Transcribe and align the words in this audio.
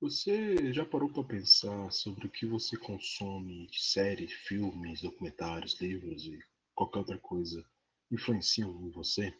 Você 0.00 0.72
já 0.72 0.84
parou 0.84 1.08
para 1.08 1.24
pensar 1.24 1.90
sobre 1.90 2.28
o 2.28 2.30
que 2.30 2.46
você 2.46 2.76
consome 2.76 3.66
de 3.66 3.80
séries, 3.80 4.32
filmes, 4.32 5.02
documentários, 5.02 5.80
livros 5.80 6.24
e 6.24 6.38
qualquer 6.72 7.00
outra 7.00 7.18
coisa 7.18 7.68
influenciam 8.08 8.70
em 8.86 8.90
você? 8.90 9.36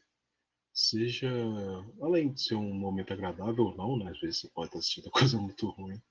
Seja, 0.75 1.31
além 2.03 2.33
de 2.33 2.43
ser 2.43 2.57
um 2.57 2.75
momento 2.75 3.13
agradável 3.13 3.67
ou 3.67 3.77
não, 3.77 3.97
né? 3.97 4.11
Às 4.11 4.21
vezes 4.21 4.41
você 4.41 4.49
pode 4.49 4.67
estar 4.67 4.81
assistindo 4.81 5.11
coisa 5.13 5.39
muito 5.39 5.69
ruim. 5.71 6.03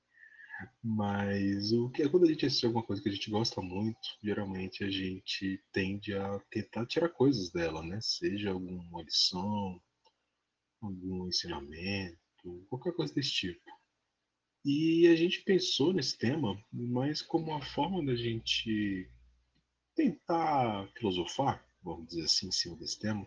Mas 0.81 1.73
o 1.73 1.89
que 1.89 2.03
é 2.03 2.09
quando 2.09 2.25
a 2.25 2.29
gente 2.29 2.45
assiste 2.45 2.65
alguma 2.65 2.85
coisa 2.85 3.01
que 3.01 3.09
a 3.09 3.11
gente 3.11 3.29
gosta 3.29 3.61
muito, 3.61 3.99
geralmente 4.23 4.81
a 4.81 4.89
gente 4.89 5.61
tende 5.73 6.13
a 6.13 6.39
tentar 6.49 6.85
tirar 6.85 7.09
coisas 7.09 7.51
dela, 7.51 7.83
né? 7.83 7.99
Seja 8.01 8.51
alguma 8.51 9.03
lição, 9.03 9.81
algum 10.81 11.27
ensinamento, 11.27 12.17
qualquer 12.69 12.93
coisa 12.93 13.13
desse 13.13 13.31
tipo. 13.31 13.76
E 14.65 15.07
a 15.07 15.15
gente 15.15 15.41
pensou 15.41 15.93
nesse 15.93 16.17
tema, 16.17 16.61
mas 16.71 17.21
como 17.21 17.51
uma 17.51 17.61
forma 17.61 18.05
da 18.05 18.15
gente 18.15 19.09
tentar 19.95 20.87
filosofar, 20.97 21.63
vamos 21.81 22.07
dizer 22.07 22.23
assim, 22.23 22.47
em 22.47 22.51
cima 22.51 22.75
desse 22.75 22.99
tema. 22.99 23.25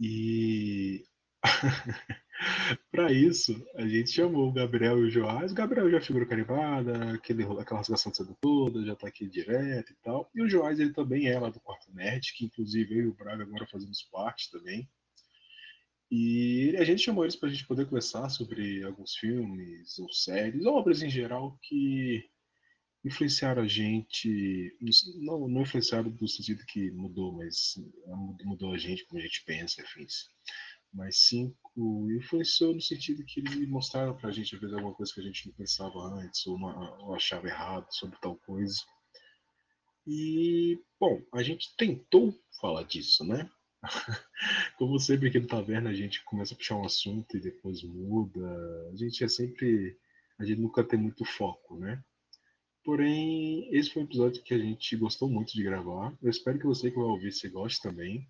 E 0.00 1.04
para 2.90 3.12
isso, 3.12 3.66
a 3.74 3.86
gente 3.86 4.10
chamou 4.10 4.48
o 4.48 4.52
Gabriel 4.52 4.98
e 4.98 5.02
o 5.02 5.10
Joás. 5.10 5.52
O 5.52 5.54
Gabriel 5.54 5.90
já 5.90 6.00
figura 6.00 6.26
carimbada, 6.26 7.14
aquele, 7.14 7.42
aquela 7.42 7.78
rasgação 7.78 8.10
de 8.10 8.18
cedo 8.18 8.36
toda, 8.40 8.84
já 8.84 8.92
está 8.94 9.08
aqui 9.08 9.28
direto 9.28 9.92
e 9.92 9.96
tal. 10.02 10.30
E 10.34 10.42
o 10.42 10.48
Joás, 10.48 10.80
ele 10.80 10.92
também 10.92 11.28
é 11.28 11.38
lá 11.38 11.50
do 11.50 11.60
Quarto 11.60 11.92
Nerd, 11.92 12.32
que 12.34 12.44
inclusive 12.44 12.98
eu 12.98 13.02
e 13.02 13.08
o 13.08 13.14
Braga 13.14 13.42
agora 13.42 13.66
fazemos 13.66 14.02
parte 14.02 14.50
também. 14.50 14.88
E 16.14 16.76
a 16.76 16.84
gente 16.84 17.00
chamou 17.00 17.24
eles 17.24 17.36
para 17.36 17.48
a 17.48 17.50
gente 17.52 17.66
poder 17.66 17.86
conversar 17.86 18.28
sobre 18.28 18.84
alguns 18.84 19.16
filmes 19.16 19.98
ou 19.98 20.12
séries, 20.12 20.66
obras 20.66 21.00
em 21.00 21.08
geral 21.08 21.58
que 21.62 22.22
influenciaram 23.02 23.62
a 23.62 23.66
gente, 23.66 24.76
não, 25.22 25.48
não 25.48 25.62
influenciaram 25.62 26.10
no 26.10 26.28
sentido 26.28 26.66
que 26.66 26.90
mudou, 26.90 27.32
mas 27.32 27.76
mudou 28.44 28.74
a 28.74 28.76
gente 28.78 29.06
como 29.06 29.22
a 29.22 29.24
gente 29.24 29.42
pensa, 29.46 29.80
enfim. 29.80 30.06
Mas 30.92 31.16
sim, 31.20 31.56
influenciou 32.18 32.74
no 32.74 32.82
sentido 32.82 33.24
que 33.24 33.40
eles 33.40 33.66
mostraram 33.66 34.14
para 34.14 34.28
a 34.28 34.32
gente, 34.32 34.54
às 34.54 34.60
vezes, 34.60 34.76
alguma 34.76 34.94
coisa 34.94 35.14
que 35.14 35.20
a 35.20 35.24
gente 35.24 35.46
não 35.46 35.54
pensava 35.54 35.98
antes, 35.98 36.46
ou, 36.46 36.60
ou 36.60 37.14
achava 37.14 37.48
errado 37.48 37.86
sobre 37.90 38.18
tal 38.20 38.36
coisa. 38.36 38.76
E, 40.06 40.78
bom, 41.00 41.22
a 41.32 41.42
gente 41.42 41.74
tentou 41.74 42.38
falar 42.60 42.82
disso, 42.82 43.24
né? 43.24 43.50
Como 44.78 44.98
sempre 44.98 45.28
aqui 45.28 45.40
no 45.40 45.46
Taverna, 45.46 45.90
a 45.90 45.94
gente 45.94 46.24
começa 46.24 46.54
a 46.54 46.56
puxar 46.56 46.76
um 46.76 46.84
assunto 46.84 47.36
e 47.36 47.40
depois 47.40 47.82
muda. 47.82 48.90
A 48.92 48.96
gente 48.96 49.24
é 49.24 49.28
sempre. 49.28 49.98
A 50.38 50.44
gente 50.44 50.60
nunca 50.60 50.84
tem 50.84 50.98
muito 50.98 51.24
foco, 51.24 51.78
né? 51.78 52.02
Porém, 52.84 53.68
esse 53.72 53.90
foi 53.90 54.02
um 54.02 54.06
episódio 54.06 54.42
que 54.42 54.54
a 54.54 54.58
gente 54.58 54.96
gostou 54.96 55.28
muito 55.28 55.52
de 55.52 55.62
gravar. 55.62 56.16
Eu 56.20 56.30
espero 56.30 56.58
que 56.58 56.66
você 56.66 56.90
que 56.90 56.96
vai 56.96 57.04
ouvir 57.04 57.32
se 57.32 57.48
goste 57.48 57.80
também. 57.80 58.28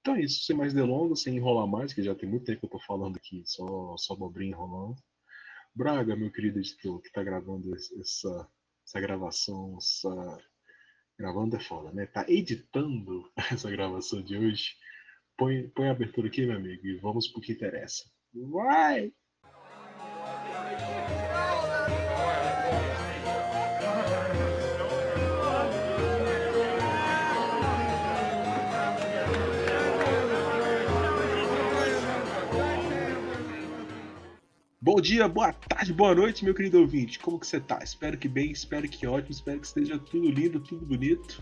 Então 0.00 0.16
é 0.16 0.22
isso, 0.22 0.42
sem 0.44 0.56
mais 0.56 0.72
delongas, 0.72 1.20
sem 1.22 1.36
enrolar 1.36 1.66
mais, 1.66 1.92
que 1.92 2.02
já 2.02 2.14
tem 2.14 2.28
muito 2.28 2.44
tempo 2.44 2.60
que 2.60 2.66
eu 2.66 2.70
tô 2.70 2.80
falando 2.80 3.16
aqui, 3.16 3.42
só, 3.46 3.96
só 3.96 4.16
bobrinha 4.16 4.50
enrolando. 4.50 4.96
Braga, 5.74 6.16
meu 6.16 6.30
querido 6.32 6.58
editor, 6.58 7.00
que 7.00 7.12
tá 7.12 7.22
gravando 7.22 7.72
essa, 7.74 8.48
essa 8.84 9.00
gravação, 9.00 9.76
essa... 9.78 10.38
Gravando 11.18 11.56
é 11.56 11.60
foda, 11.60 11.92
né? 11.92 12.06
Tá 12.06 12.24
editando 12.28 13.30
essa 13.50 13.70
gravação 13.70 14.22
de 14.22 14.36
hoje. 14.36 14.76
Põe, 15.36 15.68
põe 15.68 15.88
a 15.88 15.92
abertura 15.92 16.28
aqui, 16.28 16.46
meu 16.46 16.56
amigo, 16.56 16.86
e 16.86 16.98
vamos 16.98 17.28
pro 17.28 17.40
que 17.40 17.52
interessa. 17.52 18.04
Vai! 18.34 19.12
Bom 34.84 35.00
dia, 35.00 35.28
boa 35.28 35.52
tarde, 35.52 35.92
boa 35.92 36.12
noite, 36.12 36.44
meu 36.44 36.52
querido 36.52 36.80
ouvinte. 36.80 37.16
Como 37.20 37.38
que 37.38 37.46
você 37.46 37.60
tá? 37.60 37.78
Espero 37.84 38.18
que 38.18 38.26
bem, 38.26 38.50
espero 38.50 38.88
que 38.88 39.06
ótimo, 39.06 39.30
espero 39.30 39.60
que 39.60 39.66
esteja 39.68 39.96
tudo 39.96 40.28
lindo, 40.28 40.58
tudo 40.58 40.84
bonito. 40.84 41.40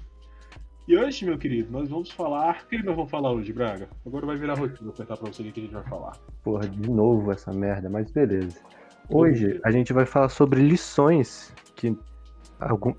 E 0.86 0.94
hoje, 0.94 1.24
meu 1.24 1.38
querido, 1.38 1.72
nós 1.72 1.88
vamos 1.88 2.10
falar. 2.10 2.62
O 2.62 2.68
que 2.68 2.82
nós 2.82 2.94
vamos 2.94 3.10
falar 3.10 3.32
hoje, 3.32 3.50
Braga? 3.50 3.88
Agora 4.04 4.26
vai 4.26 4.36
virar 4.36 4.58
rotina, 4.58 4.80
vou 4.82 4.90
apertar 4.90 5.16
pra 5.16 5.32
você 5.32 5.40
o 5.40 5.50
que 5.50 5.58
a 5.58 5.62
gente 5.62 5.72
vai 5.72 5.84
falar. 5.84 6.18
Porra, 6.44 6.68
de 6.68 6.90
novo 6.90 7.32
essa 7.32 7.50
merda, 7.50 7.88
mas 7.88 8.10
beleza. 8.10 8.60
Hoje 9.08 9.58
a 9.64 9.70
gente 9.70 9.90
vai 9.94 10.04
falar 10.04 10.28
sobre 10.28 10.60
lições 10.60 11.50
que, 11.76 11.96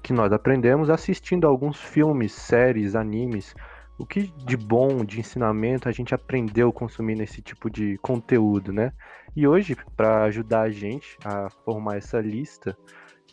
que 0.01 0.11
nós 0.11 0.33
aprendemos 0.33 0.89
assistindo 0.89 1.45
alguns 1.45 1.77
filmes, 1.77 2.31
séries, 2.31 2.95
animes 2.95 3.53
o 4.01 4.05
que 4.05 4.23
de 4.45 4.57
bom, 4.57 5.05
de 5.05 5.19
ensinamento 5.19 5.87
a 5.87 5.91
gente 5.91 6.13
aprendeu 6.15 6.73
consumindo 6.73 7.21
esse 7.21 7.41
tipo 7.41 7.69
de 7.69 7.97
conteúdo, 7.99 8.73
né? 8.73 8.91
E 9.35 9.47
hoje, 9.47 9.77
para 9.95 10.23
ajudar 10.25 10.61
a 10.61 10.69
gente 10.69 11.17
a 11.23 11.49
formar 11.63 11.97
essa 11.97 12.19
lista 12.19 12.77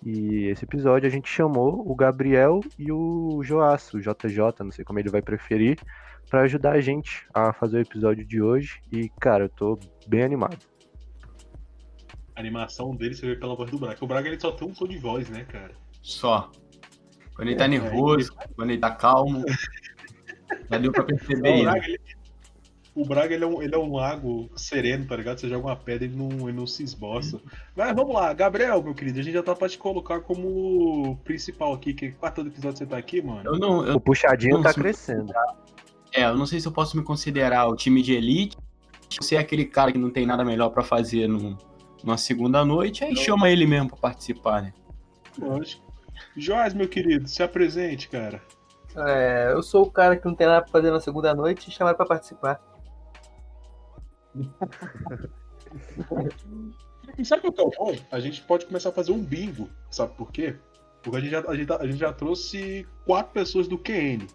e 0.04 0.44
esse 0.47 0.64
episódio, 0.64 1.09
a 1.09 1.10
gente 1.10 1.28
chamou 1.28 1.82
o 1.84 1.94
Gabriel 1.94 2.60
e 2.78 2.92
o 2.92 3.42
Joaço, 3.42 3.98
o 3.98 4.00
JJ, 4.00 4.60
não 4.60 4.70
sei 4.70 4.84
como 4.84 5.00
ele 5.00 5.10
vai 5.10 5.20
preferir, 5.20 5.76
para 6.31 6.42
ajudar 6.42 6.72
a 6.72 6.81
gente 6.81 7.26
a 7.34 7.53
fazer 7.53 7.78
o 7.78 7.81
episódio 7.81 8.25
de 8.25 8.41
hoje. 8.41 8.81
E, 8.92 9.08
cara, 9.20 9.44
eu 9.44 9.48
tô 9.48 9.78
bem 10.06 10.22
animado. 10.22 10.64
A 12.37 12.41
animação 12.41 12.94
dele 12.94 13.16
você 13.16 13.26
vê 13.26 13.34
pela 13.34 13.56
voz 13.56 13.69
do 13.69 13.78
Braga. 13.78 13.98
O 14.00 14.06
Braga 14.06 14.28
ele 14.28 14.38
só 14.38 14.53
tem 14.53 14.69
um 14.69 14.72
tom 14.72 14.87
de 14.87 14.98
voz, 14.98 15.28
né, 15.28 15.44
cara? 15.44 15.72
Só. 16.00 16.53
Quando 17.34 17.48
ele 17.48 17.56
tá 17.56 17.64
é, 17.64 17.69
nervoso, 17.69 18.32
é. 18.41 18.48
quando 18.54 18.70
ele 18.70 18.81
tá 18.81 18.92
calmo. 18.92 19.44
Já 20.70 20.78
deu 20.78 20.92
pra 20.92 21.03
perceber 21.03 21.60
o 21.60 21.62
Braga, 21.64 21.87
ele, 21.87 22.00
o 22.98 23.04
Braga 23.04 23.32
ele 23.32 23.44
é, 23.44 23.47
um, 23.47 23.62
ele 23.62 23.75
é 23.75 23.78
um 23.78 23.94
lago 23.94 24.50
sereno, 24.56 25.06
tá 25.06 25.14
ligado? 25.14 25.38
Você 25.38 25.48
joga 25.48 25.69
uma 25.69 25.76
pedra 25.76 26.04
e 26.04 26.09
ele 26.09 26.16
não, 26.16 26.48
ele 26.48 26.59
não 26.59 26.66
se 26.66 26.82
esboça. 26.82 27.41
Mas 27.76 27.94
vamos 27.94 28.12
lá, 28.12 28.32
Gabriel, 28.32 28.82
meu 28.82 28.94
querido, 28.94 29.20
a 29.20 29.22
gente 29.22 29.34
já 29.34 29.42
tá 29.42 29.54
pra 29.54 29.69
te 29.69 29.78
colocar 29.78 30.20
como 30.20 31.16
principal 31.25 31.72
aqui. 31.72 31.94
Que 31.94 32.10
quarto 32.10 32.41
episódio 32.41 32.78
você 32.78 32.87
tá 32.87 32.98
aqui, 32.98 33.22
mano? 33.22 33.42
Eu 33.44 33.58
não, 33.58 33.87
eu 33.87 33.97
o 33.97 34.00
puxadinho 34.00 34.60
tá 34.62 34.75
crescendo. 34.75 35.32
É, 36.12 36.25
eu 36.25 36.37
não 36.37 36.47
sei 36.47 36.60
se 36.60 36.66
eu 36.66 36.72
posso 36.72 36.97
me 36.97 37.04
considerar 37.04 37.69
o 37.69 37.76
time 37.76 38.03
de 38.03 38.14
elite. 38.14 38.56
Você 39.20 39.37
é 39.37 39.38
aquele 39.38 39.64
cara 39.64 39.92
que 39.92 39.98
não 39.98 40.10
tem 40.10 40.26
nada 40.26 40.44
melhor 40.44 40.70
para 40.70 40.82
fazer 40.82 41.28
no, 41.28 41.56
numa 42.03 42.19
segunda 42.19 42.64
noite, 42.64 43.04
aí 43.04 43.14
não. 43.14 43.22
chama 43.22 43.48
ele 43.48 43.66
mesmo 43.66 43.88
pra 43.88 43.98
participar, 43.98 44.62
né? 44.62 44.72
Lógico. 45.38 45.87
Joás, 46.37 46.75
meu 46.75 46.88
querido, 46.88 47.28
se 47.28 47.42
apresente, 47.42 48.08
cara. 48.08 48.42
É, 48.97 49.53
eu 49.53 49.62
sou 49.62 49.84
o 49.84 49.91
cara 49.91 50.16
que 50.16 50.26
não 50.26 50.34
tem 50.34 50.47
nada 50.47 50.62
pra 50.62 50.72
fazer 50.72 50.91
na 50.91 51.00
segunda 51.00 51.32
noite 51.34 51.69
e 51.69 51.72
chamaram 51.72 51.97
pra 51.97 52.06
participar. 52.06 52.60
E 57.19 57.25
sabe 57.25 57.47
o 57.47 57.53
que 57.53 57.60
é 57.60 57.65
o 57.65 57.71
bom? 57.71 57.97
A 58.10 58.21
gente 58.21 58.43
pode 58.43 58.66
começar 58.66 58.91
a 58.91 58.93
fazer 58.93 59.12
um 59.12 59.22
bingo. 59.22 59.69
Sabe 59.91 60.15
por 60.15 60.31
quê? 60.32 60.56
Porque 61.03 61.16
a 61.16 61.21
gente 61.21 61.31
já, 61.31 61.41
a 61.41 61.54
gente, 61.54 61.72
a 61.72 61.87
gente 61.87 61.99
já 61.99 62.12
trouxe 62.12 62.87
quatro 63.04 63.32
pessoas 63.32 63.69
do 63.69 63.78
QN. 63.78 64.26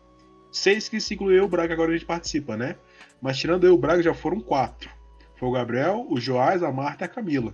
Seis 0.52 0.88
que 0.88 1.00
se 1.00 1.14
incluiu 1.16 1.46
o 1.46 1.48
Braga, 1.48 1.74
agora 1.74 1.92
a 1.92 1.94
gente 1.94 2.06
participa, 2.06 2.56
né? 2.56 2.76
Mas 3.22 3.38
tirando 3.38 3.66
eu 3.66 3.72
e 3.72 3.76
o 3.76 3.78
Braga 3.78 4.04
já 4.04 4.14
foram 4.14 4.40
quatro. 4.40 4.90
Foi 5.38 5.50
o 5.50 5.52
Gabriel, 5.52 6.06
o 6.10 6.20
Joás, 6.20 6.64
a 6.64 6.72
Marta 6.72 7.04
e 7.04 7.06
a 7.06 7.10
Camila. 7.10 7.54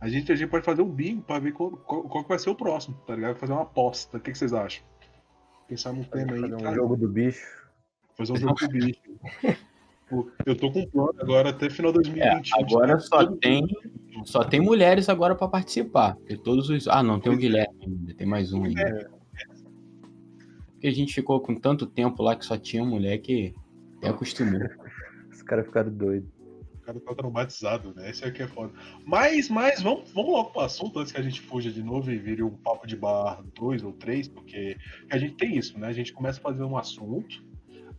A 0.00 0.08
gente, 0.08 0.30
a 0.30 0.36
gente 0.36 0.50
pode 0.50 0.64
fazer 0.64 0.82
um 0.82 0.90
bingo 0.90 1.22
pra 1.22 1.38
ver 1.38 1.52
qual, 1.52 1.70
qual, 1.70 2.02
qual 2.04 2.24
vai 2.24 2.38
ser 2.38 2.50
o 2.50 2.54
próximo, 2.54 2.96
tá 3.06 3.14
ligado? 3.14 3.36
Fazer 3.36 3.52
uma 3.52 3.62
aposta. 3.62 4.18
O 4.18 4.20
que, 4.20 4.30
que 4.30 4.38
vocês 4.38 4.52
acham? 4.52 4.84
Pensar 5.68 5.92
num 5.92 6.04
tema 6.04 6.32
aí. 6.34 6.40
Fazer 6.42 6.54
um 6.54 6.60
cara. 6.60 6.76
jogo 6.76 6.96
do 6.96 7.08
bicho. 7.08 7.44
Fazer 8.16 8.32
um 8.32 8.36
jogo 8.36 8.54
do 8.54 8.68
bicho. 8.68 9.00
Eu 10.44 10.56
tô 10.56 10.70
com 10.70 10.86
plano 10.86 11.14
agora 11.18 11.50
até 11.50 11.68
final 11.68 11.92
de 11.92 12.02
2020. 12.02 12.52
É, 12.52 12.62
agora 12.62 12.98
só 13.00 13.26
tem, 13.26 13.66
só 14.24 14.44
tem 14.44 14.60
mulheres 14.60 15.08
agora 15.08 15.34
para 15.34 15.48
participar. 15.48 16.16
Todos 16.44 16.70
os. 16.70 16.86
Ah, 16.86 17.02
não, 17.02 17.18
tem 17.18 17.32
o 17.32 17.36
Guilherme 17.36 17.76
ainda, 17.84 18.14
tem 18.14 18.26
mais 18.26 18.52
um 18.52 18.64
ainda. 18.64 18.80
É. 18.80 19.08
Porque 20.72 20.86
a 20.86 20.92
gente 20.92 21.12
ficou 21.12 21.40
com 21.40 21.54
tanto 21.54 21.86
tempo 21.86 22.22
lá 22.22 22.36
que 22.36 22.44
só 22.44 22.56
tinha 22.56 22.84
mulher 22.84 23.18
que 23.18 23.54
até 23.98 24.08
acostumou. 24.08 24.60
Os 25.32 25.42
caras 25.42 25.66
ficaram 25.66 25.90
doidos 25.90 26.36
cara 26.86 27.00
tá 27.00 27.14
traumatizado, 27.14 27.92
né? 27.94 28.10
Isso 28.10 28.24
aqui 28.24 28.42
é 28.42 28.46
foda. 28.46 28.72
Mas, 29.04 29.48
mas 29.48 29.82
vamos, 29.82 30.10
vamos 30.12 30.30
logo 30.30 30.50
pro 30.50 30.60
assunto 30.60 30.98
antes 31.00 31.12
que 31.12 31.18
a 31.18 31.22
gente 31.22 31.40
fuja 31.40 31.70
de 31.70 31.82
novo 31.82 32.10
e 32.10 32.16
vire 32.16 32.42
um 32.42 32.56
papo 32.56 32.86
de 32.86 32.96
bar 32.96 33.42
dois 33.54 33.82
ou 33.82 33.92
três, 33.92 34.28
porque 34.28 34.76
a 35.10 35.18
gente 35.18 35.34
tem 35.34 35.56
isso, 35.56 35.78
né? 35.78 35.88
A 35.88 35.92
gente 35.92 36.12
começa 36.12 36.38
a 36.38 36.42
fazer 36.42 36.62
um 36.62 36.76
assunto, 36.76 37.44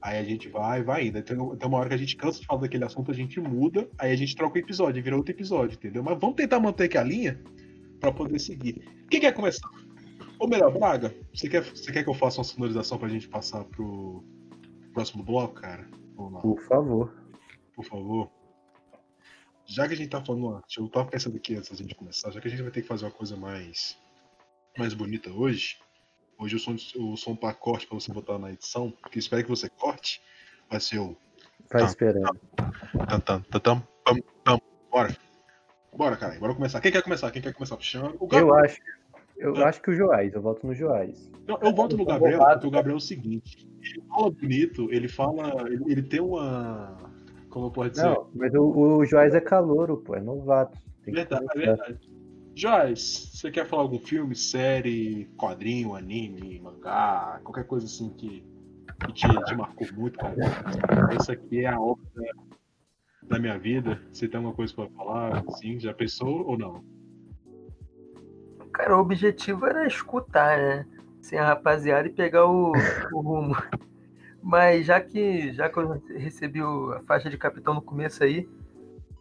aí 0.08 0.20
a 0.20 0.24
gente 0.24 0.48
vai, 0.48 0.82
vai 0.82 1.08
indo. 1.08 1.22
Tem, 1.22 1.36
tem 1.36 1.68
uma 1.68 1.78
hora 1.78 1.90
que 1.90 1.96
a 1.96 1.98
gente 1.98 2.16
cansa 2.16 2.40
de 2.40 2.46
falar 2.46 2.62
daquele 2.62 2.86
assunto, 2.86 3.12
a 3.12 3.14
gente 3.14 3.40
muda, 3.42 3.90
aí 3.98 4.12
a 4.12 4.16
gente 4.16 4.36
troca 4.36 4.56
o 4.56 4.60
episódio, 4.60 5.04
vira 5.04 5.18
outro 5.18 5.34
episódio, 5.34 5.76
entendeu? 5.76 6.02
Mas 6.02 6.18
vamos 6.18 6.36
tentar 6.36 6.60
manter 6.60 6.86
aqui 6.86 6.98
a 6.98 7.04
linha 7.04 7.40
para 8.00 8.12
poder 8.12 8.40
seguir. 8.40 8.82
Quem 9.10 9.20
quer 9.20 9.34
começar? 9.34 9.70
Ou 10.40 10.48
melhor, 10.48 10.72
Braga, 10.72 11.14
você 11.34 11.50
quer, 11.50 11.64
você 11.64 11.92
quer 11.92 12.04
que 12.04 12.10
eu 12.10 12.14
faça 12.14 12.38
uma 12.38 12.44
sonorização 12.44 12.98
pra 12.98 13.10
gente 13.10 13.28
passar 13.28 13.64
pro 13.66 14.24
próximo 14.94 15.24
bloco, 15.24 15.56
cara? 15.56 15.88
Por 16.16 16.62
favor. 16.62 17.14
Por 17.76 17.86
favor. 17.86 18.32
já 19.66 19.88
que 19.88 19.94
a 19.94 19.98
gente 19.98 20.10
tá 20.10 20.24
falando 20.24 20.64
eu 20.78 20.90
tava 20.90 21.10
pensando 21.10 21.36
aqui 21.36 21.56
antes 21.56 21.70
da 21.70 21.76
gente 21.76 21.94
começar, 21.96 22.32
já 22.32 22.40
que 22.40 22.48
a 22.48 22.52
gente 22.52 22.62
vai 22.62 22.72
ter 22.72 22.82
que 22.82 22.88
fazer 22.88 23.06
uma 23.06 23.12
coisa 23.12 23.36
mais, 23.36 23.98
mais 24.78 24.94
bonita 24.94 25.30
hoje, 25.32 25.78
hoje 26.40 26.56
o 26.56 26.60
som, 26.60 26.76
o 26.98 27.16
som 27.18 27.36
pra 27.36 27.54
corte 27.54 27.88
pra 27.88 28.00
você 28.00 28.12
botar 28.12 28.38
na 28.38 28.52
edição, 28.52 28.94
que 29.12 29.20
espero 29.20 29.44
que 29.44 29.50
você 29.50 29.70
corte, 29.70 30.22
vai 30.70 30.80
ser 30.80 31.00
o 31.00 31.16
Tá 31.70 31.80
Tá. 31.80 31.86
esperando. 31.86 32.40
tam, 32.56 33.20
tam, 33.20 33.42
tam, 33.42 33.60
tam, 33.60 33.84
pam, 34.04 34.16
pam. 34.44 34.60
Bora. 34.90 35.18
Bora, 35.94 36.16
cara, 36.16 36.40
bora 36.40 36.54
começar. 36.54 36.80
Quem 36.80 36.92
quer 36.92 37.02
começar? 37.02 37.32
Quem 37.32 37.42
quer 37.42 37.54
começar 37.54 37.76
puxando? 37.76 38.16
O 38.20 38.28
Eu 38.32 38.54
acho. 38.54 38.78
Eu 39.38 39.56
acho 39.66 39.82
que 39.82 39.92
o 39.92 39.94
Joás, 39.94 40.34
eu 40.34 40.42
voto 40.42 40.66
no 40.66 40.74
Joás. 40.74 41.30
Eu, 41.48 41.60
eu 41.62 41.74
voto 41.74 41.96
no 41.96 42.06
Gabriel, 42.06 42.40
porque 42.40 42.68
o 42.68 42.72
Gabriel 42.72 42.96
é 42.96 42.98
o 42.98 43.02
seguinte: 43.02 43.68
ele 43.84 44.04
fala 44.08 44.32
bonito, 44.32 44.92
ele 44.92 45.08
fala. 45.08 45.70
Ele, 45.70 45.84
ele 45.92 46.02
tem 46.04 46.20
uma. 46.20 46.98
Como 47.50 47.72
pode 47.72 47.92
dizer? 47.92 48.04
Não, 48.04 48.30
mas 48.34 48.54
o, 48.56 48.64
o 48.98 49.06
Joás 49.06 49.36
é 49.36 49.42
calouro, 49.42 49.98
pô, 49.98 50.16
é 50.16 50.22
novato. 50.22 50.80
Verdade, 51.06 51.46
é 51.54 51.58
verdade. 51.58 52.07
Joás, 52.58 53.30
você 53.36 53.52
quer 53.52 53.68
falar 53.68 53.84
algum 53.84 54.00
filme, 54.00 54.36
série, 54.36 55.30
quadrinho, 55.38 55.94
anime, 55.94 56.60
mangá, 56.60 57.40
qualquer 57.44 57.66
coisa 57.66 57.86
assim 57.86 58.10
que, 58.10 58.44
que 59.06 59.14
te, 59.14 59.28
te 59.44 59.56
marcou 59.56 59.88
muito, 59.94 60.18
cara? 60.18 60.36
Essa 61.14 61.34
aqui 61.34 61.60
é 61.60 61.68
a 61.68 61.80
obra 61.80 62.04
da 63.22 63.38
minha 63.38 63.60
vida. 63.60 64.02
Você 64.12 64.28
tem 64.28 64.40
alguma 64.40 64.56
coisa 64.56 64.74
pra 64.74 64.90
falar? 64.90 65.44
Sim, 65.52 65.80
já 65.80 65.94
pensou 65.94 66.48
ou 66.48 66.58
não? 66.58 66.84
Cara, 68.74 68.98
o 68.98 69.02
objetivo 69.02 69.68
era 69.68 69.86
escutar, 69.86 70.58
né? 70.58 70.88
Sem 71.22 71.38
a 71.38 71.46
rapaziada 71.46 72.08
e 72.08 72.12
pegar 72.12 72.48
o, 72.48 72.72
o 73.14 73.22
rumo. 73.22 73.56
Mas 74.42 74.84
já 74.88 75.00
que, 75.00 75.54
já 75.54 75.70
que 75.70 75.78
eu 75.78 76.02
recebi 76.16 76.60
a 76.60 77.02
faixa 77.06 77.30
de 77.30 77.38
capitão 77.38 77.76
no 77.76 77.84
começo 77.84 78.24
aí, 78.24 78.50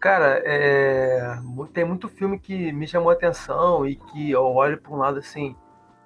cara, 0.07 0.41
é, 0.45 1.37
tem 1.73 1.85
muito 1.85 2.09
filme 2.09 2.39
que 2.39 2.71
me 2.71 2.87
chamou 2.87 3.11
a 3.11 3.13
atenção 3.13 3.85
e 3.85 3.97
que 3.97 4.31
eu 4.31 4.45
olho 4.45 4.81
para 4.81 4.93
um 4.93 4.99
lado 4.99 5.19
assim, 5.19 5.57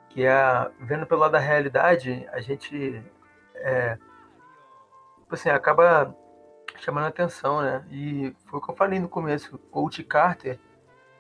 que 0.09 0.25
é 0.25 0.71
vendo 0.81 1.05
pelo 1.05 1.21
lado 1.21 1.33
da 1.33 1.39
realidade, 1.39 2.27
a 2.33 2.41
gente 2.41 3.03
é, 3.57 3.99
tipo 5.21 5.35
assim, 5.35 5.51
acaba 5.51 6.17
chamando 6.79 7.05
a 7.05 7.09
atenção, 7.09 7.61
né? 7.61 7.85
E 7.91 8.35
foi 8.47 8.59
o 8.59 8.63
que 8.63 8.71
eu 8.71 8.75
falei 8.75 8.99
no 8.99 9.07
começo, 9.07 9.59
Coach 9.71 10.03
Carter 10.03 10.59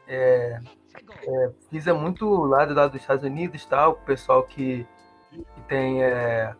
é, 0.08 0.58
é, 1.22 1.50
visa 1.70 1.92
muito 1.92 2.26
o 2.26 2.46
lado 2.46 2.72
lá 2.72 2.86
dos 2.86 2.98
Estados 2.98 3.24
Unidos 3.26 3.66
tal, 3.66 3.90
o 3.90 3.96
pessoal 4.06 4.42
que, 4.44 4.86
que 5.30 5.60
tem 5.68 6.02
é, 6.02 6.54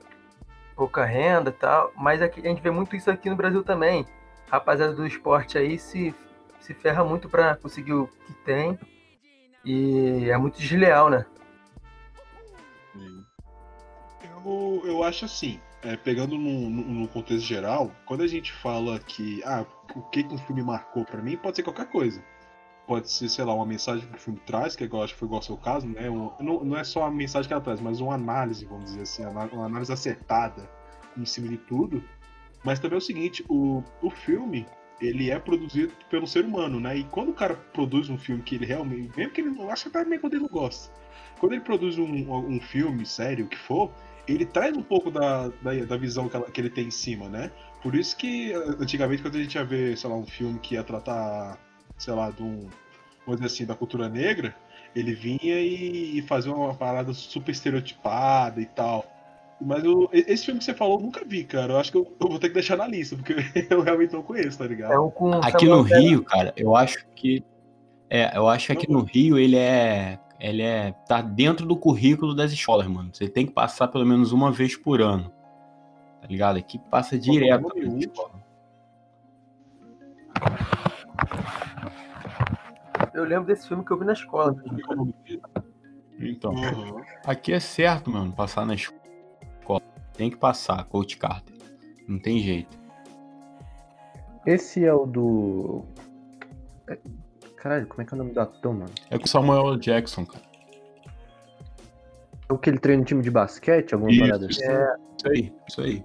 pouca 0.77 1.03
renda 1.03 1.51
tal, 1.51 1.91
mas 1.97 2.21
aqui, 2.21 2.41
a 2.41 2.51
gente 2.51 2.61
vê 2.61 2.71
muito 2.71 2.95
isso 2.95 3.11
aqui 3.11 3.31
no 3.31 3.37
Brasil 3.37 3.65
também. 3.65 4.05
Rapaziada 4.51 4.93
do 4.93 5.07
esporte 5.07 5.57
aí 5.57 5.79
se, 5.79 6.15
se 6.61 6.75
ferra 6.75 7.05
muito 7.05 7.29
para 7.29 7.57
conseguir 7.57 7.93
o 7.95 8.07
que 8.27 8.33
tem 8.45 8.79
e 9.65 10.29
é 10.29 10.37
muito 10.37 10.59
desleal, 10.59 11.09
né? 11.11 11.25
Eu, 14.45 14.83
eu 14.85 15.03
acho 15.05 15.25
assim, 15.25 15.61
é, 15.83 15.97
pegando 15.97 16.37
no, 16.37 16.69
no- 16.71 16.85
no 16.85 17.09
contexto 17.09 17.45
geral, 17.47 17.91
quando 18.07 18.23
a 18.23 18.27
gente 18.27 18.53
fala 18.53 18.99
que 18.99 19.43
ah, 19.45 19.65
o 19.95 20.03
que, 20.03 20.23
que 20.25 20.35
um 20.35 20.39
filme 20.39 20.63
marcou 20.63 21.05
pra 21.05 21.23
mim, 21.23 21.37
pode 21.37 21.57
ser 21.57 21.63
qualquer 21.63 21.87
coisa. 21.87 22.23
Pode 22.87 23.11
ser, 23.11 23.29
sei 23.29 23.45
lá, 23.45 23.55
uma 23.55 23.67
mensagem 23.67 24.09
que 24.09 24.17
o 24.17 24.21
filme 24.21 24.41
traz, 24.45 24.75
que 24.75 24.83
eu 24.85 25.03
acho 25.03 25.13
que 25.13 25.19
foi 25.21 25.27
igual 25.27 25.39
ao 25.39 25.43
seu 25.45 25.57
caso, 25.57 25.87
né? 25.87 26.11
Um- 26.11 26.33
não, 26.41 26.65
não 26.65 26.77
é 26.77 26.83
só 26.85 27.05
a 27.05 27.11
mensagem 27.11 27.47
que 27.47 27.53
ela 27.53 27.63
traz, 27.63 27.81
mas 27.81 28.01
uma 28.01 28.15
análise, 28.15 28.65
vamos 28.65 28.87
dizer 28.87 29.03
assim, 29.03 29.25
uma 29.25 29.67
análise 29.67 29.93
acertada 29.93 30.69
em 31.17 31.25
cima 31.25 31.49
de 31.49 31.57
tudo. 31.57 32.03
Mas 32.65 32.79
também 32.79 32.97
é 32.97 32.99
o 32.99 33.01
seguinte, 33.01 33.45
o, 33.49 33.83
o 34.03 34.11
filme, 34.11 34.67
ele 35.01 35.31
é 35.31 35.39
produzido 35.39 35.93
pelo 36.11 36.27
ser 36.27 36.45
humano, 36.45 36.79
né? 36.79 36.97
E 36.99 37.05
quando 37.05 37.31
o 37.31 37.35
cara 37.35 37.55
produz 37.73 38.11
um 38.11 38.19
filme 38.19 38.43
que 38.43 38.55
ele 38.55 38.67
realmente, 38.67 39.17
mesmo 39.17 39.33
que 39.33 39.41
ele 39.41 39.51
não, 39.51 39.71
acho 39.71 39.89
que 39.91 39.97
até 39.97 40.19
quando 40.19 40.35
ele 40.35 40.43
não 40.43 40.49
gosta, 40.49 40.93
quando 41.39 41.53
ele 41.53 41.63
produz 41.63 41.99
um, 41.99 42.05
um 42.05 42.61
filme, 42.61 43.07
sério, 43.07 43.47
o 43.47 43.49
que 43.49 43.57
for, 43.57 43.91
ele 44.29 44.45
traz 44.45 44.77
um 44.77 44.83
pouco 44.83 45.11
da, 45.11 45.49
da, 45.63 45.73
da 45.87 45.97
visão 45.97 46.29
que, 46.29 46.37
ela- 46.37 46.51
que 46.51 46.61
ele 46.61 46.71
tem 46.71 46.87
em 46.87 46.91
cima, 46.91 47.29
né? 47.29 47.51
Por 47.83 47.95
isso 47.95 48.17
que 48.17 48.53
eh, 48.53 48.57
antigamente 48.79 49.23
quando 49.23 49.37
a 49.37 49.43
gente 49.43 49.55
ia 49.55 49.65
ver, 49.65 49.97
sei 49.97 50.11
lá, 50.11 50.17
um 50.17 50.27
filme 50.27 50.59
que 50.59 50.75
ia 50.75 50.85
tratar, 50.85 51.59
sei 51.99 52.13
lá, 52.15 52.31
de 52.31 52.43
um, 52.43 52.69
dizer 53.29 53.47
assim, 53.47 53.67
da 53.67 53.75
cultura 53.75 54.09
negra, 54.09 54.55
ele 54.95 55.15
vinha 55.15 55.61
e 55.61 56.21
fazia 56.23 56.53
uma 56.53 56.75
parada 56.75 57.13
super 57.15 57.53
estereotipada 57.53 58.61
e 58.61 58.67
tal. 58.67 59.07
Mas 59.61 59.85
o- 59.85 60.09
e- 60.13 60.25
esse 60.27 60.47
filme 60.47 60.59
que 60.59 60.65
você 60.65 60.73
falou 60.75 60.99
eu 60.99 61.03
nunca 61.03 61.23
vi, 61.25 61.45
cara. 61.45 61.75
Eu 61.75 61.79
acho 61.79 61.93
que 61.93 61.99
eu, 61.99 62.17
eu 62.21 62.29
vou 62.29 62.39
ter 62.39 62.49
que 62.49 62.55
deixar 62.55 62.77
na 62.77 62.87
lista, 62.87 63.17
porque 63.17 63.35
eu 63.71 63.83
realmente 63.83 64.13
não 64.15 64.23
conheço, 64.23 64.59
tá 64.59 64.67
ligado? 64.67 64.93
É 64.93 64.99
um 64.99 65.11
com 65.11 65.33
Aqui 65.35 65.67
no. 65.67 65.83
Rio, 65.83 66.25
cara, 66.25 66.53
eu 66.57 66.75
acho 66.75 67.07
que. 67.15 67.45
É, 68.09 68.37
eu 68.37 68.49
acho 68.49 68.67
que 68.67 68.73
aqui 68.73 68.91
no 68.91 69.03
Rio 69.03 69.39
ele 69.39 69.57
é. 69.57 70.19
Ele 70.39 70.63
é. 70.63 70.93
tá 71.07 71.21
dentro 71.21 71.67
do 71.67 71.77
currículo 71.77 72.35
das 72.35 72.51
escolas, 72.53 72.87
mano. 72.87 73.11
Você 73.13 73.29
tem 73.29 73.47
que 73.47 73.53
passar 73.53 73.89
pelo 73.89 74.07
menos 74.07 74.33
uma 74.33 74.51
vez 74.51 74.75
por 74.75 75.03
ano. 75.03 75.31
Tá 76.23 76.27
ligado? 76.27 76.57
Aqui 76.57 76.79
passa 76.79 77.19
direto. 77.19 77.69
Eu 83.13 83.25
lembro 83.25 83.45
desse 83.47 83.69
filme 83.69 83.85
que 83.85 83.91
eu 83.91 83.99
vi 83.99 84.05
na 84.07 84.13
escola. 84.15 84.57
Então, 86.19 86.53
aqui 87.27 87.53
é 87.53 87.61
certo, 87.61 88.11
mano, 88.11 88.33
passar 88.33 88.65
na 88.67 88.75
escola. 88.75 89.00
Tem 90.21 90.29
que 90.29 90.37
passar, 90.37 90.85
Coach 90.85 91.17
Carter. 91.17 91.55
Não 92.07 92.19
tem 92.19 92.41
jeito. 92.41 92.79
Esse 94.45 94.85
é 94.85 94.93
o 94.93 95.07
do. 95.07 95.83
é- 96.91 96.99
Caralho, 97.57 97.87
como 97.87 98.03
é 98.03 98.05
que 98.05 98.13
é 98.13 98.15
o 98.17 98.19
nome 98.19 98.33
do 98.35 98.39
ator, 98.39 98.75
mano? 98.75 98.91
É 99.09 99.19
com 99.19 99.27
Samuel 99.27 99.79
Jackson, 99.79 100.27
cara. 100.27 100.45
É 102.51 102.53
o 102.53 102.59
que 102.59 102.69
ele 102.69 102.79
treina 102.79 103.01
no 103.01 103.07
time 103.07 103.23
de 103.23 103.31
basquete, 103.31 103.95
alguma 103.95 104.13
Isso, 104.13 104.21
parada 104.21 104.45
assim? 104.47 104.63
É, 104.63 104.97
Isso 105.17 105.29
aí, 105.31 105.55
isso 105.67 105.81
aí. 105.81 106.05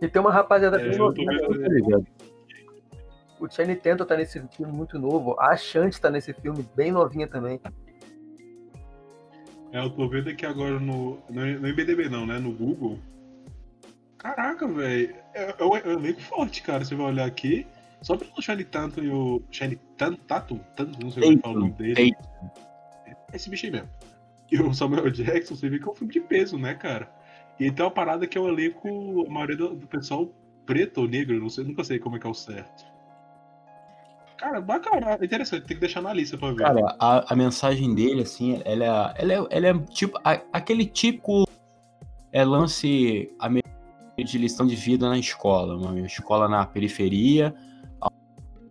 E 0.00 0.06
tem 0.08 0.22
uma 0.22 0.30
rapaziada 0.30 0.76
É, 0.80 0.82
bem 0.84 0.92
eu 0.92 0.98
tô 0.98 1.04
novinha. 1.06 1.32
vendo- 1.32 1.60
tô 1.64 1.72
ligado. 1.72 2.06
O 3.40 3.50
Channing 3.50 3.74
Tatum 3.74 4.04
tá 4.04 4.16
nesse 4.16 4.40
filme 4.52 4.72
muito 4.72 4.96
novo. 4.96 5.34
A 5.40 5.56
Shanti 5.56 6.00
tá 6.00 6.08
nesse 6.08 6.32
filme 6.34 6.64
bem 6.76 6.92
novinha 6.92 7.26
também. 7.26 7.60
É, 9.72 9.80
eu 9.84 9.90
tô 9.90 10.08
vendo 10.08 10.28
aqui 10.30 10.46
agora 10.46 10.78
no. 10.78 11.18
No, 11.28 11.44
no 11.60 11.66
MDB 11.66 12.08
não, 12.08 12.24
né? 12.26 12.38
No 12.38 12.52
Google. 12.52 12.96
Caraca, 14.24 14.66
velho. 14.66 15.14
É, 15.34 15.42
é, 15.50 15.54
é 15.60 15.92
elenco 15.92 16.20
forte, 16.22 16.62
cara. 16.62 16.82
Você 16.82 16.94
vai 16.94 17.06
olhar 17.08 17.26
aqui. 17.26 17.66
Só 18.00 18.16
pelo 18.16 18.40
Shiny 18.40 18.64
Tatum 18.64 19.02
e 19.02 19.10
o. 19.10 19.42
Shiny 19.50 19.76
Tatum? 19.98 20.16
Tatum? 20.26 20.58
Tatum? 20.74 20.92
Não 21.02 21.10
sei 21.10 21.22
como 21.22 21.32
é 21.32 21.36
que 21.36 21.42
fala 21.42 21.54
o 21.54 21.60
nome 21.60 21.72
dele. 21.72 22.16
Esse 23.34 23.50
bicho 23.50 23.66
aí 23.66 23.72
mesmo. 23.72 23.88
E 24.50 24.58
o 24.58 24.72
Samuel 24.72 25.10
Jackson, 25.10 25.54
você 25.54 25.68
vê 25.68 25.78
que 25.78 25.86
é 25.86 25.92
um 25.92 25.94
filme 25.94 26.12
de 26.12 26.20
peso, 26.20 26.56
né, 26.56 26.74
cara? 26.74 27.10
E 27.60 27.70
tem 27.70 27.84
uma 27.84 27.90
parada 27.90 28.26
que 28.26 28.38
é 28.38 28.40
o 28.40 28.48
elenco, 28.48 29.26
a 29.26 29.30
maioria 29.30 29.56
do, 29.56 29.74
do 29.74 29.86
pessoal 29.86 30.30
preto 30.64 31.02
ou 31.02 31.08
negro, 31.08 31.38
não 31.38 31.50
sei, 31.50 31.64
nunca 31.64 31.84
sei 31.84 31.98
como 31.98 32.16
é 32.16 32.18
que 32.18 32.26
é 32.26 32.30
o 32.30 32.34
certo. 32.34 32.86
Cara, 34.38 34.60
bacana, 34.60 35.18
interessante, 35.22 35.66
tem 35.66 35.76
que 35.76 35.80
deixar 35.80 36.00
na 36.02 36.12
lista 36.12 36.36
pra 36.38 36.50
ver. 36.50 36.56
Cara, 36.56 36.96
a, 36.98 37.32
a 37.32 37.36
mensagem 37.36 37.94
dele, 37.94 38.22
assim, 38.22 38.60
ela 38.64 38.84
é, 39.18 39.22
ela 39.22 39.32
é, 39.32 39.46
ela 39.50 39.66
é 39.68 39.78
tipo 39.90 40.18
a- 40.24 40.40
aquele 40.52 40.86
típico 40.86 41.44
é, 42.32 42.44
lance 42.44 43.30
americano 43.38 43.73
de 44.22 44.38
lição 44.38 44.66
de 44.66 44.76
vida 44.76 45.08
na 45.08 45.18
escola, 45.18 45.76
uma 45.76 45.98
escola 46.00 46.48
na 46.48 46.64
periferia, 46.64 47.54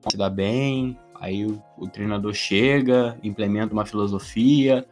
se 0.10 0.18
dá 0.18 0.30
bem, 0.30 0.98
aí 1.16 1.46
o, 1.46 1.62
o 1.78 1.88
treinador 1.88 2.34
chega, 2.34 3.18
implementa 3.24 3.74
uma 3.74 3.86
filosofia, 3.86 4.86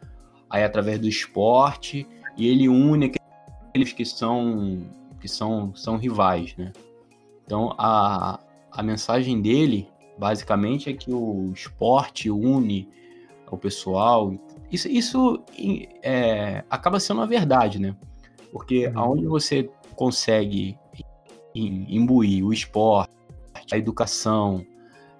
aí 0.49 0.63
através 0.63 0.99
do 0.99 1.07
esporte, 1.07 2.07
e 2.37 2.47
ele 2.47 2.67
une 2.67 3.13
aqueles 3.69 3.93
que 3.93 4.05
são 4.05 4.81
que 5.19 5.27
são, 5.27 5.73
são 5.75 5.97
rivais, 5.97 6.55
né? 6.57 6.73
Então 7.45 7.75
a, 7.77 8.39
a 8.71 8.81
mensagem 8.81 9.39
dele 9.39 9.87
basicamente 10.17 10.89
é 10.89 10.93
que 10.93 11.13
o 11.13 11.51
esporte 11.53 12.29
une 12.29 12.89
o 13.51 13.57
pessoal. 13.57 14.33
Isso, 14.71 14.87
isso 14.87 15.43
é, 16.01 16.63
acaba 16.69 16.99
sendo 16.99 17.17
uma 17.17 17.27
verdade, 17.27 17.79
né? 17.79 17.95
Porque 18.51 18.87
Uhum. 18.87 18.99
aonde 18.99 19.25
você 19.27 19.69
consegue 19.95 20.77
im- 21.55 21.85
imbuir 21.89 22.45
o 22.45 22.53
esporte, 22.53 23.11
a 23.71 23.77
educação 23.77 24.65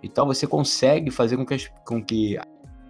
e 0.01 0.09
tal, 0.09 0.25
você 0.25 0.47
consegue 0.47 1.11
fazer 1.11 1.37
com 1.37 1.45
que, 1.45 1.69
com 1.85 2.03
que 2.03 2.37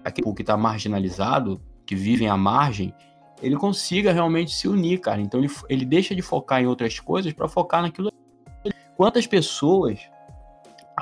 aquele 0.03 0.33
que 0.33 0.41
está 0.41 0.55
marginalizado, 0.55 1.61
que 1.85 1.95
vivem 1.95 2.27
à 2.27 2.38
margem, 2.38 2.93
ele 3.41 3.55
consiga 3.57 4.11
realmente 4.13 4.53
se 4.55 4.67
unir, 4.67 5.00
cara. 5.00 5.19
Então 5.21 5.39
ele, 5.39 5.51
ele 5.69 5.85
deixa 5.85 6.15
de 6.15 6.21
focar 6.21 6.61
em 6.61 6.67
outras 6.67 7.00
coisas 7.00 7.33
para 7.33 7.47
focar 7.47 7.81
naquilo. 7.81 8.11
Quantas 8.95 9.25
pessoas 9.27 10.00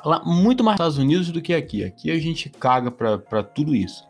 lá 0.05 0.23
muito 0.23 0.63
mais 0.63 0.79
nos 0.79 0.87
Estados 0.87 0.97
Unidos 0.97 1.31
do 1.31 1.41
que 1.41 1.53
aqui. 1.53 1.83
Aqui 1.83 2.09
a 2.11 2.17
gente 2.19 2.49
caga 2.49 2.89
para 2.89 3.43
tudo 3.43 3.75
isso. 3.75 4.07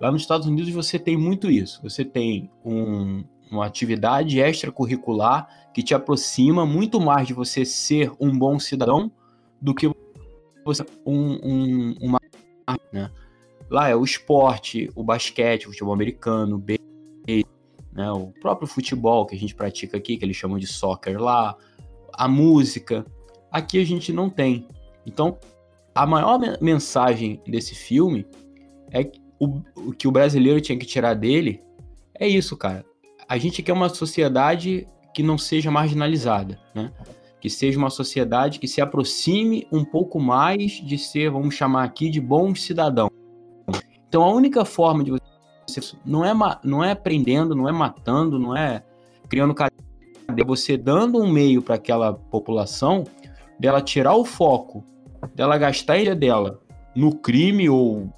Lá 0.00 0.12
nos 0.12 0.22
Estados 0.22 0.46
Unidos 0.46 0.70
você 0.72 0.98
tem 0.98 1.16
muito 1.16 1.50
isso. 1.50 1.80
Você 1.82 2.04
tem 2.04 2.50
um- 2.64 3.24
uma 3.50 3.66
atividade 3.66 4.40
extracurricular 4.40 5.70
que 5.72 5.82
te 5.82 5.94
aproxima 5.94 6.64
muito 6.64 7.00
mais 7.00 7.26
de 7.26 7.34
você 7.34 7.64
ser 7.64 8.12
um 8.20 8.36
bom 8.36 8.58
cidadão 8.58 9.10
do 9.60 9.74
que 9.74 9.90
você 10.64 10.84
um, 11.04 11.38
um, 11.42 11.94
uma 12.00 12.20
né? 12.92 13.10
Lá 13.70 13.88
é 13.88 13.96
o 13.96 14.04
esporte, 14.04 14.90
o 14.94 15.02
basquete, 15.02 15.66
o 15.66 15.70
futebol 15.70 15.92
americano, 15.92 16.56
o 16.56 16.64
né? 17.92 18.10
o 18.10 18.32
próprio 18.40 18.66
futebol 18.68 19.26
que 19.26 19.34
a 19.34 19.38
gente 19.38 19.54
pratica 19.54 19.96
aqui, 19.96 20.16
que 20.16 20.24
eles 20.24 20.36
chamam 20.36 20.58
de 20.58 20.66
soccer 20.66 21.20
lá, 21.20 21.56
a 22.12 22.28
música. 22.28 23.04
Aqui 23.50 23.80
a 23.80 23.84
gente 23.84 24.12
não 24.12 24.28
tem. 24.28 24.66
Então, 25.06 25.38
a 25.94 26.06
maior 26.06 26.40
mensagem 26.60 27.40
desse 27.46 27.74
filme 27.74 28.26
é 28.90 29.04
que 29.04 29.20
o, 29.38 29.60
o 29.76 29.92
que 29.92 30.08
o 30.08 30.12
brasileiro 30.12 30.60
tinha 30.60 30.78
que 30.78 30.86
tirar 30.86 31.14
dele 31.14 31.60
é 32.18 32.26
isso, 32.26 32.56
cara. 32.56 32.84
A 33.28 33.38
gente 33.38 33.62
quer 33.62 33.72
uma 33.72 33.88
sociedade 33.88 34.86
que 35.14 35.22
não 35.22 35.38
seja 35.38 35.70
marginalizada, 35.70 36.58
né? 36.74 36.92
Que 37.40 37.48
seja 37.48 37.78
uma 37.78 37.90
sociedade 37.90 38.58
que 38.58 38.66
se 38.66 38.80
aproxime 38.80 39.66
um 39.70 39.84
pouco 39.84 40.18
mais 40.18 40.72
de 40.72 40.98
ser, 40.98 41.30
vamos 41.30 41.54
chamar 41.54 41.84
aqui, 41.84 42.10
de 42.10 42.20
bons 42.20 42.62
cidadãos. 42.62 43.10
Então 44.08 44.22
a 44.22 44.32
única 44.32 44.64
forma 44.64 45.04
de 45.04 45.12
você 45.66 45.80
não 46.04 46.24
é 46.24 46.32
não 46.62 46.84
é 46.84 46.94
prendendo, 46.94 47.54
não 47.54 47.68
é 47.68 47.72
matando, 47.72 48.38
não 48.38 48.56
é 48.56 48.82
criando 49.28 49.54
cadeia, 49.54 49.80
é 50.36 50.44
você 50.44 50.76
dando 50.76 51.18
um 51.18 51.30
meio 51.30 51.62
para 51.62 51.76
aquela 51.76 52.12
população 52.12 53.04
dela 53.58 53.80
tirar 53.80 54.14
o 54.14 54.24
foco, 54.24 54.84
dela 55.34 55.56
gastar 55.56 55.94
a 55.94 55.98
ilha 55.98 56.14
dela 56.14 56.60
no 56.94 57.16
crime 57.16 57.68
ou 57.68 58.08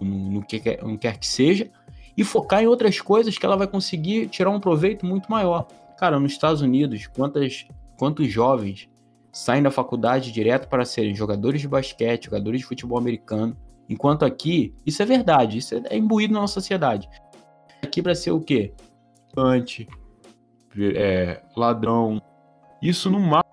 no, 0.00 0.32
no 0.32 0.42
que 0.44 0.60
no 0.82 0.98
quer 0.98 1.18
que 1.18 1.26
seja 1.26 1.70
e 2.16 2.24
focar 2.24 2.62
em 2.62 2.66
outras 2.66 3.00
coisas 3.00 3.36
que 3.36 3.44
ela 3.44 3.56
vai 3.56 3.66
conseguir 3.66 4.28
tirar 4.28 4.50
um 4.50 4.60
proveito 4.60 5.04
muito 5.04 5.30
maior. 5.30 5.66
Cara, 5.98 6.18
nos 6.18 6.32
Estados 6.32 6.60
Unidos, 6.60 7.06
quantas, 7.06 7.66
quantos 7.96 8.30
jovens 8.30 8.88
saem 9.32 9.62
da 9.62 9.70
faculdade 9.70 10.30
direto 10.30 10.68
para 10.68 10.84
serem 10.84 11.14
jogadores 11.14 11.60
de 11.60 11.68
basquete, 11.68 12.26
jogadores 12.26 12.60
de 12.60 12.66
futebol 12.66 12.98
americano, 12.98 13.56
enquanto 13.88 14.24
aqui, 14.24 14.74
isso 14.86 15.02
é 15.02 15.06
verdade, 15.06 15.58
isso 15.58 15.74
é 15.74 15.96
imbuído 15.96 16.34
na 16.34 16.40
nossa 16.40 16.54
sociedade. 16.54 17.08
Aqui 17.82 18.00
para 18.00 18.14
ser 18.14 18.30
o 18.30 18.40
quê? 18.40 18.72
Anti, 19.36 19.88
é, 20.78 21.42
ladrão. 21.56 22.22
Isso 22.80 23.10
não 23.10 23.20
mata 23.20 23.44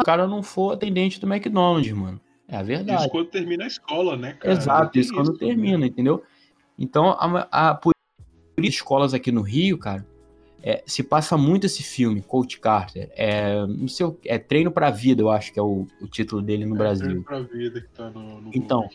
o 0.00 0.04
cara 0.04 0.26
não 0.26 0.42
for 0.42 0.72
atendente 0.72 1.20
do 1.20 1.32
McDonald's, 1.32 1.92
mano. 1.92 2.20
É 2.48 2.56
a 2.56 2.62
verdade. 2.62 3.02
Isso 3.02 3.10
quando 3.10 3.28
termina 3.28 3.64
a 3.64 3.66
escola, 3.66 4.16
né, 4.16 4.32
cara? 4.34 4.54
Exato, 4.54 4.98
isso, 4.98 5.12
isso 5.12 5.14
quando 5.14 5.38
termina, 5.38 5.86
entendeu? 5.86 6.22
Então, 6.78 7.10
a, 7.10 7.48
a, 7.50 7.74
por 7.74 7.94
escolas 8.58 9.14
aqui 9.14 9.30
no 9.30 9.42
Rio, 9.42 9.78
cara, 9.78 10.06
é, 10.66 10.82
se 10.86 11.02
passa 11.02 11.36
muito 11.36 11.66
esse 11.66 11.82
filme, 11.82 12.22
Coach 12.22 12.58
Carter. 12.58 13.10
É, 13.14 13.66
não 13.66 13.86
sei, 13.86 14.06
é 14.24 14.38
Treino 14.38 14.70
pra 14.70 14.90
Vida, 14.90 15.20
eu 15.20 15.30
acho 15.30 15.52
que 15.52 15.58
é 15.58 15.62
o, 15.62 15.86
o 16.00 16.08
título 16.08 16.40
dele 16.40 16.64
no 16.64 16.74
é, 16.74 16.78
Brasil. 16.78 17.06
Treino 17.06 17.22
pra 17.22 17.40
Vida 17.40 17.80
que 17.82 17.88
tá 17.88 18.08
no, 18.08 18.40
no 18.40 18.50
Então, 18.54 18.88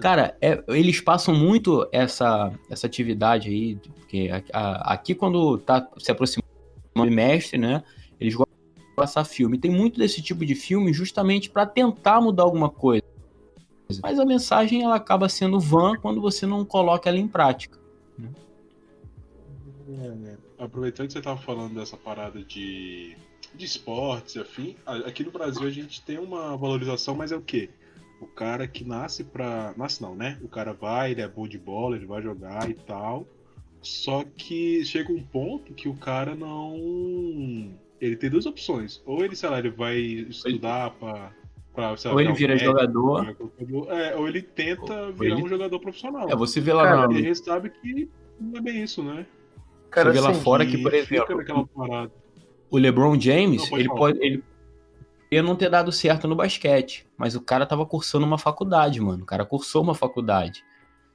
cara, 0.00 0.36
é, 0.40 0.62
eles 0.66 1.00
passam 1.00 1.32
muito 1.32 1.88
essa, 1.92 2.52
essa 2.68 2.88
atividade 2.88 3.48
aí, 3.48 3.76
porque 3.76 4.30
a, 4.52 4.92
aqui 4.92 5.14
quando 5.14 5.58
tá 5.58 5.88
se 5.96 6.10
aproximando 6.10 6.48
do 6.96 7.04
mestre, 7.08 7.56
né, 7.56 7.84
eles 8.18 8.34
gostam 8.34 8.56
de 8.76 8.94
passar 8.96 9.24
filme. 9.24 9.58
Tem 9.58 9.70
muito 9.70 10.00
desse 10.00 10.20
tipo 10.20 10.44
de 10.44 10.56
filme 10.56 10.92
justamente 10.92 11.48
para 11.48 11.64
tentar 11.66 12.20
mudar 12.20 12.42
alguma 12.42 12.68
coisa. 12.68 13.04
Mas 14.00 14.18
a 14.18 14.24
mensagem 14.24 14.82
ela 14.82 14.96
acaba 14.96 15.28
sendo 15.28 15.58
vã 15.58 15.96
quando 15.96 16.20
você 16.20 16.46
não 16.46 16.64
coloca 16.64 17.08
ela 17.08 17.18
em 17.18 17.28
prática. 17.28 17.78
Né? 18.18 18.30
É, 19.88 20.36
aproveitando 20.64 21.06
que 21.06 21.12
você 21.12 21.18
estava 21.18 21.40
falando 21.40 21.74
dessa 21.74 21.96
parada 21.96 22.42
de, 22.42 23.16
de 23.54 23.64
esportes 23.64 24.36
afim, 24.36 24.76
aqui 24.86 25.24
no 25.24 25.30
Brasil 25.30 25.66
a 25.66 25.70
gente 25.70 26.02
tem 26.02 26.18
uma 26.18 26.56
valorização, 26.56 27.14
mas 27.14 27.32
é 27.32 27.36
o 27.36 27.42
quê? 27.42 27.70
O 28.20 28.26
cara 28.26 28.68
que 28.68 28.84
nasce 28.84 29.24
pra. 29.24 29.74
Nasce 29.76 30.00
não, 30.00 30.14
né? 30.14 30.38
O 30.42 30.48
cara 30.48 30.72
vai, 30.72 31.10
ele 31.10 31.20
é 31.20 31.28
bom 31.28 31.48
de 31.48 31.58
bola, 31.58 31.96
ele 31.96 32.06
vai 32.06 32.22
jogar 32.22 32.70
e 32.70 32.74
tal. 32.74 33.26
Só 33.82 34.24
que 34.36 34.84
chega 34.84 35.12
um 35.12 35.20
ponto 35.20 35.74
que 35.74 35.88
o 35.88 35.94
cara 35.94 36.36
não. 36.36 37.74
Ele 38.00 38.16
tem 38.16 38.30
duas 38.30 38.46
opções. 38.46 39.02
Ou 39.04 39.24
ele, 39.24 39.34
sei 39.34 39.48
lá, 39.48 39.58
ele 39.58 39.70
vai 39.70 39.98
estudar 39.98 40.92
pra. 40.92 41.34
Pra 41.72 41.90
lá, 41.90 41.96
ou 42.12 42.20
ele 42.20 42.32
vira 42.32 42.56
jogador. 42.56 43.34
É, 43.88 44.16
ou 44.16 44.28
ele 44.28 44.42
tenta 44.42 45.06
ou 45.06 45.12
virar 45.12 45.34
ele... 45.34 45.44
um 45.44 45.48
jogador 45.48 45.78
profissional. 45.80 46.28
É, 46.28 46.36
você 46.36 46.60
vê 46.60 46.72
lá 46.72 46.84
cara, 46.84 47.08
na... 47.08 47.18
Ele 47.18 47.34
sabe 47.34 47.70
que 47.70 48.10
não 48.38 48.58
é 48.58 48.62
bem 48.62 48.82
isso, 48.82 49.02
né? 49.02 49.26
Cara, 49.90 50.10
Você 50.10 50.18
vê 50.18 50.20
lá 50.20 50.30
assim, 50.30 50.40
fora 50.40 50.64
que, 50.64 50.78
por 50.78 50.94
exemplo, 50.94 51.68
o 52.70 52.78
LeBron 52.78 53.20
James, 53.20 53.62
não, 53.62 53.68
pode 53.68 53.82
ele 53.82 53.88
pode. 53.90 54.18
Ele 54.22 54.44
ia 55.30 55.42
não 55.42 55.54
ter 55.54 55.68
dado 55.68 55.92
certo 55.92 56.26
no 56.26 56.34
basquete, 56.34 57.06
mas 57.16 57.34
o 57.36 57.40
cara 57.40 57.66
tava 57.66 57.84
cursando 57.84 58.26
uma 58.26 58.38
faculdade, 58.38 59.00
mano. 59.00 59.22
O 59.22 59.26
cara 59.26 59.44
cursou 59.44 59.82
uma 59.82 59.94
faculdade, 59.94 60.60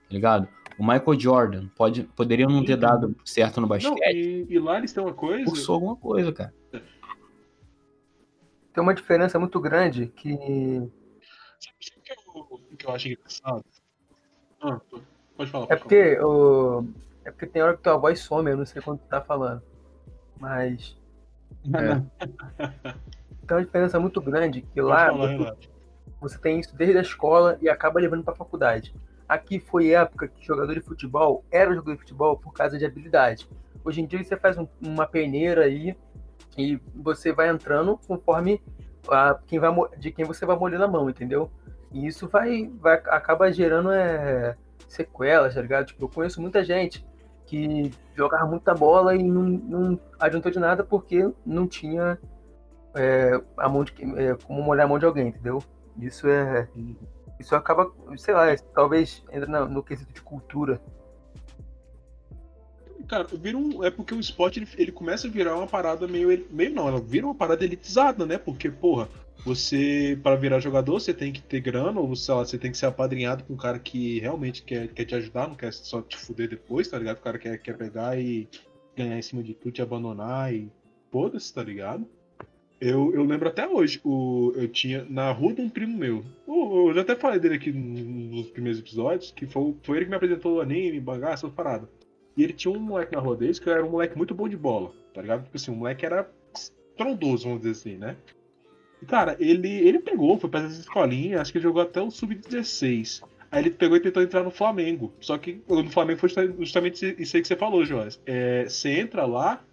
tá 0.08 0.14
ligado? 0.14 0.48
O 0.78 0.84
Michael 0.84 1.20
Jordan 1.20 1.68
pode, 1.76 2.04
poderia 2.04 2.46
não 2.46 2.64
ter 2.64 2.78
dado 2.78 3.16
certo 3.26 3.60
no 3.60 3.68
basquete. 3.68 4.00
Não, 4.00 4.12
e, 4.12 4.46
e, 4.48 4.60
lá 4.60 4.78
eles 4.78 4.94
têm 4.94 5.04
uma 5.04 5.14
coisa. 5.14 5.46
Cursou 5.46 5.76
alguma 5.76 5.96
coisa, 5.96 6.32
cara. 6.32 6.54
Tem 8.78 8.84
uma 8.84 8.94
diferença 8.94 9.40
muito 9.40 9.60
grande 9.60 10.06
que. 10.06 10.38
Sabe 11.60 11.76
o 11.98 12.02
que 12.04 12.14
eu, 12.14 12.78
que 12.78 12.86
eu 12.86 12.92
acho 12.92 13.08
engraçado? 13.08 13.66
Ah, 14.62 14.80
pode 15.36 15.50
falar. 15.50 15.64
É 15.64 15.68
pode 15.68 15.74
é 15.74 15.76
porque 15.78 16.16
falar. 16.16 16.28
o 16.28 16.88
é 17.26 17.32
porque 17.32 17.48
tem 17.48 17.64
hora 17.64 17.76
que 17.76 17.82
tua 17.82 17.98
voz 17.98 18.20
some, 18.20 18.52
eu 18.52 18.56
não 18.56 18.68
sei 18.68 18.80
quando 18.80 19.00
tu 19.00 19.08
tá 19.08 19.20
falando. 19.20 19.64
Mas. 20.40 20.96
É. 21.74 22.28
tem 23.48 23.58
uma 23.58 23.66
diferença 23.66 24.00
muito 24.00 24.22
grande 24.22 24.62
que 24.62 24.80
lá 24.80 25.08
falar, 25.08 25.38
você, 25.38 25.58
você, 26.22 26.38
tem 26.38 26.60
isso 26.60 26.76
desde 26.76 27.00
a 27.00 27.02
escola 27.02 27.58
e 27.60 27.68
acaba 27.68 28.00
levando 28.00 28.24
pra 28.24 28.36
faculdade. 28.36 28.94
Aqui 29.28 29.60
foi 29.60 29.90
época 29.90 30.28
que 30.28 30.46
jogador 30.46 30.76
de 30.76 30.82
futebol 30.82 31.44
era 31.50 31.74
jogador 31.74 31.94
de 31.96 32.02
futebol 32.02 32.38
por 32.38 32.54
causa 32.54 32.78
de 32.78 32.86
habilidade. 32.86 33.50
Hoje 33.84 34.02
em 34.02 34.06
dia 34.06 34.24
você 34.24 34.38
faz 34.38 34.56
um, 34.56 34.68
uma 34.80 35.08
peneira 35.08 35.64
aí 35.64 35.98
e 36.58 36.82
você 36.96 37.32
vai 37.32 37.50
entrando 37.50 38.00
conforme 38.08 38.62
a, 39.10 39.40
quem 39.46 39.60
vai, 39.60 39.72
de 39.98 40.12
quem 40.12 40.26
você 40.26 40.46
vai 40.46 40.58
molhando 40.58 40.84
a 40.84 40.88
mão, 40.88 41.10
entendeu? 41.10 41.50
E 41.92 42.06
isso 42.08 42.28
vai, 42.28 42.70
vai 42.80 42.96
acaba 42.96 43.52
gerando 43.52 43.92
é, 43.92 44.58
sequelas, 44.88 45.56
tá 45.56 45.62
ligado? 45.62 45.86
Tipo, 45.86 46.06
eu 46.06 46.10
conheço 46.10 46.42
muita 46.42 46.64
gente 46.64 47.06
que 47.46 47.92
jogava 48.14 48.46
muita 48.46 48.74
bola 48.74 49.16
e 49.16 49.24
não, 49.24 49.44
não 49.44 50.00
adiantou 50.20 50.52
de 50.52 50.60
nada 50.60 50.84
porque 50.84 51.32
não 51.46 51.66
tinha 51.66 52.20
é, 52.96 53.42
a 53.58 53.70
mão 53.70 53.84
de, 53.84 53.94
é, 54.18 54.36
como 54.36 54.62
molhar 54.62 54.86
a 54.86 54.90
mão 54.90 55.00
de 55.00 55.06
alguém, 55.06 55.28
entendeu? 55.28 55.64
Isso 56.00 56.28
é. 56.28 56.68
Isso 57.40 57.56
acaba, 57.56 57.92
sei 58.18 58.34
lá, 58.34 58.46
talvez 58.74 59.24
entra 59.32 59.48
no, 59.48 59.70
no 59.70 59.84
quesito 59.84 60.12
de 60.12 60.22
cultura. 60.22 60.82
Cara, 63.08 63.26
vira 63.34 63.58
um, 63.58 63.84
é 63.84 63.90
porque 63.90 64.14
o 64.14 64.20
esporte 64.20 64.60
ele, 64.60 64.68
ele 64.78 64.92
começa 64.92 65.28
a 65.28 65.32
virar 65.32 65.56
uma 65.56 65.68
parada 65.68 66.08
meio. 66.08 66.46
Meio 66.52 66.74
não, 66.74 66.88
ela 66.88 67.00
vira 67.00 67.26
uma 67.26 67.36
parada 67.36 67.64
elitizada, 67.64 68.26
né? 68.26 68.38
Porque, 68.38 68.70
porra, 68.70 69.08
você, 69.46 70.20
para 70.22 70.36
virar 70.36 70.60
jogador, 70.60 71.00
você 71.00 71.14
tem 71.14 71.32
que 71.32 71.42
ter 71.42 71.62
grana, 71.62 72.00
ou 72.02 72.16
sei 72.16 72.34
lá, 72.34 72.46
você 72.46 72.58
tem 72.58 72.70
que 72.70 72.78
ser 72.78 72.88
apadrinhado 72.88 73.46
com 73.46 73.54
um 73.54 73.58
cara 73.58 73.80
que 73.80 74.20
realmente 74.20 74.62
quer, 74.62 74.90
quer 74.90 75.06
te 75.06 75.16
ajudar, 75.16 75.48
não 75.48 75.56
quer 75.56 75.72
só 75.72 76.02
te 76.02 76.18
fuder 76.18 76.50
depois, 76.50 76.88
tá 76.90 77.00
ligado? 77.00 77.18
O 77.18 77.22
cara 77.22 77.38
quer, 77.38 77.58
quer 77.60 77.78
pegar 77.78 78.20
e 78.20 78.48
ganhar 78.96 79.18
em 79.18 79.22
cima 79.22 79.42
de 79.42 79.54
tudo, 79.54 79.72
te 79.72 79.82
abandonar 79.82 80.54
e 80.54 80.70
foda-se, 81.10 81.54
tá 81.54 81.64
ligado? 81.64 82.06
Eu, 82.80 83.14
eu 83.14 83.24
lembro 83.24 83.48
até 83.48 83.68
hoje, 83.68 84.02
o, 84.04 84.52
eu 84.56 84.68
tinha 84.68 85.06
na 85.10 85.32
rua 85.32 85.54
de 85.54 85.62
um 85.62 85.70
primo 85.70 85.98
meu. 85.98 86.24
Eu, 86.48 86.94
já 86.94 87.02
até 87.02 87.16
falei 87.16 87.40
dele 87.40 87.56
aqui 87.56 87.72
nos 87.72 88.50
primeiros 88.50 88.80
episódios, 88.80 89.32
que 89.32 89.48
foi, 89.48 89.74
foi 89.82 89.98
ele 89.98 90.06
que 90.06 90.12
me 90.12 90.18
apresentou 90.18 90.58
o 90.58 90.62
anime, 90.62 91.00
mangá, 91.00 91.32
essas 91.32 91.52
paradas. 91.52 91.90
E 92.38 92.44
ele 92.44 92.54
tinha 92.54 92.72
um 92.72 92.80
moleque 92.80 93.16
na 93.16 93.22
rua 93.22 93.36
dele 93.36 93.54
que 93.54 93.70
era 93.70 93.84
um 93.84 93.90
moleque 93.90 94.16
muito 94.16 94.36
bom 94.36 94.48
de 94.48 94.56
bola, 94.56 94.92
tá 95.14 95.22
ligado? 95.22 95.44
Tipo 95.44 95.58
assim, 95.58 95.72
o 95.72 95.76
moleque 95.76 96.06
era 96.06 96.30
trondoso, 96.96 97.46
vamos 97.46 97.62
dizer 97.62 97.72
assim, 97.72 97.98
né? 97.98 98.16
Cara, 99.08 99.36
ele, 99.40 99.70
ele 99.70 100.00
pegou, 100.00 100.38
foi 100.38 100.50
pra 100.50 100.62
essa 100.62 100.80
escolinha, 100.80 101.42
acho 101.42 101.52
que 101.52 101.58
ele 101.58 101.64
jogou 101.64 101.82
até 101.82 102.02
o 102.02 102.12
Sub-16. 102.12 103.24
Aí 103.52 103.64
ele 103.64 103.72
pegou 103.72 103.98
e 103.98 104.00
tentou 104.00 104.22
entrar 104.22 104.44
no 104.44 104.52
Flamengo. 104.52 105.14
Só 105.20 105.38
que 105.38 105.62
no 105.68 105.90
Flamengo 105.90 106.20
foi 106.20 106.30
justamente 106.60 107.16
isso 107.18 107.36
aí 107.36 107.42
que 107.42 107.48
você 107.48 107.56
falou, 107.56 107.86
Joás. 107.86 108.20
É, 108.26 108.66
você 108.66 108.90
entra 109.00 109.26
lá 109.26 109.64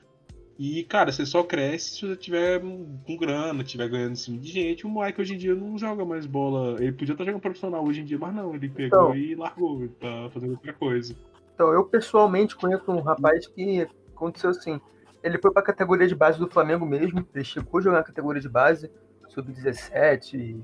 e, 0.59 0.85
cara, 0.85 1.11
você 1.11 1.27
só 1.27 1.43
cresce 1.43 1.97
se 1.97 2.07
você 2.07 2.17
tiver 2.17 2.61
com 2.61 3.17
grana, 3.17 3.65
tiver 3.65 3.89
ganhando 3.89 4.13
em 4.13 4.17
cima 4.17 4.39
de 4.39 4.51
gente. 4.51 4.87
O 4.87 4.91
Mike 4.91 5.21
hoje 5.21 5.35
em 5.35 5.39
dia 5.39 5.55
não 5.55 5.77
joga 5.77 6.05
mais 6.05 6.27
bola. 6.27 6.81
Ele 6.81 6.93
podia 6.93 7.13
estar 7.13 7.25
jogando 7.25 7.41
profissional 7.41 7.85
hoje 7.85 8.01
em 8.01 8.05
dia, 8.05 8.19
mas 8.19 8.35
não, 8.35 8.55
ele 8.55 8.69
pegou 8.69 9.11
então, 9.11 9.17
e 9.17 9.35
largou, 9.35 9.81
ele 9.81 9.93
tá 10.01 10.31
fazendo 10.33 10.53
outra 10.53 10.73
coisa. 10.73 11.17
Então, 11.55 11.73
eu 11.73 11.85
pessoalmente 11.85 12.57
conheço 12.57 12.91
um 12.91 13.01
rapaz 13.01 13.47
que 13.47 13.87
aconteceu 14.15 14.51
assim. 14.51 14.81
Ele 15.23 15.39
foi 15.39 15.53
pra 15.53 15.63
categoria 15.63 16.07
de 16.07 16.15
base 16.15 16.39
do 16.39 16.51
Flamengo 16.51 16.85
mesmo, 16.85 17.27
ele 17.35 17.45
chegou 17.45 17.79
a 17.79 17.83
jogar 17.83 17.99
na 17.99 18.05
categoria 18.05 18.43
de 18.43 18.49
base 18.49 18.91
sub-17 19.29 20.35
e, 20.35 20.63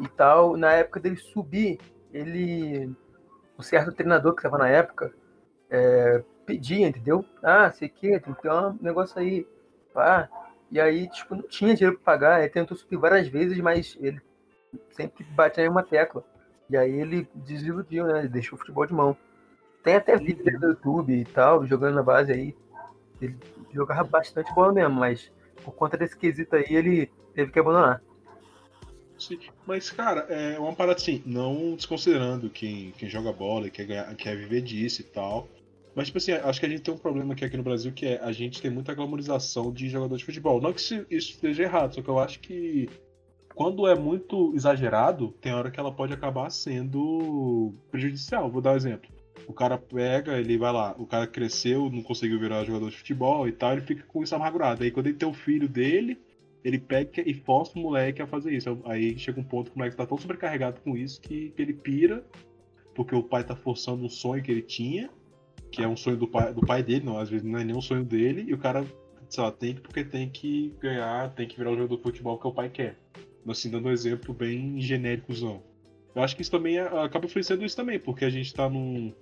e 0.00 0.08
tal. 0.08 0.56
Na 0.56 0.72
época 0.72 1.00
dele 1.00 1.16
subir, 1.16 1.78
ele. 2.12 2.92
Um 3.56 3.62
certo 3.62 3.92
treinador 3.92 4.34
que 4.34 4.40
estava 4.40 4.58
na 4.58 4.68
época 4.68 5.14
é, 5.70 6.24
pedia, 6.44 6.88
entendeu? 6.88 7.24
Ah, 7.42 7.70
sei 7.70 7.88
que, 7.88 8.18
tem 8.18 8.34
que 8.34 8.42
ter 8.42 8.52
um 8.52 8.76
negócio 8.80 9.18
aí. 9.18 9.46
Pá. 9.92 10.28
E 10.70 10.80
aí, 10.80 11.08
tipo, 11.08 11.36
não 11.36 11.42
tinha 11.42 11.74
dinheiro 11.74 11.96
para 11.98 12.12
pagar. 12.12 12.40
Ele 12.40 12.48
tentou 12.48 12.76
subir 12.76 12.96
várias 12.96 13.28
vezes, 13.28 13.58
mas 13.60 13.96
ele 14.00 14.20
sempre 14.90 15.24
bate 15.24 15.60
em 15.60 15.68
uma 15.68 15.82
tecla. 15.82 16.24
E 16.68 16.76
aí 16.76 17.00
ele 17.00 17.28
desiludiu, 17.34 18.06
né? 18.06 18.20
Ele 18.20 18.28
deixou 18.28 18.56
o 18.56 18.58
futebol 18.58 18.86
de 18.86 18.92
mão. 18.92 19.16
Tem 19.84 19.96
até 19.96 20.16
vídeo 20.16 20.58
no 20.58 20.68
YouTube 20.68 21.14
e 21.14 21.24
tal, 21.26 21.66
jogando 21.66 21.94
na 21.94 22.02
base 22.02 22.32
aí. 22.32 22.56
Ele 23.20 23.36
jogava 23.72 24.02
bastante 24.02 24.52
bola 24.54 24.72
mesmo, 24.72 24.94
mas 24.94 25.30
por 25.62 25.74
conta 25.74 25.96
desse 25.96 26.16
quesito 26.16 26.56
aí, 26.56 26.66
ele 26.70 27.10
teve 27.34 27.52
que 27.52 27.58
abandonar. 27.58 28.02
Sim. 29.18 29.38
Mas, 29.66 29.90
cara, 29.90 30.20
é 30.22 30.58
uma 30.58 30.74
parada 30.74 30.98
assim, 30.98 31.22
não 31.24 31.76
desconsiderando 31.76 32.50
quem, 32.50 32.92
quem 32.92 33.08
joga 33.08 33.32
bola 33.32 33.66
e 33.66 33.70
quer, 33.70 33.84
ganhar, 33.84 34.14
quer 34.16 34.36
viver 34.36 34.62
disso 34.62 35.02
e 35.02 35.04
tal. 35.04 35.48
Mas, 35.94 36.06
tipo 36.06 36.18
assim, 36.18 36.32
acho 36.32 36.58
que 36.58 36.66
a 36.66 36.68
gente 36.68 36.82
tem 36.82 36.92
um 36.92 36.98
problema 36.98 37.34
aqui, 37.34 37.44
aqui 37.44 37.56
no 37.56 37.62
Brasil 37.62 37.92
que 37.92 38.06
é 38.06 38.20
a 38.20 38.32
gente 38.32 38.60
tem 38.60 38.70
muita 38.70 38.94
glamorização 38.94 39.72
de 39.72 39.88
jogador 39.88 40.16
de 40.16 40.24
futebol. 40.24 40.60
Não 40.60 40.72
que 40.72 40.80
isso 40.80 41.06
esteja 41.10 41.62
errado, 41.62 41.94
só 41.94 42.02
que 42.02 42.08
eu 42.08 42.18
acho 42.18 42.40
que 42.40 42.88
quando 43.54 43.86
é 43.86 43.94
muito 43.94 44.52
exagerado, 44.54 45.28
tem 45.40 45.54
hora 45.54 45.70
que 45.70 45.78
ela 45.78 45.92
pode 45.92 46.12
acabar 46.12 46.50
sendo 46.50 47.72
prejudicial. 47.90 48.50
Vou 48.50 48.60
dar 48.60 48.72
um 48.72 48.76
exemplo. 48.76 49.13
O 49.46 49.52
cara 49.52 49.76
pega, 49.76 50.38
ele 50.38 50.56
vai 50.56 50.72
lá, 50.72 50.94
o 50.98 51.06
cara 51.06 51.26
cresceu, 51.26 51.90
não 51.90 52.02
conseguiu 52.02 52.38
virar 52.38 52.64
jogador 52.64 52.90
de 52.90 52.96
futebol 52.96 53.46
e 53.48 53.52
tal, 53.52 53.72
ele 53.72 53.82
fica 53.82 54.04
com 54.04 54.22
isso 54.22 54.34
amargurado. 54.34 54.82
Aí 54.82 54.90
quando 54.90 55.08
ele 55.08 55.16
tem 55.16 55.28
o 55.28 55.34
filho 55.34 55.68
dele, 55.68 56.18
ele 56.64 56.78
pega 56.78 57.22
e 57.28 57.34
força 57.34 57.78
o 57.78 57.82
moleque 57.82 58.22
a 58.22 58.26
fazer 58.26 58.54
isso. 58.54 58.80
Aí 58.86 59.18
chega 59.18 59.38
um 59.38 59.44
ponto 59.44 59.70
que 59.70 59.76
o 59.76 59.78
moleque 59.78 59.96
tá 59.96 60.06
tão 60.06 60.16
sobrecarregado 60.16 60.80
com 60.80 60.96
isso 60.96 61.20
que, 61.20 61.50
que 61.50 61.60
ele 61.60 61.74
pira, 61.74 62.24
porque 62.94 63.14
o 63.14 63.22
pai 63.22 63.44
tá 63.44 63.54
forçando 63.54 64.02
um 64.04 64.08
sonho 64.08 64.42
que 64.42 64.50
ele 64.50 64.62
tinha, 64.62 65.10
que 65.70 65.82
é 65.82 65.88
um 65.88 65.96
sonho 65.96 66.16
do 66.16 66.26
pai, 66.26 66.54
do 66.54 66.62
pai 66.62 66.82
dele, 66.82 67.04
não, 67.04 67.18
às 67.18 67.28
vezes 67.28 67.44
não 67.44 67.58
é 67.58 67.64
nem 67.64 67.76
um 67.76 67.82
sonho 67.82 68.04
dele, 68.04 68.44
e 68.48 68.54
o 68.54 68.58
cara, 68.58 68.86
sei 69.28 69.42
lá, 69.42 69.50
tem 69.52 69.74
que 69.74 69.80
porque 69.82 70.04
tem 70.04 70.30
que 70.30 70.72
ganhar, 70.80 71.34
tem 71.34 71.46
que 71.46 71.56
virar 71.56 71.70
o 71.70 71.74
jogador 71.74 71.96
de 71.96 72.02
futebol 72.02 72.38
que 72.38 72.46
o 72.46 72.52
pai 72.52 72.70
quer. 72.70 72.96
Assim, 73.46 73.70
dando 73.70 73.88
um 73.88 73.92
exemplo 73.92 74.32
bem 74.32 74.80
genéricozão. 74.80 75.62
Eu 76.14 76.22
acho 76.22 76.34
que 76.34 76.40
isso 76.40 76.50
também 76.50 76.78
é, 76.78 76.82
acaba 76.82 77.26
influenciando 77.26 77.64
isso 77.64 77.76
também, 77.76 77.98
porque 77.98 78.24
a 78.24 78.30
gente 78.30 78.54
tá 78.54 78.70
num, 78.70 79.12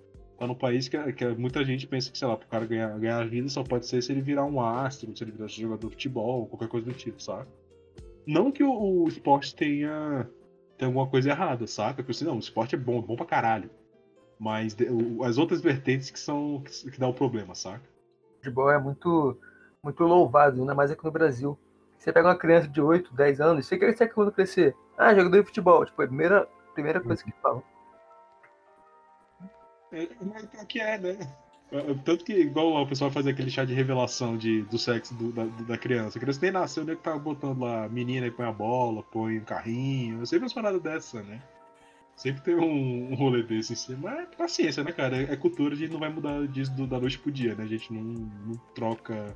tá 0.42 0.46
num 0.48 0.54
país 0.56 0.88
que, 0.88 1.12
que 1.12 1.24
muita 1.28 1.64
gente 1.64 1.86
pensa 1.86 2.10
que, 2.10 2.18
sei 2.18 2.26
lá, 2.26 2.36
pro 2.36 2.48
cara 2.48 2.66
ganhar, 2.66 2.98
ganhar 2.98 3.20
a 3.20 3.24
vida 3.24 3.48
só 3.48 3.62
pode 3.62 3.86
ser 3.86 4.02
se 4.02 4.10
ele 4.10 4.20
virar 4.20 4.44
um 4.44 4.60
astro, 4.60 5.16
se 5.16 5.22
ele 5.22 5.30
virar 5.30 5.46
jogador 5.46 5.88
de 5.88 5.94
futebol, 5.94 6.46
qualquer 6.46 6.68
coisa 6.68 6.86
do 6.86 6.92
tipo, 6.92 7.22
sabe? 7.22 7.46
Não 8.26 8.50
que 8.50 8.64
o, 8.64 9.04
o 9.04 9.08
esporte 9.08 9.54
tenha, 9.54 10.28
tenha 10.76 10.88
alguma 10.88 11.06
coisa 11.06 11.30
errada, 11.30 11.66
saca? 11.68 12.02
Porque 12.02 12.24
não, 12.24 12.36
o 12.36 12.40
esporte 12.40 12.74
é 12.74 12.78
bom, 12.78 12.98
é 12.98 13.02
bom 13.02 13.14
pra 13.14 13.24
caralho. 13.24 13.70
Mas 14.36 14.74
de, 14.74 14.86
o, 14.90 15.22
as 15.22 15.38
outras 15.38 15.60
vertentes 15.60 16.10
que 16.10 16.18
são 16.18 16.60
que, 16.60 16.90
que 16.90 16.98
dá 16.98 17.06
o 17.06 17.14
problema, 17.14 17.54
saca? 17.54 17.84
O 18.32 18.36
futebol 18.38 18.70
é 18.70 18.80
muito, 18.80 19.38
muito 19.80 20.02
louvado, 20.02 20.60
ainda 20.60 20.74
mais 20.74 20.90
aqui 20.90 21.04
no 21.04 21.12
Brasil. 21.12 21.56
Você 21.96 22.12
pega 22.12 22.26
uma 22.26 22.36
criança 22.36 22.66
de 22.66 22.80
8, 22.80 23.14
10 23.14 23.40
anos, 23.40 23.66
você 23.66 23.78
quer 23.78 23.96
ser 23.96 24.08
quando 24.08 24.32
crescer? 24.32 24.74
Ah, 24.98 25.14
jogador 25.14 25.38
de 25.38 25.46
futebol. 25.46 25.84
Tipo, 25.84 26.02
é 26.02 26.04
a 26.04 26.08
primeira, 26.08 26.48
primeira 26.74 27.00
coisa 27.00 27.22
que 27.22 27.32
falam. 27.40 27.62
É, 29.92 30.08
mas 30.20 30.66
que 30.66 30.80
é, 30.80 30.98
né? 30.98 31.18
É, 31.70 31.78
é, 31.78 31.94
tanto 32.04 32.24
que, 32.24 32.34
igual 32.34 32.82
o 32.82 32.86
pessoal 32.86 33.10
faz 33.10 33.26
aquele 33.26 33.50
chá 33.50 33.64
de 33.64 33.72
revelação 33.72 34.36
de, 34.36 34.62
do 34.62 34.78
sexo 34.78 35.14
do, 35.14 35.32
da, 35.32 35.44
da, 35.44 35.78
criança. 35.78 36.18
A 36.18 36.20
criança 36.20 36.40
nem 36.42 36.50
nasceu, 36.50 36.84
né? 36.84 36.94
Que 36.94 37.02
tá 37.02 37.16
botando 37.18 37.60
lá 37.60 37.88
menina 37.88 38.26
e 38.26 38.30
põe 38.30 38.46
a 38.46 38.52
bola, 38.52 39.02
põe 39.02 39.38
um 39.38 39.44
carrinho. 39.44 40.24
Sempre 40.26 40.44
umas 40.44 40.52
paradas 40.52 40.82
dessa, 40.82 41.22
né? 41.22 41.42
Sempre 42.14 42.42
tem 42.42 42.54
um, 42.54 43.12
um 43.12 43.14
rolê 43.14 43.42
desse 43.42 43.72
em 43.72 43.76
cima. 43.76 44.10
Mas 44.10 44.34
paciência, 44.36 44.84
né, 44.84 44.92
cara? 44.92 45.16
É, 45.16 45.32
é, 45.32 45.36
cultura, 45.36 45.74
a 45.74 45.76
gente 45.76 45.92
não 45.92 46.00
vai 46.00 46.10
mudar 46.10 46.46
disso 46.46 46.72
do, 46.74 46.86
da 46.86 47.00
noite 47.00 47.18
pro 47.18 47.32
dia, 47.32 47.54
né? 47.54 47.64
A 47.64 47.68
gente 47.68 47.92
não, 47.92 48.02
não 48.02 48.54
troca, 48.74 49.34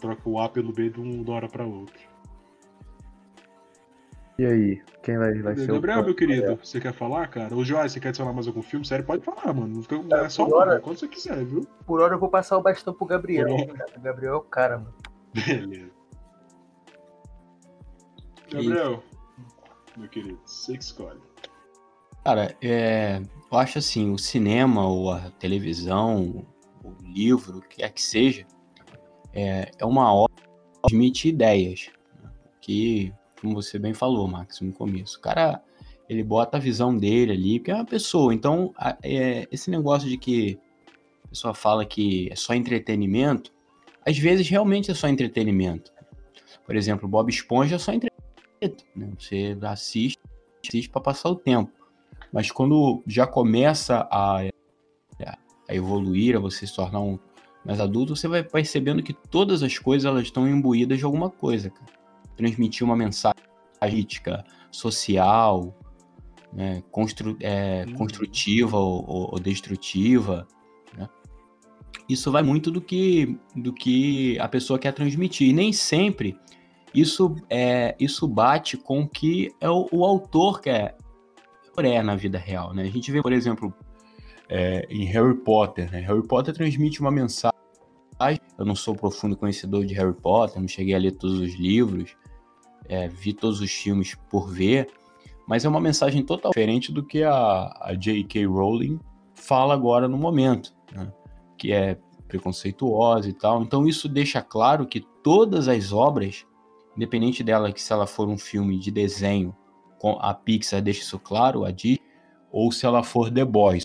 troca 0.00 0.28
o 0.28 0.40
A 0.40 0.48
pelo 0.48 0.72
B 0.72 0.88
de, 0.88 1.00
um, 1.00 1.22
de 1.22 1.30
uma 1.30 1.36
hora 1.36 1.48
pra 1.48 1.66
outra. 1.66 1.98
E 4.38 4.46
aí, 4.46 4.82
quem 5.02 5.18
vai, 5.18 5.34
vai 5.42 5.56
ser 5.56 5.66
Gabriel, 5.66 6.00
o 6.00 6.04
meu 6.04 6.14
querido, 6.14 6.54
você 6.54 6.80
quer 6.80 6.92
falar, 6.92 7.26
cara? 7.26 7.52
O 7.52 7.64
Joás, 7.64 7.90
você 7.90 7.98
quer 7.98 8.10
adicionar 8.10 8.32
mais 8.32 8.46
algum 8.46 8.62
filme? 8.62 8.86
Sério, 8.86 9.04
pode 9.04 9.24
falar, 9.24 9.52
mano. 9.52 9.74
Não 9.74 9.82
fica, 9.82 9.96
é, 9.96 10.26
é 10.26 10.28
só 10.28 10.48
hora, 10.48 10.78
quando 10.78 10.96
você 10.96 11.08
quiser, 11.08 11.44
viu? 11.44 11.66
Por 11.84 12.00
hora 12.00 12.14
eu 12.14 12.20
vou 12.20 12.28
passar 12.28 12.56
o 12.56 12.62
bastão 12.62 12.94
pro 12.94 13.04
Gabriel. 13.04 13.48
O 13.96 14.00
Gabriel 14.00 14.34
é 14.34 14.36
o 14.36 14.40
cara, 14.40 14.78
mano. 14.78 14.94
Beleza. 15.34 15.90
Gabriel, 18.52 19.02
meu 19.96 20.08
querido, 20.08 20.40
você 20.46 20.76
que 20.76 20.84
escolhe. 20.84 21.20
Cara, 22.24 22.56
é, 22.62 23.20
eu 23.50 23.58
acho 23.58 23.78
assim, 23.78 24.12
o 24.12 24.18
cinema 24.18 24.86
ou 24.86 25.10
a 25.10 25.32
televisão, 25.32 26.46
o 26.84 26.94
livro, 27.02 27.58
o 27.58 27.62
que 27.62 27.78
quer 27.78 27.92
que 27.92 28.02
seja, 28.02 28.46
é, 29.32 29.68
é 29.76 29.84
uma 29.84 30.14
obra 30.14 30.36
que 30.36 30.80
transmite 30.82 31.28
ideias. 31.28 31.90
Né? 32.22 32.30
Que 32.60 33.12
como 33.40 33.54
você 33.54 33.78
bem 33.78 33.94
falou, 33.94 34.26
Max, 34.26 34.60
no 34.60 34.72
começo. 34.72 35.18
O 35.18 35.20
cara, 35.20 35.62
ele 36.08 36.22
bota 36.22 36.56
a 36.56 36.60
visão 36.60 36.96
dele 36.96 37.32
ali, 37.32 37.58
porque 37.58 37.70
é 37.70 37.74
uma 37.74 37.84
pessoa. 37.84 38.34
Então, 38.34 38.72
é, 39.02 39.46
esse 39.50 39.70
negócio 39.70 40.08
de 40.08 40.18
que 40.18 40.58
a 41.24 41.28
pessoa 41.28 41.54
fala 41.54 41.84
que 41.84 42.28
é 42.30 42.36
só 42.36 42.54
entretenimento, 42.54 43.52
às 44.04 44.18
vezes 44.18 44.48
realmente 44.48 44.90
é 44.90 44.94
só 44.94 45.08
entretenimento. 45.08 45.92
Por 46.66 46.76
exemplo, 46.76 47.08
Bob 47.08 47.30
Esponja 47.30 47.76
é 47.76 47.78
só 47.78 47.92
entretenimento. 47.92 48.84
Né? 48.94 49.10
Você 49.18 49.56
assiste, 49.62 50.18
assiste 50.66 50.90
para 50.90 51.00
passar 51.00 51.30
o 51.30 51.36
tempo. 51.36 51.72
Mas 52.32 52.50
quando 52.50 53.02
já 53.06 53.26
começa 53.26 54.06
a, 54.10 54.40
a 55.68 55.74
evoluir, 55.74 56.36
a 56.36 56.40
você 56.40 56.66
se 56.66 56.74
tornar 56.74 57.00
um 57.00 57.18
mais 57.64 57.80
adulto, 57.80 58.16
você 58.16 58.26
vai 58.28 58.42
percebendo 58.42 59.02
que 59.02 59.12
todas 59.12 59.62
as 59.62 59.78
coisas 59.78 60.06
elas 60.06 60.24
estão 60.24 60.48
imbuídas 60.48 60.98
de 60.98 61.04
alguma 61.04 61.28
coisa, 61.28 61.70
cara 61.70 61.97
transmitir 62.38 62.84
uma 62.86 62.96
mensagem 62.96 63.42
política, 63.80 64.44
social, 64.70 65.76
né, 66.52 66.82
constru 66.90 67.36
é, 67.40 67.84
uhum. 67.86 67.94
construtiva 67.94 68.76
ou, 68.78 69.32
ou 69.32 69.38
destrutiva. 69.38 70.46
Né? 70.96 71.08
Isso 72.08 72.30
vai 72.30 72.42
muito 72.42 72.70
do 72.70 72.80
que, 72.80 73.38
do 73.54 73.72
que 73.72 74.38
a 74.38 74.48
pessoa 74.48 74.78
quer 74.78 74.92
transmitir. 74.92 75.48
E 75.48 75.52
nem 75.52 75.72
sempre 75.72 76.38
isso, 76.94 77.34
é, 77.50 77.96
isso 77.98 78.26
bate 78.26 78.76
com 78.76 79.02
o 79.02 79.08
que 79.08 79.52
é 79.60 79.68
o, 79.68 79.88
o 79.92 80.04
autor 80.04 80.60
quer 80.60 80.96
é 81.76 82.02
na 82.02 82.16
vida 82.16 82.38
real. 82.38 82.74
Né? 82.74 82.82
A 82.82 82.90
gente 82.90 83.12
vê, 83.12 83.22
por 83.22 83.32
exemplo, 83.32 83.72
é, 84.48 84.84
em 84.90 85.04
Harry 85.04 85.36
Potter. 85.36 85.88
Né? 85.92 86.00
Harry 86.00 86.26
Potter 86.26 86.52
transmite 86.52 87.00
uma 87.00 87.10
mensagem. 87.10 87.56
Eu 88.58 88.64
não 88.64 88.74
sou 88.74 88.96
profundo 88.96 89.36
conhecedor 89.36 89.84
de 89.84 89.94
Harry 89.94 90.12
Potter, 90.14 90.60
não 90.60 90.66
cheguei 90.66 90.92
a 90.92 90.98
ler 90.98 91.12
todos 91.12 91.38
os 91.38 91.54
livros, 91.54 92.16
é, 92.88 93.08
vi 93.08 93.32
todos 93.32 93.60
os 93.60 93.70
filmes 93.70 94.14
por 94.30 94.50
ver, 94.50 94.88
mas 95.46 95.64
é 95.64 95.68
uma 95.68 95.80
mensagem 95.80 96.22
totalmente 96.22 96.54
diferente 96.54 96.92
do 96.92 97.02
que 97.02 97.22
a, 97.22 97.74
a 97.80 97.94
J.K. 97.94 98.46
Rowling 98.46 98.98
fala 99.34 99.74
agora 99.74 100.08
no 100.08 100.18
momento, 100.18 100.74
né? 100.92 101.12
que 101.56 101.72
é 101.72 101.98
preconceituosa 102.26 103.28
e 103.28 103.32
tal. 103.32 103.62
Então 103.62 103.86
isso 103.86 104.08
deixa 104.08 104.42
claro 104.42 104.86
que 104.86 105.00
todas 105.22 105.68
as 105.68 105.92
obras, 105.92 106.46
independente 106.96 107.42
dela 107.42 107.72
que 107.72 107.80
se 107.80 107.92
ela 107.92 108.06
for 108.06 108.28
um 108.28 108.38
filme 108.38 108.78
de 108.78 108.90
desenho, 108.90 109.54
a 110.20 110.32
Pixar 110.34 110.82
deixa 110.82 111.00
isso 111.00 111.18
claro, 111.18 111.64
a 111.64 111.70
Disney, 111.70 112.02
ou 112.50 112.70
se 112.70 112.86
ela 112.86 113.02
for 113.02 113.30
The 113.30 113.44
Boys, 113.44 113.82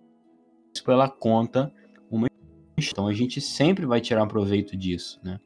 ela 0.87 1.09
conta 1.09 1.73
uma 2.09 2.27
então 2.77 3.07
a 3.07 3.13
gente 3.13 3.39
sempre 3.39 3.85
vai 3.85 4.01
tirar 4.01 4.25
proveito 4.27 4.75
disso, 4.75 5.19
né? 5.23 5.39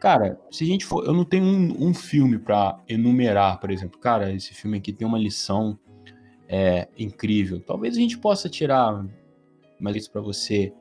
Cara, 0.00 0.38
se 0.50 0.64
a 0.64 0.66
gente 0.66 0.84
for. 0.84 1.04
Eu 1.04 1.12
não 1.12 1.24
tenho 1.24 1.44
um, 1.44 1.88
um 1.88 1.94
filme 1.94 2.38
para 2.38 2.78
enumerar, 2.88 3.58
por 3.58 3.70
exemplo. 3.70 3.98
Cara, 3.98 4.32
esse 4.32 4.52
filme 4.52 4.78
aqui 4.78 4.92
tem 4.92 5.06
uma 5.06 5.18
lição 5.18 5.78
é, 6.48 6.88
incrível. 6.98 7.60
Talvez 7.60 7.96
a 7.96 8.00
gente 8.00 8.18
possa 8.18 8.48
tirar 8.48 9.04
mais 9.80 9.96
isso 9.96 10.10
para 10.10 10.20
você. 10.20 10.72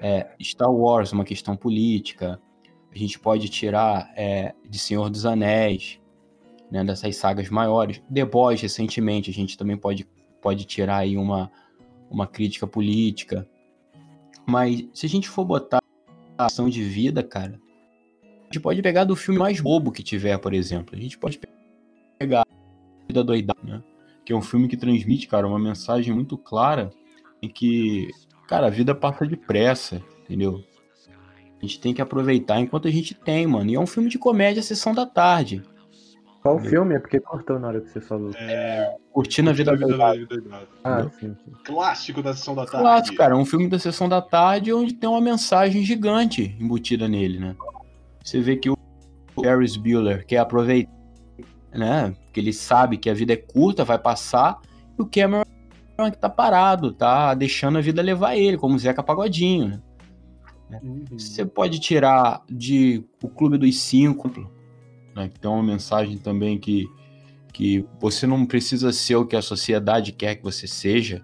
É, 0.00 0.28
Star 0.42 0.72
Wars, 0.72 1.12
uma 1.12 1.24
questão 1.24 1.56
política. 1.56 2.40
A 2.92 2.98
gente 2.98 3.18
pode 3.18 3.48
tirar 3.48 4.12
é, 4.16 4.54
de 4.68 4.78
Senhor 4.78 5.08
dos 5.08 5.24
Anéis, 5.24 6.00
né, 6.70 6.84
dessas 6.84 7.16
sagas 7.16 7.48
maiores. 7.48 8.02
The 8.12 8.24
Boys, 8.24 8.60
recentemente, 8.60 9.30
a 9.30 9.32
gente 9.32 9.56
também 9.56 9.76
pode, 9.76 10.06
pode 10.42 10.64
tirar 10.64 10.98
aí 10.98 11.16
uma, 11.16 11.50
uma 12.10 12.26
crítica 12.26 12.66
política. 12.66 13.48
Mas 14.46 14.84
se 14.92 15.06
a 15.06 15.08
gente 15.08 15.28
for 15.28 15.44
botar 15.44 15.80
a 16.36 16.46
ação 16.46 16.68
de 16.68 16.82
vida, 16.82 17.22
cara, 17.22 17.58
gente 18.54 18.60
pode 18.60 18.82
pegar 18.82 19.04
do 19.04 19.16
filme 19.16 19.38
mais 19.38 19.60
bobo 19.60 19.90
que 19.90 20.02
tiver, 20.02 20.38
por 20.38 20.54
exemplo. 20.54 20.96
A 20.96 21.00
gente 21.00 21.18
pode 21.18 21.40
pegar 22.18 22.42
a 22.42 23.06
Vida 23.06 23.24
Doidada, 23.24 23.58
né? 23.62 23.82
Que 24.24 24.32
é 24.32 24.36
um 24.36 24.42
filme 24.42 24.68
que 24.68 24.76
transmite, 24.76 25.26
cara, 25.26 25.46
uma 25.46 25.58
mensagem 25.58 26.14
muito 26.14 26.38
clara 26.38 26.90
em 27.42 27.48
que, 27.48 28.08
cara, 28.48 28.68
a 28.68 28.70
vida 28.70 28.94
passa 28.94 29.26
depressa, 29.26 30.00
entendeu? 30.22 30.64
A 31.60 31.66
gente 31.66 31.80
tem 31.80 31.92
que 31.92 32.00
aproveitar 32.00 32.60
enquanto 32.60 32.88
a 32.88 32.90
gente 32.90 33.14
tem, 33.14 33.46
mano. 33.46 33.70
E 33.70 33.74
é 33.74 33.80
um 33.80 33.86
filme 33.86 34.08
de 34.08 34.18
comédia 34.18 34.62
sessão 34.62 34.94
da 34.94 35.04
tarde. 35.04 35.62
Qual 36.42 36.58
filme? 36.58 36.94
É 36.94 36.98
porque 36.98 37.18
cortou 37.20 37.58
na 37.58 37.68
hora 37.68 37.80
que 37.80 37.88
você 37.88 38.00
falou. 38.02 38.30
É... 38.36 38.94
Curtindo 39.12 39.48
a 39.48 39.52
Vida, 39.52 39.72
a 39.72 39.74
vida 39.74 39.88
Doidada. 39.88 40.68
Ah, 40.82 41.08
sim, 41.18 41.34
sim. 41.34 41.52
Clássico 41.64 42.22
da 42.22 42.34
Sessão 42.34 42.54
da 42.54 42.66
Tarde. 42.66 42.82
Clássico, 42.82 43.16
cara. 43.16 43.36
Um 43.36 43.46
filme 43.46 43.66
da 43.66 43.78
Sessão 43.78 44.08
da 44.08 44.20
Tarde 44.20 44.72
onde 44.72 44.92
tem 44.92 45.08
uma 45.08 45.22
mensagem 45.22 45.82
gigante 45.82 46.54
embutida 46.60 47.08
nele, 47.08 47.38
né? 47.38 47.56
Você 48.24 48.40
vê 48.40 48.56
que 48.56 48.70
o 48.70 48.76
Ferris 49.40 49.76
Bueller 49.76 50.24
quer 50.26 50.38
aproveitar, 50.38 50.90
né? 51.72 52.16
Porque 52.24 52.40
ele 52.40 52.52
sabe 52.52 52.96
que 52.96 53.10
a 53.10 53.14
vida 53.14 53.34
é 53.34 53.36
curta, 53.36 53.84
vai 53.84 53.98
passar, 53.98 54.60
e 54.98 55.02
o 55.02 55.06
Cameron 55.06 55.44
é 55.98 56.10
que 56.10 56.18
tá 56.18 56.30
parado, 56.30 56.92
tá 56.92 57.34
deixando 57.34 57.78
a 57.78 57.82
vida 57.82 58.00
levar 58.00 58.34
ele, 58.34 58.56
como 58.56 58.74
o 58.74 58.78
Zeca 58.78 59.02
Pagodinho. 59.02 59.82
Né? 60.70 60.80
Uhum. 60.82 61.04
Você 61.12 61.44
pode 61.44 61.78
tirar 61.78 62.42
de 62.50 63.04
o 63.22 63.28
Clube 63.28 63.58
dos 63.58 63.78
Cinco, 63.78 64.28
né, 65.14 65.28
que 65.28 65.38
tem 65.38 65.50
uma 65.50 65.62
mensagem 65.62 66.16
também 66.16 66.58
que, 66.58 66.86
que 67.52 67.86
você 68.00 68.26
não 68.26 68.46
precisa 68.46 68.90
ser 68.90 69.16
o 69.16 69.26
que 69.26 69.36
a 69.36 69.42
sociedade 69.42 70.12
quer 70.12 70.36
que 70.36 70.42
você 70.42 70.66
seja. 70.66 71.22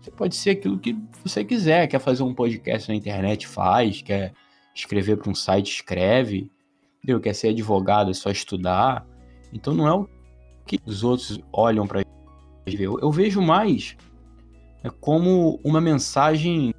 Você 0.00 0.10
pode 0.10 0.34
ser 0.34 0.50
aquilo 0.50 0.78
que 0.78 0.96
você 1.24 1.44
quiser. 1.44 1.86
Quer 1.86 2.00
fazer 2.00 2.24
um 2.24 2.34
podcast 2.34 2.88
na 2.88 2.94
internet, 2.94 3.46
faz. 3.46 4.02
Quer 4.02 4.32
escrever 4.74 5.16
para 5.16 5.30
um 5.30 5.34
site, 5.34 5.72
escreve. 5.72 6.50
Entendeu? 6.98 7.20
Quer 7.20 7.34
ser 7.34 7.48
advogado, 7.48 8.10
é 8.10 8.14
só 8.14 8.30
estudar. 8.30 9.06
Então 9.52 9.74
não 9.74 9.88
é 9.88 9.92
o 9.92 10.08
que 10.66 10.78
os 10.86 11.02
outros 11.02 11.40
olham 11.52 11.86
para 11.86 12.00
ver. 12.66 12.80
Eu, 12.80 12.98
eu 13.00 13.10
vejo 13.10 13.40
mais 13.42 13.96
é 14.82 14.90
como 14.90 15.60
uma 15.62 15.80
mensagem 15.80 16.74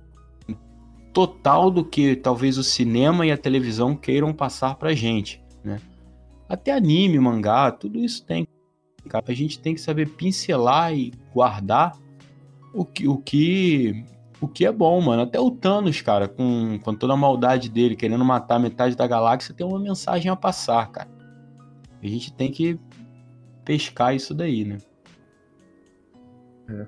total 1.14 1.72
do 1.72 1.86
que 1.86 2.16
talvez 2.16 2.58
o 2.58 2.64
cinema 2.64 3.26
e 3.26 3.32
a 3.32 3.38
televisão 3.38 3.96
queiram 3.96 4.34
passar 4.34 4.76
pra 4.76 4.94
gente, 4.94 5.42
né? 5.64 5.80
Até 6.50 6.72
anime, 6.72 7.18
mangá, 7.18 7.72
tudo 7.72 8.00
isso 8.00 8.26
tem. 8.26 8.46
A 9.12 9.34
gente 9.34 9.60
tem 9.60 9.74
que 9.74 9.82
saber 9.82 10.10
pincelar 10.10 10.94
e 10.94 11.14
guardar 11.34 11.98
o 12.74 12.84
que, 12.84 13.08
o 13.08 13.18
que, 13.18 14.04
o 14.44 14.48
que 14.48 14.66
é 14.66 14.72
bom, 14.72 15.00
mano. 15.00 15.22
Até 15.22 15.40
o 15.40 15.50
Thanos, 15.50 16.02
cara, 16.02 16.28
com, 16.28 16.78
com 16.80 16.94
toda 16.94 17.14
a 17.14 17.18
maldade 17.18 17.70
dele, 17.70 17.96
querendo 17.96 18.26
matar 18.26 18.60
metade 18.60 18.94
da 18.94 19.08
galáxia, 19.08 19.56
tem 19.56 19.66
uma 19.66 19.80
mensagem 19.80 20.30
a 20.30 20.36
passar, 20.36 20.92
cara. 20.92 21.10
A 22.02 22.06
gente 22.06 22.34
tem 22.34 22.52
que 22.52 22.78
pescar 23.64 24.14
isso 24.14 24.34
daí, 24.34 24.66
né? 24.66 24.80
É. 26.70 26.88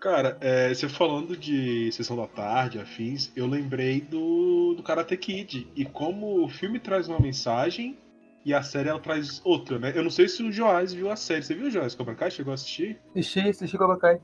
Cara, 0.00 0.36
é, 0.40 0.74
você 0.74 0.88
falando 0.88 1.36
de 1.36 1.90
Sessão 1.92 2.16
da 2.16 2.26
Tarde, 2.26 2.80
afins, 2.80 3.30
eu 3.36 3.46
lembrei 3.46 4.00
do, 4.00 4.74
do 4.74 4.82
Karate 4.82 5.16
Kid. 5.16 5.68
E 5.76 5.84
como 5.84 6.44
o 6.44 6.48
filme 6.48 6.80
traz 6.80 7.06
uma 7.06 7.20
mensagem 7.20 7.96
e 8.44 8.52
a 8.52 8.60
série 8.60 8.88
ela 8.88 8.98
traz 8.98 9.40
outra, 9.44 9.78
né? 9.78 9.92
Eu 9.94 10.02
não 10.02 10.10
sei 10.10 10.26
se 10.26 10.42
o 10.42 10.50
Joás 10.50 10.92
viu 10.92 11.10
a 11.12 11.16
série. 11.16 11.44
Você 11.44 11.54
viu, 11.54 11.70
Joás? 11.70 11.94
Cobra 11.94 12.16
Kai? 12.16 12.30
Chegou 12.32 12.50
a 12.50 12.54
assistir? 12.54 13.00
Assisti, 13.14 13.48
assisti 13.48 13.78
Cobra 13.78 13.96
Kai. 13.96 14.20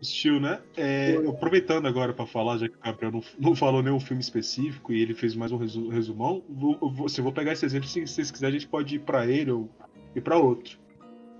Assistiu, 0.00 0.40
né? 0.40 0.60
É, 0.76 1.16
aproveitando 1.28 1.86
agora 1.86 2.12
para 2.12 2.26
falar, 2.26 2.58
já 2.58 2.68
que 2.68 2.76
o 2.76 2.80
Gabriel 2.80 3.12
não, 3.12 3.22
não, 3.38 3.56
falou 3.56 3.82
nenhum 3.82 3.98
filme 3.98 4.22
específico 4.22 4.92
e 4.92 5.02
ele 5.02 5.12
fez 5.12 5.34
mais 5.34 5.50
um 5.50 5.56
resumão, 5.56 6.42
vou, 6.48 6.78
vou, 6.90 7.08
se 7.08 7.20
eu 7.20 7.24
vou 7.24 7.32
pegar 7.32 7.52
esse 7.52 7.66
exemplo, 7.66 7.88
se 7.88 8.06
vocês 8.06 8.30
quiserem, 8.30 8.56
a 8.56 8.58
gente 8.60 8.68
pode 8.68 8.94
ir 8.94 9.00
para 9.00 9.26
ele 9.26 9.50
ou 9.50 9.68
ir 10.14 10.20
para 10.20 10.38
outro. 10.38 10.78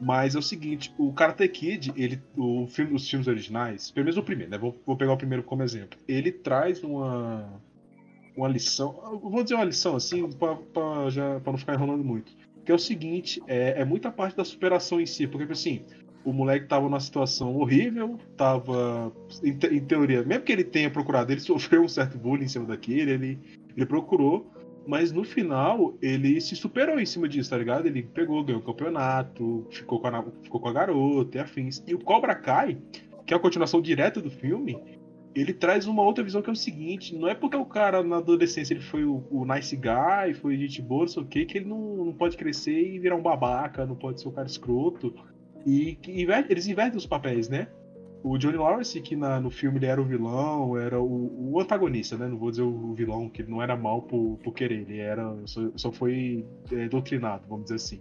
Mas 0.00 0.34
é 0.34 0.38
o 0.38 0.42
seguinte, 0.42 0.94
o 0.96 1.12
Karate 1.12 1.48
Kid, 1.48 1.92
ele, 1.96 2.22
o 2.36 2.66
filme, 2.68 2.94
os 2.94 3.08
filmes 3.08 3.26
originais, 3.26 3.90
pelo 3.90 4.04
menos 4.04 4.16
o 4.16 4.22
primeiro, 4.22 4.50
né? 4.50 4.58
Vou, 4.58 4.76
vou 4.86 4.96
pegar 4.96 5.12
o 5.12 5.16
primeiro 5.16 5.42
como 5.42 5.62
exemplo. 5.62 5.98
Ele 6.06 6.30
traz 6.30 6.82
uma, 6.84 7.60
uma 8.36 8.48
lição, 8.48 9.20
vou 9.20 9.42
dizer 9.42 9.56
uma 9.56 9.64
lição 9.64 9.96
assim, 9.96 10.28
para 10.32 11.52
não 11.52 11.58
ficar 11.58 11.74
enrolando 11.74 12.04
muito. 12.04 12.32
Que 12.64 12.70
é 12.70 12.74
o 12.74 12.78
seguinte, 12.78 13.42
é, 13.48 13.80
é 13.80 13.84
muita 13.84 14.10
parte 14.10 14.36
da 14.36 14.44
superação 14.44 15.00
em 15.00 15.06
si, 15.06 15.26
porque 15.26 15.50
assim, 15.50 15.84
o 16.24 16.32
moleque 16.32 16.66
tava 16.66 16.84
numa 16.84 17.00
situação 17.00 17.56
horrível, 17.56 18.18
tava, 18.36 19.12
em, 19.42 19.56
te, 19.56 19.66
em, 19.68 19.80
teoria, 19.80 20.22
mesmo 20.22 20.44
que 20.44 20.52
ele 20.52 20.64
tenha 20.64 20.90
procurado, 20.90 21.32
ele 21.32 21.40
sofreu 21.40 21.82
um 21.82 21.88
certo 21.88 22.18
bullying 22.18 22.44
em 22.44 22.48
cima 22.48 22.66
daquele, 22.66 23.10
ele, 23.12 23.38
ele 23.76 23.86
procurou, 23.86 24.50
mas 24.86 25.12
no 25.12 25.24
final 25.24 25.94
ele 26.00 26.40
se 26.40 26.56
superou 26.56 26.98
em 26.98 27.06
cima 27.06 27.28
disso, 27.28 27.50
tá 27.50 27.58
ligado? 27.58 27.86
Ele 27.86 28.02
pegou, 28.02 28.42
ganhou 28.42 28.60
o 28.60 28.64
campeonato, 28.64 29.66
ficou 29.70 30.00
com 30.00 30.06
a, 30.08 30.24
ficou 30.42 30.60
com 30.60 30.68
a 30.68 30.72
garota 30.72 31.36
e 31.36 31.40
afins. 31.40 31.82
E 31.86 31.94
o 31.94 31.98
Cobra 31.98 32.34
Kai, 32.34 32.78
que 33.26 33.34
é 33.34 33.36
a 33.36 33.40
continuação 33.40 33.82
direta 33.82 34.20
do 34.22 34.30
filme, 34.30 34.78
ele 35.34 35.52
traz 35.52 35.86
uma 35.86 36.02
outra 36.02 36.24
visão 36.24 36.40
que 36.40 36.48
é 36.48 36.52
o 36.52 36.56
seguinte: 36.56 37.14
não 37.14 37.28
é 37.28 37.34
porque 37.34 37.56
o 37.56 37.64
cara 37.64 38.02
na 38.02 38.16
adolescência 38.16 38.72
ele 38.72 38.80
foi 38.80 39.04
o, 39.04 39.22
o 39.30 39.44
nice 39.44 39.76
guy, 39.76 40.34
foi 40.34 40.56
gente 40.56 40.80
boa, 40.80 41.02
não 41.02 41.08
sei 41.08 41.22
o 41.22 41.26
que, 41.26 41.44
que 41.44 41.58
ele 41.58 41.66
não, 41.66 42.06
não 42.06 42.12
pode 42.12 42.36
crescer 42.36 42.94
e 42.94 42.98
virar 42.98 43.16
um 43.16 43.22
babaca, 43.22 43.86
não 43.86 43.94
pode 43.94 44.20
ser 44.20 44.28
um 44.28 44.32
cara 44.32 44.46
escroto. 44.46 45.14
E 45.66 45.96
que 45.96 46.10
eles 46.48 46.66
invertem 46.66 46.96
os 46.96 47.06
papéis, 47.06 47.48
né? 47.48 47.68
O 48.22 48.36
Johnny 48.36 48.56
Lawrence, 48.56 49.00
que 49.00 49.14
na, 49.14 49.40
no 49.40 49.50
filme 49.50 49.78
ele 49.78 49.86
era 49.86 50.00
o 50.00 50.04
vilão, 50.04 50.76
era 50.76 51.00
o, 51.00 51.52
o, 51.52 51.60
antagonista, 51.60 52.16
né? 52.16 52.26
Não 52.26 52.36
vou 52.36 52.50
dizer 52.50 52.62
o 52.62 52.92
vilão, 52.94 53.28
que 53.28 53.42
ele 53.42 53.50
não 53.50 53.62
era 53.62 53.76
mal 53.76 54.02
por, 54.02 54.38
por 54.42 54.52
querer, 54.52 54.80
ele 54.80 54.98
era, 54.98 55.36
só, 55.44 55.70
só 55.76 55.92
foi 55.92 56.44
é, 56.72 56.88
doutrinado, 56.88 57.44
vamos 57.48 57.64
dizer 57.64 57.76
assim. 57.76 58.00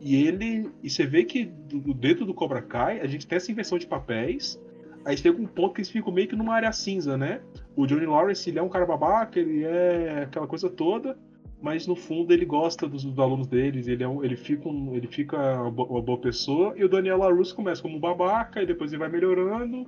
E 0.00 0.26
ele. 0.26 0.70
E 0.82 0.90
você 0.90 1.06
vê 1.06 1.24
que 1.24 1.46
do, 1.46 1.94
dentro 1.94 2.26
do 2.26 2.34
Cobra 2.34 2.60
Kai, 2.60 3.00
a 3.00 3.06
gente 3.06 3.26
tem 3.26 3.36
essa 3.36 3.50
inversão 3.50 3.78
de 3.78 3.86
papéis. 3.86 4.60
Aí 5.04 5.16
chega 5.16 5.40
um 5.40 5.46
ponto 5.46 5.74
que 5.74 5.80
eles 5.80 5.90
ficam 5.90 6.12
meio 6.12 6.28
que 6.28 6.36
numa 6.36 6.54
área 6.54 6.70
cinza, 6.70 7.16
né? 7.16 7.40
O 7.74 7.86
Johnny 7.86 8.04
Lawrence, 8.04 8.50
ele 8.50 8.58
é 8.58 8.62
um 8.62 8.68
cara 8.68 8.84
babaca, 8.84 9.40
ele 9.40 9.64
é 9.64 10.24
aquela 10.24 10.46
coisa 10.46 10.68
toda 10.68 11.16
mas 11.60 11.86
no 11.86 11.96
fundo 11.96 12.32
ele 12.32 12.44
gosta 12.44 12.88
dos, 12.88 13.04
dos 13.04 13.18
alunos 13.18 13.46
deles, 13.46 13.88
ele, 13.88 14.04
é 14.04 14.08
um, 14.08 14.24
ele 14.24 14.36
fica, 14.36 14.68
um, 14.68 14.94
ele 14.94 15.06
fica 15.06 15.36
uma, 15.62 15.70
boa, 15.70 16.18
pessoa, 16.18 16.74
e 16.76 16.84
o 16.84 16.88
Daniel 16.88 17.18
LaRusso 17.18 17.54
começa 17.54 17.82
como 17.82 17.96
um 17.96 18.00
babaca, 18.00 18.62
e 18.62 18.66
depois 18.66 18.92
ele 18.92 19.00
vai 19.00 19.08
melhorando, 19.08 19.86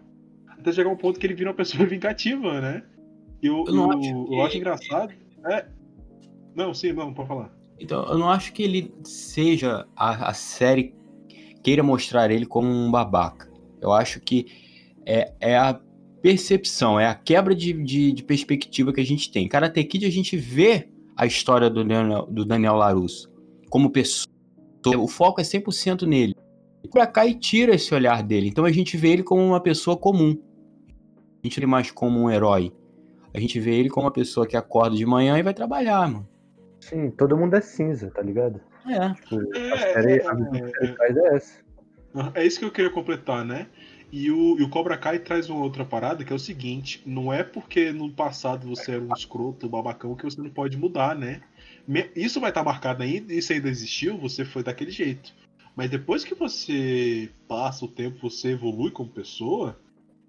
até 0.48 0.72
chegar 0.72 0.90
um 0.90 0.96
ponto 0.96 1.18
que 1.18 1.26
ele 1.26 1.34
vira 1.34 1.50
uma 1.50 1.56
pessoa 1.56 1.86
vingativa, 1.86 2.60
né? 2.60 2.82
E 3.42 3.48
o, 3.48 3.64
eu, 3.66 3.74
o, 3.74 3.90
acho, 3.90 4.00
que... 4.00 4.34
eu 4.34 4.42
acho 4.42 4.56
engraçado. 4.56 5.12
É... 5.46 5.66
Não, 6.54 6.74
sim, 6.74 6.92
não, 6.92 7.14
pode 7.14 7.28
falar. 7.28 7.54
Então, 7.78 8.04
eu 8.04 8.18
não 8.18 8.28
acho 8.28 8.52
que 8.52 8.62
ele 8.62 8.92
seja 9.04 9.86
a, 9.96 10.30
a 10.30 10.34
série 10.34 10.94
queira 11.62 11.82
mostrar 11.82 12.30
ele 12.30 12.44
como 12.44 12.68
um 12.68 12.90
babaca. 12.90 13.50
Eu 13.80 13.92
acho 13.92 14.20
que 14.20 14.46
é, 15.06 15.32
é 15.40 15.56
a 15.56 15.80
percepção, 16.20 17.00
é 17.00 17.06
a 17.06 17.14
quebra 17.14 17.54
de, 17.54 17.72
de, 17.72 18.12
de 18.12 18.22
perspectiva 18.22 18.92
que 18.92 19.00
a 19.00 19.06
gente 19.06 19.30
tem. 19.30 19.48
Karate 19.48 19.82
Kid 19.84 20.04
a 20.04 20.10
gente 20.10 20.36
vê 20.36 20.88
a 21.20 21.26
história 21.26 21.68
do 21.68 21.84
Daniel, 21.84 22.26
do 22.30 22.46
Daniel 22.46 22.76
Larusso 22.76 23.30
como 23.68 23.90
pessoa. 23.90 24.26
O 24.96 25.06
foco 25.06 25.38
é 25.38 25.44
100% 25.44 26.06
nele. 26.06 26.34
Pra 26.90 27.06
cá 27.06 27.26
e 27.26 27.34
tira 27.34 27.74
esse 27.74 27.94
olhar 27.94 28.22
dele. 28.22 28.48
Então 28.48 28.64
a 28.64 28.72
gente 28.72 28.96
vê 28.96 29.10
ele 29.10 29.22
como 29.22 29.42
uma 29.42 29.60
pessoa 29.60 29.98
comum. 29.98 30.34
A 30.88 31.46
gente 31.46 31.60
vê 31.60 31.66
mais 31.66 31.90
como 31.90 32.18
um 32.18 32.30
herói. 32.30 32.72
A 33.34 33.38
gente 33.38 33.60
vê 33.60 33.74
ele 33.74 33.90
como 33.90 34.06
uma 34.06 34.12
pessoa 34.12 34.46
que 34.46 34.56
acorda 34.56 34.96
de 34.96 35.04
manhã 35.04 35.38
e 35.38 35.42
vai 35.42 35.52
trabalhar, 35.52 36.08
mano. 36.08 36.26
Sim, 36.80 37.10
todo 37.10 37.36
mundo 37.36 37.54
é 37.54 37.60
cinza, 37.60 38.10
tá 38.10 38.22
ligado? 38.22 38.58
É. 38.88 39.12
Tipo, 39.12 39.74
a 39.74 39.78
série, 39.78 40.22
a 40.22 40.32
é, 40.82 40.96
faz 40.96 41.16
é 41.16 41.36
essa. 41.36 41.60
É 42.34 42.46
isso 42.46 42.58
que 42.58 42.64
eu 42.64 42.72
queria 42.72 42.90
completar, 42.90 43.44
né? 43.44 43.68
E 44.12 44.30
o, 44.30 44.58
e 44.58 44.62
o 44.62 44.68
Cobra 44.68 44.98
Kai 44.98 45.20
traz 45.20 45.48
uma 45.48 45.60
outra 45.60 45.84
parada 45.84 46.24
que 46.24 46.32
é 46.32 46.36
o 46.36 46.38
seguinte: 46.38 47.02
não 47.06 47.32
é 47.32 47.44
porque 47.44 47.92
no 47.92 48.10
passado 48.10 48.68
você 48.68 48.92
era 48.92 49.02
um 49.02 49.12
escroto, 49.12 49.66
um 49.66 49.70
babacão, 49.70 50.16
que 50.16 50.24
você 50.24 50.40
não 50.40 50.50
pode 50.50 50.76
mudar, 50.76 51.14
né? 51.16 51.42
Isso 52.14 52.40
vai 52.40 52.50
estar 52.50 52.60
tá 52.60 52.70
marcado 52.70 53.02
ainda, 53.02 53.32
isso 53.32 53.52
ainda 53.52 53.68
existiu, 53.68 54.18
você 54.18 54.44
foi 54.44 54.62
daquele 54.62 54.90
jeito. 54.90 55.34
Mas 55.76 55.90
depois 55.90 56.24
que 56.24 56.34
você 56.34 57.30
passa 57.48 57.84
o 57.84 57.88
tempo, 57.88 58.28
você 58.28 58.50
evolui 58.50 58.90
como 58.90 59.08
pessoa, 59.08 59.78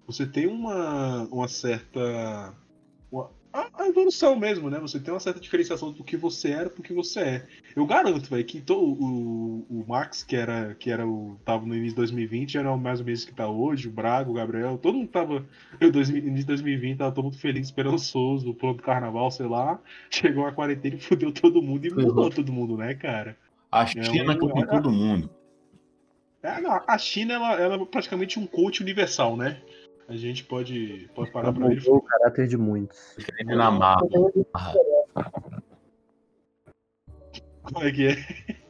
você 0.06 0.26
tem 0.26 0.46
uma, 0.46 1.24
uma 1.24 1.48
certa. 1.48 2.54
Uma, 3.10 3.30
a, 3.52 3.86
evolução 3.86 4.34
mesmo, 4.34 4.70
né? 4.70 4.78
Você 4.80 4.98
tem 4.98 5.12
uma 5.12 5.20
certa 5.20 5.38
diferenciação 5.38 5.92
do 5.92 6.02
que 6.02 6.16
você 6.16 6.50
era 6.50 6.70
pro 6.70 6.82
que 6.82 6.92
você 6.92 7.20
é. 7.20 7.46
Eu 7.76 7.84
garanto, 7.84 8.30
velho, 8.30 8.44
que 8.44 8.60
to, 8.60 8.74
o, 8.74 9.66
o 9.68 9.84
Max, 9.86 10.22
que 10.22 10.34
era, 10.34 10.74
que 10.74 10.90
era 10.90 11.06
o. 11.06 11.36
tava 11.44 11.66
no 11.66 11.74
início 11.74 11.90
de 11.90 11.96
2020, 11.96 12.58
era 12.58 12.72
o 12.72 12.78
mais 12.78 13.00
ou 13.00 13.06
menos 13.06 13.24
que 13.24 13.34
tá 13.34 13.48
hoje, 13.48 13.88
o 13.88 13.92
Braga, 13.92 14.30
o 14.30 14.34
Gabriel, 14.34 14.78
todo 14.78 14.96
mundo 14.96 15.08
tava. 15.08 15.46
Eu, 15.80 15.92
no 15.92 16.00
início 16.00 16.34
de 16.34 16.44
2020, 16.44 16.98
tava 16.98 17.12
todo 17.12 17.24
mundo 17.24 17.38
feliz, 17.38 17.66
esperançoso, 17.66 18.50
o 18.50 18.54
plano 18.54 18.76
do 18.76 18.82
carnaval, 18.82 19.30
sei 19.30 19.46
lá. 19.46 19.78
Chegou 20.10 20.46
a 20.46 20.52
quarentena 20.52 20.96
e 20.96 21.00
fudeu 21.00 21.32
todo 21.32 21.62
mundo 21.62 21.86
e 21.86 21.90
mudou 21.90 22.30
todo 22.30 22.52
mundo, 22.52 22.76
né, 22.76 22.94
cara? 22.94 23.36
A 23.70 23.86
China 23.86 24.32
é, 24.32 24.66
todo 24.66 24.90
mundo. 24.90 25.30
É, 26.42 26.48
a 26.86 26.98
China, 26.98 27.34
ela, 27.34 27.52
ela 27.54 27.74
é 27.76 27.84
praticamente 27.84 28.38
um 28.38 28.46
coach 28.46 28.82
universal, 28.82 29.36
né? 29.36 29.62
A 30.08 30.16
gente 30.16 30.44
pode, 30.44 31.08
pode 31.14 31.30
parar 31.30 31.52
para 31.52 31.70
ele. 31.72 31.82
o 31.88 32.00
caráter 32.00 32.46
de 32.46 32.56
muitos. 32.56 33.16
Na 33.44 33.70
marra. 33.70 34.00
Como 37.62 37.84
é 37.84 37.92
que 37.92 38.08
é? 38.08 38.16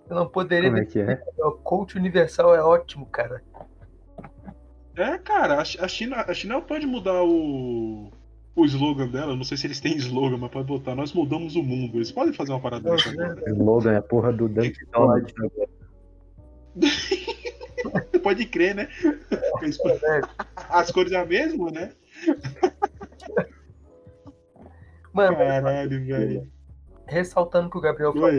Eu 0.09 0.17
não 0.17 0.29
poderia. 0.29 0.71
Como 0.71 0.83
é 0.83 0.85
que 0.85 1.01
é? 1.01 1.23
O 1.39 1.53
coach 1.53 1.97
universal 1.97 2.55
é 2.55 2.63
ótimo, 2.63 3.07
cara. 3.07 3.43
É, 4.95 5.17
cara, 5.19 5.61
a 5.61 5.89
China, 5.89 6.17
a 6.17 6.35
China 6.35 6.61
pode 6.61 6.87
mudar 6.87 7.23
o, 7.25 8.13
o 8.55 8.65
slogan 8.67 9.09
dela. 9.09 9.35
Não 9.35 9.45
sei 9.45 9.57
se 9.57 9.67
eles 9.67 9.81
têm 9.81 9.97
slogan, 9.97 10.37
mas 10.37 10.51
pode 10.51 10.67
botar. 10.67 10.95
Nós 10.95 11.15
mudamos 11.15 11.57
o 11.57 11.63
mundo. 11.63 11.97
Eles 11.97 12.13
podem 12.13 12.35
fazer 12.35 12.53
uma 12.53 12.61
parada 12.61 12.91
dessa 12.91 13.09
agora. 13.09 13.43
O 13.47 13.55
slogan 13.55 13.93
é 13.93 13.97
a 13.97 14.03
porra 14.03 14.33
do 14.33 14.49
Dunk 14.49 14.77
Pode 18.23 18.47
crer, 18.47 18.75
né? 18.75 18.89
As 20.69 20.91
cores 20.91 21.13
é 21.13 21.17
a 21.17 21.27
mesma, 21.27 21.71
né? 21.71 21.93
Mano, 25.13 25.37
Caralho, 25.37 26.07
velho. 26.07 26.53
Ressaltando 27.07 27.69
que 27.69 27.77
o 27.77 27.81
Gabriel 27.81 28.13
falou. 28.13 28.31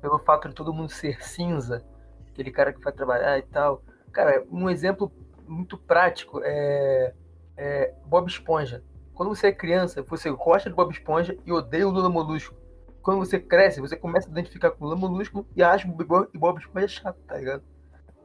pelo 0.00 0.18
fato 0.20 0.48
de 0.48 0.54
todo 0.54 0.72
mundo 0.72 0.90
ser 0.90 1.22
cinza, 1.22 1.84
aquele 2.32 2.50
cara 2.50 2.72
que 2.72 2.80
vai 2.80 2.92
trabalhar 2.92 3.38
e 3.38 3.42
tal. 3.42 3.82
Cara, 4.12 4.44
um 4.50 4.68
exemplo 4.68 5.12
muito 5.46 5.78
prático 5.78 6.40
é, 6.42 7.14
é 7.56 7.94
Bob 8.06 8.28
Esponja. 8.28 8.82
Quando 9.14 9.34
você 9.34 9.48
é 9.48 9.52
criança, 9.52 10.02
você 10.02 10.30
gosta 10.30 10.68
de 10.68 10.76
Bob 10.76 10.92
Esponja 10.92 11.36
e 11.44 11.52
odeia 11.52 11.86
o 11.86 11.90
Lula 11.90 12.08
Molusco. 12.08 12.54
Quando 13.02 13.18
você 13.18 13.38
cresce, 13.38 13.80
você 13.80 13.96
começa 13.96 14.28
a 14.28 14.30
identificar 14.30 14.70
com 14.70 14.84
o 14.84 14.88
Lula 14.88 14.98
Molusco 14.98 15.46
e 15.56 15.62
acha 15.62 15.86
que 15.88 16.02
o 16.02 16.38
Bob 16.38 16.58
Esponja 16.58 16.84
é 16.84 16.88
chato, 16.88 17.18
tá 17.26 17.36
ligado? 17.36 17.62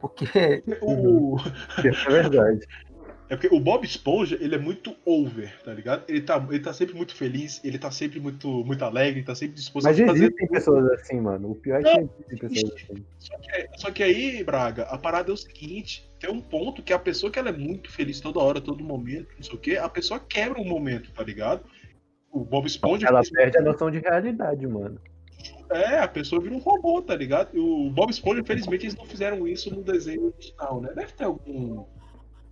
Porque. 0.00 0.62
O... 0.82 1.36
É 1.78 2.10
verdade. 2.10 2.66
É 3.28 3.36
porque 3.36 3.54
o 3.54 3.58
Bob 3.58 3.84
Esponja, 3.84 4.36
ele 4.38 4.54
é 4.54 4.58
muito 4.58 4.94
over, 5.04 5.58
tá 5.64 5.72
ligado? 5.72 6.04
Ele 6.06 6.20
tá, 6.20 6.46
ele 6.50 6.60
tá 6.60 6.74
sempre 6.74 6.94
muito 6.94 7.14
feliz, 7.14 7.60
ele 7.64 7.78
tá 7.78 7.90
sempre 7.90 8.20
muito, 8.20 8.48
muito 8.64 8.84
alegre, 8.84 9.22
tá 9.22 9.34
sempre 9.34 9.56
disposto 9.56 9.86
Mas 9.86 9.98
a 9.98 10.06
fazer. 10.06 10.24
existem 10.24 10.48
pessoas 10.48 10.92
assim, 10.92 11.20
mano. 11.20 11.52
O 11.52 11.54
pior 11.54 11.80
é 11.80 11.82
que 11.82 12.00
existem 12.00 12.38
pessoas 12.38 12.72
assim. 12.74 13.04
Só 13.18 13.38
que, 13.38 13.68
só 13.78 13.90
que 13.90 14.02
aí, 14.02 14.44
Braga, 14.44 14.82
a 14.84 14.98
parada 14.98 15.30
é 15.30 15.34
o 15.34 15.36
seguinte: 15.36 16.06
tem 16.20 16.30
um 16.30 16.40
ponto 16.40 16.82
que 16.82 16.92
a 16.92 16.98
pessoa 16.98 17.32
que 17.32 17.38
ela 17.38 17.48
é 17.48 17.52
muito 17.52 17.90
feliz 17.90 18.20
toda 18.20 18.40
hora, 18.40 18.60
todo 18.60 18.84
momento, 18.84 19.28
não 19.36 19.42
sei 19.42 19.54
o 19.54 19.58
quê, 19.58 19.78
a 19.78 19.88
pessoa 19.88 20.20
quebra 20.20 20.60
um 20.60 20.68
momento, 20.68 21.10
tá 21.12 21.24
ligado? 21.24 21.64
O 22.30 22.44
Bob 22.44 22.66
Esponja. 22.66 23.06
Ela 23.08 23.22
perde 23.32 23.56
a 23.56 23.62
noção 23.62 23.90
de 23.90 24.00
realidade, 24.00 24.66
mano. 24.66 25.00
É, 25.70 25.98
a 26.00 26.08
pessoa 26.08 26.40
vira 26.40 26.54
um 26.54 26.58
robô, 26.58 27.00
tá 27.02 27.14
ligado? 27.14 27.50
E 27.54 27.58
o 27.58 27.90
Bob 27.90 28.10
Esponja, 28.10 28.40
infelizmente, 28.40 28.86
eles 28.86 28.96
não 28.96 29.04
fizeram 29.04 29.46
isso 29.46 29.74
no 29.74 29.82
desenho 29.82 30.26
original, 30.26 30.80
né? 30.80 30.92
Deve 30.94 31.12
ter 31.12 31.24
algum 31.24 31.84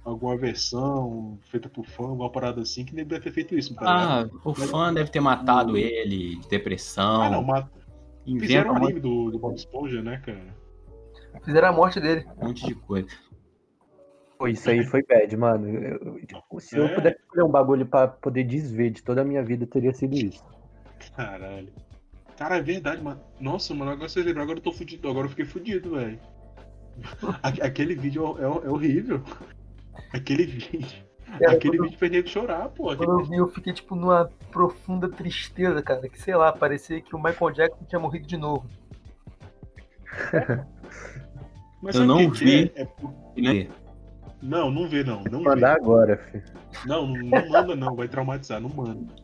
alguma 0.04 0.36
versão 0.36 1.38
feita 1.42 1.68
por 1.68 1.86
fã, 1.86 2.04
alguma 2.04 2.30
parada 2.30 2.60
assim, 2.60 2.84
que 2.84 2.94
deve 2.94 3.20
ter 3.20 3.32
feito 3.32 3.56
isso. 3.56 3.74
Tá 3.74 4.22
ah, 4.22 4.30
o 4.44 4.54
fã 4.54 4.92
deve 4.92 5.10
ter 5.10 5.20
matado 5.20 5.76
ele, 5.76 6.36
de 6.36 6.48
depressão. 6.48 7.22
Ah, 7.22 7.30
não, 7.30 7.42
mas 7.42 7.64
fizeram 8.24 8.72
um 8.72 8.76
anime 8.76 9.00
do, 9.00 9.30
do 9.30 9.38
Bob 9.38 9.54
Esponja, 9.54 10.02
né, 10.02 10.20
cara? 10.24 10.62
Fizeram 11.44 11.68
a 11.68 11.72
morte 11.72 12.00
dele. 12.00 12.26
Um 12.40 12.48
monte 12.48 12.66
de 12.66 12.74
coisa. 12.74 13.08
Pô, 14.38 14.48
isso 14.48 14.68
aí 14.68 14.84
foi 14.84 15.04
bad, 15.04 15.36
mano. 15.36 15.68
Eu, 15.68 16.18
eu, 16.18 16.60
se 16.60 16.76
eu 16.76 16.86
É? 16.86 16.94
pudesse 16.94 17.20
escolher 17.20 17.44
um 17.44 17.50
bagulho 17.50 17.86
pra 17.86 18.08
poder 18.08 18.42
desver 18.42 18.90
de 18.90 19.02
toda 19.02 19.22
a 19.22 19.24
minha 19.24 19.42
vida, 19.42 19.66
teria 19.66 19.92
sido 19.92 20.14
isso. 20.14 20.44
Caralho. 21.16 21.72
Cara, 22.42 22.56
é 22.56 22.60
verdade, 22.60 23.00
mano. 23.00 23.20
Nossa, 23.38 23.72
mano, 23.72 23.92
agora 23.92 24.08
você 24.08 24.20
lembra, 24.20 24.42
agora 24.42 24.58
eu 24.58 24.62
tô 24.62 24.72
fudido, 24.72 25.08
agora 25.08 25.26
eu 25.26 25.30
fiquei 25.30 25.44
fudido, 25.44 25.94
velho. 25.94 26.18
Aquele 27.62 27.94
vídeo 27.94 28.36
é, 28.36 28.66
é 28.66 28.68
horrível. 28.68 29.22
Aquele 30.12 30.46
vídeo. 30.46 31.04
Cara, 31.38 31.52
Aquele 31.52 31.78
vídeo 31.80 31.96
fez 31.96 32.10
nego 32.10 32.28
chorar, 32.28 32.68
pô. 32.70 32.96
Quando 32.96 33.20
eu 33.20 33.24
vi, 33.24 33.36
eu 33.36 33.46
fiquei, 33.46 33.72
tipo, 33.72 33.94
numa 33.94 34.28
profunda 34.50 35.08
tristeza, 35.08 35.80
cara. 35.84 36.08
Que, 36.08 36.20
sei 36.20 36.34
lá, 36.34 36.50
parecia 36.50 37.00
que 37.00 37.14
o 37.14 37.22
Michael 37.22 37.52
Jackson 37.52 37.84
tinha 37.84 38.00
morrido 38.00 38.26
de 38.26 38.36
novo. 38.36 38.68
Mas 41.80 41.94
Eu 41.94 42.04
não 42.06 42.28
vi. 42.28 42.72
é? 42.74 42.82
É 42.82 42.84
por- 42.84 43.14
Né? 43.36 43.68
Não, 44.42 44.68
não 44.68 44.88
vê, 44.88 45.04
não. 45.04 45.22
Não 45.30 45.44
mandar 45.44 45.76
agora, 45.76 46.16
filho. 46.16 46.42
Não, 46.84 47.06
não, 47.06 47.14
não 47.28 47.48
manda, 47.48 47.76
não. 47.76 47.94
Vai 47.94 48.08
traumatizar, 48.08 48.60
não 48.60 48.68
manda. 48.68 49.21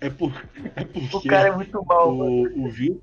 É, 0.00 0.10
por, 0.10 0.32
é 0.76 0.82
O 0.82 1.08
porque 1.10 1.28
cara 1.28 1.48
é 1.48 1.54
muito 1.54 1.84
mal, 1.84 2.14
mano. 2.14 2.30
o, 2.30 2.64
o 2.66 2.68
Vil. 2.70 3.02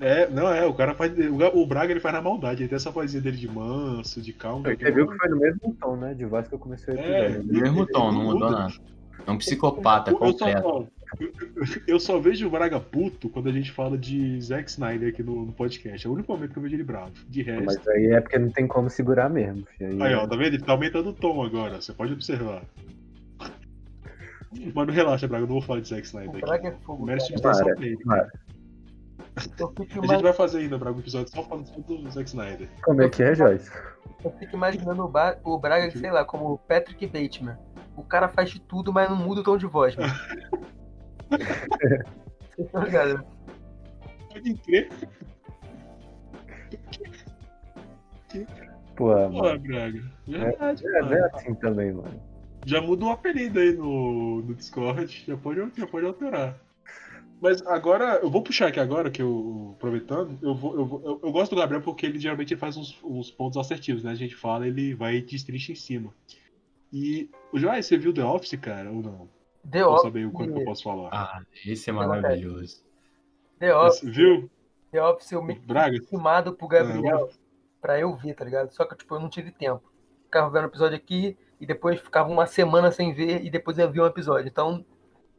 É, 0.00 0.28
não 0.28 0.48
é, 0.52 0.66
o 0.66 0.74
cara 0.74 0.94
faz. 0.94 1.12
O, 1.16 1.60
o 1.62 1.66
Braga 1.66 1.92
ele 1.92 2.00
faz 2.00 2.14
na 2.14 2.20
maldade, 2.20 2.62
ele 2.62 2.68
tem 2.68 2.76
essa 2.76 2.90
vozinha 2.90 3.22
dele 3.22 3.36
de 3.36 3.48
manso, 3.48 4.20
de 4.20 4.32
calmo. 4.32 4.64
Você 4.64 4.90
viu 4.90 5.06
que 5.08 5.16
foi 5.16 5.28
no 5.28 5.36
mesmo 5.38 5.76
tom, 5.80 5.96
né? 5.96 6.12
De 6.12 6.24
voz 6.24 6.48
que 6.48 6.54
eu 6.54 6.58
comecei 6.58 6.94
o 6.94 6.98
É. 6.98 7.38
No 7.38 7.44
mesmo 7.60 7.86
tom, 7.86 8.10
não 8.12 8.24
mudou 8.24 8.50
nada. 8.50 8.72
É 9.24 9.30
um 9.30 9.38
psicopata 9.38 10.10
Eu 10.10 10.18
só, 10.18 10.26
completo. 10.32 10.66
ó, 10.66 10.84
eu- 11.20 11.32
eu 11.86 12.00
só 12.00 12.18
vejo 12.18 12.48
o 12.48 12.50
Braga 12.50 12.80
puto 12.80 13.28
quando 13.28 13.48
a 13.48 13.52
gente 13.52 13.70
fala 13.70 13.96
de 13.96 14.40
Zack 14.40 14.68
Snyder 14.68 15.10
aqui 15.10 15.22
no, 15.22 15.46
no 15.46 15.52
podcast. 15.52 16.04
É 16.04 16.10
o 16.10 16.14
único 16.14 16.32
momento 16.32 16.50
que 16.50 16.58
eu 16.58 16.62
vejo 16.64 16.74
ele 16.74 16.82
bravo. 16.82 17.12
De 17.28 17.40
resto. 17.42 17.64
Mas 17.66 17.86
aí 17.86 18.06
é 18.06 18.20
porque 18.20 18.38
não 18.40 18.50
tem 18.50 18.66
como 18.66 18.90
segurar 18.90 19.30
mesmo, 19.30 19.64
filho. 19.78 20.02
Aí, 20.02 20.14
ó, 20.14 20.26
tá 20.26 20.34
vendo? 20.34 20.54
Ele 20.54 20.58
tá 20.58 20.72
aumentando 20.72 21.10
o 21.10 21.12
tom 21.12 21.44
agora, 21.44 21.80
você 21.80 21.92
pode 21.92 22.12
observar. 22.12 22.62
Mas 24.74 24.86
não 24.86 24.94
relaxa, 24.94 25.26
Braga, 25.28 25.44
eu 25.44 25.48
não 25.48 25.54
vou 25.54 25.62
falar 25.62 25.80
de 25.80 25.88
Zack 25.88 26.02
O 26.02 26.04
Snyder 26.04 26.40
Braga 26.40 26.68
aqui. 26.68 26.76
é 26.76 26.84
fogo. 26.84 27.04
Merece 27.04 27.26
substituição 27.28 27.66
A 30.02 30.06
gente 30.06 30.22
vai 30.22 30.32
fazer 30.32 30.58
ainda, 30.58 30.76
Braga, 30.78 30.96
um 30.96 31.00
episódio 31.00 31.32
só 31.32 31.42
falando 31.42 31.70
do 31.86 32.10
Zack 32.10 32.28
Snyder. 32.28 32.68
Como 32.82 33.02
é 33.02 33.08
que 33.08 33.22
é, 33.22 33.34
Joyce? 33.34 33.70
eu 34.24 34.30
fico 34.32 34.56
imaginando 34.56 35.02
o, 35.04 35.08
ba... 35.08 35.38
o 35.42 35.58
Braga, 35.58 35.90
sei 35.90 36.10
lá, 36.10 36.24
como 36.24 36.52
o 36.52 36.58
Patrick 36.58 37.06
Bateman. 37.06 37.56
O 37.96 38.02
cara 38.02 38.28
faz 38.28 38.50
de 38.50 38.60
tudo, 38.60 38.92
mas 38.92 39.08
não 39.08 39.16
muda 39.16 39.40
o 39.40 39.44
tom 39.44 39.56
de 39.56 39.66
voz, 39.66 39.96
mano. 39.96 40.12
Ligados? 42.84 43.14
né? 43.14 43.24
Pode 44.30 44.54
crer. 44.54 44.88
Pô, 48.96 49.14
Pô, 49.14 49.28
mano. 49.30 49.58
Braga. 49.60 50.02
Verdade, 50.26 50.86
É, 50.86 51.00
mano. 51.02 51.14
é 51.14 51.30
assim 51.34 51.54
também, 51.54 51.92
mano. 51.92 52.31
Já 52.64 52.80
muda 52.80 53.04
o 53.04 53.10
apelido 53.10 53.58
aí 53.58 53.72
no, 53.72 54.42
no 54.42 54.54
Discord, 54.54 55.24
já 55.26 55.36
pode, 55.36 55.60
já 55.76 55.86
pode 55.86 56.06
alterar. 56.06 56.60
Mas 57.40 57.60
agora, 57.66 58.20
eu 58.22 58.30
vou 58.30 58.42
puxar 58.42 58.68
aqui 58.68 58.78
agora, 58.78 59.10
que 59.10 59.20
eu, 59.20 59.72
aproveitando, 59.76 60.38
eu, 60.40 60.54
vou, 60.54 60.74
eu, 60.76 60.86
vou- 60.86 61.02
eu, 61.04 61.20
eu 61.24 61.32
gosto 61.32 61.54
do 61.54 61.60
Gabriel 61.60 61.82
porque 61.82 62.06
ele 62.06 62.18
geralmente 62.20 62.54
faz 62.56 62.76
uns, 62.76 62.96
uns 63.02 63.32
pontos 63.32 63.58
assertivos, 63.58 64.04
né? 64.04 64.12
A 64.12 64.14
gente 64.14 64.36
fala, 64.36 64.66
ele 64.66 64.94
vai 64.94 65.16
e 65.16 65.22
destrincha 65.22 65.72
em 65.72 65.74
cima. 65.74 66.14
E, 66.92 67.28
o 67.52 67.58
Joás, 67.58 67.86
você 67.86 67.98
viu 67.98 68.12
The 68.12 68.24
Office, 68.24 68.56
cara, 68.60 68.90
ou 68.90 69.02
não? 69.02 69.28
The 69.68 69.80
Pra 69.80 69.88
Office, 69.88 70.02
saber 70.02 70.26
o 70.26 70.32
quanto 70.32 70.56
eu 70.56 70.64
posso 70.64 70.84
falar. 70.84 71.08
Ah, 71.12 71.42
esse 71.66 71.90
é 71.90 71.92
maravilhoso. 71.92 72.80
The 73.58 73.74
Office, 73.76 74.08
viu? 74.08 74.50
The 74.92 75.02
Office, 75.02 75.32
eu 75.32 75.42
me 75.42 75.54
Braga? 75.54 76.00
filmado 76.08 76.52
pro 76.52 76.68
Gabriel 76.68 77.30
pra 77.80 77.98
eu 77.98 78.14
ver, 78.14 78.34
tá 78.34 78.44
ligado? 78.44 78.70
Só 78.72 78.84
que, 78.84 78.94
tipo, 78.94 79.14
eu 79.16 79.20
não 79.20 79.28
tive 79.28 79.50
tempo. 79.50 79.82
Ficava 80.26 80.48
vendo 80.50 80.64
o 80.64 80.68
episódio 80.68 80.96
aqui 80.96 81.36
e 81.62 81.66
depois 81.66 82.00
ficava 82.00 82.28
uma 82.28 82.44
semana 82.44 82.90
sem 82.90 83.14
ver 83.14 83.44
e 83.44 83.48
depois 83.48 83.78
eu 83.78 83.88
via 83.90 84.02
um 84.02 84.06
episódio. 84.06 84.48
Então, 84.48 84.84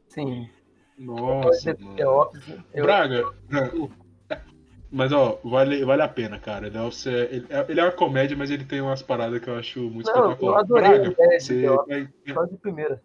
sim, 0.08 0.50
Nossa, 0.98 1.76
The. 1.76 2.08
Office. 2.08 2.58
Eu, 2.74 2.86
Braga, 2.86 3.24
mas 4.92 5.12
ó, 5.12 5.40
vale, 5.44 5.84
vale 5.84 6.02
a 6.04 6.08
pena, 6.08 6.40
cara. 6.40 6.70
The 6.72 6.82
Office 6.82 7.08
é, 7.08 7.24
ele, 7.36 7.46
é, 7.50 7.66
ele 7.68 7.80
é 7.80 7.84
uma 7.84 7.92
comédia, 7.92 8.38
mas 8.38 8.52
ele 8.52 8.64
tem 8.64 8.80
umas 8.80 9.02
paradas 9.02 9.40
que 9.42 9.50
eu 9.50 9.56
acho 9.58 9.80
muito 9.82 10.06
Não, 10.12 10.16
eu 10.16 10.32
espetacular. 10.32 10.60
adorei 10.60 10.88
a 10.92 10.96
ideia 10.96 11.38
de 11.38 11.44
você 11.44 11.62
The 11.62 11.72
Office. 11.72 12.50
de 12.52 12.58
primeira. 12.58 13.02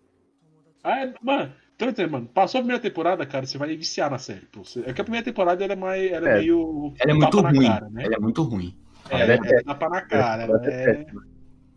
Ah, 0.85 1.01
é, 1.05 1.15
mano, 1.21 1.53
então, 1.75 1.89
então, 1.89 2.09
mano, 2.09 2.27
passou 2.29 2.59
a 2.59 2.63
primeira 2.63 2.81
temporada, 2.83 3.27
cara, 3.27 3.47
você 3.47 3.59
vai 3.59 3.75
viciar 3.77 4.11
na 4.11 4.19
série. 4.19 4.47
Pô. 4.53 4.63
É 4.87 4.93
que 4.93 5.01
a 5.01 5.05
primeira 5.05 5.25
temporada 5.25 5.65
ela 5.65 5.73
é 5.73 5.77
mais. 5.77 6.13
Ela 6.13 6.29
é, 6.29 6.33
É. 6.33 6.39
meio. 6.39 6.95
Ela 7.01 7.11
é 7.11 7.15
muito 7.15 7.41
ruim. 7.41 7.67
Cara, 7.67 7.89
né? 7.91 8.05
Ela 8.05 8.15
é 8.15 8.21
muito 8.21 8.43
ruim. 8.43 8.77
É, 9.11 9.21
Ela 9.23 9.33
é 9.33 9.37
ela 9.37 9.47
é 9.49 9.63
tapa 9.65 9.89
na 9.89 10.03
cara. 10.03 10.47
É 10.65 10.91
é- 10.91 11.07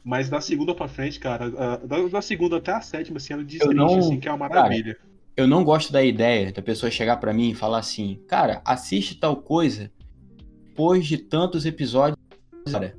Mas 0.04 0.30
da 0.30 0.42
segunda 0.42 0.74
pra 0.74 0.88
frente, 0.88 1.20
cara, 1.20 1.50
da, 1.50 2.08
da 2.08 2.22
segunda 2.22 2.58
até 2.58 2.72
a 2.72 2.82
sétima, 2.82 3.18
assim, 3.18 3.34
ela 3.34 3.44
destrincha, 3.44 3.74
não- 3.76 4.00
assim, 4.00 4.20
que 4.20 4.28
é 4.28 4.32
uma 4.32 4.50
maravilha. 4.50 4.98
Eu 5.38 5.48
não 5.48 5.64
gosto 5.64 5.94
da 5.94 6.04
ideia 6.04 6.52
da 6.52 6.62
pessoa 6.62 6.92
chegar 6.92 7.18
pra 7.18 7.34
mim 7.34 7.52
e 7.52 7.56
falar 7.56 7.80
assim, 7.80 8.20
cara, 8.28 8.62
assiste 8.66 9.16
tal 9.16 9.38
coisa 9.38 9.92
depois 10.68 11.06
de 11.06 11.18
tantos 11.18 11.66
episódios. 11.66 12.18
Cara. 12.72 12.96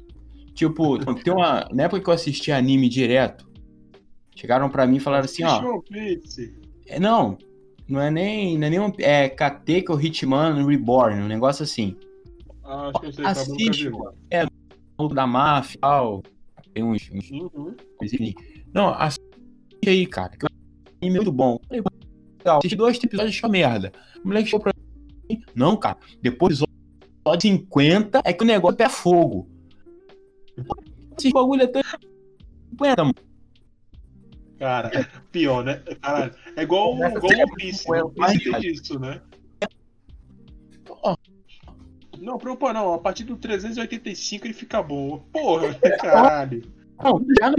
Tipo, 0.55 0.99
tem 1.25 1.33
uma. 1.33 1.69
Na 1.73 1.85
época 1.85 2.01
que 2.03 2.09
eu 2.09 2.15
assistia 2.15 2.57
anime 2.57 2.88
direto, 2.88 3.49
chegaram 4.37 4.69
pra 4.71 4.87
mim 4.87 4.97
e 4.97 5.01
falaram 5.01 5.25
assim, 5.25 5.43
ó. 5.45 5.83
É, 6.87 7.01
não, 7.01 7.37
não 7.88 8.01
é 8.01 8.11
nem. 8.11 8.57
Não 8.57 8.67
é 8.67 8.71
nem 8.71 8.81
um, 8.81 8.93
é 8.99 9.29
Kateka 9.29 9.93
ou 9.93 10.01
Hitman 10.01 10.65
Reborn, 10.65 11.23
um 11.23 11.29
negócio 11.29 11.62
assim. 11.65 11.97
Ah, 12.65 12.88
acho 12.91 13.01
que 13.01 13.07
eu 13.07 13.12
sei, 13.12 13.25
tá, 13.25 13.31
Assiste, 13.33 13.91
pô. 13.91 14.12
É, 14.31 14.47
o 14.99 15.09
da 15.09 15.27
máfia 15.27 15.77
e 15.77 15.81
tal. 15.81 16.23
Tem 16.75 16.83
uns. 16.83 17.11
uns 17.13 17.31
Uhum. 17.31 17.75
enfim. 18.03 18.35
Não, 18.73 18.89
assiste 18.95 19.21
aí, 19.87 20.07
cara. 20.07 20.31
Que 20.31 20.47
o 20.47 20.49
anime 21.01 21.17
é 21.17 21.19
muito 21.19 21.33
bom. 21.33 21.59
Falei, 21.69 21.83
Legal, 22.39 22.59
assisti 22.59 22.77
dois 22.77 23.03
episódios 23.03 23.35
de 23.35 23.49
merda. 23.49 23.93
O 24.25 24.29
moleque 24.29 24.49
chegou 24.49 24.61
pra 24.61 24.73
mim. 25.29 25.43
Não, 25.55 25.77
cara. 25.77 25.99
Depois 26.21 26.59
do 26.59 26.67
episódio 27.25 27.51
50 27.51 28.23
é 28.25 28.33
que 28.33 28.43
o 28.43 28.47
negócio 28.47 28.77
pega 28.77 28.91
fogo. 28.91 29.49
Esse 31.19 31.31
bagulho 31.31 31.63
é 31.63 31.65
até 31.65 31.83
50, 32.71 33.05
mano. 33.05 33.15
Cara, 34.59 34.91
é 34.97 35.05
pior, 35.33 35.65
né? 35.65 35.83
Caralho, 36.01 36.35
é 36.57 36.63
igual, 36.63 36.95
igual 36.95 37.11
sempre 37.11 37.43
One 37.43 37.57
Piece. 37.57 37.85
com 37.85 37.93
One. 37.93 38.13
Piece 38.15 38.51
tem 38.51 38.61
disso, 38.61 38.99
né? 38.99 39.21
Não, 42.23 42.39
preocupa 42.39 42.73
não. 42.73 42.95
A 42.95 42.99
partir 42.99 43.25
do 43.25 43.37
385 43.37 44.47
ele 44.47 44.55
fica 44.55 44.81
bom. 44.81 45.19
Porra, 45.33 45.75
caralho. 46.01 46.63
Não, 47.03 47.21
já 47.39 47.51
no 47.51 47.57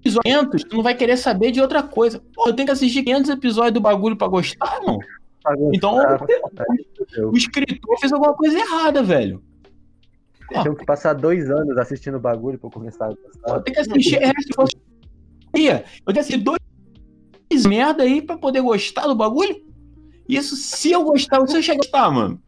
episódio 0.00 0.22
500, 0.24 0.64
tu 0.64 0.76
não 0.76 0.82
vai 0.82 0.94
querer 0.94 1.18
saber 1.18 1.50
de 1.50 1.60
outra 1.60 1.82
coisa. 1.82 2.22
Pô, 2.34 2.48
eu 2.48 2.54
tenho 2.54 2.66
que 2.66 2.72
assistir 2.72 3.02
500 3.02 3.30
episódios 3.30 3.74
do 3.74 3.80
bagulho 3.80 4.16
pra 4.16 4.26
gostar, 4.26 4.78
irmão. 4.80 4.98
Então, 5.72 5.96
o 7.30 7.36
escritor 7.36 7.98
fez 8.00 8.12
alguma 8.12 8.34
coisa 8.34 8.58
errada, 8.58 9.02
velho. 9.02 9.42
Eu 10.50 10.62
tenho 10.62 10.76
que 10.76 10.86
passar 10.86 11.12
dois 11.12 11.50
anos 11.50 11.76
assistindo 11.76 12.16
o 12.16 12.20
bagulho 12.20 12.58
pra 12.58 12.68
eu 12.68 12.72
começar 12.72 13.06
a 13.06 13.08
gostar. 13.08 13.56
eu 13.56 13.60
tenho 13.60 13.74
que 13.74 13.80
assistir. 13.80 14.16
É, 14.16 14.30
eu 14.30 14.34
tenho 15.54 15.84
que 16.06 16.18
assistir 16.18 16.38
dois 16.38 16.58
merda 17.66 18.04
aí 18.04 18.22
pra 18.22 18.38
poder 18.38 18.62
gostar 18.62 19.06
do 19.06 19.14
bagulho. 19.14 19.62
Isso 20.26 20.56
se 20.56 20.92
eu 20.92 21.04
gostar, 21.04 21.46
se 21.46 21.56
eu 21.56 21.62
chegar 21.62 21.74
a 21.74 21.82
gostar, 21.82 22.10
mano. 22.10 22.42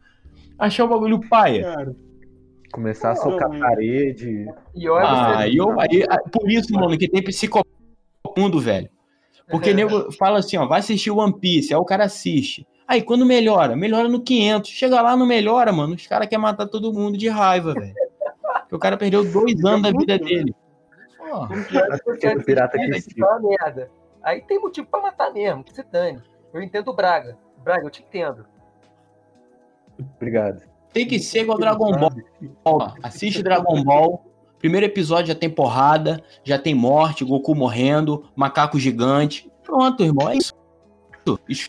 Achar 0.61 0.85
o 0.85 0.87
bagulho 0.87 1.19
paia. 1.27 1.63
Cara, 1.63 1.95
Começar 2.71 3.11
a 3.11 3.15
socar 3.15 3.51
a 3.51 3.59
parede. 3.59 4.45
E 4.75 4.87
olha, 4.87 5.39
Ah, 5.39 5.47
e 5.47 5.57
eu, 5.57 5.77
aí, 5.79 6.05
ah, 6.07 6.19
por 6.31 6.49
isso, 6.49 6.71
mano, 6.73 6.95
que 6.95 7.09
tem 7.09 7.23
psicomundo, 7.23 8.59
velho. 8.59 8.87
Porque 9.49 9.73
nego 9.73 10.11
fala 10.13 10.37
assim, 10.37 10.57
ó, 10.57 10.67
vai 10.67 10.79
assistir 10.79 11.09
One 11.09 11.33
Piece, 11.39 11.73
aí 11.73 11.79
o 11.79 11.83
cara 11.83 12.05
assiste. 12.05 12.65
Aí 12.87 13.01
quando 13.01 13.25
melhora, 13.25 13.75
melhora 13.75 14.07
no 14.07 14.21
500. 14.21 14.69
Chega 14.69 15.01
lá, 15.01 15.17
não 15.17 15.25
melhora, 15.25 15.71
mano. 15.71 15.95
Os 15.95 16.05
caras 16.05 16.27
querem 16.27 16.43
matar 16.43 16.67
todo 16.67 16.93
mundo 16.93 17.17
de 17.17 17.27
raiva, 17.27 17.73
velho. 17.73 17.93
Porque 18.61 18.75
o 18.75 18.79
cara 18.79 18.97
perdeu 18.97 19.23
dois 19.29 19.65
anos 19.65 19.81
da 19.81 19.91
vida 19.91 20.19
dele. 20.19 20.53
Pô, 21.17 21.47
Tipo, 22.17 22.43
pirata 22.43 22.77
que 22.77 22.83
é 22.83 23.39
merda. 23.39 23.89
Aí 24.21 24.41
tem 24.43 24.59
motivo 24.59 24.87
pra 24.87 25.01
matar 25.01 25.33
mesmo, 25.33 25.63
que 25.63 25.73
se 25.73 25.83
dane. 25.91 26.21
Eu 26.53 26.61
entendo 26.61 26.89
o 26.91 26.95
Braga. 26.95 27.35
Braga, 27.63 27.83
eu 27.83 27.89
te 27.89 28.03
entendo. 28.03 28.45
Obrigado. 30.15 30.61
tem 30.93 31.07
que 31.07 31.19
ser 31.19 31.41
igual 31.41 31.57
Dragon 31.57 31.91
Ball. 31.91 32.11
Ó, 32.65 32.91
Assiste 33.03 33.41
Dragon 33.43 33.83
Ball. 33.83 34.25
Primeiro 34.59 34.85
episódio 34.85 35.27
já 35.27 35.35
tem 35.35 35.49
porrada, 35.49 36.21
já 36.43 36.59
tem 36.59 36.75
morte, 36.75 37.25
Goku 37.25 37.55
morrendo, 37.55 38.25
macaco 38.35 38.77
gigante. 38.79 39.49
Pronto, 39.63 40.03
irmão, 40.03 40.29
é 40.29 40.37
isso. 40.37 40.53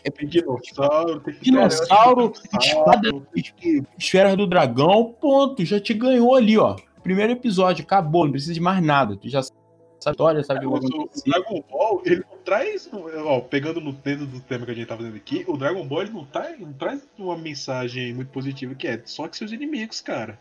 É 0.03 0.09
tem 0.09 0.27
dinossauro, 0.27 1.19
tem 1.19 1.35
Dinossauro, 1.41 2.33
espada, 2.59 3.09
que- 3.55 3.83
esfera 3.97 4.35
do 4.35 4.47
dragão, 4.47 5.15
ponto, 5.19 5.63
já 5.63 5.79
te 5.79 5.93
ganhou 5.93 6.35
ali, 6.35 6.57
ó. 6.57 6.75
Primeiro 7.03 7.33
episódio, 7.33 7.83
acabou, 7.83 8.25
não 8.25 8.31
precisa 8.31 8.53
de 8.53 8.59
mais 8.59 8.83
nada. 8.83 9.15
Tu 9.15 9.29
já 9.29 9.41
sabe 9.43 9.57
a 10.09 10.11
história, 10.11 10.43
sabe 10.43 10.65
o 10.65 10.71
Mas 10.71 10.83
o 10.83 10.87
acontecer. 10.87 11.29
Dragon 11.29 11.63
Ball, 11.69 12.01
ele 12.05 12.23
não 12.29 12.37
traz. 12.43 12.89
Ó, 12.93 13.39
pegando 13.41 13.81
no 13.81 13.91
dentro 13.93 14.25
do 14.25 14.39
tema 14.39 14.65
que 14.65 14.71
a 14.71 14.75
gente 14.75 14.87
tá 14.87 14.97
fazendo 14.97 15.15
aqui, 15.15 15.43
o 15.47 15.57
Dragon 15.57 15.85
Ball 15.87 16.01
ele 16.03 16.11
não, 16.11 16.25
tá, 16.25 16.49
não 16.59 16.73
traz 16.73 17.07
uma 17.17 17.37
mensagem 17.37 18.13
muito 18.13 18.29
positiva 18.29 18.75
que 18.75 18.87
é 18.87 19.01
só 19.05 19.27
que 19.27 19.37
seus 19.37 19.51
inimigos, 19.51 20.01
cara. 20.01 20.39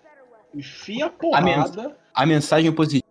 Enfia 0.55 1.07
a 1.07 1.11
porrada. 1.11 1.97
A 2.15 2.27
mensagem 2.27 2.71
positiva 2.73 3.07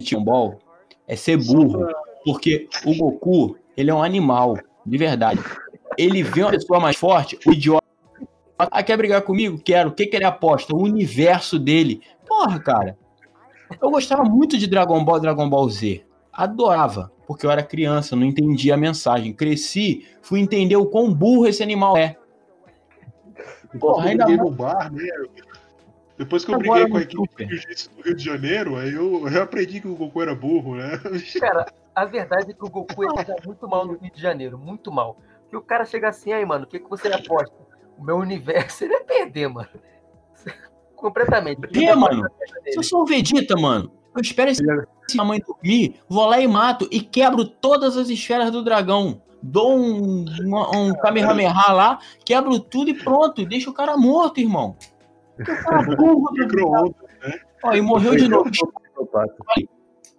de 0.00 0.10
Dragon 0.10 0.24
Ball 0.24 0.58
é 1.06 1.16
ser 1.16 1.36
burro, 1.36 1.86
porque 2.24 2.68
o 2.84 2.94
Goku, 2.94 3.56
ele 3.76 3.90
é 3.90 3.94
um 3.94 4.02
animal, 4.02 4.58
de 4.84 4.98
verdade. 4.98 5.40
Ele 5.96 6.22
vê 6.22 6.42
uma 6.42 6.50
pessoa 6.50 6.80
mais 6.80 6.96
forte, 6.96 7.38
o 7.46 7.52
idiota. 7.52 7.84
Ah, 8.58 8.82
quer 8.82 8.96
brigar 8.96 9.22
comigo? 9.22 9.58
Quero. 9.58 9.90
O 9.90 9.92
que, 9.92 10.06
que 10.06 10.16
ele 10.16 10.24
aposta? 10.24 10.74
O 10.74 10.82
universo 10.82 11.58
dele. 11.58 12.00
Porra, 12.26 12.58
cara. 12.58 12.98
Eu 13.80 13.90
gostava 13.90 14.24
muito 14.24 14.56
de 14.56 14.66
Dragon 14.66 15.04
Ball 15.04 15.20
Dragon 15.20 15.48
Ball 15.48 15.68
Z. 15.68 16.04
Adorava, 16.32 17.10
porque 17.26 17.46
eu 17.46 17.50
era 17.50 17.62
criança, 17.62 18.14
não 18.14 18.24
entendia 18.24 18.74
a 18.74 18.76
mensagem. 18.76 19.32
Cresci, 19.32 20.06
fui 20.22 20.40
entender 20.40 20.76
o 20.76 20.86
quão 20.86 21.12
burro 21.12 21.46
esse 21.46 21.62
animal 21.62 21.96
é. 21.96 22.16
Porra, 23.78 24.06
eu 24.06 24.10
ainda 24.10 24.26
mais 24.26 24.38
no 24.38 24.50
bar, 24.50 24.92
né? 24.92 25.04
Depois 26.18 26.44
que 26.44 26.50
eu 26.50 26.54
Agora 26.54 26.86
briguei 26.86 26.90
com 26.90 26.96
a 26.96 27.02
equipe 27.02 27.46
jiu-jitsu 27.46 27.90
do 27.94 28.02
Rio 28.02 28.14
de 28.14 28.24
Janeiro, 28.24 28.76
aí 28.76 28.94
eu, 28.94 29.28
eu 29.28 29.42
aprendi 29.42 29.80
que 29.80 29.88
o 29.88 29.94
Goku 29.94 30.22
era 30.22 30.34
burro, 30.34 30.76
né? 30.76 30.98
Cara, 31.38 31.66
a 31.94 32.04
verdade 32.06 32.52
é 32.52 32.54
que 32.54 32.64
o 32.64 32.70
Goku 32.70 33.04
ele 33.04 33.24
tá 33.24 33.34
muito 33.44 33.68
mal 33.68 33.86
no 33.86 33.98
Rio 33.98 34.10
de 34.10 34.20
Janeiro, 34.20 34.58
muito 34.58 34.90
mal. 34.90 35.18
Que 35.50 35.56
o 35.56 35.62
cara 35.62 35.84
chega 35.84 36.08
assim, 36.08 36.32
aí, 36.32 36.44
mano, 36.44 36.64
o 36.64 36.66
que, 36.66 36.78
que 36.78 36.88
você 36.88 37.08
aposta? 37.08 37.54
O 37.98 38.02
meu 38.02 38.16
universo, 38.16 38.82
ele 38.84 38.94
é 38.94 39.00
perder, 39.00 39.48
mano. 39.48 39.68
Completamente. 40.96 41.60
É, 41.84 41.94
mano. 41.94 42.26
Se 42.68 42.78
eu 42.78 42.82
sou 42.82 43.02
o 43.02 43.06
Vegeta, 43.06 43.54
mano, 43.56 43.90
eu 44.14 44.20
espero 44.22 44.50
esse 44.50 44.62
minha 44.62 45.24
mãe 45.24 45.38
dormir, 45.46 46.00
vou 46.08 46.26
lá 46.26 46.40
e 46.40 46.48
mato 46.48 46.88
e 46.90 47.00
quebro 47.00 47.44
todas 47.46 47.96
as 47.96 48.08
esferas 48.08 48.50
do 48.50 48.62
dragão. 48.64 49.22
Dou 49.42 49.78
um, 49.78 50.24
um, 50.44 50.88
um 50.88 50.94
Kamehameha 50.94 51.52
lá, 51.72 51.98
quebro 52.24 52.58
tudo 52.58 52.90
e 52.90 52.94
pronto. 52.94 53.40
E 53.40 53.46
deixa 53.46 53.70
o 53.70 53.72
cara 53.74 53.96
morto, 53.96 54.40
irmão. 54.40 54.76
Porque 55.36 55.52
o 55.52 55.62
cara 55.62 55.92
é 55.92 55.96
burro, 55.96 56.28
do- 56.30 56.32
Micro-ondas. 56.42 56.94
Ó, 57.62 57.72
e 57.74 57.80
morreu 57.80 58.16
de 58.16 58.26
novo. 58.26 58.50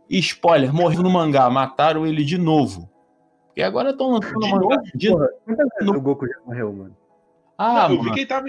E 0.10 0.20
spoiler, 0.20 0.74
morreu 0.74 1.02
no 1.04 1.10
mangá, 1.10 1.50
mataram 1.50 2.06
ele 2.06 2.24
de 2.24 2.38
novo. 2.38 2.90
E 3.56 3.62
agora 3.64 3.90
estão 3.90 4.12
lançando 4.12 4.40
De 4.40 4.52
mangá. 4.52 4.82
De... 4.96 5.10
Porra, 5.10 5.28
quantas 5.44 5.68
vezes 5.74 5.88
No- 5.94 5.98
o 5.98 6.02
Goku 6.02 6.28
já 6.28 6.36
morreu, 6.46 6.72
mano? 6.72 6.96
Ah, 7.58 7.74
Não, 7.74 7.82
eu 7.84 7.90
vi 7.90 7.98
mano. 7.98 8.14
que 8.14 8.20
ele 8.22 8.28
tava. 8.28 8.46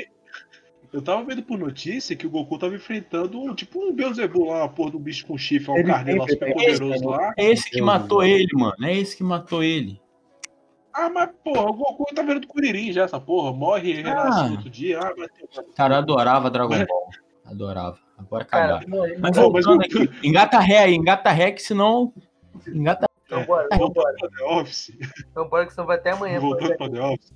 Eu 0.92 1.02
tava 1.02 1.22
vendo 1.24 1.42
por 1.42 1.58
notícia 1.58 2.16
que 2.16 2.26
o 2.26 2.30
Goku 2.30 2.58
tava 2.58 2.74
enfrentando 2.74 3.38
um, 3.40 3.54
tipo 3.54 3.78
um 3.78 3.92
Beelzebub 3.92 4.48
lá, 4.48 4.58
uma 4.64 4.68
porra 4.68 4.92
do 4.92 4.98
bicho 4.98 5.26
com 5.26 5.36
chifre, 5.36 5.70
um 5.70 5.84
carneiro 5.84 6.20
lá 6.22 6.28
super 6.28 6.52
poderoso 6.54 6.94
esse, 6.94 7.04
lá. 7.04 7.32
É 7.36 7.44
esse 7.50 7.70
que 7.70 7.82
matou 7.82 8.24
ele, 8.24 8.48
mano. 8.54 8.74
É 8.82 8.94
esse 8.96 9.16
que 9.16 9.22
matou 9.22 9.62
ele. 9.62 10.00
Ah, 10.92 11.10
mas 11.10 11.30
porra, 11.44 11.68
o 11.70 11.74
Goku 11.74 12.06
tá 12.14 12.22
vendo 12.22 12.40
do 12.40 12.46
Kuririn 12.48 12.90
já, 12.92 13.04
essa 13.04 13.20
porra. 13.20 13.52
Morre, 13.52 13.92
renasce 13.92 14.48
no 14.48 14.56
outro 14.56 14.70
dia. 14.70 14.98
Ah, 14.98 15.12
ter. 15.14 15.64
Cara, 15.76 15.94
eu 15.94 15.98
adorava 15.98 16.50
Dragon 16.50 16.84
Ball. 16.86 17.08
Adorava. 17.44 17.98
Agora 18.16 18.42
acabar. 18.42 18.84
Mas 19.20 19.36
Não, 19.36 19.50
mas 19.52 19.66
o- 19.66 19.80
aqui, 19.80 20.10
engata 20.24 20.58
ré 20.58 20.78
aí, 20.78 20.94
engata 20.94 21.30
ré, 21.30 21.52
que 21.52 21.62
senão. 21.62 22.12
Engata 22.66 23.06
então 23.26 23.44
bora, 23.44 23.68
The 23.68 24.44
Office. 24.44 24.90
Então 25.30 25.46
bora 25.48 25.66
que 25.66 25.72
senão 25.74 25.86
vai 25.86 25.98
até 25.98 26.10
amanhã. 26.12 26.40
Voltando 26.40 26.76
pra 26.76 26.90
The 26.90 27.00
Office. 27.00 27.32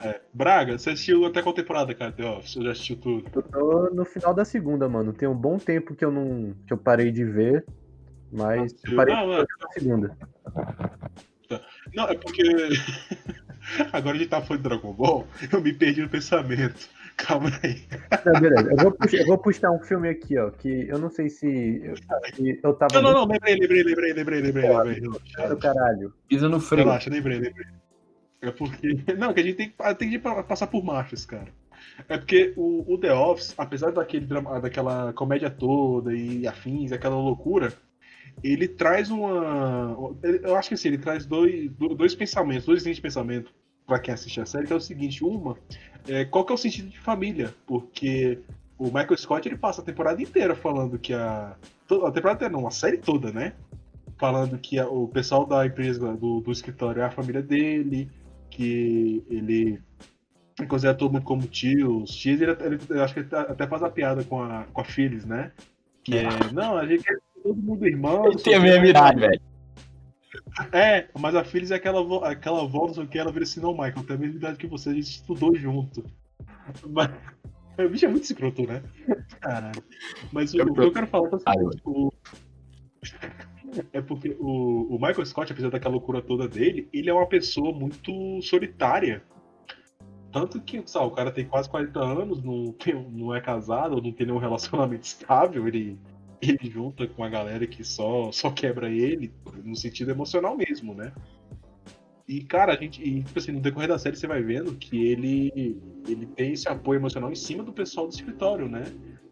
É, 0.00 0.20
Braga, 0.32 0.78
você 0.78 0.90
assistiu 0.90 1.24
até 1.26 1.42
qual 1.42 1.54
temporada, 1.54 1.92
cara, 1.92 2.12
The 2.12 2.24
Office? 2.24 2.54
Você 2.54 2.62
já 2.62 2.70
assistiu 2.70 2.96
tudo? 2.96 3.30
Eu 3.34 3.42
tô 3.42 3.90
no 3.92 4.04
final 4.04 4.32
da 4.32 4.44
segunda, 4.44 4.88
mano. 4.88 5.12
Tem 5.12 5.28
um 5.28 5.34
bom 5.34 5.58
tempo 5.58 5.94
que 5.94 6.04
eu 6.04 6.10
não. 6.10 6.54
que 6.66 6.72
eu 6.72 6.78
parei 6.78 7.10
de 7.10 7.24
ver. 7.24 7.64
Mas 8.30 8.74
eu 8.84 8.94
parei 8.94 9.14
Não, 9.14 9.22
de 9.22 9.28
não, 9.28 9.36
ver 9.38 9.46
na 9.60 9.68
segunda. 9.72 10.18
Não, 11.94 12.08
é 12.08 12.14
porque. 12.14 12.42
Agora 13.92 14.16
a 14.16 14.18
gente 14.18 14.30
tá 14.30 14.40
falando 14.40 14.62
de 14.62 14.68
Dragon 14.68 14.92
Ball, 14.92 15.26
eu 15.52 15.60
me 15.60 15.72
perdi 15.72 16.00
no 16.00 16.08
pensamento. 16.08 16.88
Calma 17.16 17.50
aí. 17.62 17.82
Não, 18.24 18.40
beleza. 18.40 18.70
Eu 18.70 18.76
vou, 18.76 18.92
puxar, 18.92 19.16
eu 19.16 19.26
vou 19.26 19.38
puxar 19.38 19.70
um 19.72 19.80
filme 19.80 20.08
aqui, 20.08 20.38
ó. 20.38 20.50
Que 20.50 20.88
eu 20.88 20.98
não 20.98 21.10
sei 21.10 21.28
se. 21.28 21.82
Eu, 21.82 21.96
se 21.96 22.60
eu 22.62 22.74
tava. 22.74 22.94
Não, 22.94 23.02
não, 23.02 23.12
não, 23.12 23.26
lembrei, 23.26 23.56
lembrei, 23.56 23.82
lembrei, 23.82 24.12
lembrei, 24.12 24.40
lembrei, 24.40 24.70
lembrei. 24.70 25.00
Relaxa, 25.00 25.56
caralho. 25.56 26.14
pisa 26.28 26.48
no 26.48 26.60
freio. 26.60 26.86
Relaxa, 26.86 27.10
lembrei, 27.10 27.40
lembrei. 27.40 27.66
É 28.40 28.50
porque. 28.50 28.88
Não, 29.18 29.32
que 29.34 29.40
a 29.40 29.42
gente 29.42 29.56
tem, 29.56 29.70
que- 29.70 29.94
tem 29.94 30.10
que 30.10 30.18
pa- 30.18 30.42
passar 30.42 30.66
por 30.66 30.82
marchas, 30.84 31.24
cara. 31.26 31.48
É 32.08 32.16
porque 32.18 32.52
o, 32.56 32.84
o 32.94 32.98
The 32.98 33.12
Office, 33.12 33.54
apesar 33.58 33.92
daquele 33.92 34.26
drama, 34.26 34.60
daquela 34.60 35.12
comédia 35.12 35.50
toda 35.50 36.14
e 36.14 36.46
afins, 36.46 36.92
aquela 36.92 37.16
loucura, 37.16 37.72
ele 38.42 38.68
traz 38.68 39.10
uma. 39.10 39.96
Eu 40.42 40.56
acho 40.56 40.68
que 40.70 40.74
assim, 40.74 40.88
ele 40.88 40.98
traz 40.98 41.26
dois, 41.26 41.70
do- 41.72 41.94
dois 41.94 42.14
pensamentos, 42.14 42.66
dois 42.66 42.82
linhas 42.84 42.96
de 42.96 43.02
pensamento 43.02 43.52
pra 43.86 43.98
quem 43.98 44.14
assiste 44.14 44.40
a 44.40 44.46
série, 44.46 44.66
que 44.66 44.72
é 44.72 44.76
o 44.76 44.80
seguinte, 44.80 45.24
uma, 45.24 45.56
é, 46.08 46.24
qual 46.24 46.44
que 46.44 46.52
é 46.52 46.54
o 46.54 46.58
sentido 46.58 46.88
de 46.90 46.98
família? 46.98 47.54
Porque 47.66 48.38
o 48.78 48.86
Michael 48.86 49.16
Scott 49.18 49.48
ele 49.48 49.58
passa 49.58 49.82
a 49.82 49.84
temporada 49.84 50.22
inteira 50.22 50.54
falando 50.54 50.98
que 50.98 51.12
a. 51.14 51.56
A 51.90 52.12
temporada 52.12 52.34
inteira, 52.36 52.50
não, 52.50 52.66
a 52.66 52.70
série 52.70 52.98
toda, 52.98 53.32
né? 53.32 53.54
Falando 54.18 54.58
que 54.58 54.78
a- 54.78 54.88
o 54.88 55.08
pessoal 55.08 55.46
da 55.46 55.64
empresa, 55.66 56.14
do, 56.16 56.40
do 56.40 56.50
escritório 56.52 57.02
é 57.02 57.04
a 57.04 57.10
família 57.10 57.42
dele, 57.42 58.10
que 58.50 59.24
ele 59.28 59.80
considera 60.68 60.96
todo 60.96 61.12
mundo 61.12 61.24
como 61.24 61.46
tios. 61.46 62.10
Tios, 62.10 62.40
ele, 62.40 62.52
ele- 62.52 62.78
eu 62.90 63.02
acho 63.02 63.14
que 63.14 63.20
ele 63.20 63.28
até 63.32 63.66
faz 63.66 63.82
a 63.82 63.90
piada 63.90 64.24
com 64.24 64.42
a, 64.42 64.64
com 64.72 64.80
a 64.80 64.84
Phyllis, 64.84 65.24
né? 65.24 65.52
Que 66.04 66.16
é, 66.18 66.28
não, 66.52 66.76
a 66.76 66.86
gente 66.86 67.04
é 67.10 67.16
todo 67.42 67.56
mundo 67.56 67.86
irmão. 67.86 68.26
Ele 68.26 68.36
tem 68.36 68.54
a 68.54 68.60
mesma 68.60 68.86
idade, 68.86 69.20
velho. 69.20 69.40
É, 70.72 71.08
mas 71.18 71.34
a 71.34 71.44
Phyllis 71.44 71.70
é 71.70 71.76
aquela, 71.76 72.28
aquela 72.28 72.62
avó, 72.62 72.90
não 72.94 73.06
que, 73.06 73.18
ela 73.18 73.32
vira 73.32 73.44
assim, 73.44 73.60
não, 73.60 73.72
Michael, 73.72 74.04
tem 74.04 74.16
a 74.16 74.18
mesma 74.18 74.36
idade 74.36 74.58
que 74.58 74.66
você, 74.66 74.90
a 74.90 74.94
gente 74.94 75.04
estudou 75.10 75.54
junto. 75.54 76.04
Mas, 76.88 77.10
o 77.78 77.88
bicho 77.88 78.04
é 78.04 78.08
muito 78.08 78.24
escroto, 78.24 78.66
né? 78.66 78.82
Caralho. 79.40 79.82
Mas 80.32 80.52
o, 80.54 80.62
o 80.62 80.74
que 80.74 80.80
eu 80.80 80.92
quero 80.92 81.06
falar 81.06 81.28
é 81.28 81.38
seguinte, 81.38 81.82
o- 81.84 82.12
é 83.92 84.00
porque 84.00 84.36
o, 84.38 84.94
o 84.94 84.94
Michael 84.94 85.26
Scott, 85.26 85.52
apesar 85.52 85.70
daquela 85.70 85.94
loucura 85.94 86.22
toda 86.22 86.48
dele, 86.48 86.88
ele 86.92 87.10
é 87.10 87.12
uma 87.12 87.26
pessoa 87.26 87.72
muito 87.72 88.40
solitária. 88.42 89.22
Tanto 90.32 90.60
que, 90.60 90.82
sabe, 90.86 91.06
o 91.06 91.10
cara 91.10 91.30
tem 91.30 91.46
quase 91.46 91.68
40 91.68 91.98
anos, 92.00 92.42
não, 92.42 92.72
tem, 92.72 92.94
não 93.10 93.34
é 93.34 93.40
casado, 93.40 94.00
não 94.02 94.12
tem 94.12 94.26
nenhum 94.26 94.38
relacionamento 94.38 95.04
estável, 95.06 95.66
ele, 95.66 95.98
ele 96.40 96.70
junta 96.70 97.06
com 97.06 97.24
a 97.24 97.28
galera 97.28 97.66
que 97.66 97.82
só, 97.82 98.30
só 98.30 98.50
quebra 98.50 98.90
ele, 98.90 99.32
no 99.64 99.74
sentido 99.74 100.10
emocional 100.10 100.56
mesmo, 100.56 100.94
né? 100.94 101.12
E, 102.28 102.42
cara, 102.42 102.74
a 102.74 102.76
gente, 102.76 103.02
e, 103.02 103.22
tipo 103.22 103.38
assim, 103.38 103.52
no 103.52 103.60
decorrer 103.60 103.88
da 103.88 103.98
série 103.98 104.14
você 104.14 104.26
vai 104.26 104.42
vendo 104.42 104.74
que 104.74 105.02
ele, 105.02 105.80
ele 106.06 106.26
tem 106.26 106.52
esse 106.52 106.68
apoio 106.68 106.98
emocional 106.98 107.32
em 107.32 107.34
cima 107.34 107.62
do 107.62 107.72
pessoal 107.72 108.06
do 108.06 108.12
escritório, 108.12 108.68
né? 108.68 108.84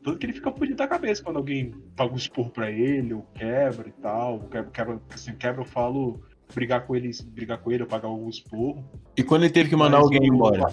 Tanto 0.07 0.19
que 0.19 0.27
ele 0.27 0.35
fica 0.35 0.53
fudido 0.53 0.77
da 0.77 0.87
cabeça 0.87 1.21
quando 1.21 1.39
alguém 1.39 1.73
paga 1.97 2.13
um 2.13 2.17
esporro 2.17 2.49
pra 2.49 2.71
ele, 2.71 3.13
ou 3.13 3.23
quebra 3.35 3.89
e 3.89 3.93
tal. 4.01 4.39
Quebra, 4.39 4.71
quebra, 4.71 5.01
assim, 5.11 5.35
quebra 5.35 5.63
eu 5.63 5.67
falo 5.67 6.23
brigar 6.55 6.87
com 6.87 6.95
ele, 6.95 7.11
brigar 7.33 7.59
com 7.59 7.73
ele 7.73 7.83
ou 7.83 7.89
pagar 7.89 8.07
algum 8.07 8.29
esporro. 8.29 8.89
E 9.17 9.25
quando 9.25 9.43
ele 9.43 9.53
teve 9.53 9.69
que 9.69 9.75
mandar 9.75 9.97
Mas 9.97 10.05
alguém 10.05 10.29
embora? 10.29 10.73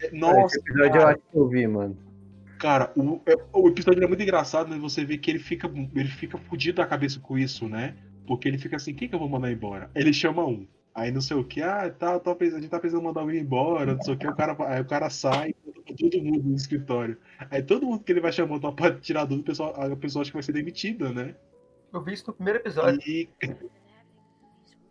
É, 0.00 0.06
Esse 0.06 0.16
Nossa, 0.16 0.58
episódio 0.58 0.84
eu 0.84 0.92
cara, 0.94 1.10
acho 1.10 1.22
que 1.30 1.38
eu 1.38 1.48
vi, 1.48 1.64
mano. 1.68 1.96
cara, 2.58 2.92
o, 2.96 3.20
é- 3.24 3.36
o 3.52 3.68
episódio 3.68 4.02
é 4.02 4.08
muito 4.08 4.20
engraçado, 4.24 4.68
mas 4.68 4.80
você 4.80 5.04
vê 5.04 5.16
que 5.16 5.30
ele 5.30 5.38
fica, 5.38 5.70
ele 5.94 6.08
fica 6.08 6.36
fudido 6.38 6.78
da 6.78 6.86
cabeça 6.86 7.20
com 7.20 7.38
isso, 7.38 7.68
né? 7.68 7.94
Porque 8.26 8.48
ele 8.48 8.58
fica 8.58 8.74
assim, 8.74 8.94
quem 8.94 9.08
que 9.08 9.14
eu 9.14 9.20
vou 9.20 9.28
mandar 9.28 9.52
embora? 9.52 9.88
Ele 9.94 10.12
chama 10.12 10.44
um. 10.44 10.66
Aí 10.96 11.12
não 11.12 11.20
sei 11.20 11.36
o 11.36 11.44
que, 11.44 11.60
ah, 11.60 11.90
tá, 11.90 12.18
tá, 12.18 12.34
pensando- 12.34 12.56
a 12.56 12.60
gente 12.62 12.70
tá 12.70 12.80
pensando 12.80 13.02
em 13.02 13.04
mandar 13.04 13.20
alguém 13.20 13.38
embora, 13.38 13.94
não 13.94 14.00
sei 14.00 14.14
o 14.14 14.16
que, 14.16 14.26
o 14.26 14.34
cara, 14.34 14.56
aí 14.66 14.80
o 14.80 14.84
cara 14.86 15.10
sai, 15.10 15.54
todo 15.86 16.22
mundo 16.24 16.42
no 16.48 16.56
escritório. 16.56 17.18
Aí 17.50 17.62
todo 17.62 17.84
mundo 17.84 18.02
que 18.02 18.10
ele 18.10 18.20
vai 18.22 18.32
chamando 18.32 18.72
pra 18.72 18.94
tirar 18.98 19.26
dúvida, 19.26 19.42
o 19.42 19.44
pessoal, 19.44 19.74
a 19.92 19.94
pessoa 19.94 20.22
acha 20.22 20.30
que 20.30 20.36
vai 20.36 20.42
ser 20.42 20.52
demitida, 20.52 21.12
né? 21.12 21.34
Eu 21.92 22.02
vi 22.02 22.14
isso 22.14 22.24
no 22.28 22.32
primeiro 22.32 22.60
episódio. 22.60 22.98
E. 23.06 23.28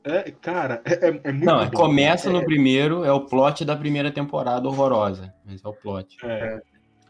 É, 0.03 0.29
cara, 0.29 0.83
é, 0.85 1.07
é- 1.07 1.21
é 1.23 1.31
muito 1.31 1.45
Não, 1.45 1.65
bom. 1.65 1.71
começa 1.71 2.29
no 2.29 2.45
primeiro, 2.45 3.03
é 3.03 3.11
o 3.11 3.21
plot 3.25 3.65
da 3.65 3.75
primeira 3.75 4.11
temporada 4.11 4.67
horrorosa. 4.67 5.33
Mas 5.43 5.65
é 5.65 5.67
o 5.67 5.73
plot. 5.73 6.17
É, 6.23 6.61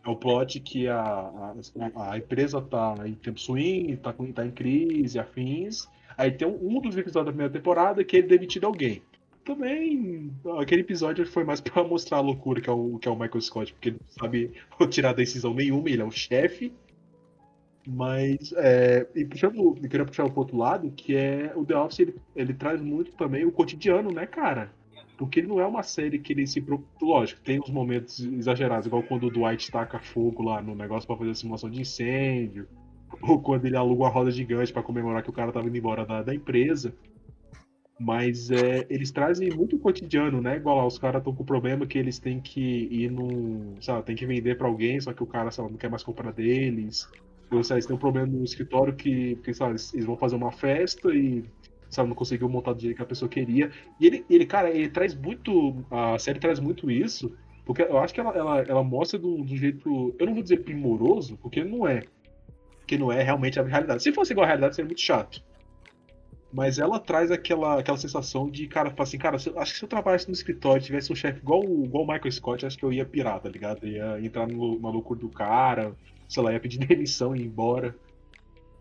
é 0.05 0.09
o 0.09 0.15
plot 0.15 0.61
que 0.61 0.87
a, 0.87 1.01
a, 1.01 2.11
a 2.11 2.17
empresa 2.17 2.61
tá 2.61 2.95
em 3.05 3.13
tempo 3.13 3.39
swing, 3.41 3.97
tá, 3.97 4.13
tá 4.33 4.45
em 4.45 4.51
crise, 4.51 5.19
afins. 5.19 5.85
Aí 6.18 6.32
tem 6.32 6.47
um, 6.47 6.80
dos 6.80 6.97
episódios 6.97 7.26
da 7.26 7.32
primeira 7.32 7.51
temporada 7.51 8.03
que 8.03 8.18
ele 8.18 8.28
é 8.28 8.30
demitido 8.30 8.66
alguém. 8.66 9.01
Também, 9.43 10.32
aquele 10.59 10.82
episódio 10.82 11.26
foi 11.26 11.43
mais 11.43 11.61
pra 11.61 11.84
mostrar 11.84 12.18
a 12.18 12.22
loucura 12.22 12.61
que 12.61 12.70
é 12.70 12.74
o, 12.74 12.97
que 12.97 13.07
é 13.07 13.11
o 13.11 13.16
Michael 13.16 13.41
Scott, 13.41 13.74
porque 13.74 13.89
ele 13.89 13.99
não 13.99 14.24
sabe 14.24 14.51
tirar 14.89 15.13
decisão 15.13 15.53
nenhuma, 15.53 15.89
ele 15.89 16.01
é 16.01 16.05
o 16.05 16.11
chefe. 16.11 16.74
Mas, 17.88 18.51
é, 18.57 19.05
e 19.13 19.24
puxando, 19.24 19.76
queria 19.76 20.05
puxar 20.05 20.28
pro 20.28 20.39
outro 20.39 20.57
lado, 20.57 20.91
que 20.91 21.16
é 21.16 21.51
o 21.55 21.63
The 21.63 21.78
Office, 21.78 21.99
ele, 21.99 22.16
ele 22.36 22.53
traz 22.53 22.82
muito 22.82 23.11
também 23.11 23.45
o 23.45 23.51
cotidiano, 23.51 24.11
né, 24.11 24.26
cara? 24.26 24.72
Porque 25.18 25.39
ele 25.39 25.47
não 25.47 25.59
é 25.59 25.68
uma 25.68 25.84
série 25.84 26.20
que 26.20 26.34
ele 26.34 26.47
se. 26.47 26.63
Lógico, 26.99 27.41
tem 27.41 27.59
uns 27.59 27.70
momentos 27.70 28.20
exagerados, 28.20 28.88
igual 28.88 29.03
quando 29.03 29.28
o 29.28 29.32
Dwight 29.32 29.72
taca 29.72 29.99
fogo 29.99 30.43
lá 30.43 30.61
no 30.61 30.76
negócio 30.76 31.07
pra 31.07 31.16
fazer 31.16 31.32
a 31.32 31.36
simulação 31.36 31.70
de 31.70 31.80
incêndio, 31.80 32.68
ou 33.21 33.41
quando 33.41 33.65
ele 33.65 33.75
aluga 33.75 34.03
uma 34.03 34.09
roda 34.09 34.31
gigante 34.31 34.73
pra 34.73 34.83
comemorar 34.83 35.23
que 35.23 35.29
o 35.29 35.33
cara 35.33 35.51
tava 35.51 35.67
indo 35.67 35.77
embora 35.77 36.05
da, 36.05 36.23
da 36.23 36.33
empresa. 36.33 36.93
Mas 37.97 38.51
é, 38.51 38.85
eles 38.89 39.09
trazem 39.09 39.49
muito 39.51 39.79
cotidiano, 39.79 40.41
né? 40.41 40.57
Igual 40.57 40.77
lá, 40.77 40.85
os 40.85 40.97
caras 40.99 41.19
estão 41.19 41.33
com 41.33 41.43
o 41.43 41.45
problema 41.45 41.87
que 41.87 41.97
eles 41.97 42.19
têm 42.19 42.41
que 42.41 42.89
ir 42.91 43.09
num. 43.09 43.77
Sabe, 43.79 44.05
tem 44.05 44.15
que 44.15 44.25
vender 44.25 44.57
pra 44.57 44.67
alguém, 44.67 44.99
só 44.99 45.13
que 45.13 45.23
o 45.23 45.27
cara, 45.27 45.49
sabe, 45.49 45.71
não 45.71 45.77
quer 45.77 45.89
mais 45.89 46.03
comprar 46.03 46.33
deles. 46.33 47.07
Ou 47.49 47.61
eles 47.69 47.85
têm 47.85 47.95
um 47.95 47.99
problema 47.99 48.27
no 48.27 48.43
escritório 48.43 48.93
que, 48.95 49.35
porque, 49.35 49.53
sabe, 49.53 49.75
eles 49.93 50.05
vão 50.05 50.17
fazer 50.17 50.35
uma 50.35 50.51
festa 50.51 51.13
e 51.15 51.45
sabe, 51.89 52.09
não 52.09 52.15
conseguiu 52.15 52.49
montar 52.49 52.73
do 52.73 52.81
jeito 52.81 52.97
que 52.97 53.01
a 53.01 53.05
pessoa 53.05 53.29
queria. 53.29 53.71
E 53.99 54.05
ele, 54.05 54.25
ele, 54.29 54.45
cara, 54.45 54.69
ele 54.69 54.89
traz 54.89 55.15
muito. 55.15 55.85
A 55.89 56.19
série 56.19 56.39
traz 56.39 56.59
muito 56.59 56.91
isso, 56.91 57.33
porque 57.65 57.81
eu 57.81 57.97
acho 57.97 58.13
que 58.13 58.19
ela, 58.19 58.35
ela, 58.35 58.61
ela 58.61 58.83
mostra 58.83 59.17
do, 59.17 59.37
do 59.37 59.55
jeito. 59.55 60.13
Eu 60.19 60.25
não 60.25 60.33
vou 60.33 60.43
dizer 60.43 60.63
primoroso, 60.63 61.37
porque 61.37 61.63
não 61.63 61.87
é. 61.87 62.03
Porque 62.86 62.97
não 62.97 63.11
é 63.11 63.21
realmente 63.23 63.59
a 63.59 63.63
realidade. 63.63 64.01
Se 64.03 64.13
fosse 64.13 64.33
igual 64.33 64.45
a 64.45 64.47
realidade, 64.47 64.75
seria 64.75 64.88
muito 64.88 65.01
chato. 65.01 65.41
Mas 66.51 66.79
ela 66.79 66.99
traz 66.99 67.31
aquela, 67.31 67.79
aquela 67.79 67.97
sensação 67.97 68.49
de, 68.49 68.67
cara, 68.67 68.93
assim, 68.97 69.17
cara, 69.17 69.38
se 69.38 69.49
acho 69.57 69.73
que 69.73 69.79
se 69.79 69.83
eu 69.86 69.89
trabalhasse 69.89 70.27
no 70.27 70.33
escritório 70.33 70.81
e 70.81 70.86
tivesse 70.86 71.11
um 71.11 71.15
chefe 71.15 71.39
igual, 71.39 71.63
igual 71.83 72.03
o 72.05 72.07
Michael 72.07 72.31
Scott, 72.31 72.65
acho 72.65 72.77
que 72.77 72.86
eu 72.86 72.93
ia 72.93 73.05
pirar, 73.05 73.41
tá 73.41 73.49
ligado? 73.49 73.86
Ia 73.88 74.21
entrar 74.21 74.47
no- 74.47 74.79
na 74.79 74.89
loucura 74.89 75.19
do 75.19 75.29
cara, 75.29 75.97
sei 76.27 76.41
lá, 76.43 76.53
ia 76.53 76.59
pedir 76.59 76.77
demissão 76.88 77.36
e 77.36 77.41
ir 77.41 77.45
embora. 77.45 77.99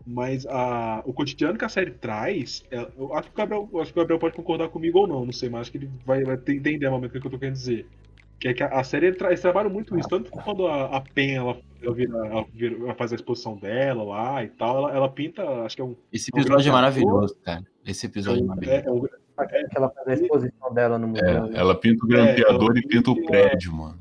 Mas 0.05 0.45
a, 0.47 1.03
o 1.05 1.13
cotidiano 1.13 1.57
que 1.57 1.65
a 1.65 1.69
série 1.69 1.91
traz, 1.93 2.65
é- 2.71 2.77
eu 2.97 3.13
acho 3.15 3.29
que, 3.29 3.33
o 3.35 3.37
Gabriel, 3.37 3.69
acho 3.81 3.93
que 3.93 3.99
o 3.99 4.03
Gabriel 4.03 4.19
pode 4.19 4.35
concordar 4.35 4.69
comigo 4.69 4.99
ou 4.99 5.07
não, 5.07 5.25
não 5.25 5.33
sei, 5.33 5.49
mas 5.49 5.61
acho 5.63 5.71
que 5.71 5.77
ele 5.79 5.91
vai, 6.05 6.23
vai 6.25 6.35
entender 6.49 6.87
o 6.87 6.91
momento 6.91 7.11
que 7.19 7.27
eu 7.27 7.31
tô 7.31 7.39
querendo 7.39 7.55
dizer. 7.55 7.91
Que 8.39 8.49
é 8.49 8.53
que 8.53 8.63
a, 8.63 8.67
a 8.67 8.83
série 8.83 9.07
ele 9.07 9.15
tra- 9.15 9.29
eles 9.29 9.41
trabalham 9.41 9.69
muito 9.69 9.97
isso, 9.97 10.09
tanto 10.09 10.29
que 10.31 10.37
quando 10.43 10.67
a, 10.67 10.97
a 10.97 11.01
Pen 11.01 11.35
ela, 11.35 11.57
ela, 11.81 11.93
vira- 11.93 12.27
ela 12.27 12.45
vira- 12.53 12.75
ela 12.77 12.93
faz 12.93 13.11
a 13.11 13.15
exposição 13.15 13.55
dela 13.57 14.03
lá 14.03 14.43
e 14.43 14.49
tal, 14.49 14.77
ela, 14.77 14.91
ela 14.95 15.09
pinta, 15.09 15.43
acho 15.63 15.75
que 15.75 15.81
é 15.81 15.85
um. 15.85 15.95
Esse 16.11 16.29
É 16.33 16.37
um 16.37 16.39
episódio 16.41 16.53
é 16.53 16.63
grande 16.63 16.71
maravilhoso, 16.71 17.35
cara. 17.43 17.63
Esse 17.85 18.05
episódio 18.07 18.43
é 18.43 18.45
maravilhoso. 18.47 18.77
É, 18.83 18.87
é 18.87 18.91
um 18.91 19.05
Aquela 19.37 19.89
faz 19.89 20.07
a 20.07 20.13
exposição 20.13 20.73
dela 20.73 20.97
no 20.97 21.09
museu. 21.09 21.27
É, 21.47 21.57
ela 21.57 21.75
pinta 21.75 22.05
o 22.05 22.07
É, 22.07 22.15
grampeador 22.15 22.69
ela 22.71 22.79
e 22.79 22.87
pinta 22.87 23.11
o 23.11 23.15
pinta- 23.15 23.27
prédio, 23.27 23.73
mano. 23.73 23.99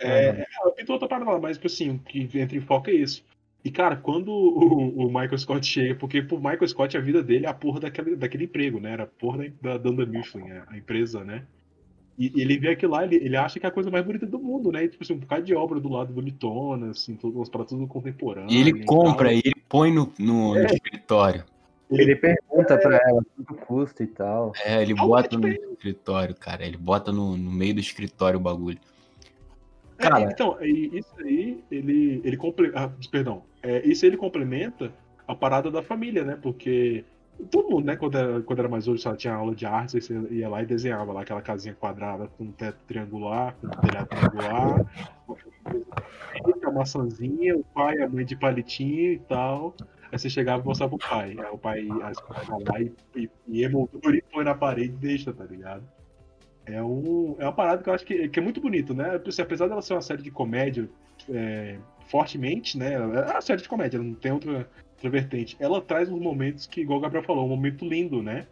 É, 0.00 0.46
ela 0.60 0.70
pintou 0.72 0.94
outra 0.94 1.08
parada 1.08 1.30
lá, 1.30 1.38
mas 1.40 1.56
tipo 1.56 1.66
assim, 1.66 1.90
o 1.90 1.98
que 1.98 2.28
entra 2.38 2.56
em 2.56 2.60
foco 2.60 2.88
é 2.90 2.92
isso. 2.94 3.24
E, 3.64 3.70
cara, 3.70 3.96
quando 3.96 4.28
o, 4.30 5.06
o 5.06 5.06
Michael 5.06 5.36
Scott 5.38 5.66
chega, 5.66 5.94
porque 5.96 6.22
pro 6.22 6.36
Michael 6.38 6.68
Scott 6.68 6.96
a 6.96 7.00
vida 7.00 7.22
dele 7.22 7.46
é 7.46 7.48
a 7.48 7.54
porra 7.54 7.80
daquele, 7.80 8.14
daquele 8.14 8.44
emprego, 8.44 8.78
né? 8.78 8.92
Era 8.92 9.02
a 9.02 9.06
porra 9.06 9.38
da, 9.60 9.72
da 9.72 9.78
Dunder 9.78 10.06
Mifflin, 10.06 10.44
a 10.68 10.76
empresa, 10.76 11.24
né? 11.24 11.42
E, 12.18 12.32
e 12.34 12.42
ele 12.42 12.58
vê 12.58 12.70
aquilo 12.70 12.92
lá, 12.92 13.04
ele, 13.04 13.14
ele 13.16 13.36
acha 13.36 13.60
que 13.60 13.66
é 13.66 13.68
a 13.68 13.72
coisa 13.72 13.90
mais 13.90 14.04
bonita 14.04 14.26
do 14.26 14.40
mundo, 14.40 14.72
né? 14.72 14.84
E, 14.84 14.88
tipo 14.88 15.04
assim, 15.04 15.12
um 15.14 15.18
bocado 15.18 15.44
de 15.44 15.54
obra 15.54 15.78
do 15.78 15.88
lado 15.88 16.12
bonitona, 16.12 16.90
assim, 16.90 17.14
tudo, 17.14 17.36
umas 17.38 17.48
paradas 17.48 17.70
tudo 17.70 17.86
contemporâneo. 17.86 18.50
E 18.50 18.58
ele 18.60 18.84
compra, 18.84 19.26
tal. 19.28 19.32
e 19.34 19.38
ele 19.44 19.54
põe 19.68 19.92
no, 19.92 20.12
no- 20.18 20.54
no 20.54 20.58
É. 20.58 20.66
escritório. 20.66 21.44
Ele 21.90 22.16
pergunta 22.16 22.76
pra 22.76 22.96
ela 23.02 23.22
quanto 23.36 23.54
custa 23.64 24.02
e 24.02 24.06
tal. 24.08 24.52
É, 24.64 24.82
ele 24.82 24.94
bota 24.94 25.28
tipo, 25.30 25.42
no 25.42 25.48
escritório, 25.48 26.34
cara. 26.34 26.66
Ele 26.66 26.76
bota 26.76 27.10
no, 27.12 27.36
no 27.36 27.50
meio 27.50 27.74
do 27.74 27.80
escritório 27.80 28.38
o 28.38 28.42
bagulho. 28.42 28.78
É, 29.98 30.02
Cara- 30.02 30.30
então, 30.30 30.56
e 30.60 30.98
isso 30.98 31.14
aí, 31.20 31.62
ele, 31.70 32.20
ele 32.24 32.36
comple... 32.36 32.70
ah, 32.74 32.90
perdão, 33.10 33.42
é, 33.62 33.86
isso 33.86 34.04
aí 34.04 34.10
ele 34.10 34.16
complementa 34.16 34.92
a 35.26 35.34
parada 35.34 35.70
da 35.70 35.82
família, 35.82 36.24
né? 36.24 36.38
Porque 36.40 37.04
todo 37.50 37.70
mundo, 37.70 37.86
né, 37.86 37.96
quando 37.96 38.18
era, 38.18 38.40
quando 38.42 38.58
era 38.58 38.68
mais 38.68 38.88
hoje, 38.88 39.02
só 39.02 39.14
tinha 39.14 39.34
aula 39.34 39.54
de 39.54 39.64
artes, 39.64 39.94
aí 39.94 40.02
você 40.02 40.34
ia 40.34 40.48
lá 40.48 40.62
e 40.62 40.66
desenhava 40.66 41.12
lá 41.12 41.22
aquela 41.22 41.40
casinha 41.42 41.74
quadrada 41.74 42.28
com 42.36 42.50
teto 42.52 42.78
triangular, 42.86 43.54
com 43.60 43.68
telhado 43.68 44.08
triangular, 44.08 44.86
uma 46.44 46.72
maçãzinha, 46.72 47.56
o 47.56 47.64
pai, 47.64 48.00
a 48.02 48.08
mãe 48.08 48.24
de 48.24 48.36
palitinho 48.36 49.12
e 49.12 49.18
tal. 49.18 49.74
Aí 50.10 50.18
você 50.18 50.30
chegava 50.30 50.62
e 50.62 50.66
mostrava 50.66 50.96
pro 50.96 51.08
pai. 51.08 51.36
Aí 51.38 51.52
o 51.52 51.58
pai, 51.58 51.86
vai 51.86 52.64
lá 52.66 52.80
e, 52.80 52.92
e, 53.14 53.30
e 53.46 53.64
emoldura 53.64 54.16
e 54.16 54.22
põe 54.22 54.44
na 54.44 54.54
parede 54.54 54.94
e 54.94 54.96
deixa, 54.96 55.32
tá 55.32 55.44
ligado? 55.44 55.82
É, 56.64 56.82
um, 56.82 57.36
é 57.38 57.44
uma 57.44 57.52
parada 57.52 57.82
que 57.82 57.88
eu 57.88 57.94
acho 57.94 58.04
que, 58.04 58.28
que 58.28 58.38
é 58.38 58.42
muito 58.42 58.60
bonito, 58.60 58.94
né? 58.94 59.20
Assim, 59.26 59.42
apesar 59.42 59.68
dela 59.68 59.82
ser 59.82 59.94
uma 59.94 60.02
série 60.02 60.22
de 60.22 60.30
comédia 60.30 60.88
é, 61.30 61.78
fortemente, 62.06 62.78
né? 62.78 62.94
É 62.94 62.98
uma 63.00 63.40
série 63.40 63.62
de 63.62 63.68
comédia, 63.68 63.98
não 63.98 64.14
tem 64.14 64.32
outra, 64.32 64.68
outra 64.98 65.10
vertente. 65.10 65.56
Ela 65.60 65.80
traz 65.80 66.10
uns 66.10 66.20
momentos 66.20 66.66
que, 66.66 66.80
igual 66.80 66.98
o 66.98 67.02
Gabriel 67.02 67.24
falou, 67.24 67.44
um 67.46 67.48
momento 67.48 67.86
lindo, 67.86 68.22
né? 68.22 68.46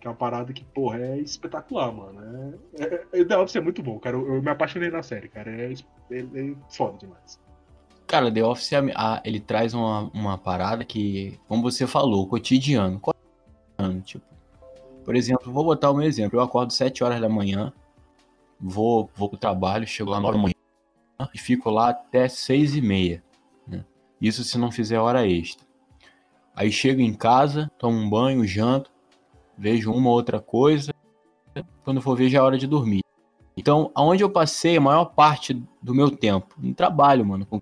Que 0.00 0.06
é 0.06 0.10
uma 0.10 0.16
parada 0.16 0.52
que, 0.52 0.64
porra, 0.64 0.98
é 0.98 1.18
espetacular, 1.18 1.92
mano. 1.92 2.58
É, 2.78 2.84
é, 2.84 3.20
é, 3.20 3.24
The 3.24 3.36
Office 3.36 3.56
é 3.56 3.60
muito 3.60 3.82
bom, 3.82 3.98
cara. 3.98 4.16
Eu, 4.16 4.36
eu 4.36 4.42
me 4.42 4.48
apaixonei 4.48 4.90
na 4.90 5.02
série, 5.02 5.28
cara. 5.28 5.50
É, 5.50 5.72
é, 6.10 6.18
é 6.18 6.54
foda 6.70 6.96
demais. 6.98 7.38
Cara, 8.06 8.32
The 8.32 8.42
Office, 8.44 8.72
a- 8.94 9.20
ele 9.24 9.40
traz 9.40 9.74
uma, 9.74 10.10
uma 10.14 10.38
parada 10.38 10.84
que, 10.84 11.38
como 11.46 11.62
você 11.62 11.86
falou, 11.86 12.26
cotidiano. 12.26 12.98
Cotidiano, 12.98 14.00
tipo. 14.02 14.24
Por 15.04 15.16
exemplo, 15.16 15.52
vou 15.52 15.64
botar 15.64 15.90
o 15.90 15.94
meu 15.94 16.06
exemplo. 16.06 16.38
Eu 16.38 16.42
acordo 16.42 16.72
7 16.72 17.02
horas 17.02 17.20
da 17.20 17.28
manhã, 17.28 17.72
vou, 18.60 19.10
vou 19.14 19.28
pro 19.28 19.38
trabalho, 19.38 19.86
chego 19.86 20.10
lá 20.10 20.20
9 20.20 20.36
da 20.36 20.42
manhã 20.42 20.54
e 21.34 21.38
fico 21.38 21.68
lá 21.70 21.90
até 21.90 22.28
6 22.28 22.76
e 22.76 22.80
meia. 22.80 23.22
Né? 23.66 23.84
Isso 24.20 24.44
se 24.44 24.56
não 24.56 24.70
fizer 24.70 24.98
hora 24.98 25.26
extra. 25.26 25.66
Aí 26.54 26.70
chego 26.70 27.00
em 27.00 27.14
casa, 27.14 27.70
tomo 27.78 27.96
um 27.96 28.08
banho, 28.08 28.46
janto, 28.46 28.90
vejo 29.56 29.92
uma 29.92 30.08
ou 30.10 30.16
outra 30.16 30.40
coisa. 30.40 30.92
Quando 31.84 32.00
for 32.00 32.16
ver, 32.16 32.28
já 32.28 32.38
é 32.38 32.42
hora 32.42 32.58
de 32.58 32.66
dormir. 32.66 33.00
Então, 33.56 33.90
aonde 33.94 34.22
eu 34.22 34.30
passei 34.30 34.76
a 34.76 34.80
maior 34.80 35.06
parte 35.06 35.54
do 35.82 35.94
meu 35.94 36.10
tempo? 36.10 36.54
No 36.58 36.74
trabalho, 36.74 37.24
mano, 37.24 37.44
com 37.46 37.60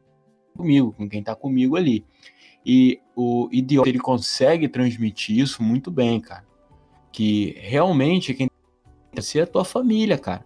comigo, 0.56 0.92
com 0.92 1.08
quem 1.08 1.22
tá 1.22 1.34
comigo 1.34 1.76
ali. 1.76 2.04
E 2.66 3.00
o 3.16 3.48
idiota, 3.52 3.88
ele 3.88 3.98
consegue 3.98 4.68
transmitir 4.68 5.38
isso 5.38 5.62
muito 5.62 5.90
bem, 5.90 6.20
cara. 6.20 6.44
Que 7.12 7.56
realmente 7.60 8.34
quem 8.34 8.48
tem 9.12 9.22
ser 9.22 9.38
é 9.40 9.42
a 9.42 9.46
tua 9.46 9.64
família, 9.64 10.18
cara. 10.18 10.44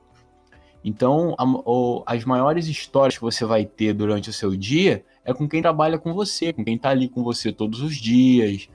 Então, 0.84 1.34
a- 1.38 1.44
o- 1.44 2.02
as 2.06 2.24
maiores 2.24 2.66
histórias 2.66 3.16
que 3.16 3.22
você 3.22 3.44
vai 3.44 3.64
ter 3.64 3.92
durante 3.92 4.30
o 4.30 4.32
seu 4.32 4.56
dia 4.56 5.04
é 5.24 5.32
com 5.32 5.48
quem 5.48 5.62
trabalha 5.62 5.98
com 5.98 6.12
você, 6.12 6.52
com 6.52 6.64
quem 6.64 6.76
tá 6.76 6.90
ali 6.90 7.08
com 7.08 7.22
você 7.22 7.52
todos 7.52 7.80
os 7.80 7.96
dias, 7.96 8.68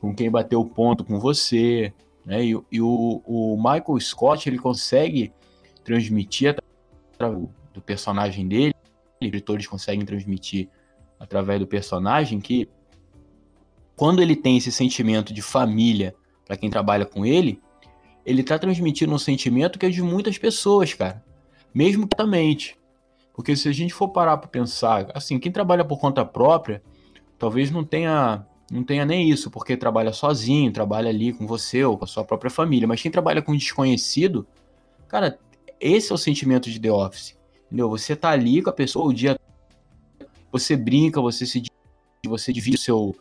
com 0.00 0.14
quem 0.14 0.30
bateu 0.30 0.64
ponto 0.64 1.04
com 1.04 1.18
você, 1.18 1.92
né? 2.24 2.44
E, 2.44 2.60
e 2.70 2.80
o, 2.80 3.22
o 3.24 3.56
Michael 3.56 4.00
Scott, 4.00 4.48
ele 4.48 4.58
consegue 4.58 5.32
transmitir 5.84 6.56
através 7.14 7.48
do 7.72 7.80
personagem 7.80 8.46
dele, 8.46 8.74
os 9.20 9.26
escritores 9.26 9.66
conseguem 9.66 10.04
transmitir 10.04 10.68
através 11.18 11.60
do 11.60 11.66
personagem 11.66 12.40
que 12.40 12.68
quando 13.94 14.20
ele 14.20 14.36
tem 14.36 14.58
esse 14.58 14.70
sentimento 14.70 15.32
de 15.32 15.40
família 15.40 16.14
para 16.44 16.56
quem 16.56 16.68
trabalha 16.68 17.06
com 17.06 17.24
ele, 17.24 17.60
ele 18.24 18.42
tá 18.42 18.58
transmitindo 18.58 19.14
um 19.14 19.18
sentimento 19.18 19.78
que 19.78 19.86
é 19.86 19.88
de 19.88 20.02
muitas 20.02 20.36
pessoas, 20.36 20.92
cara. 20.92 21.24
Mesmo 21.72 22.08
mente. 22.26 22.76
Porque 23.36 23.54
se 23.54 23.68
a 23.68 23.72
gente 23.72 23.92
for 23.92 24.08
parar 24.08 24.38
para 24.38 24.48
pensar, 24.48 25.10
assim, 25.14 25.38
quem 25.38 25.52
trabalha 25.52 25.84
por 25.84 26.00
conta 26.00 26.24
própria, 26.24 26.82
talvez 27.38 27.70
não 27.70 27.84
tenha 27.84 28.46
não 28.68 28.82
tenha 28.82 29.04
nem 29.04 29.30
isso, 29.30 29.48
porque 29.48 29.76
trabalha 29.76 30.12
sozinho, 30.12 30.72
trabalha 30.72 31.08
ali 31.10 31.32
com 31.32 31.46
você 31.46 31.84
ou 31.84 31.96
com 31.96 32.04
a 32.04 32.08
sua 32.08 32.24
própria 32.24 32.50
família, 32.50 32.88
mas 32.88 33.00
quem 33.00 33.12
trabalha 33.12 33.40
com 33.40 33.54
desconhecido, 33.54 34.44
cara, 35.06 35.38
esse 35.78 36.10
é 36.10 36.14
o 36.14 36.18
sentimento 36.18 36.68
de 36.68 36.80
The 36.80 36.90
Office. 36.90 37.38
Entendeu? 37.66 37.88
Você 37.90 38.16
tá 38.16 38.30
ali 38.30 38.60
com 38.62 38.70
a 38.70 38.72
pessoa 38.72 39.06
o 39.06 39.12
dia 39.12 39.38
você 40.50 40.74
brinca, 40.74 41.20
você 41.20 41.44
se 41.44 41.62
você 42.24 42.52
divide 42.52 42.76
o 42.76 42.80
seu 42.80 43.14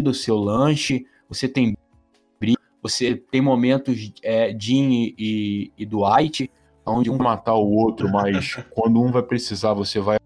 do 0.00 0.14
seu 0.14 0.36
lanche, 0.36 1.04
você 1.28 1.48
tem 1.48 1.76
você 2.80 3.16
tem 3.16 3.40
momentos 3.40 4.12
é, 4.22 4.56
Jim 4.58 5.14
e, 5.18 5.72
e 5.76 5.84
Dwight, 5.84 6.50
onde 6.86 7.10
um 7.10 7.16
matar 7.16 7.54
o 7.54 7.70
outro, 7.70 8.10
mas 8.10 8.56
quando 8.74 9.00
um 9.00 9.10
vai 9.10 9.22
precisar, 9.22 9.72
você 9.72 10.00
vai 10.00 10.18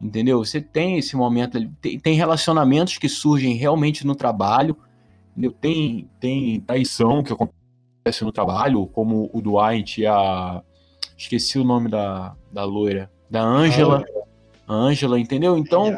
entendeu? 0.00 0.44
Você 0.44 0.60
tem 0.60 0.98
esse 0.98 1.16
momento, 1.16 1.58
tem, 1.80 1.98
tem 1.98 2.14
relacionamentos 2.14 2.98
que 2.98 3.08
surgem 3.08 3.54
realmente 3.54 4.04
no 4.04 4.16
trabalho, 4.16 4.76
entendeu? 5.30 5.52
Tem, 5.52 6.10
tem 6.18 6.60
traição 6.60 7.22
que 7.22 7.32
acontece 7.32 8.24
no 8.24 8.32
trabalho, 8.32 8.86
como 8.86 9.30
o 9.32 9.40
Dwight 9.40 10.00
e 10.00 10.06
a... 10.06 10.60
esqueci 11.16 11.58
o 11.58 11.64
nome 11.64 11.88
da, 11.88 12.34
da 12.50 12.64
loira, 12.64 13.10
da 13.30 13.42
Angela, 13.42 14.04
Angela, 14.68 15.20
entendeu? 15.20 15.56
Então, 15.56 15.96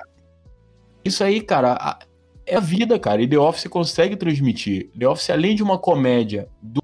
isso 1.02 1.24
aí, 1.24 1.40
cara, 1.40 1.98
é 2.46 2.56
a 2.56 2.60
vida, 2.60 2.98
cara, 2.98 3.22
e 3.22 3.26
The 3.26 3.38
Office 3.38 3.66
consegue 3.68 4.16
transmitir. 4.16 4.90
The 4.98 5.08
Office, 5.08 5.30
além 5.30 5.56
de 5.56 5.62
uma 5.62 5.78
comédia 5.78 6.48
do 6.60 6.83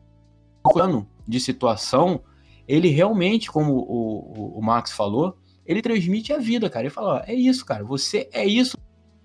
ano 0.78 1.08
de 1.26 1.40
situação, 1.40 2.22
ele 2.66 2.88
realmente, 2.88 3.50
como 3.50 3.72
o, 3.72 4.54
o, 4.54 4.58
o 4.58 4.62
Max 4.62 4.92
falou, 4.92 5.36
ele 5.66 5.82
transmite 5.82 6.32
a 6.32 6.38
vida, 6.38 6.68
cara. 6.68 6.84
Ele 6.84 6.94
fala, 6.94 7.16
ó, 7.16 7.22
é 7.26 7.34
isso, 7.34 7.64
cara, 7.64 7.84
você 7.84 8.28
é 8.32 8.44
isso, 8.44 8.76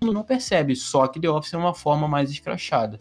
não 0.02 0.24
percebe, 0.24 0.76
só 0.76 1.08
que 1.08 1.20
The 1.20 1.30
Office 1.30 1.54
é 1.54 1.58
uma 1.58 1.74
forma 1.74 2.08
mais 2.08 2.30
escrachada. 2.30 3.00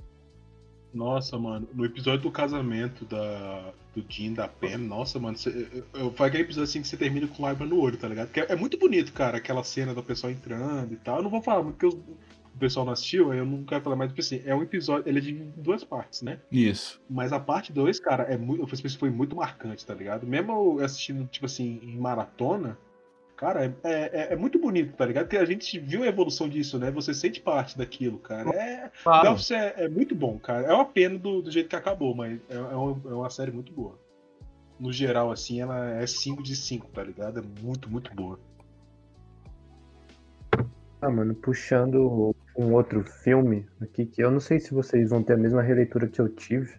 Nossa, 0.93 1.37
mano, 1.39 1.69
no 1.75 1.85
episódio 1.85 2.23
do 2.23 2.31
casamento 2.31 3.05
da, 3.05 3.73
do 3.95 4.05
Jim, 4.09 4.33
da 4.33 4.47
Pam, 4.47 4.79
nossa, 4.79 5.19
mano, 5.19 5.37
eu, 5.47 5.85
eu, 5.95 6.13
foi 6.13 6.29
aquele 6.29 6.45
episódio 6.45 6.65
assim 6.65 6.83
que 6.83 6.89
você 6.89 6.97
termina 6.97 7.27
com 7.27 7.43
lágrima 7.43 7.69
no 7.69 7.81
olho, 7.81 7.97
tá 7.97 8.07
ligado? 8.07 8.31
Que 8.31 8.41
é, 8.41 8.47
é, 8.51 8.57
muito 8.57 8.79
bonito, 8.79 9.13
cara, 9.13 9.39
aquela 9.39 9.65
cena 9.65 9.93
do 9.93 10.03
pessoal 10.03 10.33
entrando 10.33 10.93
e 10.93 10.97
tal. 10.97 11.17
Eu 11.17 11.23
não 11.25 11.31
vou 11.31 11.43
falar 11.43 11.65
porque 11.65 11.85
eu, 11.85 12.01
o 12.55 12.59
pessoal 12.59 12.87
não 12.87 12.93
assistiu, 12.93 13.35
eu 13.35 13.45
não 13.45 13.65
quero 13.65 13.83
falar 13.83 13.97
mais, 13.97 14.11
tipo 14.11 14.21
assim, 14.21 14.43
é 14.45 14.55
um 14.55 14.63
episódio, 14.63 15.09
ele 15.09 15.19
é 15.19 15.23
de 15.23 15.33
duas 15.57 15.83
partes, 15.83 16.23
né? 16.23 16.39
Isso. 16.51 17.03
Mas 17.11 17.33
a 17.33 17.41
parte 17.41 17.73
2, 17.73 17.99
cara, 17.99 18.25
é 18.25 18.37
muito, 18.37 18.65
foi 18.99 19.11
muito 19.11 19.35
marcante, 19.35 19.85
tá 19.85 19.95
ligado? 19.95 20.27
Mesmo 20.27 20.53
eu 20.53 20.85
assistindo, 20.85 21.27
tipo 21.27 21.47
assim, 21.47 21.81
em 21.83 21.99
maratona, 21.99 22.79
Cara, 23.37 23.65
é, 23.65 23.75
é, 23.83 24.33
é, 24.33 24.37
muito 24.37 24.61
bonito, 24.61 24.97
tá 24.97 25.05
ligado? 25.05 25.25
Porque 25.25 25.37
a 25.37 25.45
gente 25.45 25.79
viu 25.79 26.05
a 26.05 26.07
evolução 26.07 26.49
disso, 26.49 26.79
né? 26.79 26.91
Você 26.93 27.13
sente 27.13 27.41
parte 27.41 27.77
daquilo, 27.77 28.19
cara. 28.19 28.49
É, 28.51 28.91
claro. 29.03 29.37
é, 29.51 29.85
é 29.85 29.89
muito 29.89 30.15
bom, 30.15 30.39
cara. 30.39 30.67
É 30.69 30.73
uma 30.73 30.85
pena 30.85 31.19
do, 31.19 31.43
do 31.43 31.51
jeito 31.51 31.69
que 31.69 31.75
acabou, 31.75 32.15
mas 32.15 32.41
é, 32.49 32.55
é, 32.55 32.59
uma, 32.59 33.11
é 33.11 33.15
uma 33.15 33.31
série 33.31 33.51
muito 33.51 33.73
boa. 33.73 33.99
No 34.79 34.93
geral, 34.93 35.33
assim, 35.33 35.61
ela 35.61 36.01
é 36.01 36.07
5 36.07 36.43
de 36.43 36.55
5, 36.55 36.89
tá 36.89 37.03
ligado? 37.03 37.41
É 37.41 37.43
muito, 37.61 37.91
muito 37.91 38.15
boa. 38.15 38.39
Ah, 41.01 41.11
mano, 41.11 41.35
puxando 41.35 42.34
um 42.57 42.73
outro 42.73 43.03
filme 43.05 43.67
aqui, 43.81 44.07
que 44.07 44.23
eu 44.23 44.31
não 44.31 44.41
sei 44.41 44.61
se 44.61 44.73
vocês 44.73 45.11
vão 45.11 45.23
ter 45.23 45.35
a 45.35 45.37
mesma 45.37 45.63
releitura 45.63 46.07
que 46.07 46.21
eu 46.21 46.29
tive, 46.29 46.75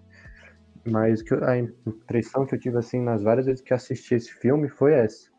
mas 0.86 1.22
que 1.22 1.34
a 1.34 1.58
impressão 1.58 2.46
que 2.46 2.56
eu 2.56 2.60
tive, 2.60 2.78
assim, 2.78 3.02
nas 3.02 3.24
várias 3.24 3.46
vezes 3.46 3.62
que 3.62 3.74
assisti 3.74 4.16
esse 4.16 4.32
filme 4.32 4.70
foi 4.70 4.94
essa 4.94 5.36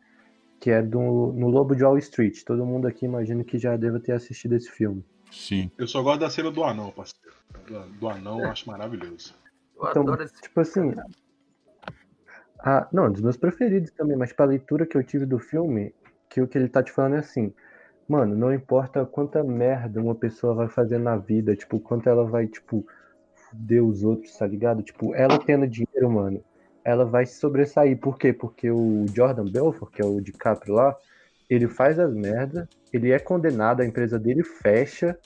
que 0.59 0.71
é 0.71 0.81
do, 0.81 1.33
no 1.33 1.47
Lobo 1.49 1.75
de 1.75 1.83
Wall 1.83 1.97
Street. 1.97 2.43
Todo 2.43 2.65
mundo 2.65 2.87
aqui 2.87 3.05
imagina 3.05 3.43
que 3.43 3.57
já 3.57 3.75
deva 3.77 3.99
ter 3.99 4.13
assistido 4.13 4.55
esse 4.55 4.69
filme. 4.69 5.03
Sim. 5.31 5.71
Eu 5.77 5.87
só 5.87 6.01
gosto 6.01 6.21
da 6.21 6.29
cena 6.29 6.51
do 6.51 6.63
anão, 6.63 6.91
parceiro. 6.91 7.35
Do 7.99 8.09
anão 8.09 8.41
eu 8.41 8.49
acho 8.49 8.69
maravilhoso. 8.69 9.35
Eu 9.77 9.89
então, 9.89 10.05
tipo 10.41 10.59
assim. 10.59 10.93
Ah, 12.59 12.87
não, 12.91 13.11
dos 13.11 13.21
meus 13.21 13.37
preferidos 13.37 13.91
também, 13.91 14.17
mas 14.17 14.33
pra 14.33 14.45
leitura 14.45 14.85
que 14.85 14.97
eu 14.97 15.03
tive 15.03 15.25
do 15.25 15.37
filme, 15.37 15.93
que 16.29 16.41
o 16.41 16.47
que 16.47 16.57
ele 16.57 16.67
tá 16.67 16.81
te 16.81 16.91
falando 16.91 17.15
é 17.15 17.19
assim. 17.19 17.53
Mano, 18.07 18.35
não 18.35 18.53
importa 18.53 19.05
quanta 19.05 19.43
merda 19.43 20.01
uma 20.01 20.15
pessoa 20.15 20.53
vai 20.53 20.69
fazer 20.69 20.97
na 20.97 21.17
vida, 21.17 21.55
tipo, 21.55 21.79
quanto 21.79 22.07
ela 22.07 22.23
vai, 22.23 22.47
tipo, 22.47 22.85
fuder 23.33 23.83
os 23.83 24.03
outros, 24.03 24.35
tá 24.37 24.47
ligado? 24.47 24.81
Tipo, 24.81 25.13
ela 25.13 25.37
tendo 25.37 25.67
dinheiro, 25.67 26.09
mano, 26.09 26.41
ela 26.83 27.03
vai 27.03 27.25
se 27.25 27.37
sobressair. 27.37 27.97
Por 27.99 28.17
quê? 28.17 28.31
Porque 28.31 28.71
o 28.71 29.05
Jordan 29.13 29.45
Belfort, 29.51 29.91
que 29.91 30.01
é 30.01 30.05
o 30.05 30.21
DiCaprio 30.21 30.75
lá, 30.75 30.95
ele 31.49 31.67
faz 31.67 31.99
as 31.99 32.13
merdas, 32.13 32.67
ele 32.93 33.11
é 33.11 33.19
condenado, 33.19 33.81
a 33.81 33.85
empresa 33.85 34.17
dele 34.17 34.43
fecha 34.43 35.17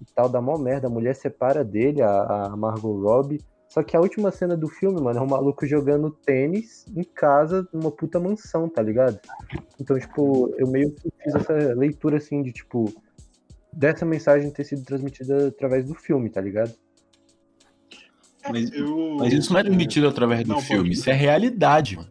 e 0.00 0.04
tal, 0.14 0.28
dá 0.28 0.40
mó 0.40 0.58
merda, 0.58 0.86
a 0.86 0.90
mulher 0.90 1.14
separa 1.14 1.64
dele, 1.64 2.02
a, 2.02 2.50
a 2.52 2.56
Margot 2.56 3.00
Robbie. 3.00 3.40
Só 3.68 3.82
que 3.82 3.96
a 3.96 4.00
última 4.00 4.30
cena 4.30 4.56
do 4.56 4.66
filme, 4.66 5.00
mano, 5.00 5.18
é 5.18 5.22
um 5.22 5.26
maluco 5.26 5.66
jogando 5.66 6.10
tênis 6.10 6.86
em 6.96 7.04
casa, 7.04 7.68
numa 7.72 7.90
puta 7.90 8.18
mansão, 8.18 8.66
tá 8.68 8.80
ligado? 8.80 9.20
Então, 9.78 9.98
tipo, 9.98 10.54
eu 10.56 10.66
meio 10.66 10.90
que 10.92 11.10
fiz 11.28 11.34
essa 11.34 11.52
leitura, 11.74 12.16
assim, 12.16 12.42
de, 12.42 12.52
tipo, 12.52 12.92
dessa 13.72 14.04
mensagem 14.04 14.50
ter 14.50 14.64
sido 14.64 14.84
transmitida 14.84 15.48
através 15.48 15.84
do 15.84 15.94
filme, 15.94 16.28
tá 16.28 16.40
ligado? 16.40 16.72
Mas, 18.50 18.72
eu... 18.72 19.16
mas 19.18 19.32
isso 19.32 19.52
não 19.52 19.60
é 19.60 19.64
transmitido 19.64 20.08
através 20.08 20.42
do 20.42 20.54
não, 20.54 20.60
filme, 20.60 20.84
pode... 20.84 20.94
isso 20.94 21.10
é 21.10 21.12
realidade, 21.12 21.96
mano. 21.96 22.08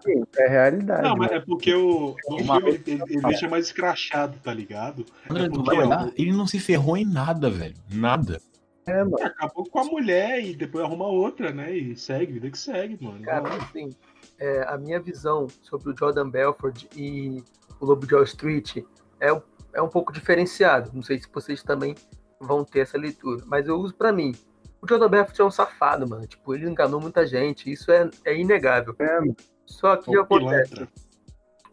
sim, 0.00 0.22
é 0.38 0.48
realidade. 0.48 1.02
Não, 1.02 1.16
mas 1.16 1.32
é 1.32 1.40
porque 1.40 1.74
o, 1.74 2.16
o 2.28 2.38
filme 2.38 2.68
ele, 2.68 2.82
ele, 2.86 3.02
ele 3.08 3.20
deixa 3.22 3.48
mais 3.48 3.66
escrachado, 3.66 4.38
tá 4.42 4.54
ligado? 4.54 5.04
André, 5.28 5.46
é 5.46 5.50
porque, 5.50 5.76
ó, 5.76 6.10
ele 6.16 6.32
não 6.32 6.46
se 6.46 6.58
ferrou 6.58 6.96
em 6.96 7.04
nada, 7.04 7.50
velho. 7.50 7.74
Nada. 7.92 8.40
É, 8.86 9.02
mano. 9.02 9.16
Acabou 9.22 9.64
com 9.68 9.78
a 9.78 9.84
mulher 9.84 10.44
e 10.44 10.54
depois 10.54 10.84
arruma 10.84 11.06
outra, 11.06 11.50
né? 11.52 11.74
E 11.74 11.96
segue, 11.96 12.34
vida 12.34 12.50
que 12.50 12.58
segue, 12.58 13.02
mano. 13.02 13.20
Cara, 13.22 13.48
assim, 13.56 13.90
é, 14.38 14.64
a 14.68 14.76
minha 14.76 15.00
visão 15.00 15.46
sobre 15.62 15.90
o 15.90 15.96
Jordan 15.96 16.28
Belford 16.28 16.88
e 16.96 17.42
o 17.80 17.86
Lobo 17.86 18.06
de 18.06 18.14
Wall 18.14 18.24
Street 18.24 18.78
é, 19.20 19.28
é 19.72 19.82
um 19.82 19.88
pouco 19.88 20.12
diferenciado. 20.12 20.90
Não 20.94 21.02
sei 21.02 21.18
se 21.18 21.28
vocês 21.32 21.62
também 21.62 21.94
vão 22.40 22.64
ter 22.64 22.80
essa 22.80 22.98
leitura, 22.98 23.42
mas 23.46 23.66
eu 23.66 23.76
uso 23.76 23.94
para 23.94 24.12
mim. 24.12 24.34
O 24.80 24.88
Jordan 24.88 25.08
Belfort 25.08 25.38
é 25.40 25.44
um 25.44 25.50
safado, 25.50 26.06
mano. 26.06 26.26
Tipo, 26.26 26.54
ele 26.54 26.68
enganou 26.68 27.00
muita 27.00 27.26
gente. 27.26 27.72
Isso 27.72 27.90
é, 27.90 28.10
é 28.24 28.36
inegável. 28.36 28.94
É, 28.98 29.20
Só 29.64 29.96
que 29.96 30.16
o 30.16 30.20
acontece? 30.20 30.86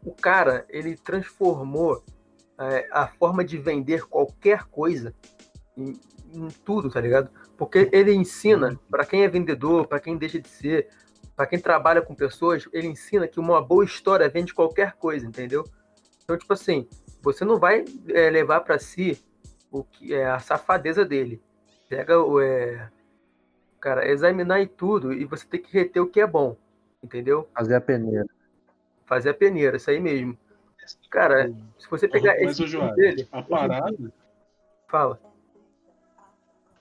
O 0.03 0.13
cara, 0.13 0.65
ele 0.69 0.95
transformou 0.95 2.03
é, 2.57 2.87
a 2.91 3.07
forma 3.07 3.43
de 3.43 3.57
vender 3.57 4.05
qualquer 4.07 4.63
coisa 4.65 5.13
em, 5.75 5.99
em 6.33 6.47
tudo, 6.63 6.89
tá 6.89 7.01
ligado? 7.01 7.29
Porque 7.57 7.89
ele 7.91 8.13
ensina, 8.13 8.69
uhum. 8.69 8.79
para 8.89 9.05
quem 9.05 9.23
é 9.23 9.27
vendedor, 9.27 9.87
para 9.87 9.99
quem 9.99 10.17
deixa 10.17 10.39
de 10.39 10.47
ser, 10.47 10.87
para 11.35 11.45
quem 11.45 11.59
trabalha 11.59 12.01
com 12.01 12.15
pessoas, 12.15 12.67
ele 12.71 12.87
ensina 12.87 13.27
que 13.27 13.39
uma 13.39 13.61
boa 13.61 13.83
história 13.83 14.29
vende 14.29 14.53
qualquer 14.53 14.93
coisa, 14.93 15.25
entendeu? 15.25 15.63
Então, 16.24 16.38
tipo 16.38 16.53
assim, 16.53 16.88
você 17.22 17.45
não 17.45 17.59
vai 17.59 17.86
é, 18.09 18.30
levar 18.30 18.61
para 18.61 18.80
si 18.80 19.22
o 19.72 19.84
que 19.84 20.13
é 20.13 20.26
a 20.26 20.39
safadeza 20.39 21.05
dele. 21.05 21.41
Pega 21.88 22.19
o, 22.19 22.41
é, 22.41 22.89
cara, 23.80 24.07
examinar 24.07 24.61
e 24.61 24.67
tudo 24.67 25.11
e 25.11 25.26
você 25.26 25.45
tem 25.45 25.61
que 25.61 25.74
reter 25.74 25.99
o 25.99 26.07
que 26.07 26.22
é 26.22 26.28
bom, 26.28 26.55
entendeu? 27.03 27.49
Fazer 27.53 27.76
a 27.76 27.82
peneira. 27.82 28.28
Fazer 29.05 29.30
a 29.30 29.34
peneira, 29.34 29.78
isso 29.78 29.89
aí 29.89 29.99
mesmo. 29.99 30.38
Cara, 31.09 31.51
se 31.78 31.89
você 31.89 32.07
pegar 32.07 32.36
Mas, 32.39 32.51
esse 32.51 32.67
João, 32.67 32.93
dele, 32.95 33.28
a 33.32 33.41
parada. 33.41 34.13
Fala. 34.88 35.19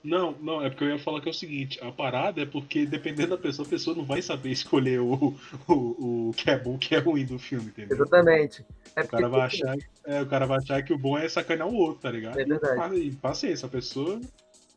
Não, 0.03 0.35
não, 0.39 0.65
é 0.65 0.69
porque 0.69 0.83
eu 0.83 0.89
ia 0.89 0.99
falar 0.99 1.21
que 1.21 1.27
é 1.27 1.31
o 1.31 1.33
seguinte, 1.33 1.79
a 1.83 1.91
parada 1.91 2.41
é 2.41 2.45
porque 2.45 2.85
dependendo 2.85 3.29
da 3.29 3.37
pessoa, 3.37 3.67
a 3.67 3.69
pessoa 3.69 3.95
não 3.95 4.03
vai 4.03 4.21
saber 4.21 4.49
escolher 4.49 4.99
o, 4.99 5.35
o, 5.67 6.29
o 6.29 6.33
que 6.35 6.49
é 6.49 6.57
bom, 6.57 6.75
o 6.75 6.79
que 6.79 6.95
é 6.95 6.99
ruim 6.99 7.23
do 7.23 7.37
filme, 7.37 7.67
entendeu? 7.67 7.97
Exatamente. 7.97 8.65
É 8.95 9.01
o, 9.01 9.07
cara 9.07 9.29
vai 9.29 9.41
achar, 9.41 9.77
é, 10.05 10.21
o 10.21 10.25
cara 10.25 10.45
vai 10.47 10.57
achar 10.57 10.81
que 10.83 10.91
o 10.91 10.97
bom 10.97 11.17
é 11.17 11.29
sacanear 11.29 11.67
o 11.67 11.75
outro, 11.75 12.01
tá 12.01 12.11
ligado? 12.11 12.39
É 12.39 12.43
verdade. 12.43 12.95
E, 12.95 13.09
e 13.09 13.11
paciência, 13.11 13.67
a 13.67 13.69
pessoa 13.69 14.19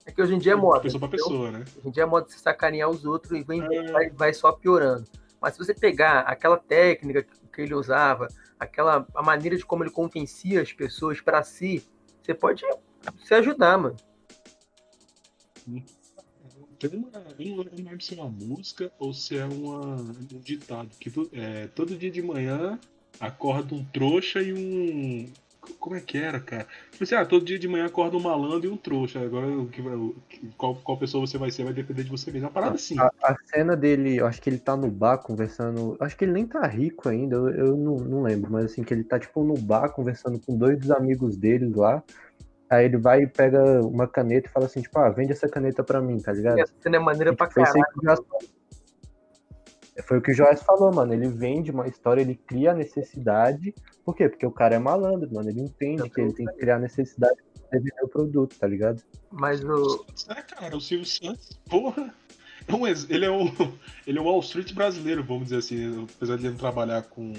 é 0.06 0.12
que 0.12 0.20
hoje 0.20 0.34
em 0.34 0.38
dia 0.38 0.52
é 0.52 0.56
moda. 0.56 0.82
Pessoa 0.82 1.00
pra 1.00 1.08
pessoa, 1.08 1.50
né? 1.50 1.64
Hoje 1.78 1.88
em 1.88 1.90
dia 1.90 2.02
é 2.02 2.06
moda 2.06 2.28
se 2.28 2.38
sacanear 2.38 2.90
os 2.90 3.04
outros 3.04 3.32
e 3.32 3.42
vem, 3.42 3.62
é... 3.62 3.90
vai, 3.90 4.10
vai 4.10 4.34
só 4.34 4.52
piorando. 4.52 5.04
Mas 5.40 5.54
se 5.54 5.58
você 5.58 5.74
pegar 5.74 6.20
aquela 6.20 6.58
técnica 6.58 7.26
que 7.52 7.62
ele 7.62 7.74
usava, 7.74 8.28
aquela 8.58 9.06
a 9.14 9.22
maneira 9.22 9.56
de 9.56 9.64
como 9.64 9.82
ele 9.82 9.90
convencia 9.90 10.60
as 10.60 10.72
pessoas 10.72 11.20
para 11.20 11.42
si, 11.42 11.82
você 12.22 12.34
pode 12.34 12.62
se 13.24 13.34
ajudar, 13.34 13.78
mano. 13.78 13.96
Tem 16.78 16.90
uma, 16.90 17.08
não 17.10 17.84
lembro 17.84 18.02
se 18.02 18.18
é 18.18 18.22
uma 18.22 18.30
música 18.30 18.92
ou 18.98 19.14
se 19.14 19.36
é 19.38 19.44
uma, 19.44 19.96
um 19.96 20.40
ditado 20.42 20.90
que 21.00 21.10
é, 21.32 21.66
todo 21.68 21.96
dia 21.96 22.10
de 22.10 22.20
manhã 22.20 22.78
acorda 23.18 23.74
um 23.74 23.84
trouxa 23.84 24.42
e 24.42 24.52
um 24.52 25.26
como 25.78 25.96
é 25.96 26.00
que 26.00 26.18
era, 26.18 26.40
cara? 26.40 26.66
Tipo 26.90 27.04
assim, 27.04 27.14
ah, 27.14 27.24
todo 27.24 27.44
dia 27.44 27.58
de 27.58 27.68
manhã 27.68 27.86
acorda 27.86 28.16
um 28.16 28.20
malandro 28.20 28.68
e 28.68 28.72
um 28.72 28.76
trouxa. 28.76 29.20
Agora, 29.20 29.46
qual, 30.56 30.74
qual 30.76 30.98
pessoa 30.98 31.26
você 31.26 31.38
vai 31.38 31.50
ser 31.50 31.64
vai 31.64 31.72
depender 31.72 32.04
de 32.04 32.10
você 32.10 32.30
mesmo. 32.30 32.46
É 32.46 32.48
uma 32.48 32.54
parada 32.54 32.74
assim. 32.74 32.98
A, 32.98 33.10
a, 33.22 33.36
cena 33.46 33.76
dele, 33.76 34.16
eu 34.16 34.26
acho 34.26 34.40
que 34.42 34.50
ele 34.50 34.58
tá 34.58 34.76
no 34.76 34.90
bar 34.90 35.18
conversando. 35.18 35.96
Acho 36.00 36.16
que 36.16 36.24
ele 36.24 36.32
nem 36.32 36.46
tá 36.46 36.66
rico 36.66 37.08
ainda, 37.08 37.36
eu, 37.36 37.48
eu 37.48 37.76
não, 37.76 37.96
não 37.96 38.22
lembro, 38.22 38.52
mas 38.52 38.66
assim, 38.66 38.82
que 38.82 38.92
ele 38.92 39.04
tá 39.04 39.18
tipo 39.18 39.42
no 39.42 39.54
bar 39.54 39.88
conversando 39.90 40.38
com 40.38 40.56
dois 40.56 40.78
dos 40.78 40.90
amigos 40.90 41.36
deles 41.36 41.74
lá. 41.74 42.02
Aí 42.74 42.86
ele 42.86 42.96
vai 42.96 43.22
e 43.22 43.26
pega 43.26 43.80
uma 43.82 44.06
caneta 44.06 44.48
e 44.48 44.50
fala 44.50 44.66
assim, 44.66 44.82
tipo, 44.82 44.98
ah, 44.98 45.10
vende 45.10 45.32
essa 45.32 45.48
caneta 45.48 45.82
pra 45.82 46.00
mim, 46.00 46.18
tá 46.18 46.32
ligado? 46.32 46.58
Essa 46.58 46.72
cena 46.80 46.96
é 46.96 47.00
maneira 47.00 47.34
pra 47.34 47.46
caralho. 47.46 47.84
Foi 50.02 50.18
o 50.18 50.22
que 50.22 50.32
o 50.32 50.34
Joyce 50.34 50.64
falou, 50.64 50.92
mano. 50.92 51.12
Ele 51.12 51.28
vende 51.28 51.70
uma 51.70 51.86
história, 51.86 52.20
ele 52.20 52.34
cria 52.34 52.72
a 52.72 52.74
necessidade. 52.74 53.74
Por 54.04 54.14
quê? 54.14 54.28
Porque 54.28 54.44
o 54.44 54.50
cara 54.50 54.74
é 54.74 54.78
malandro, 54.78 55.32
mano. 55.32 55.48
Ele 55.48 55.60
entende 55.60 56.10
que 56.10 56.20
ele 56.20 56.32
tem 56.32 56.46
que 56.46 56.54
criar 56.54 56.78
necessidade 56.78 57.36
pra 57.70 57.78
vender 57.78 58.02
o 58.02 58.08
produto, 58.08 58.56
tá 58.58 58.66
ligado? 58.66 59.02
Mas 59.30 59.62
o. 59.62 60.04
É, 60.30 60.42
cara, 60.42 60.76
o 60.76 60.80
Silvio 60.80 61.06
Santos, 61.06 61.60
porra. 61.68 62.12
é 62.66 62.74
um, 62.74 62.86
ele 62.86 63.24
é 63.24 63.30
um, 63.30 63.46
ele 64.06 64.18
é 64.18 64.20
um 64.20 64.24
Wall 64.24 64.40
Street 64.40 64.74
brasileiro, 64.74 65.22
vamos 65.22 65.44
dizer 65.44 65.58
assim. 65.58 66.06
Apesar 66.16 66.36
de 66.36 66.42
ele 66.42 66.50
não 66.50 66.58
trabalhar 66.58 67.02
com, 67.02 67.32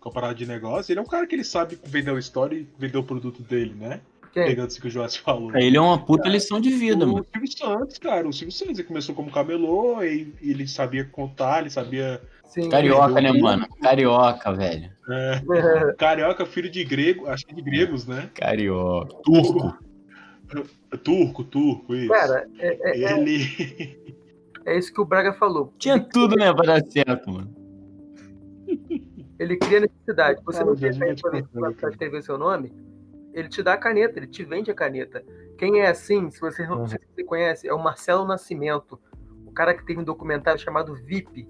com 0.00 0.08
a 0.08 0.12
parada 0.12 0.34
de 0.34 0.46
negócio, 0.46 0.92
ele 0.92 1.00
é 1.00 1.02
um 1.02 1.06
cara 1.06 1.26
que 1.26 1.34
ele 1.34 1.44
sabe 1.44 1.78
vender 1.84 2.10
a 2.10 2.18
história 2.18 2.56
e 2.56 2.66
vender 2.78 2.96
o 2.96 3.04
produto 3.04 3.42
dele, 3.42 3.74
né? 3.74 4.00
Pegando 4.44 4.68
isso 4.70 4.80
que 4.80 4.88
o 4.88 4.90
Joás 4.90 5.16
falou. 5.16 5.56
Ele 5.56 5.76
é 5.76 5.80
uma 5.80 5.98
puta 6.04 6.28
lição 6.28 6.60
de 6.60 6.70
vida, 6.70 7.04
o 7.06 7.12
mano. 7.12 7.26
Silvio 7.32 7.56
Santos, 7.58 7.98
cara. 7.98 8.28
O 8.28 8.32
Silvio 8.32 8.52
Santos 8.52 8.78
ele 8.78 8.86
começou 8.88 9.14
como 9.14 9.30
camelô 9.30 10.02
e 10.02 10.32
ele 10.42 10.66
sabia 10.68 11.04
contar, 11.04 11.60
ele 11.60 11.70
sabia. 11.70 12.20
Sim. 12.44 12.68
Carioca, 12.68 13.20
né, 13.20 13.32
mano? 13.32 13.66
Carioca, 13.82 14.52
velho. 14.52 14.90
É, 15.08 15.40
carioca, 15.98 16.44
filho 16.46 16.70
de 16.70 16.84
grego, 16.84 17.26
acho 17.28 17.46
que 17.46 17.54
de 17.54 17.62
gregos, 17.62 18.06
né? 18.06 18.30
Carioca. 18.34 19.14
Turco. 19.24 19.76
Turco, 21.02 21.42
turco, 21.44 21.94
isso. 21.94 22.08
Cara, 22.08 22.46
é, 22.58 22.68
é- 22.90 23.02
é- 23.04 23.18
ele. 23.18 23.98
é 24.64 24.78
isso 24.78 24.92
que 24.92 25.00
o 25.00 25.04
Braga 25.04 25.32
falou. 25.32 25.72
Tinha 25.78 25.98
tudo, 25.98 26.36
né, 26.36 26.52
pra 26.54 26.64
dar 26.78 26.86
certo, 26.86 27.30
mano. 27.30 27.50
Ele 29.38 29.56
cria 29.56 29.80
necessidade. 29.80 30.40
Você 30.44 30.64
não 30.64 30.72
Ah, 30.72 30.76
tem 30.76 30.92
gente, 30.92 31.20
pra 31.22 31.42
não 31.54 31.72
cara. 31.74 31.92
escrever 31.92 32.22
seu 32.22 32.38
nome, 32.38 32.72
ele 33.38 33.48
te 33.48 33.62
dá 33.62 33.74
a 33.74 33.76
caneta, 33.78 34.18
ele 34.18 34.26
te 34.26 34.42
vende 34.44 34.70
a 34.70 34.74
caneta. 34.74 35.22
Quem 35.58 35.80
é 35.80 35.88
assim, 35.88 36.30
se 36.30 36.40
você 36.40 36.66
não 36.66 36.80
Uhum. 36.80 36.86
se 36.88 36.98
você 37.14 37.22
conhece, 37.24 37.68
é 37.68 37.72
o 37.74 37.78
Marcelo 37.82 38.24
Nascimento. 38.26 38.98
O 39.46 39.52
cara 39.52 39.74
que 39.74 39.84
teve 39.84 40.00
um 40.00 40.04
documentário 40.04 40.60
chamado 40.60 40.94
VIP. 40.94 41.48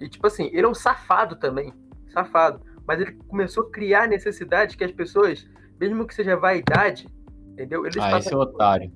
E 0.00 0.08
tipo 0.08 0.26
assim, 0.26 0.50
ele 0.52 0.66
é 0.66 0.68
um 0.68 0.74
safado 0.74 1.36
também. 1.36 1.72
Safado. 2.12 2.60
Mas 2.86 3.00
ele 3.00 3.12
começou 3.28 3.64
a 3.66 3.70
criar 3.70 4.08
necessidade 4.08 4.76
que 4.76 4.82
as 4.84 4.90
pessoas, 4.92 5.48
mesmo 5.80 6.06
que 6.06 6.14
seja 6.14 6.36
vaidade, 6.36 7.06
entendeu? 7.52 7.86
Eles, 7.86 7.96
Ah, 7.96 8.08
esse 8.18 8.28
é 8.28 8.32
passavam, 8.32 8.40
otário. 8.40 8.92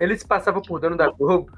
ele 0.00 0.16
se 0.16 0.26
passava 0.26 0.60
por 0.60 0.80
dono 0.80 0.96
da 0.96 1.10
Globo. 1.10 1.50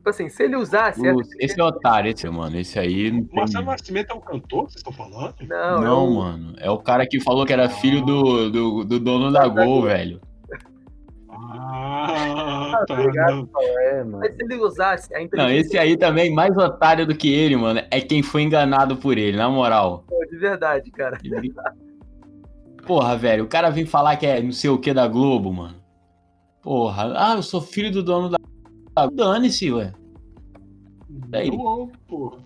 Tipo 0.00 0.08
assim, 0.08 0.30
se 0.30 0.42
ele 0.44 0.56
usasse. 0.56 1.06
essa- 1.06 1.20
Esse- 1.38 1.60
é 1.60 1.62
otário, 1.62 2.10
esse, 2.10 2.26
mano. 2.30 2.56
Esse 2.58 2.78
aí 2.78 3.10
não 3.10 3.22
tem... 3.24 3.36
Marcelo 3.36 3.66
Nascimento 3.66 4.10
é 4.10 4.14
um 4.14 4.20
cantor 4.20 4.64
que 4.66 4.72
vocês 4.72 4.76
estão 4.76 4.92
falando? 4.94 5.34
Não, 5.46 5.80
Não, 5.82 6.04
eu- 6.06 6.10
mano. 6.14 6.54
É 6.56 6.70
o 6.70 6.78
cara 6.78 7.06
que 7.06 7.20
falou 7.20 7.44
que 7.44 7.52
era 7.52 7.68
filho 7.68 8.00
do, 8.02 8.50
do, 8.50 8.84
do 8.84 8.98
dono 8.98 9.30
da 9.30 9.46
Gol, 9.46 9.82
velho. 9.82 10.18
Ah, 11.52 12.82
tá. 12.88 12.94
obrigado. 12.94 13.48
não. 13.52 13.62
É, 13.62 14.04
mano. 14.04 14.18
Mas 14.20 14.34
se 14.34 14.42
ele 14.42 14.56
usasse 14.56 15.14
a 15.14 15.18
Não, 15.36 15.50
esse 15.50 15.76
aí 15.76 15.96
também, 15.98 16.32
mais 16.32 16.56
otário 16.56 17.06
do 17.06 17.14
que 17.14 17.30
ele, 17.32 17.56
mano, 17.56 17.82
é 17.90 18.00
quem 18.00 18.22
foi 18.22 18.42
enganado 18.42 18.96
por 18.96 19.18
ele, 19.18 19.36
na 19.36 19.50
moral. 19.50 20.04
de 20.30 20.36
verdade, 20.38 20.90
cara. 20.90 21.18
Ele- 21.22 21.52
Porra, 22.86 23.16
velho, 23.18 23.44
o 23.44 23.48
cara 23.48 23.68
vem 23.68 23.84
falar 23.84 24.16
que 24.16 24.26
é 24.26 24.40
não 24.42 24.52
sei 24.52 24.70
o 24.70 24.78
que 24.78 24.94
da 24.94 25.06
Globo, 25.06 25.52
mano. 25.52 25.74
Porra, 26.62 27.12
ah, 27.16 27.34
eu 27.36 27.42
sou 27.42 27.60
filho 27.60 27.90
do 27.92 28.02
dono 28.02 28.30
da. 28.30 28.38
Dane-se, 29.08 29.72
ué. 29.72 29.92
Daí. 31.08 31.50
Não, 31.50 31.90
porra. 32.08 32.38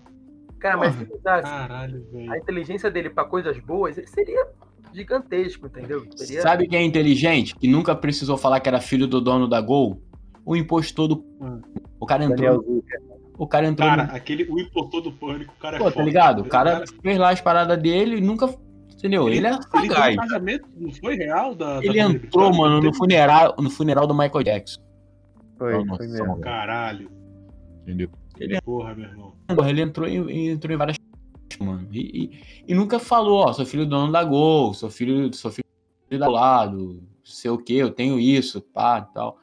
Cara, 0.59 0.77
mas 0.77 0.95
se 0.95 1.05
Caralho, 1.23 2.07
a 2.29 2.37
inteligência 2.37 2.89
dele 2.89 3.09
pra 3.09 3.23
coisas 3.25 3.57
boas, 3.59 3.97
ele 3.97 4.07
seria 4.07 4.47
gigantesco, 4.93 5.67
entendeu? 5.67 6.07
Seria... 6.15 6.41
Sabe 6.41 6.67
quem 6.67 6.79
é 6.79 6.83
inteligente? 6.83 7.55
Que 7.55 7.67
nunca 7.67 7.95
precisou 7.95 8.37
falar 8.37 8.59
que 8.59 8.67
era 8.67 8.79
filho 8.81 9.05
do 9.05 9.21
dono 9.21 9.47
da 9.47 9.61
Gol? 9.61 10.01
O 10.43 10.55
impostor 10.55 11.07
do. 11.07 11.25
Hum. 11.41 11.61
O 11.99 12.05
cara 12.05 12.27
Daniel 12.27 12.55
entrou. 12.55 12.75
Zucker. 12.75 13.01
O 13.37 13.47
cara 13.47 13.67
entrou. 13.67 13.89
Cara, 13.89 14.03
no- 14.05 14.15
aquele, 14.15 14.43
o 14.49 14.59
impostor 14.59 15.01
do 15.01 15.11
pânico, 15.11 15.53
o 15.55 15.59
cara 15.61 15.77
é 15.77 15.79
Pô, 15.79 15.91
tá 15.91 16.01
ligado? 16.01 16.39
O 16.41 16.45
cara 16.45 16.83
fez 17.01 17.17
lá 17.17 17.29
as 17.31 17.41
paradas 17.41 17.77
dele 17.81 18.17
e 18.17 18.21
nunca. 18.21 18.47
Entendeu? 18.93 19.27
Ele 19.27 19.45
é 19.45 19.51
Ele 19.51 19.59
teve 19.59 19.87
sagaz. 19.89 20.15
um 20.15 20.17
casamento, 20.17 20.67
não 20.77 20.91
foi 20.93 21.15
real 21.15 21.53
da. 21.53 21.79
Ele 21.83 21.99
da 21.99 22.05
entrou, 22.05 22.53
mano, 22.55 22.81
no 22.81 22.93
funeral, 22.93 23.55
no 23.59 23.69
funeral 23.69 24.07
do 24.07 24.15
Michael 24.15 24.43
Jackson. 24.43 24.81
Foi, 25.57 25.83
Não, 25.83 25.95
foi 25.97 26.07
mesmo. 26.07 26.39
Caralho. 26.39 27.11
Entendeu? 27.81 28.09
Porra, 28.63 28.93
meu 28.95 29.05
irmão. 29.09 29.35
Porra, 29.47 29.69
ele 29.69 29.81
entrou 29.81 30.07
em, 30.07 30.49
entrou 30.49 30.73
em 30.73 30.77
várias. 30.77 30.97
Mano. 31.59 31.87
E, 31.91 31.99
e- 32.25 32.39
e 32.67 32.73
nunca 32.73 32.99
falou, 32.99 33.45
ó, 33.45 33.53
sou 33.53 33.65
filho 33.65 33.85
do 33.85 33.89
dono 33.91 34.11
da 34.11 34.23
Gol, 34.23 34.73
sou 34.73 34.89
filho, 34.89 35.33
sou 35.33 35.51
filho 35.51 35.65
da 36.19 36.27
lado, 36.27 37.01
sei 37.23 37.49
o 37.51 37.57
que, 37.57 37.75
eu 37.75 37.89
tenho 37.91 38.19
isso, 38.19 38.61
pá, 38.61 39.01
tal. 39.01 39.39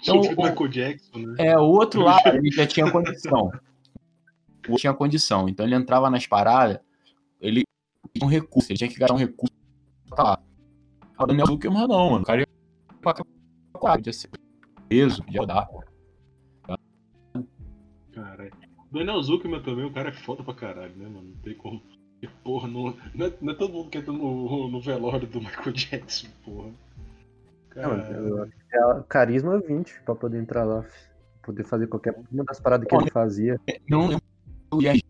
Então, 0.00 0.20
o 0.20 0.68
Jackson, 0.68 1.18
né? 1.18 1.34
É, 1.38 1.58
o 1.58 1.62
outro 1.64 2.00
lado 2.02 2.28
ele 2.28 2.50
já 2.50 2.66
tinha 2.66 2.90
condição. 2.90 3.50
O 4.66 4.70
outro 4.70 4.76
tinha 4.76 4.94
condição. 4.94 5.48
Então 5.48 5.66
ele 5.66 5.74
entrava 5.74 6.08
nas 6.08 6.26
paradas, 6.26 6.78
ele 7.40 7.62
tinha 8.14 8.26
um 8.26 8.30
recurso, 8.30 8.72
ele 8.72 8.78
tinha 8.78 8.88
que 8.90 8.98
gastar 8.98 9.14
um 9.14 9.18
recurso 9.18 9.54
pra 10.08 10.24
lá. 10.24 10.38
O 11.18 11.26
Daniel 11.26 11.46
Zuckerman 11.46 11.86
não, 11.86 12.10
mano. 12.10 12.22
O 12.22 12.26
cara 12.26 12.40
ia 12.40 12.46
pra 13.00 13.14
cá, 14.92 15.04
podia 15.04 15.10
ser 15.10 15.16
preso, 15.16 15.24
podia 15.24 15.46
dar. 15.46 15.68
Caralho. 18.12 18.52
Daniel 18.90 19.22
Zuckerman 19.22 19.62
também, 19.62 19.86
o 19.86 19.92
cara 19.92 20.10
é 20.10 20.12
foda 20.12 20.42
pra 20.42 20.54
caralho, 20.54 20.94
né, 20.96 21.08
mano? 21.08 21.30
Não 21.34 21.42
tem 21.42 21.54
como. 21.54 21.82
Porra, 22.44 22.68
não, 22.68 22.96
não, 23.14 23.26
é, 23.26 23.32
não 23.40 23.52
é 23.52 23.56
todo 23.56 23.72
mundo 23.72 23.90
que 23.90 23.98
entra 23.98 24.12
no, 24.12 24.68
no 24.68 24.80
velório 24.80 25.26
do 25.26 25.40
Michael 25.40 25.72
Jackson, 25.72 26.28
porra. 26.44 26.68
Não, 27.74 27.82
Caralho. 27.82 28.28
eu 28.28 28.42
acho 28.42 28.52
que 28.52 28.76
é 28.76 29.02
carisma 29.08 29.58
20 29.58 30.02
pra 30.04 30.14
poder 30.14 30.38
entrar 30.38 30.64
lá. 30.64 30.84
Poder 31.42 31.64
fazer 31.64 31.88
qualquer 31.88 32.14
uma 32.30 32.44
das 32.44 32.60
paradas 32.60 32.86
que 32.86 32.94
ele 32.94 33.10
fazia. 33.10 33.58
Não 33.88 34.06
lembro 34.06 34.22
o 34.72 34.80
IAG 34.80 35.02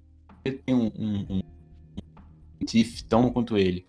tem 0.42 0.74
um, 0.74 0.86
um, 0.98 1.38
um 1.38 1.42
tão 3.08 3.30
quanto 3.30 3.56
ele. 3.56 3.86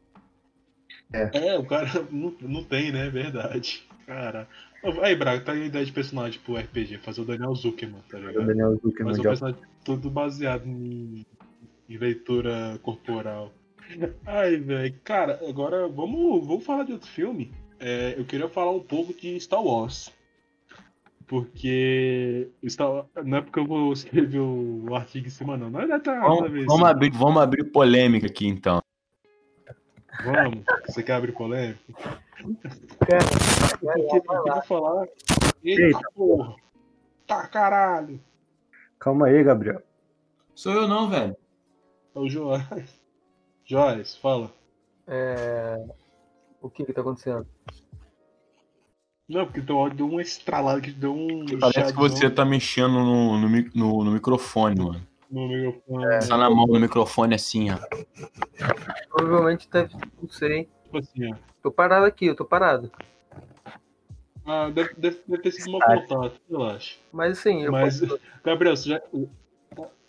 É, 1.12 1.58
o 1.58 1.66
cara 1.66 1.88
não, 2.12 2.36
não 2.42 2.64
tem, 2.64 2.92
né? 2.92 3.08
É 3.08 3.10
verdade. 3.10 3.88
Cara. 4.06 4.48
Aí, 5.02 5.16
Braga, 5.16 5.42
tá 5.42 5.52
aí 5.54 5.64
a 5.64 5.66
ideia 5.66 5.86
de 5.86 5.92
personagem 5.92 6.40
pro 6.42 6.58
RPG, 6.58 6.98
fazer 6.98 7.22
o 7.22 7.26
Daniel 7.26 7.56
Zuckerman, 7.56 8.02
tá 8.10 8.18
O 8.18 8.28
ligado? 8.28 8.46
Daniel 8.46 8.74
Zuckerman 8.84 9.12
Mas 9.12 9.20
um 9.20 9.24
personagem 9.24 9.62
tudo 9.84 10.10
baseado 10.10 10.68
em, 10.68 11.26
em 11.90 11.98
leitura 11.98 12.78
corporal. 12.82 13.52
Ai, 14.26 14.58
velho. 14.58 14.96
Cara, 15.04 15.40
agora 15.48 15.88
vamos, 15.88 16.46
vamos 16.46 16.66
falar 16.66 16.84
de 16.84 16.94
outro 16.94 17.10
filme. 17.10 17.52
É, 17.80 18.16
eu 18.18 18.26
queria 18.26 18.50
falar 18.50 18.72
um 18.72 18.80
pouco 18.82 19.14
de 19.14 19.40
Star 19.40 19.64
Wars. 19.64 20.12
Porque 21.28 22.50
Star, 22.68 23.06
não 23.24 23.38
é 23.38 23.42
porque 23.42 23.60
eu 23.60 23.66
vou 23.66 23.94
escrever 23.94 24.40
o 24.40 24.94
artigo 24.94 25.28
em 25.28 25.30
cima, 25.30 25.56
não. 25.56 25.70
Não 25.70 25.82
é 25.82 25.88
nada 25.88 26.14
nada 26.14 26.26
a 26.26 26.30
Vamos, 26.30 26.66
vamos 26.66 26.84
abrir, 26.84 27.12
vamos 27.12 27.42
abrir 27.42 27.64
polêmica 27.72 28.28
aqui 28.28 28.48
então. 28.48 28.83
Vamos. 30.24 30.64
Você 30.88 31.02
quer 31.04 31.14
abrir 31.14 31.32
polêmica? 31.32 31.80
Cara, 31.98 33.78
Porque 33.80 34.18
eu 34.18 34.22
queria 34.44 34.62
falar. 34.64 35.08
Eita, 35.64 35.82
Eita. 35.82 36.00
porra! 36.14 36.56
Tá 37.26 37.48
caralho! 37.48 38.20
Calma 39.00 39.28
aí, 39.28 39.44
Gabriel. 39.44 39.82
Sou 40.54 40.74
eu 40.74 40.88
não, 40.88 41.10
velho. 41.10 41.36
É 42.16 42.20
o 42.20 42.30
Joás. 42.30 43.02
Joás, 43.66 44.16
fala. 44.18 44.52
é, 45.08 45.84
O 46.62 46.70
que 46.70 46.86
que 46.86 46.94
tá 46.94 47.02
acontecendo? 47.02 47.48
Não, 49.28 49.46
porque 49.46 49.62
teu 49.62 49.78
áudio 49.78 49.98
deu 49.98 50.08
uma 50.10 50.22
estralada 50.22 50.82
que 50.82 50.92
deu 50.92 51.14
um. 51.16 51.46
Parece 51.60 51.94
que 51.94 52.00
você 52.00 52.30
tá 52.30 52.44
mexendo 52.46 52.92
no, 52.94 53.38
no, 53.40 53.50
no- 53.74 54.04
no 54.04 54.12
microfone, 54.12 54.76
mano. 54.80 55.08
No 55.34 55.48
microfone. 55.48 56.22
Só 56.22 56.38
na 56.38 56.50
mão 56.50 56.66
no 56.68 56.80
microfone 56.80 57.36
assim, 57.36 57.70
ó. 57.72 57.78
Provavelmente 59.10 59.70
deve. 59.70 59.94
Não 60.22 60.30
sei. 60.30 60.70
Tipo 60.84 60.98
assim, 61.00 61.34
ó. 61.34 61.36
Tô 61.62 61.72
parado 61.72 62.06
aqui, 62.06 62.26
eu 62.28 62.36
tô 62.36 62.46
parado. 62.46 62.92
Ah, 64.46 64.70
deve, 64.70 64.94
deve, 64.96 65.22
deve 65.28 65.42
ter 65.44 65.52
sido 65.52 65.72
mau 65.72 65.82
Ah. 65.84 65.98
contato, 66.02 66.42
relaxa. 66.50 66.98
Mas 67.12 67.40
assim, 67.40 67.64
eu, 67.64 67.72
Mas, 67.72 68.00
posso- 68.02 68.20
Gabriel, 68.44 68.76
você 68.76 68.90
já. 68.90 69.02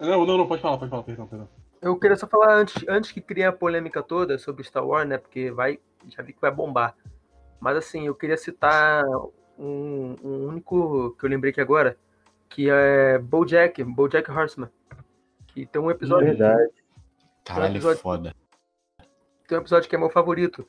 Não, 0.01 0.27
não, 0.27 0.37
não, 0.39 0.47
pode 0.47 0.61
falar, 0.61 0.77
pode 0.79 0.91
falar, 0.91 1.03
perdão, 1.05 1.27
perdão. 1.27 1.49
eu 1.81 1.97
queria 1.99 2.16
só 2.16 2.27
falar 2.27 2.55
antes, 2.57 2.85
antes 2.89 3.12
que 3.12 3.20
crie 3.20 3.45
a 3.45 3.53
polêmica 3.53 4.03
toda 4.03 4.37
sobre 4.39 4.64
Star 4.64 4.85
Wars, 4.87 5.09
né? 5.09 5.18
Porque 5.18 5.51
vai. 5.51 5.79
Já 6.09 6.22
vi 6.22 6.33
que 6.33 6.41
vai 6.41 6.51
bombar. 6.51 6.95
Mas 7.61 7.77
assim, 7.77 8.07
eu 8.07 8.14
queria 8.14 8.37
citar 8.37 9.05
um, 9.59 10.16
um 10.22 10.49
único 10.49 11.12
que 11.18 11.25
eu 11.25 11.31
lembrei 11.31 11.51
aqui 11.53 11.61
agora, 11.61 11.97
que 12.49 12.68
é 12.68 13.18
Bojack, 13.18 13.83
Bojack 13.85 14.31
Horseman. 14.31 14.68
Que 15.55 15.65
tem 15.67 15.81
um 15.81 15.91
episódio. 15.91 16.27
Verdade. 16.29 16.73
Caralho, 17.45 17.75
episódio- 17.75 18.01
foda. 18.03 18.35
tem 19.47 19.59
um 19.59 19.61
episódio 19.61 19.89
que 19.89 19.95
é 19.95 19.99
meu 19.99 20.11
favorito, 20.11 20.67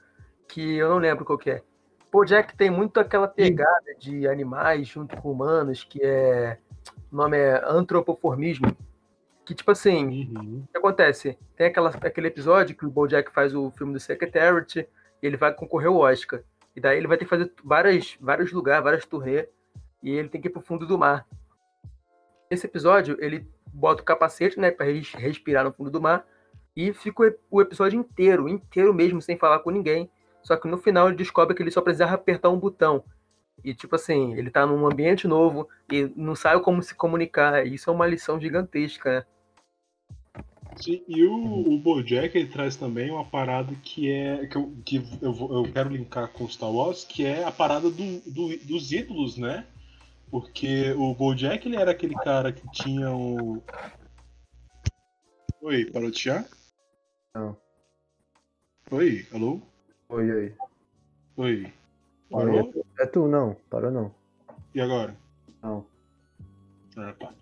que 0.47 0.75
eu 0.77 0.89
não 0.89 0.97
lembro 0.97 1.25
qual 1.25 1.37
que 1.37 1.49
é. 1.49 1.63
Bojack 2.11 2.55
tem 2.55 2.69
muito 2.69 2.99
aquela 2.99 3.27
pegada 3.27 3.93
de 3.97 4.27
animais 4.27 4.87
junto 4.87 5.17
com 5.17 5.31
humanos, 5.31 5.83
que 5.83 6.01
é. 6.03 6.57
O 7.11 7.15
nome 7.15 7.37
é 7.37 7.61
antropoformismo. 7.65 8.75
Que, 9.45 9.53
tipo 9.53 9.69
assim, 9.71 10.31
Uhum. 10.35 10.63
o 10.63 10.71
que 10.71 10.77
acontece? 10.77 11.37
Tem 11.55 11.67
aquela, 11.67 11.89
aquele 11.89 12.27
episódio 12.27 12.75
que 12.75 12.85
o 12.85 12.89
Bojack 12.89 13.31
faz 13.31 13.53
o 13.55 13.69
filme 13.71 13.93
do 13.93 13.99
Secretariat 13.99 14.79
e 14.79 14.87
ele 15.21 15.37
vai 15.37 15.53
concorrer 15.53 15.87
ao 15.87 15.97
Oscar. 15.97 16.41
E 16.75 16.81
daí 16.81 16.97
ele 16.97 17.07
vai 17.07 17.17
ter 17.17 17.25
que 17.25 17.29
fazer 17.29 17.53
várias, 17.63 18.17
vários 18.19 18.51
lugares, 18.51 18.83
várias 18.83 19.05
turnês, 19.05 19.47
e 20.01 20.11
ele 20.11 20.29
tem 20.29 20.41
que 20.41 20.47
ir 20.47 20.51
pro 20.51 20.61
fundo 20.61 20.85
do 20.87 20.97
mar. 20.97 21.25
Nesse 22.49 22.65
episódio, 22.65 23.17
ele 23.19 23.47
bota 23.75 24.01
o 24.01 24.05
capacete, 24.05 24.59
né, 24.59 24.71
pra 24.71 24.85
res- 24.85 25.13
respirar 25.13 25.63
no 25.63 25.73
fundo 25.73 25.91
do 25.91 26.01
mar, 26.01 26.25
e 26.75 26.93
fica 26.93 27.21
o 27.21 27.25
ep- 27.25 27.39
o 27.51 27.61
episódio 27.61 27.99
inteiro, 27.99 28.47
inteiro 28.49 28.93
mesmo, 28.93 29.21
sem 29.21 29.37
falar 29.37 29.59
com 29.59 29.69
ninguém. 29.71 30.09
Só 30.41 30.55
que 30.55 30.67
no 30.67 30.77
final 30.77 31.07
ele 31.07 31.17
descobre 31.17 31.55
que 31.55 31.61
ele 31.63 31.71
só 31.71 31.81
precisava 31.81 32.13
apertar 32.13 32.49
um 32.49 32.59
botão. 32.59 33.03
E, 33.63 33.73
tipo 33.73 33.95
assim, 33.95 34.33
ele 34.35 34.51
tá 34.51 34.65
num 34.65 34.85
ambiente 34.85 35.27
novo 35.27 35.67
e 35.91 36.11
não 36.15 36.35
sabe 36.35 36.61
como 36.61 36.83
se 36.83 36.93
comunicar. 36.93 37.65
Isso 37.65 37.89
é 37.89 37.93
uma 37.93 38.05
lição 38.05 38.39
gigantesca, 38.39 39.19
né? 39.19 39.25
Sim, 40.75 41.01
e 41.07 41.23
o, 41.23 41.73
o 41.73 41.79
Bojack 41.79 42.37
ele 42.37 42.49
traz 42.49 42.75
também 42.75 43.09
uma 43.09 43.23
parada 43.23 43.73
que 43.81 44.11
é. 44.11 44.45
que 44.45 44.57
eu, 44.57 44.73
que 44.85 44.97
eu, 45.21 45.33
eu 45.33 45.71
quero 45.71 45.89
linkar 45.89 46.27
com 46.27 46.47
Star 46.49 46.69
Wars, 46.69 47.05
que 47.05 47.25
é 47.25 47.45
a 47.45 47.51
parada 47.51 47.89
do, 47.89 48.19
do- 48.29 48.57
dos 48.65 48.91
ídolos, 48.91 49.37
né? 49.37 49.65
Porque 50.31 50.91
o 50.93 51.13
Bojack 51.13 51.65
ele 51.67 51.77
era 51.77 51.91
aquele 51.91 52.15
cara 52.15 52.51
que 52.51 52.67
tinha 52.71 53.11
o. 53.11 53.61
Oi, 55.61 55.85
parou 55.85 56.11
de 56.11 56.17
chiar? 56.19 56.45
Não. 57.33 57.55
Oi, 58.91 59.25
alô? 59.33 59.61
Oi, 60.09 60.31
oi. 60.31 60.55
Oi. 61.37 61.73
Parou? 62.29 62.59
é 62.59 62.63
tu- 62.71 62.85
É 62.99 63.05
tu, 63.05 63.27
não. 63.27 63.55
Parou 63.69 63.91
não. 63.91 64.13
E 64.73 64.81
agora? 64.81 65.15
Não. 65.63 65.85
Ah, 66.97 67.13
tá. 67.13 67.33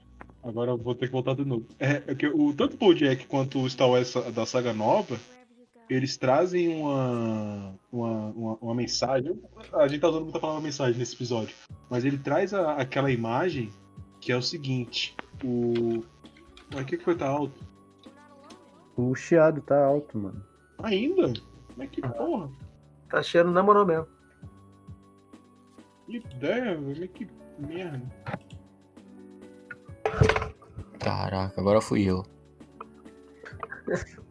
Agora 0.44 0.72
eu 0.72 0.78
vou 0.78 0.94
ter 0.94 1.08
que 1.08 1.12
voltar 1.14 1.36
de 1.36 1.46
novo. 1.46 1.66
É, 1.80 2.12
é 2.12 2.16
que 2.16 2.28
o, 2.28 2.54
tanto 2.54 2.76
o 2.76 2.78
Bojack 2.78 3.26
quanto 3.28 3.60
o 3.60 3.70
Star 3.70 3.90
Wars 3.90 4.14
da 4.34 4.46
saga 4.46 4.74
nova, 4.74 5.18
eles 5.90 6.18
trazem 6.18 6.70
uma, 6.82 7.76
uma, 7.92 8.28
uma, 8.30 8.54
uma 8.62 8.76
mensagem. 8.76 9.40
A 9.74 9.88
gente 9.88 10.02
tá 10.02 10.10
usando 10.10 10.24
muita 10.24 10.40
palavra 10.40 10.62
mensagem 10.62 10.98
nesse 10.98 11.16
episódio. 11.16 11.54
Mas 11.90 12.04
ele 12.06 12.18
traz 12.18 12.54
a- 12.54 12.76
aquela 12.76 13.12
imagem 13.12 13.70
que 14.20 14.32
é 14.32 14.38
o 14.38 14.42
seguinte. 14.42 15.16
O. 15.44 16.04
Mas 16.74 16.84
o 16.84 16.86
que, 16.86 16.98
que 16.98 17.04
foi 17.04 17.16
tá 17.16 17.28
alto? 17.28 17.54
O 18.96 19.14
chiado 19.16 19.62
tá 19.62 19.84
alto, 19.86 20.18
mano. 20.18 20.44
Ainda? 20.82 21.34
Como 21.68 21.84
é 21.84 21.88
que 21.88 22.02
porra? 22.02 22.50
Tá 23.10 23.22
cheiro 23.22 23.52
na 23.52 23.62
moral 23.62 23.86
mesmo. 23.86 24.08
Que 26.06 26.18
ideia, 26.18 26.76
velho. 26.80 27.08
Que 27.10 27.28
merda. 27.60 28.02
Caraca, 31.00 31.60
agora 31.60 31.82
fui 31.82 32.04
eu. 32.04 32.24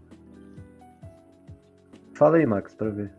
Fala 2.22 2.36
aí, 2.36 2.46
Max, 2.46 2.72
pra 2.76 2.88
ver. 2.88 3.12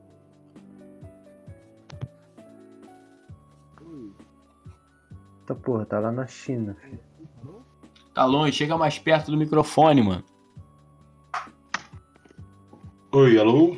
Tá 5.46 5.54
porra, 5.54 5.86
tá 5.86 6.00
lá 6.00 6.10
na 6.10 6.26
China, 6.26 6.74
filho. 6.76 7.00
Tá 8.14 8.24
longe, 8.24 8.54
chega 8.54 8.78
mais 8.78 8.98
perto 8.98 9.30
do 9.30 9.36
microfone, 9.36 10.02
mano. 10.02 10.24
Oi, 13.12 13.38
alô? 13.38 13.76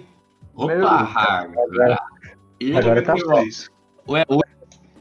Opa, 0.53 1.47
Meu. 1.49 1.95
E- 2.59 2.78
Agora 2.78 3.01
tá 3.01 3.15
bom. 3.15 3.43
Ué, 4.07 4.23
ué, 4.30 4.41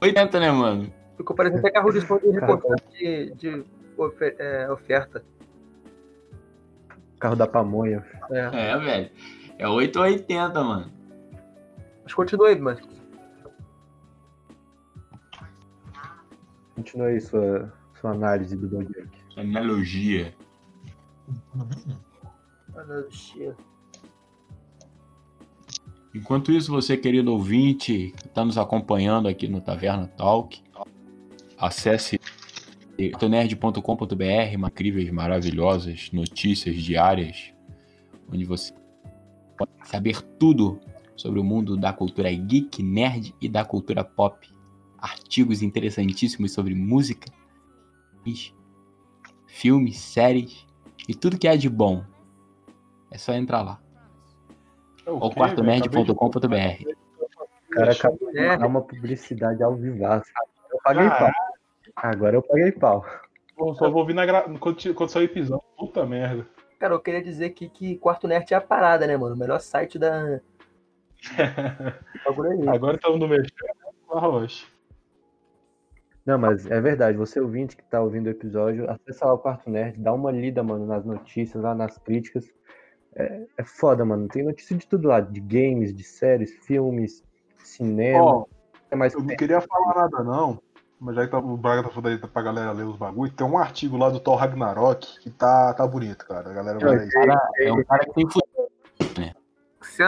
80, 0.01 0.41
né, 0.41 0.51
mano? 0.51 0.91
Ficou 1.19 1.37
parecendo 1.37 1.61
até 1.61 1.71
carro 1.71 1.93
de 1.93 1.99
responde 1.99 2.31
reportagem 2.31 2.87
de, 2.99 3.35
de 3.35 3.65
ofe- 3.99 4.37
é, 4.39 4.71
oferta. 4.71 5.23
Carro 7.21 7.37
da 7.37 7.47
pamonha. 7.47 8.03
É. 8.31 8.71
É, 8.71 8.79
velho. 8.79 9.11
É 9.59 9.69
8 9.69 9.97
ou 9.97 10.05
80, 10.05 10.65
mano. 10.65 10.93
Mas 12.03 12.13
continua 12.13 12.49
aí, 12.49 12.59
mas. 12.59 12.81
Continua 16.75 17.07
aí 17.07 17.21
sua, 17.21 17.73
sua 18.01 18.11
análise 18.13 18.57
do 18.57 18.69
Bojack. 18.69 19.09
Analogia. 19.37 20.35
Analogia. 22.75 23.57
Enquanto 26.15 26.53
isso, 26.53 26.71
você, 26.71 26.97
querido 26.97 27.33
ouvinte, 27.33 28.13
que 28.17 28.27
está 28.27 28.45
nos 28.45 28.57
acompanhando 28.57 29.27
aqui 29.27 29.49
no 29.49 29.61
Taverna 29.61 30.07
Talk, 30.07 30.63
acesse 31.59 32.21
tonerd.com.br, 33.19 34.69
incríveis, 34.69 35.11
maravilhosas 35.11 36.11
notícias 36.13 36.77
diárias, 36.77 37.53
onde 38.33 38.45
você 38.45 38.73
pode 39.57 39.71
saber 39.85 40.21
tudo 40.39 40.81
sobre 41.17 41.39
o 41.41 41.45
mundo 41.45 41.77
da 41.77 41.93
cultura 41.93 42.31
geek, 42.33 42.83
nerd 42.83 43.35
e 43.41 43.49
da 43.49 43.65
cultura 43.65 44.03
pop. 44.05 44.49
Artigos 44.99 45.63
interessantíssimos 45.63 46.53
sobre 46.53 46.75
música, 46.75 47.31
filmes, 49.47 49.99
séries 49.99 50.67
e 51.09 51.15
tudo 51.15 51.39
que 51.39 51.47
é 51.49 51.57
de 51.57 51.69
bom. 51.69 52.05
É 53.11 53.19
só 53.19 53.33
entrar 53.35 53.63
lá. 53.63 53.81
É 55.07 55.11
Ou 55.11 55.31
quê, 55.31 55.39
velho? 55.41 55.53
Acabei 55.53 55.81
de- 55.81 55.89
quartonerd.com.br. 56.15 56.95
O 57.71 57.75
cara 57.75 57.93
acabou 57.93 58.31
de 58.33 58.39
É. 58.39 58.57
dar 58.57 58.67
uma 58.67 58.83
publicidade 58.83 59.63
ao 59.63 59.75
vivaço. 59.77 60.31
Eu 60.73 60.79
paguei 60.83 61.09
pau. 61.09 61.31
Agora 61.97 62.37
eu 62.37 62.43
paguei 62.43 62.73
pau. 62.73 63.05
Pô, 63.57 63.75
Só 63.75 63.89
vou 63.91 64.01
ouvir 64.01 64.15
na 64.15 64.27
gra... 64.27 64.43
quando, 64.59 64.95
quando 64.95 65.09
sair 65.11 65.23
o 65.25 65.27
episódio. 65.27 65.65
Puta 65.77 66.05
merda. 66.07 66.47
Cara, 66.85 66.97
eu 66.97 67.01
queria 67.01 67.23
dizer 67.23 67.47
aqui 67.47 67.67
que 67.67 67.97
Quarto 67.97 68.29
Nerd 68.29 68.53
é 68.53 68.57
a 68.59 68.61
parada, 68.61 69.07
né, 69.07 69.17
mano? 69.17 69.35
O 69.35 69.39
melhor 69.39 69.59
site 69.59 69.99
da. 69.99 70.39
É. 72.67 72.69
Agora 72.69 72.97
estamos 72.97 73.19
no 73.19 73.27
mexendo. 73.27 73.49
Rocha. 74.07 74.67
Não, 76.27 76.37
mas 76.37 76.67
é 76.71 76.79
verdade. 76.83 77.17
Você 77.17 77.41
ouvinte 77.41 77.75
que 77.75 77.83
tá 77.85 78.03
ouvindo 78.03 78.27
o 78.27 78.31
episódio, 78.31 78.91
acessa 78.91 79.25
lá 79.25 79.33
o 79.33 79.39
Quarto 79.39 79.71
Nerd, 79.71 79.99
dá 79.99 80.13
uma 80.13 80.31
lida, 80.31 80.63
mano, 80.63 80.85
nas 80.85 81.07
notícias, 81.07 81.63
lá 81.63 81.75
nas 81.75 81.97
críticas. 81.97 82.53
É, 83.17 83.47
é 83.57 83.65
foda, 83.65 84.05
mano. 84.05 84.29
Tem 84.29 84.43
notícia 84.43 84.77
de 84.77 84.87
tudo 84.87 85.09
lá. 85.09 85.21
De 85.21 85.41
games, 85.41 85.95
de 85.95 86.05
séries, 86.05 86.53
filmes, 86.67 87.25
cinema. 87.57 88.23
Ó, 88.23 88.47
é 88.91 88.97
mais 88.97 89.15
eu 89.15 89.23
não 89.23 89.35
queria 89.35 89.63
falar 89.63 90.03
nada 90.03 90.23
não, 90.23 90.61
mas 91.05 91.15
já 91.17 91.25
que 91.27 91.31
tá- 91.31 91.39
o 91.39 91.57
Braga 91.57 91.83
tá 91.83 91.91
falando 91.91 92.09
aí 92.09 92.19
pra 92.19 92.43
galera 92.43 92.73
ler 92.73 92.85
os 92.87 92.97
bagulho, 92.97 93.31
tem 93.31 93.47
um 93.47 93.59
artigo 93.59 93.97
lá 93.97 94.09
do 94.09 94.19
Thor 94.19 94.37
Ragnarok 94.37 95.21
que 95.21 95.31
tá, 95.31 95.73
tá 95.75 95.87
bonito, 95.87 96.27
cara. 96.27 96.51
A 96.51 96.53
galera 96.53 96.79
vai 96.79 96.97
ler. 96.97 97.09
Cara, 97.11 97.49
é 97.59 97.73
um 97.73 97.85
cara 97.85 98.05
que 98.07 98.15
tem 98.15 98.25
futuro. 98.31 98.69
Cara, 98.97 99.31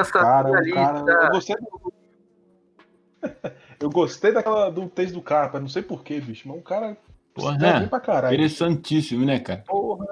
o 0.03 0.12
cara, 0.12 0.49
eu 0.49 0.64
Sensacionalista. 0.64 1.30
gostei 1.30 1.57
do... 1.57 1.92
Eu 3.78 3.90
gostei 3.90 4.32
daquela 4.32 4.70
do 4.70 4.88
texto 4.88 5.14
do 5.14 5.22
cara, 5.22 5.51
mas 5.53 5.61
não 5.62 5.68
sei 5.68 5.82
porquê, 5.82 6.18
bicho. 6.20 6.49
Mas 6.49 6.59
o 6.59 6.62
cara 6.62 6.97
Porra, 7.34 7.59
né? 7.59 7.86
pra 7.86 8.01
caralho. 8.01 8.34
Interessantíssimo, 8.34 9.24
né, 9.26 9.38
cara? 9.38 9.62
Porra, 9.66 10.07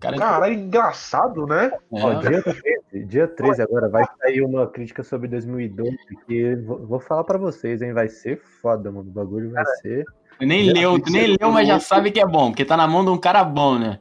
Cara, 0.00 0.18
cara, 0.18 0.48
é 0.50 0.52
engraçado, 0.52 1.46
né? 1.46 1.66
é, 1.72 1.78
Ó, 2.04 2.14
dia 2.14 2.42
13, 2.42 3.04
dia 3.06 3.28
13 3.28 3.62
agora 3.62 3.88
vai 3.88 4.04
sair 4.20 4.42
uma 4.42 4.66
crítica 4.66 5.02
sobre 5.02 5.28
2012 5.28 5.96
que 6.26 6.56
vou, 6.56 6.84
vou 6.86 7.00
falar 7.00 7.24
pra 7.24 7.38
vocês, 7.38 7.80
hein? 7.80 7.92
Vai 7.94 8.08
ser 8.10 8.36
foda, 8.60 8.90
mano. 8.90 9.08
O 9.08 9.12
bagulho 9.12 9.50
vai 9.52 9.64
ser. 9.80 10.04
Nem 10.40 10.72
leu, 10.72 10.98
nem 11.10 11.36
leu, 11.38 11.50
mas 11.50 11.66
já 11.68 11.78
sabe 11.80 12.10
que 12.10 12.20
é 12.20 12.26
bom, 12.26 12.50
porque 12.50 12.64
tá 12.64 12.76
na 12.76 12.86
mão 12.86 13.04
de 13.04 13.10
um 13.10 13.18
cara 13.18 13.42
bom, 13.44 13.78
né? 13.78 14.00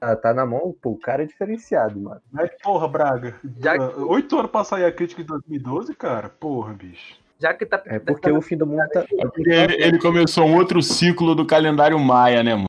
Tá, 0.00 0.14
tá 0.16 0.34
na 0.34 0.44
mão, 0.44 0.74
pô, 0.82 0.90
o 0.90 0.98
cara 0.98 1.22
é 1.22 1.26
diferenciado, 1.26 1.98
mano. 1.98 2.20
Mas, 2.30 2.50
porra, 2.62 2.86
Braga. 2.86 3.36
Já- 3.58 3.74
ah, 3.74 3.92
Oito 4.08 4.38
anos 4.38 4.50
pra 4.50 4.62
sair 4.64 4.84
a 4.84 4.92
crítica 4.92 5.22
de 5.22 5.28
2012, 5.28 5.94
cara. 5.94 6.28
Porra, 6.28 6.74
bicho. 6.74 7.16
Já 7.38 7.54
que 7.54 7.64
tá. 7.64 7.82
É 7.86 7.98
porque 7.98 8.30
o 8.30 8.40
fim 8.42 8.56
do 8.56 8.66
mundo 8.66 8.86
tá. 8.92 9.04
Ele, 9.38 9.82
ele 9.82 9.98
começou 9.98 10.44
um 10.46 10.56
outro 10.56 10.82
ciclo 10.82 11.34
do 11.34 11.46
calendário 11.46 11.98
maia, 11.98 12.42
né, 12.42 12.54
mano? 12.54 12.68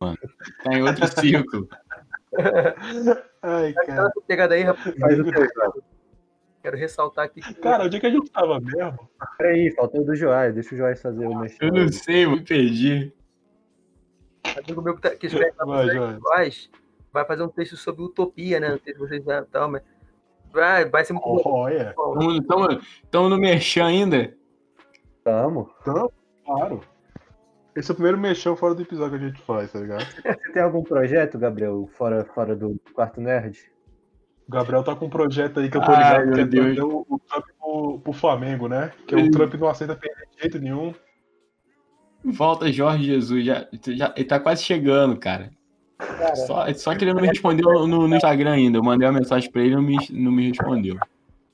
Mano, 0.00 0.18
Tá 0.64 0.72
em 0.74 0.82
outro 0.82 1.06
ciclo. 1.20 1.68
Ai, 3.42 3.72
cara. 3.72 3.82
Aquela 3.82 4.12
pegada 4.26 4.54
aí, 4.54 4.62
rapaz. 4.62 4.94
Faz 4.98 5.18
o 5.18 5.24
teu. 5.24 5.46
Quero 6.66 6.76
ressaltar 6.78 7.26
aqui 7.26 7.40
que 7.40 7.54
Cara, 7.54 7.84
onde 7.84 7.96
é 7.96 8.00
que 8.00 8.06
a 8.08 8.10
gente 8.10 8.28
tava 8.28 8.58
mesmo? 8.58 9.08
Peraí, 9.38 9.70
faltou 9.76 10.04
do 10.04 10.16
Joás. 10.16 10.52
Deixa 10.52 10.74
o 10.74 10.78
Joás 10.78 11.00
fazer 11.00 11.24
o 11.24 11.38
mexer. 11.38 11.62
Eu 11.62 11.72
não 11.72 11.92
sei, 11.92 12.24
eu 12.24 12.32
me 12.32 12.42
perdi. 12.42 13.12
amigo 14.44 14.82
meu 14.82 14.96
que, 14.96 15.00
tá, 15.00 15.10
que 15.14 15.28
escreve 15.28 15.54
Vai, 15.58 15.86
pro 15.86 16.00
vai. 16.00 16.20
Faz, 16.20 16.68
vai 17.12 17.24
fazer 17.24 17.44
um 17.44 17.48
texto 17.48 17.76
sobre 17.76 18.02
utopia, 18.02 18.58
né? 18.58 18.70
Não 18.70 18.80
sei 18.80 18.94
se 18.94 18.98
vocês 18.98 19.24
já 19.24 19.44
tal, 19.44 19.70
mas 19.70 19.82
vai, 20.52 20.84
vai 20.86 21.04
ser 21.04 21.12
muito 21.12 21.24
bom. 21.44 21.52
Olha, 21.52 21.94
Estamos 23.04 23.30
no 23.30 23.38
merchan 23.38 23.86
ainda? 23.86 24.36
Tamo. 25.22 25.70
claro. 26.44 26.80
Esse 27.76 27.92
é 27.92 27.92
o 27.92 27.94
primeiro 27.94 28.18
mexão 28.18 28.56
fora 28.56 28.74
do 28.74 28.82
episódio 28.82 29.16
que 29.20 29.24
a 29.24 29.28
gente 29.28 29.40
faz, 29.42 29.70
tá 29.70 29.78
ligado? 29.78 30.04
Você 30.04 30.52
tem 30.52 30.62
algum 30.62 30.82
projeto, 30.82 31.38
Gabriel, 31.38 31.88
fora, 31.92 32.24
fora 32.24 32.56
do 32.56 32.76
quarto 32.92 33.20
nerd? 33.20 33.70
O 34.48 34.52
Gabriel 34.52 34.84
tá 34.84 34.94
com 34.94 35.06
um 35.06 35.10
projeto 35.10 35.58
aí 35.58 35.68
que 35.68 35.76
eu 35.76 35.82
tô 35.82 35.90
Ai, 35.90 35.96
ligado, 35.96 36.26
meu 36.26 36.34
que 36.34 36.40
é 36.40 36.62
trazer 36.62 36.82
o, 36.82 37.06
o 37.08 37.18
Trump 37.18 37.44
pro, 37.58 37.98
pro 37.98 38.12
Flamengo, 38.12 38.68
né? 38.68 38.92
Que 39.06 39.16
o 39.16 39.30
Trump 39.30 39.54
não 39.54 39.68
aceita 39.68 39.96
perder 39.96 40.28
de 40.34 40.40
jeito 40.40 40.58
nenhum. 40.60 40.94
Volta 42.24 42.70
Jorge 42.72 43.04
Jesus, 43.04 43.44
já, 43.44 43.66
já, 43.88 44.12
ele 44.16 44.24
tá 44.24 44.38
quase 44.38 44.62
chegando, 44.62 45.16
cara. 45.16 45.50
Só, 46.46 46.72
só 46.74 46.94
que 46.94 47.04
ele 47.04 47.14
não 47.14 47.22
me 47.22 47.28
respondeu 47.28 47.86
no, 47.86 48.06
no 48.06 48.16
Instagram 48.16 48.52
ainda. 48.52 48.78
Eu 48.78 48.82
mandei 48.82 49.08
uma 49.08 49.18
mensagem 49.18 49.50
pra 49.50 49.62
ele 49.62 49.72
e 49.72 49.76
não 49.76 49.82
me, 49.82 49.96
não 50.10 50.32
me 50.32 50.48
respondeu. 50.48 50.96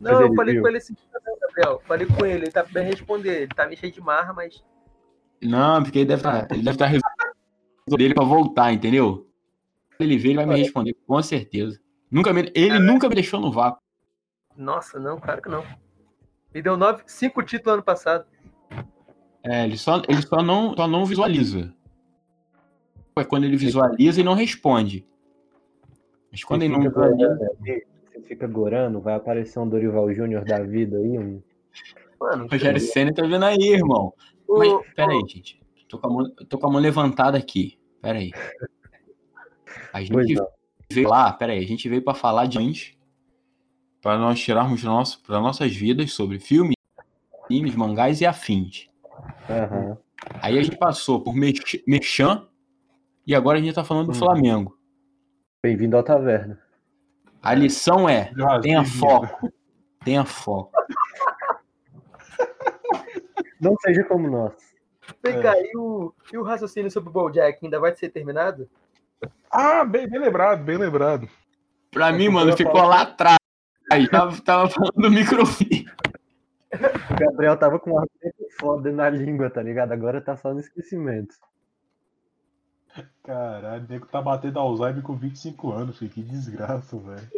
Não, 0.01 0.21
eu 0.21 0.35
falei 0.35 0.55
viu. 0.55 0.63
com 0.63 0.69
ele 0.69 0.79
esse 0.79 0.93
dia 0.93 1.05
também, 1.13 1.39
Gabriel. 1.41 1.83
Falei 1.87 2.07
com 2.07 2.27
ele, 2.27 2.45
ele 2.45 2.51
tá 2.51 2.65
bem 2.65 2.85
responder. 2.85 3.43
Ele 3.43 3.55
tá 3.55 3.67
me 3.67 3.77
cheio 3.77 3.93
de 3.93 4.01
marra, 4.01 4.33
mas. 4.33 4.65
Não, 5.41 5.83
porque 5.83 6.01
ele 6.01 6.07
deve 6.07 6.21
estar 6.21 6.47
ele 6.51 6.63
deve 6.63 6.77
tá 6.77 6.87
resolvendo 6.87 7.97
dele 7.97 8.15
pra 8.15 8.25
voltar, 8.25 8.73
entendeu? 8.73 9.29
Ele 10.01 10.19
ver, 10.19 10.31
ele 10.31 10.37
vai 10.37 10.47
me 10.47 10.57
responder, 10.57 10.97
com 11.07 11.23
certeza. 11.23 11.81
Nunca 12.13 12.33
me- 12.33 12.53
ele 12.55 12.79
nunca 12.79 13.09
me 13.09 13.15
deixou 13.15 13.41
no 13.41 13.51
vácuo. 13.51 13.81
Nossa, 14.57 15.01
não, 15.01 15.19
claro 15.19 15.41
que 15.41 15.49
não. 15.49 15.65
Me 16.55 16.61
deu 16.61 16.77
nove, 16.77 17.03
cinco 17.07 17.43
títulos 17.43 17.73
ano 17.75 17.83
passado. 17.83 18.27
É, 19.43 19.65
ele 19.65 19.79
só, 19.79 20.03
ele 20.07 20.21
só, 20.23 20.43
não, 20.43 20.77
só 20.77 20.87
não 20.87 21.07
visualiza. 21.07 21.75
É 23.17 23.25
quando 23.25 23.45
ele 23.45 23.57
visualiza 23.57 24.21
e 24.21 24.25
não 24.25 24.35
responde. 24.35 25.07
Mas 26.31 26.45
quando 26.45 26.61
Você 26.61 26.67
ele 26.67 26.75
não 26.75 26.83
fica 26.83 26.91
visualiza. 27.01 27.29
gorando 27.35 27.57
ali, 27.63 27.87
Você 28.13 28.21
fica 28.21 28.47
gorando, 28.47 29.01
vai 29.01 29.15
aparecer 29.15 29.59
um 29.59 29.69
Dorival 29.69 30.13
Júnior 30.13 30.45
da 30.45 30.63
vida 30.63 30.99
aí, 30.99 31.19
um 31.19 31.43
Mano, 32.21 32.47
Rogério 32.47 32.79
Senna 32.81 33.13
tá 33.13 33.23
vendo 33.27 33.45
aí, 33.45 33.57
irmão. 33.73 34.13
o- 34.47 34.59
Mas, 34.59 34.95
pera 34.95 35.13
aí, 35.13 35.21
gente. 35.27 35.61
Tô 35.89 35.99
com, 35.99 36.07
a 36.07 36.11
mão, 36.11 36.31
tô 36.49 36.59
com 36.59 36.67
a 36.69 36.71
mão 36.71 36.81
levantada 36.81 37.37
aqui. 37.37 37.79
Pera 38.01 38.19
aí. 38.19 38.31
A 39.93 39.99
Pois 40.11 40.27
gente 40.29 40.35
não. 40.35 40.47
Veio 40.93 41.09
lá, 41.09 41.33
pera 41.33 41.53
aí, 41.53 41.59
a 41.65 41.67
gente 41.67 41.89
veio 41.89 42.03
pra 42.03 42.15
falar 42.15 42.47
de 42.47 42.59
antes, 42.59 42.97
para 44.01 44.19
nós 44.19 44.41
tirarmos 44.41 44.83
nosso, 44.83 45.23
para 45.23 45.41
nossas 45.41 45.75
vidas 45.75 46.13
sobre 46.13 46.39
filmes, 46.39 46.75
animes, 47.49 47.75
mangás 47.75 48.21
e 48.21 48.27
afins. 48.27 48.89
Aham. 49.49 49.97
Aí 50.41 50.59
a 50.59 50.63
gente 50.63 50.77
passou 50.77 51.21
por 51.23 51.35
Mex- 51.35 51.83
Mechan 51.87 52.47
e 53.27 53.35
agora 53.35 53.59
a 53.59 53.61
gente 53.61 53.75
tá 53.75 53.85
falando 53.85 54.07
do 54.07 54.13
Hum. 54.13 54.19
Flamengo. 54.19 54.79
Bem-vindo 55.63 55.97
ao 55.97 56.03
Taverna. 56.03 56.61
A 57.43 57.55
lição 57.55 58.09
é, 58.09 58.33
tenha 58.63 58.81
Racismo. 58.81 59.01
foco. 59.09 59.53
Tenha 60.05 60.25
foco. 60.25 60.73
Não 63.61 63.77
seja 63.81 64.05
como 64.05 64.29
nós. 64.29 64.53
Vem 65.23 65.41
cá, 65.41 65.55
e 65.59 65.77
o, 65.77 66.13
e 66.33 66.39
o 66.39 66.43
raciocínio 66.43 66.91
sobre 66.91 67.11
o 67.11 67.13
BoJack 67.13 67.59
ainda 67.63 67.79
vai 67.79 67.95
ser 67.95 68.09
terminado? 68.11 68.69
Ah, 69.51 69.85
bem, 69.85 70.09
bem 70.09 70.21
lembrado, 70.21 70.63
bem 70.65 70.77
lembrado. 70.79 71.29
Pra 71.91 72.09
É, 72.09 72.13
mim, 72.13 72.29
mano, 72.29 72.57
ficou 72.57 72.83
lá 72.83 73.03
atrás. 73.03 73.37
Aí, 73.91 74.09
tava, 74.09 74.41
tava 74.41 74.69
falando 74.69 74.95
do 74.95 75.11
microfone. 75.11 75.87
O 76.73 77.15
Gabriel 77.19 77.57
tava 77.59 77.79
com 77.79 77.91
uma 77.93 78.07
foda 78.59 78.91
na 78.91 79.11
língua, 79.11 79.51
tá 79.51 79.63
ligado? 79.63 79.93
Agora 79.93 80.21
tá 80.23 80.37
só 80.37 80.55
no 80.55 80.61
esquecimento. 80.61 81.35
Caralho, 83.23 83.85
o 83.85 83.89
nego 83.89 84.07
tá 84.07 84.21
batendo 84.21 84.59
Alzheimer 84.59 85.03
com 85.03 85.17
25 85.17 85.71
anos, 85.73 85.99
filho. 85.99 86.11
Que 86.11 86.23
desgraça, 86.23 86.97
velho. 86.99 87.31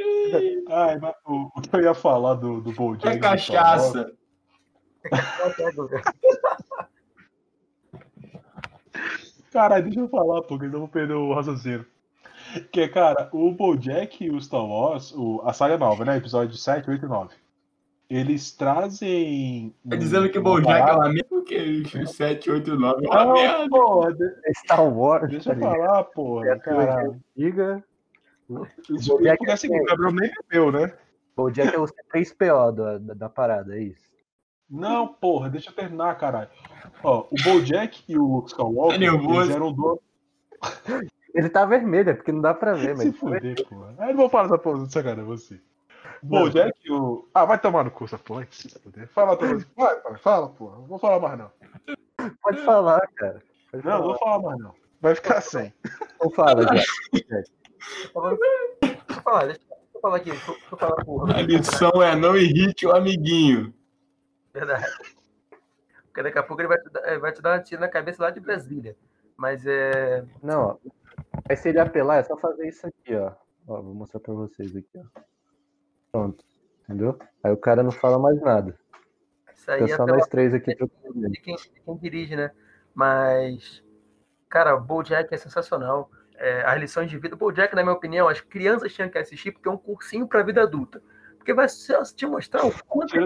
Ai, 0.69 0.99
mas 0.99 1.15
o, 1.27 1.51
o 1.57 1.61
que 1.61 1.75
eu 1.75 1.81
ia 1.83 1.95
falar 1.95 2.35
do, 2.35 2.61
do 2.61 2.73
Bojack... 2.73 3.17
É 3.17 3.19
cachaça. 3.19 4.13
Caralho, 9.55 9.85
deixa 9.85 10.01
eu 10.01 10.09
falar, 10.09 10.43
pô, 10.43 10.59
que 10.59 10.65
eu 10.65 10.71
não 10.71 10.81
vou 10.81 10.89
perder 10.89 11.15
o 11.15 11.33
raciocínio. 11.33 11.87
Que, 12.73 12.89
cara, 12.89 13.29
o 13.33 13.53
Bojack 13.53 14.25
e 14.25 14.29
o 14.31 14.41
Star 14.41 14.65
Wars, 14.67 15.13
o, 15.17 15.41
a 15.45 15.53
saga 15.53 15.79
nova, 15.79 16.05
né? 16.05 16.17
Episódio 16.17 16.57
7, 16.57 16.91
8 16.91 17.07
e 17.07 17.09
9. 17.09 17.35
Eles 18.11 18.51
trazem. 18.53 19.73
Tá 19.89 19.95
dizendo 19.97 20.29
que 20.29 20.39
o 20.39 20.43
Bojack 20.43 20.91
é 20.91 21.09
merda, 21.09 21.25
porque 21.29 21.83
os 22.03 22.11
7, 22.17 22.51
8, 22.51 22.75
9 22.77 23.07
é 23.07 23.09
uma 23.09 23.25
Não, 23.25 23.33
merda. 23.33 23.69
porra, 23.71 24.13
de- 24.13 24.25
É 24.45 24.53
Star 24.65 24.85
Wars, 24.93 25.31
deixa 25.31 25.51
tá 25.51 25.57
eu 25.57 25.61
ligado? 25.61 25.77
falar, 25.87 26.05
porra. 26.05 26.49
É, 26.49 26.59
Caralho. 26.59 27.21
Diga. 27.37 27.85
Bojack 28.49 29.39
porque 29.39 29.53
assim, 29.53 29.73
é- 29.73 29.81
o 29.81 29.85
Gabriel 29.85 30.13
nem 30.13 30.31
bebeu, 30.51 30.73
né? 30.73 30.93
O 31.37 31.51
Jack 31.51 31.75
é 31.75 31.79
o 31.79 31.85
C3PO 31.87 32.73
da, 32.73 32.99
da, 32.99 33.15
da 33.15 33.29
parada, 33.29 33.77
é 33.77 33.83
isso. 33.85 34.13
Não, 34.69 35.07
porra, 35.09 35.49
deixa 35.49 35.71
eu 35.71 35.75
terminar, 35.75 36.17
caralho. 36.19 36.51
Ó, 37.05 37.27
o 37.31 37.35
Bojack 37.45 38.03
e 38.09 38.19
o 38.19 38.25
Luke 38.25 38.49
Skywalker, 38.51 38.99
Tá 38.99 39.05
eles 39.05 39.51
eram 39.51 39.73
donos. 39.73 39.99
Ele 41.35 41.49
tá 41.51 41.65
vermelho, 41.67 42.11
é 42.11 42.15
porque 42.15 42.33
não 42.33 42.41
dá 42.41 42.55
pra 42.55 42.75
ver, 42.75 42.97
Se 42.97 43.07
mas. 43.09 43.17
fuder, 43.19 43.69
porra. 43.69 43.95
Aí 43.99 44.09
eu 44.11 44.15
não 44.15 44.17
vou 44.21 44.29
falar 44.31 44.47
essa 44.47 44.59
porra 44.59 44.85
de 44.87 44.93
sacanagem, 44.93 45.25
você. 45.25 45.61
O 46.23 46.27
Bojack 46.27 46.73
e 46.85 46.93
o. 46.93 47.29
Ah, 47.35 47.45
vai 47.45 47.59
tomar 47.61 47.85
no 47.85 47.91
cu 47.91 48.05
essa 48.05 48.17
porra. 48.19 48.47
Se 48.51 48.69
fuder. 48.81 49.09
Fala, 49.09 49.37
Thomas. 49.37 49.67
Vai, 49.77 50.01
vai, 50.01 50.17
fala, 50.19 50.49
porra. 50.49 50.77
Não 50.79 50.87
vou 50.87 50.99
falar 50.99 51.19
mais, 51.21 51.39
não. 51.39 51.51
Pode 52.43 52.59
falar, 52.65 53.01
cara. 53.17 53.43
Pode 53.71 53.85
Não, 53.85 53.93
não 53.93 53.99
falar. 54.01 54.07
vou 54.07 54.19
falar 54.19 54.39
mais, 54.43 54.59
não. 54.61 54.75
Vai 55.01 55.15
ficar 55.17 55.41
sem. 55.43 55.75
Então 56.17 56.31
fala, 56.31 56.65
Jack. 56.65 56.87
Deixa 57.13 57.45
eu 59.09 59.23
falar, 59.23 59.47
deixa 59.47 59.61
eu 59.95 60.01
falar 60.01 60.17
aqui. 60.17 60.31
Deixa 60.31 60.51
eu, 60.51 60.55
deixa 60.55 60.69
eu 60.73 60.79
falar 60.79 61.05
porra. 61.05 61.37
A 61.37 61.43
lição 61.43 62.03
é 62.03 62.15
não 62.17 62.37
irrite 62.37 62.87
o 62.87 62.95
amiguinho. 62.95 63.75
Verdade. 64.55 64.87
Porque 66.15 66.23
daqui 66.23 66.39
a 66.39 66.45
pouco 66.45 66.63
ele 66.63 66.69
vai 66.69 66.79
te 66.79 66.89
dar, 66.91 67.09
ele 67.09 67.19
vai 67.19 67.33
te 67.33 67.43
dar 67.43 67.51
uma 67.51 67.61
tira 67.61 67.81
na 67.81 67.89
cabeça 67.89 68.23
lá 68.23 68.31
de 68.31 68.39
Brasília. 68.39 68.97
Mas 69.37 69.67
é. 69.67 70.25
Não. 70.41 70.79
Aí 71.49 71.57
se 71.57 71.71
ele 71.71 71.81
apelar, 71.81 72.19
é 72.19 72.23
só 72.23 72.37
fazer 72.37 72.69
isso 72.69 72.87
aqui, 72.87 73.17
ó. 73.17 73.33
Ó, 73.67 73.83
vou 73.83 73.95
mostrar 73.95 74.21
pra 74.21 74.33
vocês 74.33 74.77
aqui, 74.77 74.97
ó. 74.97 75.21
Pronto. 76.13 76.45
Entendeu? 76.85 77.19
Aí 77.43 77.51
o 77.51 77.57
cara 77.57 77.83
não 77.83 77.91
fala 77.91 78.17
mais 78.17 78.41
nada. 78.41 78.79
Isso 79.53 79.69
aí 79.69 79.81
Fica 79.81 79.93
é 79.93 79.97
só 79.97 80.07
nós 80.07 80.29
três 80.29 80.55
aqui 80.55 80.77
trocando. 80.77 81.31
de 81.31 81.41
quem, 81.41 81.57
de 81.57 81.69
quem 81.69 81.97
dirige, 81.97 82.37
né? 82.37 82.53
Mas, 82.95 83.83
cara, 84.49 84.77
o 84.77 84.81
BoJack 84.81 85.35
é 85.35 85.37
sensacional. 85.37 86.13
É, 86.37 86.63
as 86.65 86.79
lições 86.79 87.11
de 87.11 87.19
vida, 87.19 87.35
o 87.35 87.39
BoJack, 87.39 87.75
na 87.75 87.83
minha 87.83 87.95
opinião, 87.95 88.29
as 88.29 88.41
crianças 88.41 88.95
tinham 88.95 89.09
que 89.09 89.19
assistir 89.19 89.51
porque 89.51 89.69
é 89.69 89.73
um 89.73 89.77
cursinho 89.77 90.29
para 90.29 90.39
a 90.39 90.45
vida 90.45 90.63
adulta. 90.63 91.03
Porque 91.45 91.53
vai 91.53 91.67
te 92.17 92.27
mostrar 92.27 92.65
o 92.65 92.73
quanto 92.89 93.13
Que 93.13 93.19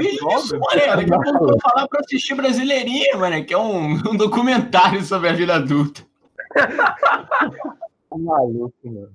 isso, 0.00 0.18
drogas, 0.18 0.52
mano? 0.52 0.96
Daqui 0.96 1.12
a 1.12 1.20
pouco 1.20 1.28
eu 1.28 1.48
vou 1.48 1.60
falar 1.60 1.88
pra 1.88 1.98
assistir 1.98 2.36
Brasileirinha, 2.36 3.16
mano, 3.16 3.44
que 3.44 3.52
é 3.52 3.58
um, 3.58 3.94
um 3.94 4.16
documentário 4.16 5.02
sobre 5.02 5.28
a 5.28 5.32
vida 5.32 5.56
adulta. 5.56 6.06
Tá 6.54 8.16
maluco, 8.16 8.76
mano. 8.84 9.10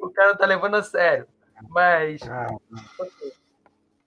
o 0.00 0.10
cara 0.10 0.36
tá 0.36 0.44
levando 0.44 0.74
a 0.74 0.82
sério. 0.82 1.28
Mas, 1.68 2.20
Ah, 2.28 2.48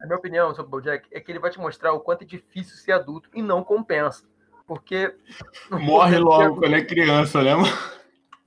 a 0.02 0.06
minha 0.06 0.18
opinião 0.18 0.54
sobre 0.54 0.68
o 0.68 0.72
BoJack 0.72 1.08
é 1.10 1.22
que 1.22 1.32
ele 1.32 1.40
vai 1.40 1.50
te 1.50 1.60
mostrar 1.60 1.94
o 1.94 2.02
quanto 2.02 2.24
é 2.24 2.28
difícil 2.28 2.76
ser 2.76 2.92
adulto 2.92 3.30
e 3.34 3.42
não 3.42 3.64
compensa. 3.64 4.26
Porque 4.68 5.16
Morre 5.72 6.18
logo 6.18 6.58
quando 6.58 6.76
é 6.76 6.84
criança, 6.84 7.42
né, 7.42 7.56
mano? 7.56 7.74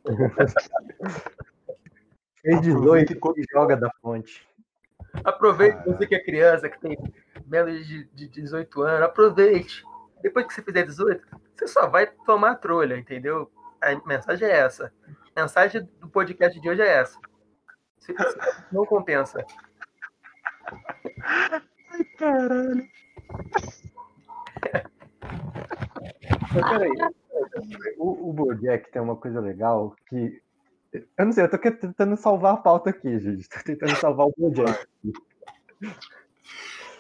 Fez 2.43 2.61
18 2.61 3.15
Aproveita 3.15 3.41
e 3.41 3.45
joga 3.51 3.77
da 3.77 3.91
fonte. 4.03 4.50
Aproveite 5.25 5.85
você 5.85 6.07
que 6.07 6.15
é 6.15 6.25
criança, 6.25 6.69
que 6.69 6.81
tem 6.81 6.97
menos 7.47 7.87
de, 7.87 8.05
de 8.13 8.29
18 8.29 8.83
anos, 8.83 9.03
aproveite. 9.03 9.85
Depois 10.23 10.47
que 10.47 10.55
você 10.55 10.63
fizer 10.63 10.85
18, 10.85 11.27
você 11.55 11.67
só 11.67 11.87
vai 11.87 12.07
tomar 12.07 12.57
trolha, 12.57 12.97
entendeu? 12.97 13.51
A 13.81 13.95
mensagem 14.07 14.49
é 14.49 14.59
essa. 14.59 14.93
A 15.35 15.43
mensagem 15.43 15.89
do 15.99 16.09
podcast 16.09 16.61
de 16.61 16.69
hoje 16.69 16.83
é 16.83 16.89
essa. 16.89 17.19
Não 18.71 18.85
compensa. 18.87 19.45
caralho. 22.19 22.89
Mas 26.53 26.69
peraí. 26.69 26.91
O, 27.99 28.31
o 28.31 28.33
Bojack 28.33 28.91
tem 28.91 29.03
uma 29.03 29.17
coisa 29.17 29.41
legal 29.41 29.95
que. 30.07 30.43
Eu 30.93 31.25
não 31.25 31.33
sei, 31.33 31.45
eu 31.45 31.51
tô 31.51 31.59
tentando 31.59 32.17
salvar 32.17 32.55
a 32.55 32.57
pauta 32.57 32.91
aqui, 32.91 33.19
gente. 33.19 33.49
Tô 33.49 33.63
tentando 33.65 33.95
salvar 33.97 34.27
o 34.27 34.35
Bojack. 34.37 34.87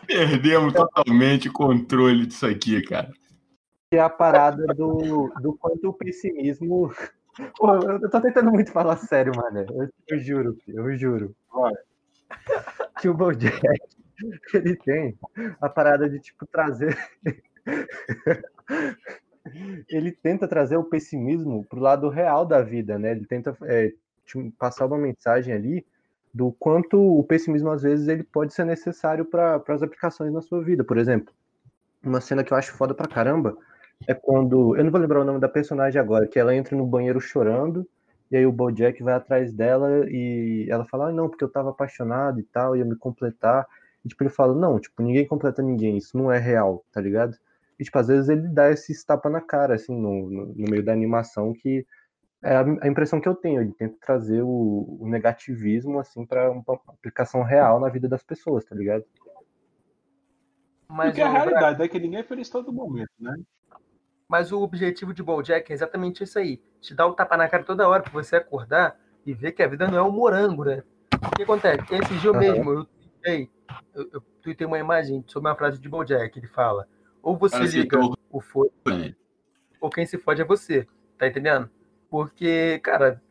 Perdemos 0.07 0.73
totalmente 0.73 1.49
o 1.49 1.53
controle 1.53 2.27
disso 2.27 2.47
aqui, 2.47 2.83
cara. 2.83 3.13
Que 3.91 3.97
é 3.97 4.01
a 4.01 4.09
parada 4.09 4.65
do, 4.75 5.33
do 5.41 5.55
quanto 5.55 5.89
o 5.89 5.93
pessimismo. 5.93 6.93
Pô, 7.57 7.75
eu 7.75 8.11
tô 8.11 8.21
tentando 8.21 8.51
muito 8.51 8.71
falar 8.71 8.97
sério, 8.97 9.33
mano. 9.35 9.59
Eu, 9.59 9.89
eu 10.09 10.19
juro, 10.19 10.57
eu 10.69 10.97
juro. 10.97 11.35
Vai. 11.53 11.73
Que 13.01 13.09
o 13.09 13.15
Bojack, 13.15 13.61
ele 14.55 14.77
tem 14.77 15.19
a 15.61 15.69
parada 15.69 16.09
de, 16.09 16.21
tipo, 16.21 16.47
trazer. 16.47 16.97
Ele 19.89 20.13
tenta 20.13 20.47
trazer 20.47 20.77
o 20.77 20.85
pessimismo 20.85 21.65
pro 21.65 21.81
lado 21.81 22.09
real 22.09 22.45
da 22.45 22.63
vida, 22.63 22.99
né? 22.99 23.13
Ele 23.13 23.27
tenta 23.27 23.57
é, 23.63 23.93
passar 24.59 24.87
uma 24.87 24.99
mensagem 24.99 25.53
ali 25.55 25.87
do 26.33 26.53
quanto 26.53 26.97
o 26.97 27.25
pessimismo, 27.25 27.71
às 27.71 27.83
vezes, 27.83 28.07
ele 28.09 28.23
pode 28.23 28.55
ser 28.55 28.65
necessário 28.65 29.25
para 29.25 29.63
as 29.69 29.83
aplicações 29.83 30.33
na 30.33 30.41
sua 30.41 30.63
vida. 30.63 30.85
Por 30.85 30.97
exemplo, 30.97 31.35
uma 32.03 32.21
cena 32.21 32.45
que 32.45 32.53
eu 32.53 32.57
acho 32.57 32.73
foda 32.73 32.95
pra 32.95 33.09
caramba 33.09 33.57
é 34.07 34.15
quando. 34.15 34.77
Eu 34.77 34.85
não 34.85 34.91
vou 34.91 35.01
lembrar 35.01 35.21
o 35.21 35.25
nome 35.25 35.41
da 35.41 35.49
personagem 35.49 36.01
agora, 36.01 36.27
que 36.27 36.39
ela 36.39 36.55
entra 36.55 36.77
no 36.77 36.87
banheiro 36.87 37.21
chorando, 37.21 37.87
e 38.31 38.37
aí 38.37 38.47
o 38.47 38.53
Bojack 38.53 39.03
vai 39.03 39.15
atrás 39.15 39.53
dela 39.53 40.07
e 40.09 40.67
ela 40.71 40.85
fala, 40.85 41.09
ah, 41.09 41.13
não, 41.13 41.29
porque 41.29 41.43
eu 41.43 41.49
tava 41.49 41.71
apaixonado 41.71 42.39
e 42.39 42.45
tal, 42.45 42.77
ia 42.77 42.85
me 42.85 42.97
completar. 42.97 43.67
E 44.05 44.09
tipo, 44.09 44.23
ele 44.23 44.31
fala, 44.31 44.55
não, 44.55 44.79
tipo, 44.79 45.03
ninguém 45.03 45.27
completa 45.27 45.63
ninguém, 45.63 45.97
isso 45.97 46.17
não 46.17 46.31
é 46.31 46.39
real, 46.39 46.85
tá 46.93 47.01
ligado? 47.01 47.37
E 47.81 47.85
tipo, 47.85 47.99
às 47.99 48.09
vezes 48.09 48.29
ele 48.29 48.47
dá 48.49 48.71
esse 48.71 49.05
tapa 49.07 49.31
na 49.31 49.41
cara, 49.41 49.75
assim, 49.75 49.93
no, 49.93 50.31
no, 50.31 50.47
no 50.55 50.71
meio 50.71 50.85
da 50.85 50.93
animação, 50.93 51.53
que 51.55 51.87
é 52.43 52.55
a, 52.55 52.61
a 52.83 52.87
impressão 52.87 53.21
que 53.21 53.29
eu 53.29 53.35
tenho, 53.35 53.61
ele 53.63 53.73
tenta 53.73 53.97
trazer 54.01 54.43
o, 54.43 54.99
o 55.01 55.09
negativismo, 55.09 55.99
assim, 55.99 56.27
pra 56.27 56.51
uma 56.51 56.63
aplicação 56.89 57.43
real 57.43 57.81
na 57.81 57.89
vida 57.89 58.07
das 58.07 58.23
pessoas, 58.23 58.65
tá 58.65 58.75
ligado? 58.75 59.05
Mas 60.89 61.09
Porque 61.09 61.23
a 61.23 61.29
realidade 61.29 61.83
é 61.83 61.89
que 61.89 61.99
ninguém 61.99 62.21
é 62.21 62.25
feliz 62.25 62.49
todo 62.51 62.73
momento, 62.73 63.11
né? 63.19 63.35
mas 64.31 64.53
o 64.53 64.63
objetivo 64.63 65.13
de 65.13 65.25
BoJack 65.25 65.73
é 65.73 65.75
exatamente 65.75 66.23
isso 66.23 66.39
aí. 66.39 66.63
Te 66.81 66.95
dar 66.95 67.09
o 67.09 67.15
tapa 67.15 67.37
na 67.37 67.49
cara 67.49 67.65
toda 67.65 67.89
hora 67.89 68.01
pra 68.01 68.13
você 68.13 68.37
acordar 68.37 68.97
e 69.27 69.35
ver 69.35 69.51
que 69.51 69.61
a 69.61 69.67
vida 69.67 69.89
não 69.89 69.99
é 69.99 70.03
um 70.03 70.13
morango, 70.13 70.65
né? 70.65 70.85
O 71.21 71.35
que 71.35 71.43
acontece? 71.43 71.83
Esse 71.91 72.15
dia 72.15 72.31
Aham. 72.31 72.39
mesmo, 72.39 72.71
eu 72.71 72.85
tuitei, 72.85 73.51
eu, 73.93 74.09
eu 74.13 74.23
tuitei 74.41 74.65
uma 74.65 74.79
imagem 74.79 75.25
sobre 75.27 75.49
uma 75.49 75.57
frase 75.57 75.81
de 75.81 75.89
BoJack. 75.89 76.39
Ele 76.39 76.47
fala: 76.47 76.87
Ou 77.23 77.37
você 77.37 77.53
Cara, 77.59 77.65
liga 77.67 77.99
aceitou. 77.99 78.17
o 78.31 78.41
foda, 78.41 78.71
né? 78.87 79.15
ou 79.81 79.89
quem 79.91 80.05
se 80.07 80.19
fode 80.19 80.43
é 80.43 80.45
você. 80.45 80.87
Tá 81.19 81.27
entendendo? 81.27 81.71
Porque, 82.09 82.79
cara, 82.83 83.23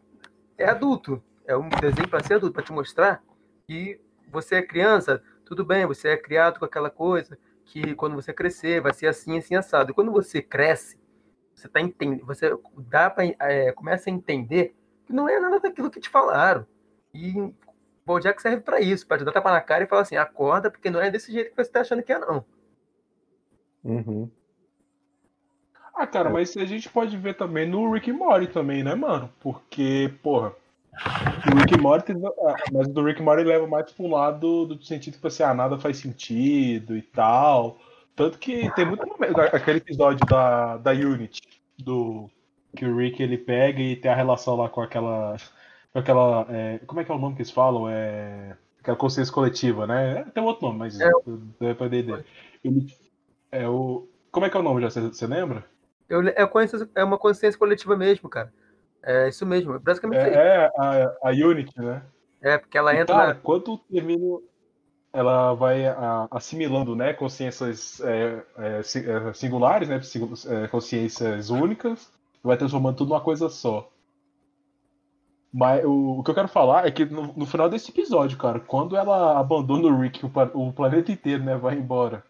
é 0.57 0.65
adulto. 0.65 1.21
É 1.45 1.55
um 1.55 1.69
desenho 1.69 2.07
pra 2.07 2.23
ser 2.23 2.35
adulto, 2.35 2.53
pra 2.53 2.63
te 2.63 2.71
mostrar 2.71 3.23
que 3.67 3.99
você 4.31 4.55
é 4.55 4.61
criança, 4.61 5.21
tudo 5.43 5.65
bem, 5.65 5.85
você 5.85 6.09
é 6.09 6.17
criado 6.17 6.59
com 6.59 6.65
aquela 6.65 6.89
coisa, 6.89 7.37
que 7.65 7.95
quando 7.95 8.15
você 8.15 8.31
crescer 8.31 8.81
vai 8.81 8.93
ser 8.93 9.07
assim, 9.07 9.37
assim, 9.37 9.55
assado. 9.55 9.91
E 9.91 9.93
quando 9.93 10.11
você 10.11 10.41
cresce, 10.41 10.99
você 11.53 11.67
tá 11.67 11.81
entendendo, 11.81 12.25
você 12.25 12.55
dá 12.77 13.09
pra, 13.09 13.25
é, 13.25 13.71
começa 13.71 14.09
a 14.09 14.13
entender 14.13 14.75
que 15.05 15.13
não 15.13 15.27
é 15.27 15.39
nada 15.39 15.59
daquilo 15.59 15.89
que 15.89 15.99
te 15.99 16.09
falaram. 16.09 16.65
E 17.13 17.39
o 17.41 17.53
Bojack 18.05 18.39
serve 18.41 18.61
pra 18.61 18.79
isso, 18.79 19.07
pra 19.07 19.17
te 19.17 19.23
dar 19.25 19.31
tapa 19.31 19.51
na 19.51 19.61
cara 19.61 19.83
e 19.83 19.87
falar 19.87 20.03
assim, 20.03 20.15
acorda, 20.17 20.69
porque 20.69 20.89
não 20.91 21.01
é 21.01 21.09
desse 21.09 21.31
jeito 21.31 21.49
que 21.49 21.57
você 21.63 21.71
tá 21.71 21.81
achando 21.81 22.03
que 22.03 22.13
é, 22.13 22.19
não. 22.19 22.45
Uhum. 23.83 24.29
Ah, 25.95 26.07
cara, 26.07 26.29
mas 26.29 26.55
a 26.55 26.65
gente 26.65 26.87
pode 26.89 27.17
ver 27.17 27.35
também 27.35 27.67
no 27.67 27.91
Rick 27.91 28.11
Morty 28.11 28.47
também, 28.47 28.83
né, 28.83 28.95
mano? 28.95 29.29
Porque, 29.41 30.13
porra, 30.23 30.53
o 31.45 31.57
Rick 31.57 31.77
Morty, 31.77 32.13
ah, 32.13 32.55
mas 32.71 32.87
o 32.87 32.93
do 32.93 33.03
Rick 33.03 33.21
Morty 33.21 33.43
leva 33.43 33.67
mais 33.67 33.91
pra 33.91 34.05
um 34.05 34.11
lado 34.11 34.65
do 34.65 34.83
sentido 34.83 35.17
que 35.19 35.27
assim, 35.27 35.43
ah, 35.43 35.53
nada 35.53 35.77
faz 35.77 35.97
sentido 35.97 36.95
e 36.95 37.01
tal. 37.01 37.77
Tanto 38.15 38.37
que 38.37 38.73
tem 38.75 38.85
muito 38.85 39.05
momento, 39.07 39.39
aquele 39.39 39.79
episódio 39.79 40.25
da, 40.25 40.77
da 40.77 40.91
Unity, 40.91 41.41
do 41.77 42.29
que 42.75 42.85
o 42.85 42.95
Rick 42.95 43.21
ele 43.21 43.37
pega 43.37 43.81
e 43.81 43.95
tem 43.95 44.11
a 44.11 44.15
relação 44.15 44.55
lá 44.55 44.69
com 44.69 44.81
aquela 44.81 45.35
com 45.91 45.99
aquela, 45.99 46.45
é, 46.49 46.79
como 46.85 47.01
é 47.01 47.03
que 47.03 47.11
é 47.11 47.15
o 47.15 47.19
nome 47.19 47.35
que 47.35 47.41
eles 47.41 47.51
falam? 47.51 47.89
É 47.89 48.55
aquela 48.79 48.97
consciência 48.97 49.33
coletiva, 49.33 49.87
né? 49.87 50.23
Tem 50.33 50.43
outro 50.43 50.67
nome, 50.67 50.79
mas 50.79 50.99
É. 50.99 51.09
é 51.61 51.73
pra 51.73 51.87
D&D. 51.87 52.23
Ele 52.63 52.87
é 53.51 53.67
o 53.67 54.07
como 54.31 54.45
é 54.45 54.49
que 54.49 54.57
é 54.57 54.59
o 54.59 54.63
nome 54.63 54.81
já? 54.81 54.89
Você 54.89 55.25
lembra? 55.27 55.65
Eu, 56.07 56.21
é, 56.27 56.45
consciência- 56.47 56.89
é 56.95 57.03
uma 57.03 57.17
consciência 57.17 57.57
coletiva 57.59 57.95
mesmo, 57.95 58.29
cara. 58.29 58.53
É 59.03 59.29
isso 59.29 59.45
mesmo, 59.45 59.75
é 59.75 59.79
basicamente. 59.79 60.21
É, 60.25 60.33
é 60.33 60.71
a, 60.77 61.17
a 61.23 61.29
Unity, 61.31 61.79
né? 61.79 62.03
É, 62.41 62.57
porque 62.57 62.77
ela 62.77 62.93
E, 62.93 62.97
entra 62.97 63.15
cara, 63.15 63.33
na. 63.33 63.35
quando 63.35 63.77
termina, 63.77 64.39
ela 65.13 65.53
vai 65.53 65.87
a- 65.87 66.27
assimilando, 66.31 66.95
né, 66.95 67.13
consciências 67.13 67.99
é, 68.01 68.43
é, 68.57 68.79
é, 68.79 69.33
singulares, 69.33 69.89
né, 69.89 69.99
é, 70.63 70.67
consciências 70.67 71.49
únicas, 71.49 72.11
vai 72.43 72.57
transformando 72.57 72.97
tudo 72.97 73.09
numa 73.09 73.21
coisa 73.21 73.49
só. 73.49 73.91
Mas 75.51 75.83
o, 75.83 76.19
o 76.19 76.23
que 76.23 76.31
eu 76.31 76.35
quero 76.35 76.47
falar 76.47 76.85
é 76.87 76.91
que 76.91 77.05
no, 77.05 77.33
no 77.33 77.45
final 77.45 77.69
desse 77.69 77.91
episódio, 77.91 78.37
cara, 78.37 78.59
quando 78.59 78.95
ela 78.95 79.39
abandona 79.39 79.87
o 79.87 79.99
Rick, 79.99 80.23
o, 80.25 80.31
o 80.53 80.73
planeta 80.73 81.11
inteiro, 81.11 81.43
né, 81.43 81.55
vai 81.57 81.75
embora. 81.75 82.23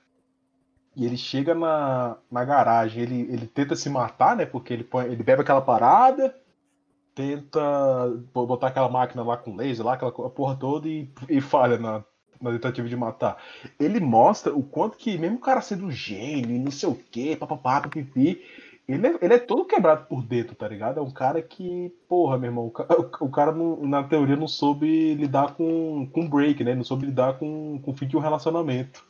E 1.00 1.06
ele 1.06 1.18
chega 1.18 1.56
na, 1.56 2.18
na 2.32 2.45
garagem, 2.45 3.04
ele, 3.04 3.22
ele 3.32 3.47
tenta 3.47 3.76
se 3.76 3.89
matar, 3.89 4.36
né, 4.36 4.45
porque 4.45 4.74
ele, 4.74 4.84
põe, 4.84 5.06
ele 5.06 5.24
bebe 5.24 5.41
aquela 5.41 5.62
parada, 5.62 6.36
tenta 7.16 7.60
bo- 8.34 8.45
botar 8.45 8.68
aquela 8.68 8.89
máquina 8.89 9.24
lá 9.24 9.38
com 9.38 9.56
laser, 9.56 9.86
lá, 9.86 9.93
aquela 9.93 10.12
porra 10.12 10.56
toda 10.56 10.88
e, 10.88 11.10
e 11.30 11.41
falha 11.41 11.78
na, 11.78 12.04
na 12.41 12.52
tentativa 12.52 12.88
de 12.88 12.95
matar. 12.95 13.38
Ele 13.80 14.00
mostra 14.00 14.54
o 14.56 14.64
quanto 14.64 14.97
que, 14.97 15.18
mesmo 15.18 15.38
o 15.38 15.41
cara 15.41 15.62
sendo 15.62 15.86
um 15.86 15.91
gênio 15.91 16.56
e 16.56 16.60
não 16.60 16.72
sei 16.72 16.89
o 16.89 16.95
que, 16.95 17.36
papapá, 17.36 17.82
pipi, 17.88 18.41
ele 18.88 19.08
é, 19.08 19.18
ele 19.22 19.34
é 19.36 19.39
todo 19.39 19.66
quebrado 19.66 20.06
por 20.08 20.24
dentro, 20.24 20.56
tá 20.56 20.68
ligado? 20.68 21.00
É 21.00 21.04
um 21.04 21.12
cara 21.12 21.41
que, 21.41 21.89
porra, 22.08 22.38
meu 22.38 22.50
irmão, 22.50 22.66
o- 22.68 23.26
o 23.26 23.30
cara 23.30 23.52
não- 23.52 23.78
na 23.86 24.04
teoria 24.04 24.36
não 24.36 24.47
soube 24.47 25.14
lidar 25.16 25.54
com, 25.56 26.08
com 26.12 26.28
break, 26.28 26.64
né? 26.64 26.74
Não 26.76 26.84
soube 26.84 27.06
lidar 27.06 27.38
com, 27.38 27.80
com 27.84 27.91
o 27.91 27.95
fim 27.95 28.08
de 28.08 28.18
um 28.18 28.20
relacionamento. 28.20 29.08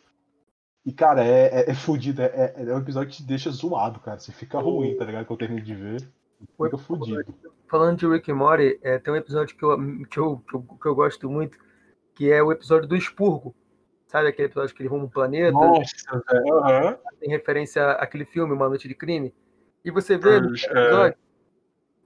E, 0.90 0.92
cara, 0.92 1.24
é, 1.24 1.62
é, 1.62 1.70
é 1.70 1.74
fudido, 1.76 2.20
é, 2.20 2.26
é, 2.26 2.64
é 2.68 2.74
um 2.74 2.80
episódio 2.80 3.12
que 3.12 3.18
te 3.18 3.24
deixa 3.24 3.52
zoado, 3.52 4.00
cara. 4.00 4.18
Você 4.18 4.32
fica 4.32 4.58
ruim, 4.58 4.98
tá 4.98 5.06
ligado? 5.06 5.28
Quando 5.28 5.40
eu 5.42 5.48
termino 5.48 5.64
de 5.64 5.76
ver. 5.76 6.02
Fica 6.58 6.80
fudido. 6.80 7.32
Falando 7.68 8.00
de 8.00 8.08
Rick 8.08 8.32
and 8.32 8.36
Morty, 8.36 8.80
é, 8.82 8.98
tem 8.98 9.14
um 9.14 9.18
episódio 9.18 9.56
que 9.56 9.64
eu, 9.64 9.78
que, 10.08 10.18
eu, 10.18 10.38
que, 10.50 10.56
eu, 10.56 10.62
que 10.82 10.86
eu 10.88 10.96
gosto 10.96 11.30
muito, 11.30 11.60
que 12.16 12.32
é 12.32 12.42
o 12.42 12.52
episódio 12.52 12.88
do 12.90 12.96
expurgo. 12.96 13.54
Sabe 14.08 14.30
aquele 14.30 14.48
episódio 14.48 14.74
que 14.74 14.82
eles 14.82 14.90
vão 14.90 15.00
no 15.00 15.08
planeta? 15.08 15.52
Nossa, 15.52 16.24
velho. 16.28 16.98
Tem 17.20 17.30
referência 17.30 17.92
àquele 17.92 18.26
filme, 18.26 18.52
Uma 18.52 18.68
Noite 18.68 18.88
de 18.88 18.96
Crime. 18.96 19.32
E 19.86 19.92
você 19.92 20.18
vê 20.18 20.40
no 20.40 20.56
É. 20.56 20.60
episódio 20.60 21.18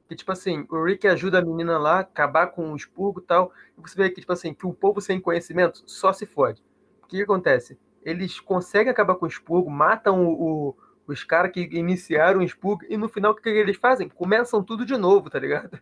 que, 0.10 0.16
tipo 0.18 0.32
assim, 0.34 0.68
o 0.70 0.84
Rick 0.84 1.08
ajuda 1.08 1.40
a 1.40 1.42
menina 1.42 1.78
lá 1.78 1.94
a 1.96 2.00
acabar 2.02 2.48
com 2.48 2.74
o 2.74 2.76
expurgo 2.76 3.22
e 3.22 3.24
tal. 3.24 3.54
E 3.78 3.82
você 3.82 3.96
vê 3.96 4.10
que, 4.10 4.20
tipo 4.20 4.34
assim, 4.34 4.54
que 4.54 4.68
o 4.68 4.74
povo 4.74 5.00
sem 5.00 5.22
conhecimento 5.22 5.84
só 5.86 6.12
se 6.12 6.26
fode. 6.26 6.62
O 7.02 7.08
que, 7.08 7.16
que 7.16 7.24
acontece? 7.24 7.80
Eles 8.06 8.40
conseguem 8.40 8.92
acabar 8.92 9.16
com 9.16 9.26
o 9.26 9.30
expurgo, 9.30 9.70
matam 9.70 10.26
o, 10.26 10.70
o- 10.72 10.76
os 11.08 11.24
caras 11.24 11.52
que 11.52 11.62
iniciaram 11.62 12.40
o 12.40 12.44
expurgo, 12.44 12.84
e 12.90 12.98
no 12.98 13.10
final 13.10 13.32
o 13.34 13.36
que, 13.36 13.42
que 13.44 13.50
eles 13.50 13.78
fazem? 13.78 14.08
Começam 14.10 14.64
tudo 14.64 14.86
de 14.86 14.96
novo, 14.98 15.30
tá 15.30 15.40
ligado? 15.40 15.80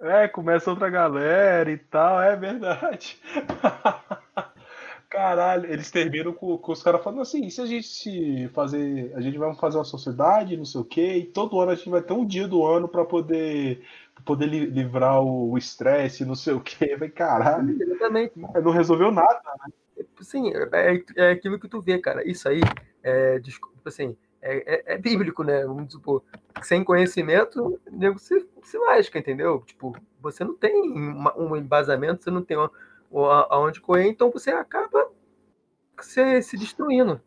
É, 0.00 0.28
começa 0.28 0.70
outra 0.70 0.90
galera 0.90 1.70
e 1.70 1.78
tal, 1.78 2.20
é 2.20 2.36
verdade. 2.36 3.18
Caralho, 5.08 5.70
eles 5.72 5.90
terminam 5.90 6.32
com, 6.32 6.58
com 6.58 6.72
os 6.72 6.82
caras 6.82 7.02
falando 7.02 7.22
assim, 7.22 7.46
e 7.46 7.50
se 7.50 7.60
a 7.60 7.66
gente 7.66 8.48
fazer, 8.48 9.12
a 9.16 9.20
gente 9.20 9.38
vai 9.38 9.54
fazer 9.54 9.78
uma 9.78 9.84
sociedade, 9.84 10.56
não 10.56 10.64
sei 10.64 10.80
o 10.80 10.84
quê, 10.84 11.16
e 11.18 11.26
todo 11.26 11.60
ano 11.60 11.70
a 11.70 11.74
gente 11.74 11.88
vai 11.90 12.02
ter 12.02 12.12
um 12.12 12.26
dia 12.26 12.46
do 12.48 12.64
ano 12.66 12.88
pra 12.88 13.04
poder 13.04 13.84
poder 14.24 14.46
li- 14.46 14.66
livrar 14.66 15.22
o 15.22 15.56
estresse, 15.56 16.24
não 16.24 16.34
sei 16.34 16.54
o 16.54 16.60
quê. 16.60 16.96
Vai 16.96 17.08
caralho, 17.08 17.76
Exatamente. 17.80 18.34
não 18.62 18.72
resolveu 18.72 19.10
nada. 19.12 19.40
Sim, 20.20 20.52
é, 20.72 21.02
é 21.16 21.30
aquilo 21.30 21.58
que 21.58 21.68
tu 21.68 21.80
vê, 21.80 21.98
cara. 21.98 22.26
Isso 22.28 22.48
aí, 22.48 22.60
é, 23.02 23.38
desculpa, 23.38 23.88
assim, 23.88 24.16
é, 24.42 24.92
é- 24.92 24.94
é 24.94 24.98
bíblico, 24.98 25.42
né? 25.42 25.64
Vamos 25.64 25.92
supor. 25.92 26.22
Sem 26.62 26.84
conhecimento, 26.84 27.80
nego 27.90 28.18
se, 28.18 28.46
se 28.62 28.78
lasca, 28.78 29.18
entendeu? 29.18 29.62
Tipo, 29.66 29.94
você 30.20 30.44
não 30.44 30.54
tem 30.54 30.74
uma- 30.90 31.36
um 31.38 31.56
embasamento, 31.56 32.24
você 32.24 32.30
não 32.30 32.42
tem 32.42 32.56
aonde 33.50 33.80
correr, 33.80 34.08
então 34.08 34.30
você 34.30 34.50
acaba 34.50 35.10
se, 36.00 36.42
se 36.42 36.56
destruindo. 36.58 37.20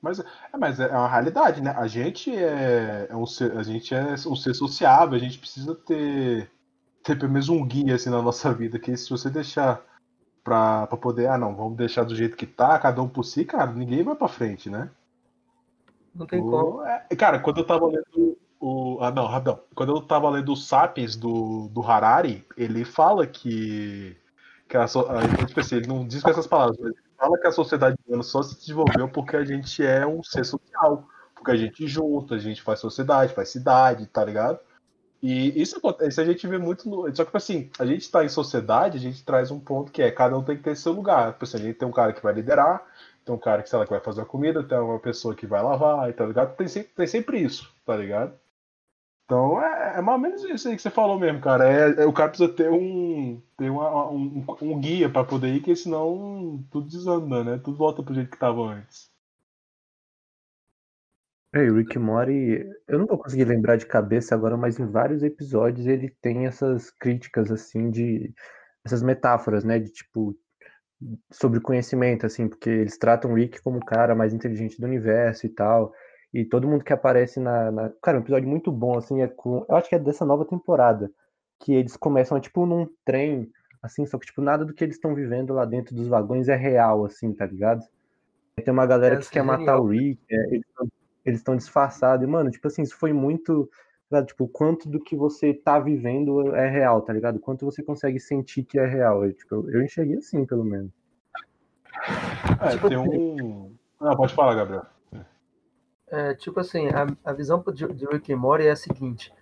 Mas, 0.00 0.20
é, 0.20 0.24
mas 0.58 0.78
é 0.80 0.88
uma 0.88 1.08
realidade, 1.08 1.60
né? 1.62 1.70
A 1.76 1.86
gente 1.86 2.30
é, 2.34 3.06
é 3.10 3.16
um 3.16 3.26
ser, 3.26 3.56
a 3.56 3.62
gente 3.62 3.94
é 3.94 4.12
um 4.28 4.36
ser 4.36 4.54
sociável, 4.54 5.16
a 5.16 5.18
gente 5.18 5.38
precisa 5.38 5.74
ter, 5.74 6.50
ter 7.02 7.18
pelo 7.18 7.32
menos 7.32 7.48
um 7.48 7.66
guia 7.66 7.94
assim 7.94 8.10
na 8.10 8.22
nossa 8.22 8.52
vida, 8.52 8.78
que 8.78 8.96
se 8.96 9.10
você 9.10 9.30
deixar 9.30 9.82
pra, 10.46 10.86
pra 10.86 10.96
poder, 10.96 11.26
ah 11.28 11.36
não, 11.36 11.56
vamos 11.56 11.76
deixar 11.76 12.04
do 12.04 12.14
jeito 12.14 12.36
que 12.36 12.46
tá, 12.46 12.78
cada 12.78 13.02
um 13.02 13.08
por 13.08 13.24
si, 13.24 13.44
cara, 13.44 13.72
ninguém 13.72 14.04
vai 14.04 14.14
pra 14.14 14.28
frente, 14.28 14.70
né? 14.70 14.88
Não 16.14 16.24
tem 16.24 16.40
como. 16.40 16.76
O- 16.78 16.86
é, 16.86 17.04
cara, 17.18 17.40
quando 17.40 17.58
eu 17.58 17.66
tava 17.66 17.84
lendo 17.86 18.38
o. 18.60 18.98
Ah, 19.02 19.10
não, 19.10 19.26
rapidão. 19.26 19.58
Quando 19.74 19.92
eu 19.96 20.00
tava 20.00 20.30
lendo 20.30 20.52
o 20.52 20.56
Sapiens 20.56 21.16
do, 21.16 21.68
do 21.68 21.82
Harari, 21.82 22.46
ele 22.56 22.84
fala 22.84 23.26
que. 23.26 24.16
que 24.68 24.76
a, 24.76 24.86
so- 24.86 25.08
a- 25.10 25.44
tipo 25.46 25.58
assim, 25.58 25.76
ele 25.76 25.88
não 25.88 26.06
diz 26.06 26.22
com 26.22 26.30
essas 26.30 26.46
palavras, 26.46 26.78
mas 26.78 26.92
ele 26.92 27.02
fala 27.18 27.38
que 27.40 27.46
a 27.48 27.52
sociedade 27.52 27.96
humana 28.06 28.22
só 28.22 28.40
se 28.40 28.56
desenvolveu 28.56 29.08
porque 29.08 29.36
a 29.36 29.44
gente 29.44 29.84
é 29.84 30.06
um 30.06 30.22
ser 30.22 30.44
social. 30.44 31.08
Porque 31.34 31.50
a 31.50 31.56
gente 31.56 31.86
junta, 31.88 32.36
a 32.36 32.38
gente 32.38 32.62
faz 32.62 32.78
sociedade, 32.78 33.34
faz 33.34 33.48
cidade, 33.50 34.06
tá 34.06 34.24
ligado? 34.24 34.60
E 35.28 35.60
isso, 35.60 35.76
aconte- 35.78 36.06
isso 36.06 36.20
a 36.20 36.24
gente 36.24 36.46
vê 36.46 36.58
muito 36.58 36.88
no. 36.88 37.02
Só 37.14 37.24
que, 37.24 37.26
tipo 37.26 37.36
assim, 37.36 37.70
a 37.78 37.86
gente 37.86 38.10
tá 38.10 38.24
em 38.24 38.28
sociedade, 38.28 38.98
a 38.98 39.00
gente 39.00 39.24
traz 39.24 39.50
um 39.50 39.58
ponto 39.60 39.90
que 39.92 40.02
é 40.02 40.10
cada 40.10 40.36
um 40.38 40.42
tem 40.44 40.56
que 40.56 40.62
ter 40.62 40.76
seu 40.76 40.92
lugar. 40.92 41.32
Tipo 41.32 41.44
assim, 41.44 41.56
a 41.58 41.60
gente 41.60 41.78
tem 41.78 41.88
um 41.88 41.92
cara 41.92 42.12
que 42.12 42.22
vai 42.22 42.32
liderar, 42.34 42.84
tem 43.24 43.34
um 43.34 43.38
cara 43.38 43.62
que, 43.62 43.68
sei 43.70 43.78
lá, 43.78 43.84
que 43.84 43.90
vai 43.90 44.00
fazer 44.00 44.22
a 44.22 44.24
comida, 44.26 44.62
tem 44.62 44.78
uma 44.78 44.98
pessoa 45.00 45.34
que 45.34 45.46
vai 45.46 45.62
lavar, 45.62 46.12
tá 46.14 46.26
ligado? 46.26 46.54
Tem 46.56 46.68
sempre, 46.68 46.90
tem 46.94 47.06
sempre 47.06 47.38
isso, 47.40 47.72
tá 47.84 47.96
ligado? 47.96 48.34
Então 49.24 49.60
é, 49.62 49.98
é 49.98 50.00
mais 50.02 50.16
ou 50.18 50.22
menos 50.22 50.44
isso 50.44 50.68
aí 50.68 50.76
que 50.76 50.82
você 50.82 50.90
falou 50.90 51.18
mesmo, 51.18 51.40
cara. 51.40 51.68
É, 51.68 52.02
é- 52.02 52.06
o 52.06 52.12
cara 52.12 52.28
precisa 52.30 52.52
ter 52.52 52.70
um, 52.70 53.40
ter 53.56 53.70
uma- 53.70 54.10
um, 54.10 54.44
um 54.62 54.80
guia 54.80 55.08
pra 55.10 55.24
poder 55.24 55.48
ir, 55.54 55.60
porque 55.60 55.76
senão 55.76 56.64
tudo 56.70 56.88
desanda, 56.88 57.44
né? 57.44 57.58
Tudo 57.64 57.76
volta 57.76 58.02
pro 58.02 58.14
jeito 58.14 58.30
que 58.30 58.38
tava 58.38 58.62
antes. 58.62 59.10
É, 61.56 61.70
o 61.70 61.76
Rick 61.76 61.98
Morty, 61.98 62.68
eu 62.86 62.98
não 62.98 63.06
vou 63.06 63.16
conseguir 63.16 63.46
lembrar 63.46 63.76
de 63.76 63.86
cabeça 63.86 64.34
agora, 64.34 64.58
mas 64.58 64.78
em 64.78 64.84
vários 64.84 65.22
episódios 65.22 65.86
ele 65.86 66.14
tem 66.20 66.44
essas 66.46 66.90
críticas, 66.90 67.50
assim, 67.50 67.90
de. 67.90 68.34
essas 68.84 69.02
metáforas, 69.02 69.64
né? 69.64 69.78
De 69.78 69.90
tipo. 69.90 70.36
sobre 71.32 71.60
conhecimento, 71.60 72.26
assim, 72.26 72.46
porque 72.46 72.68
eles 72.68 72.98
tratam 72.98 73.32
o 73.32 73.34
Rick 73.34 73.62
como 73.62 73.78
o 73.78 73.84
cara 73.84 74.14
mais 74.14 74.34
inteligente 74.34 74.78
do 74.78 74.86
universo 74.86 75.46
e 75.46 75.48
tal. 75.48 75.94
E 76.34 76.44
todo 76.44 76.68
mundo 76.68 76.84
que 76.84 76.92
aparece 76.92 77.40
na. 77.40 77.70
na... 77.72 77.92
Cara, 78.02 78.18
um 78.18 78.20
episódio 78.20 78.48
muito 78.48 78.70
bom, 78.70 78.98
assim, 78.98 79.22
é 79.22 79.28
com. 79.28 79.64
Eu 79.66 79.76
acho 79.76 79.88
que 79.88 79.94
é 79.94 79.98
dessa 79.98 80.26
nova 80.26 80.44
temporada. 80.44 81.10
Que 81.60 81.72
eles 81.74 81.96
começam, 81.96 82.38
tipo, 82.38 82.66
num 82.66 82.86
trem, 83.02 83.50
assim, 83.82 84.04
só 84.04 84.18
que, 84.18 84.26
tipo, 84.26 84.42
nada 84.42 84.62
do 84.62 84.74
que 84.74 84.84
eles 84.84 84.96
estão 84.96 85.14
vivendo 85.14 85.54
lá 85.54 85.64
dentro 85.64 85.94
dos 85.94 86.06
vagões 86.06 86.48
é 86.48 86.56
real, 86.56 87.06
assim, 87.06 87.32
tá 87.32 87.46
ligado? 87.46 87.82
Tem 88.56 88.72
uma 88.72 88.86
galera 88.86 89.16
Essa 89.16 89.24
que 89.24 89.34
quer 89.34 89.40
é 89.40 89.42
matar 89.42 89.78
o 89.78 89.86
Rick, 89.88 90.20
é, 90.30 90.54
eles 90.54 90.66
tão- 90.76 90.88
eles 91.26 91.40
estão 91.40 91.56
disfarçados. 91.56 92.24
E, 92.26 92.30
mano, 92.30 92.50
tipo 92.50 92.66
assim, 92.68 92.82
isso 92.82 92.96
foi 92.96 93.12
muito. 93.12 93.68
tá 94.08 94.16
ligado? 94.16 94.28
Tipo, 94.28 94.44
o 94.44 94.48
quanto 94.48 94.88
do 94.88 95.00
que 95.00 95.16
você 95.16 95.52
tá 95.52 95.78
vivendo 95.78 96.54
é 96.54 96.68
real, 96.70 97.02
tá 97.02 97.12
ligado? 97.12 97.36
O 97.36 97.40
Quanto 97.40 97.64
você 97.64 97.82
consegue 97.82 98.18
sentir 98.20 98.62
que 98.64 98.78
é 98.78 98.86
real. 98.86 99.24
Eu, 99.24 99.32
tipo, 99.32 99.54
eu, 99.54 99.70
eu 99.70 99.82
enxerguei 99.82 100.16
assim, 100.16 100.46
pelo 100.46 100.64
menos. 100.64 100.90
É, 102.60 102.68
Tipo, 102.70 102.88
tem 102.88 102.96
um. 102.96 103.74
Não, 104.00 104.16
pode 104.16 104.34
falar, 104.34 104.54
Gabriel. 104.54 104.86
É, 106.08 106.34
tipo 106.34 106.60
assim, 106.60 106.86
a, 106.88 107.06
a 107.28 107.32
visão 107.32 107.64
de, 107.74 107.86
de 107.92 108.06
Rick 108.06 108.32
and 108.32 108.36
Morty 108.36 108.66
é 108.66 108.70
a 108.70 108.76
seguinte: 108.76 109.32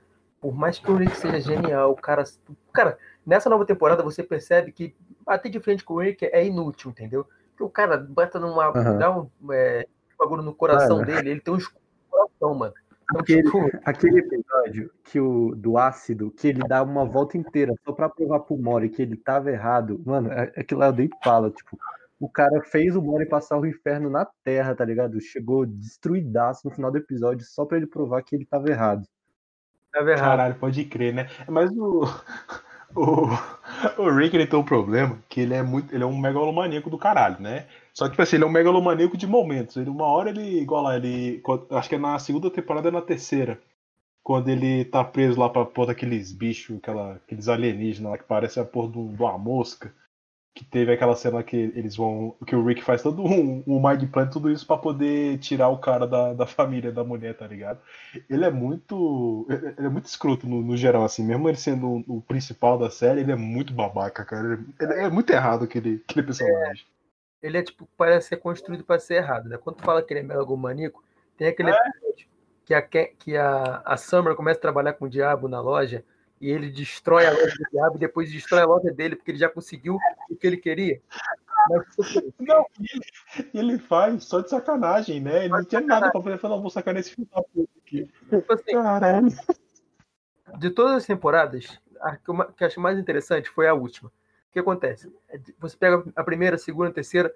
por 0.40 0.54
mais 0.54 0.78
que 0.78 0.90
o 0.90 0.96
Rick 0.96 1.14
seja 1.16 1.38
genial, 1.40 1.90
o 1.90 1.96
cara, 1.96 2.24
cara, 2.72 2.96
nessa 3.26 3.50
nova 3.50 3.66
temporada 3.66 4.02
você 4.02 4.22
percebe 4.22 4.72
que 4.72 4.94
bater 5.26 5.50
de 5.50 5.60
frente 5.60 5.84
com 5.84 5.94
o 5.94 6.00
Rick 6.00 6.24
é 6.24 6.46
inútil, 6.46 6.90
entendeu? 6.90 7.26
Porque 7.50 7.64
o 7.64 7.68
cara 7.68 7.98
bota 7.98 8.40
numa, 8.40 8.68
Aham. 8.68 8.98
dá 8.98 9.10
um 9.14 9.28
é, 9.52 9.86
bagulho 10.18 10.42
no 10.42 10.54
coração 10.54 10.96
Mano. 10.98 11.06
dele, 11.06 11.30
ele 11.30 11.40
tem 11.40 11.54
um 11.54 11.58
escudo 11.58 11.80
no 11.80 12.10
coração, 12.10 12.54
mano. 12.54 12.74
Então, 13.04 13.20
Aquele, 13.20 13.42
tipo, 13.42 13.58
aquele 13.84 14.18
episódio 14.20 14.90
que 15.04 15.20
o, 15.20 15.54
do 15.54 15.76
ácido, 15.76 16.30
que 16.30 16.48
ele 16.48 16.60
dá 16.66 16.82
uma 16.82 17.04
volta 17.04 17.36
inteira 17.36 17.74
só 17.84 17.92
pra 17.92 18.08
provar 18.08 18.40
pro 18.40 18.56
Mori 18.56 18.88
que 18.88 19.02
ele 19.02 19.14
tava 19.16 19.50
errado. 19.50 20.00
Mano, 20.06 20.32
é- 20.32 20.52
aquilo 20.56 20.80
lá 20.80 20.86
eu 20.86 20.92
dei 20.92 21.10
fala, 21.22 21.50
tipo, 21.50 21.78
o 22.18 22.28
cara 22.28 22.62
fez 22.62 22.96
o 22.96 23.02
Mori 23.02 23.26
passar 23.26 23.58
o 23.58 23.66
inferno 23.66 24.08
na 24.08 24.26
terra, 24.42 24.74
tá 24.74 24.84
ligado? 24.86 25.20
Chegou 25.20 25.66
destruidaço 25.66 26.66
no 26.66 26.74
final 26.74 26.90
do 26.90 26.96
episódio 26.96 27.44
só 27.46 27.66
pra 27.66 27.76
ele 27.76 27.86
provar 27.86 28.22
que 28.22 28.34
ele 28.34 28.46
tava 28.46 28.70
errado. 28.70 29.06
tava 29.92 30.10
errado. 30.10 30.24
Caralho, 30.30 30.54
pode 30.54 30.82
crer, 30.86 31.12
né? 31.12 31.28
Mas 31.46 31.70
o. 31.76 32.04
O, 33.98 34.02
o 34.02 34.10
Rick 34.16 34.36
ele 34.36 34.46
tem 34.46 34.58
um 34.58 34.64
problema 34.64 35.18
que 35.28 35.40
ele 35.40 35.54
é 35.54 35.62
muito. 35.62 35.92
Ele 35.94 36.04
é 36.04 36.06
um 36.06 36.16
megalomaníaco 36.16 36.88
do 36.88 36.98
caralho, 36.98 37.40
né? 37.40 37.66
Só 37.92 38.04
que, 38.04 38.12
tipo 38.12 38.22
assim, 38.22 38.36
ele 38.36 38.44
é 38.44 38.46
um 38.46 38.50
megalomaníaco 38.50 39.16
de 39.16 39.26
momentos. 39.26 39.76
Ele, 39.76 39.90
uma 39.90 40.06
hora 40.06 40.30
ele, 40.30 40.60
igual 40.60 40.82
lá, 40.82 40.96
ele. 40.96 41.42
Acho 41.70 41.88
que 41.88 41.94
é 41.96 41.98
na 41.98 42.18
segunda 42.18 42.50
temporada, 42.50 42.88
é 42.88 42.92
na 42.92 43.02
terceira. 43.02 43.60
Quando 44.22 44.48
ele 44.48 44.84
tá 44.84 45.04
preso 45.04 45.38
lá 45.38 45.48
pra 45.48 45.64
porra 45.64 45.88
daqueles 45.88 46.32
bichos, 46.32 46.78
aquela, 46.78 47.14
aqueles 47.16 47.48
alienígenas 47.48 48.12
lá 48.12 48.18
que 48.18 48.24
parece 48.24 48.58
a 48.60 48.64
porra 48.64 48.90
de 48.92 48.98
uma 48.98 49.38
mosca. 49.38 49.92
Que 50.54 50.64
teve 50.64 50.92
aquela 50.92 51.16
cena 51.16 51.42
que 51.42 51.56
eles 51.56 51.96
vão. 51.96 52.36
Que 52.46 52.54
o 52.54 52.64
Rick 52.64 52.82
faz 52.84 53.02
todo 53.02 53.22
um, 53.22 53.64
um 53.66 53.82
mind 53.82 54.08
plan, 54.10 54.28
tudo 54.28 54.50
isso 54.50 54.64
pra 54.64 54.76
poder 54.76 55.38
tirar 55.38 55.68
o 55.68 55.78
cara 55.78 56.06
da, 56.06 56.32
da 56.32 56.46
família 56.46 56.92
da 56.92 57.02
mulher, 57.02 57.36
tá 57.36 57.44
ligado? 57.44 57.80
Ele 58.30 58.44
é 58.44 58.50
muito. 58.50 59.46
Ele 59.50 59.86
é 59.86 59.90
muito 59.90 60.06
escroto 60.06 60.46
no, 60.46 60.62
no 60.62 60.76
geral, 60.76 61.04
assim. 61.04 61.24
Mesmo 61.24 61.48
ele 61.48 61.56
sendo 61.56 62.04
o, 62.06 62.18
o 62.18 62.22
principal 62.22 62.78
da 62.78 62.88
série, 62.88 63.20
ele 63.20 63.32
é 63.32 63.36
muito 63.36 63.72
babaca, 63.72 64.24
cara. 64.24 64.60
Ele, 64.80 64.92
é 64.92 65.10
muito 65.10 65.30
errado 65.30 65.64
aquele, 65.64 66.00
aquele 66.08 66.24
personagem. 66.24 66.86
Ele 67.42 67.58
é 67.58 67.62
tipo, 67.62 67.88
parece 67.96 68.28
ser 68.28 68.36
construído 68.36 68.84
pra 68.84 68.98
ser 68.98 69.14
errado, 69.14 69.48
né? 69.48 69.58
Quando 69.58 69.76
tu 69.76 69.82
fala 69.82 70.02
que 70.02 70.12
ele 70.12 70.20
é 70.20 70.22
megalomaníaco, 70.22 71.02
tem 71.36 71.48
aquele 71.48 71.70
episódio 71.70 72.26
que, 72.64 72.72
a, 72.72 72.80
que 72.80 73.36
a, 73.36 73.82
a 73.84 73.96
Summer 73.96 74.34
começa 74.34 74.58
a 74.58 74.62
trabalhar 74.62 74.92
com 74.94 75.06
o 75.06 75.10
diabo 75.10 75.48
na 75.48 75.60
loja 75.60 76.04
e 76.44 76.50
ele 76.50 76.70
destrói 76.70 77.24
a 77.24 77.30
loja 77.30 77.54
do 77.56 77.70
diabo 77.72 77.96
e 77.96 78.00
depois 78.00 78.30
destrói 78.30 78.60
a 78.60 78.66
loja 78.66 78.92
dele 78.92 79.16
porque 79.16 79.30
ele 79.30 79.38
já 79.38 79.48
conseguiu 79.48 79.96
o 80.30 80.36
que 80.36 80.46
ele 80.46 80.58
queria. 80.58 81.00
Mas, 81.70 81.86
tipo 81.96 82.34
Não, 82.38 82.66
ele, 82.78 83.48
ele 83.54 83.78
faz 83.78 84.24
só 84.24 84.40
de 84.40 84.50
sacanagem, 84.50 85.22
né? 85.22 85.46
Ele 85.46 85.48
não 85.48 85.64
tinha 85.64 85.80
nada 85.80 86.10
pra 86.10 86.20
fazer. 86.20 86.36
Falou, 86.36 86.58
não, 86.58 86.62
vou 86.62 86.70
sacar 86.70 86.92
nesse 86.92 87.14
filho 87.14 87.26
da 87.34 87.42
puta 87.42 87.70
aqui. 87.82 88.10
tipo 88.28 88.52
assim, 88.52 88.72
Caralho. 88.72 89.28
de 90.58 90.68
todas 90.68 90.96
as 90.96 91.06
temporadas, 91.06 91.80
a 91.98 92.14
que 92.18 92.30
eu 92.30 92.46
achei 92.60 92.82
mais 92.82 92.98
interessante 92.98 93.48
foi 93.48 93.66
a 93.66 93.72
última. 93.72 94.10
O 94.10 94.52
que 94.52 94.58
acontece? 94.58 95.10
É 95.30 95.40
Você 95.58 95.78
pega 95.78 96.04
a 96.14 96.22
primeira, 96.22 96.56
a 96.56 96.58
segunda, 96.58 96.90
a 96.90 96.92
terceira, 96.92 97.34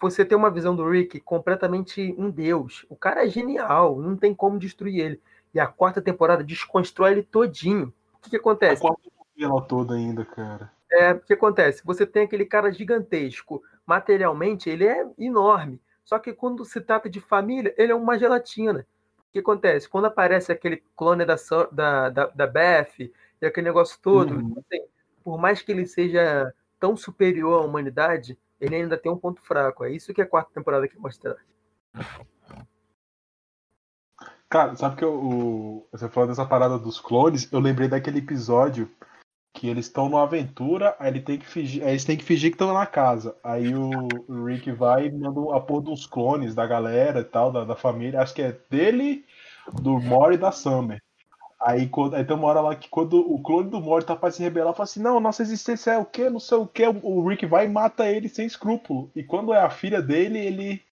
você 0.00 0.24
tem 0.24 0.36
uma 0.36 0.50
visão 0.50 0.74
do 0.74 0.90
Rick 0.90 1.20
completamente 1.20 2.12
um 2.18 2.28
deus. 2.28 2.84
O 2.88 2.96
cara 2.96 3.24
é 3.24 3.28
genial, 3.28 4.00
não 4.00 4.16
tem 4.16 4.34
como 4.34 4.58
destruir 4.58 4.98
ele. 4.98 5.22
E 5.54 5.60
a 5.60 5.68
quarta 5.68 6.02
temporada 6.02 6.42
desconstrói 6.42 7.12
ele 7.12 7.22
todinho. 7.22 7.94
O 8.20 8.22
que, 8.22 8.30
que 8.30 8.36
acontece? 8.36 8.82
quarta 8.82 9.00
ela 9.38 9.62
toda 9.62 9.94
ainda, 9.94 10.22
cara. 10.24 10.70
É, 10.92 11.12
o 11.12 11.20
que 11.20 11.32
acontece? 11.32 11.82
Você 11.84 12.04
tem 12.04 12.24
aquele 12.24 12.44
cara 12.44 12.70
gigantesco. 12.70 13.62
Materialmente, 13.86 14.68
ele 14.68 14.86
é 14.86 15.06
enorme. 15.18 15.80
Só 16.04 16.18
que 16.18 16.32
quando 16.34 16.64
se 16.64 16.80
trata 16.80 17.08
de 17.08 17.20
família, 17.20 17.74
ele 17.78 17.92
é 17.92 17.94
uma 17.94 18.18
gelatina. 18.18 18.86
O 19.18 19.32
que 19.32 19.38
acontece? 19.38 19.88
Quando 19.88 20.06
aparece 20.06 20.52
aquele 20.52 20.82
clone 20.94 21.24
da, 21.24 21.36
da, 21.72 22.08
da, 22.10 22.26
da 22.26 22.46
Beth 22.46 23.10
e 23.40 23.46
aquele 23.46 23.68
negócio 23.68 23.98
todo, 24.02 24.34
Uhum. 24.34 24.54
assim, 24.58 24.84
por 25.24 25.38
mais 25.38 25.62
que 25.62 25.72
ele 25.72 25.86
seja 25.86 26.52
tão 26.78 26.96
superior 26.96 27.62
à 27.62 27.64
humanidade, 27.64 28.38
ele 28.60 28.74
ainda 28.74 28.98
tem 28.98 29.10
um 29.10 29.16
ponto 29.16 29.40
fraco. 29.40 29.84
É 29.84 29.90
isso 29.90 30.12
que 30.12 30.20
a 30.20 30.26
quarta 30.26 30.50
temporada 30.52 30.86
quer 30.86 30.98
mostrar. 30.98 31.36
Cara, 34.50 34.74
sabe 34.74 34.96
que 34.96 35.04
eu, 35.04 35.14
o, 35.14 35.88
você 35.92 36.08
falou 36.08 36.28
dessa 36.28 36.44
parada 36.44 36.76
dos 36.76 36.98
clones, 36.98 37.50
eu 37.52 37.60
lembrei 37.60 37.86
daquele 37.88 38.18
episódio 38.18 38.90
que 39.54 39.68
eles 39.68 39.86
estão 39.86 40.08
numa 40.08 40.24
aventura, 40.24 40.96
aí 40.98 41.08
ele 41.08 41.20
tem 41.20 41.38
que 41.38 41.46
fingir, 41.46 41.86
eles 41.86 42.04
têm 42.04 42.16
que 42.16 42.24
fingir 42.24 42.50
que 42.50 42.56
estão 42.56 42.74
na 42.74 42.84
casa. 42.84 43.36
Aí 43.44 43.72
o, 43.72 43.90
o 44.28 44.44
Rick 44.44 44.72
vai 44.72 45.06
e 45.06 45.12
manda 45.12 45.56
a 45.56 45.60
porra 45.60 45.82
dos 45.82 46.04
clones 46.04 46.52
da 46.52 46.66
galera 46.66 47.20
e 47.20 47.24
tal, 47.24 47.52
da, 47.52 47.64
da 47.64 47.76
família, 47.76 48.20
acho 48.20 48.34
que 48.34 48.42
é 48.42 48.58
dele, 48.68 49.24
do 49.80 50.00
Mori 50.00 50.34
e 50.34 50.38
da 50.38 50.50
Summer. 50.50 51.00
Aí, 51.60 51.88
quando, 51.88 52.16
aí 52.16 52.24
tem 52.24 52.34
uma 52.34 52.48
hora 52.48 52.60
lá 52.60 52.74
que 52.74 52.88
quando 52.88 53.20
o 53.20 53.40
clone 53.42 53.70
do 53.70 53.80
Mori 53.80 54.04
tá 54.04 54.16
pra 54.16 54.32
se 54.32 54.42
rebelar, 54.42 54.72
fala 54.72 54.84
assim, 54.84 55.00
não, 55.00 55.20
nossa 55.20 55.42
existência 55.42 55.92
é 55.92 55.98
o 55.98 56.06
quê? 56.06 56.28
Não 56.28 56.40
sei 56.40 56.58
o 56.58 56.66
quê. 56.66 56.84
O 57.02 57.28
Rick 57.28 57.46
vai 57.46 57.66
e 57.66 57.68
mata 57.68 58.08
ele 58.08 58.28
sem 58.28 58.46
escrúpulo. 58.46 59.10
E 59.14 59.22
quando 59.22 59.52
é 59.52 59.60
a 59.60 59.70
filha 59.70 60.00
dele, 60.02 60.38
ele. 60.38 60.82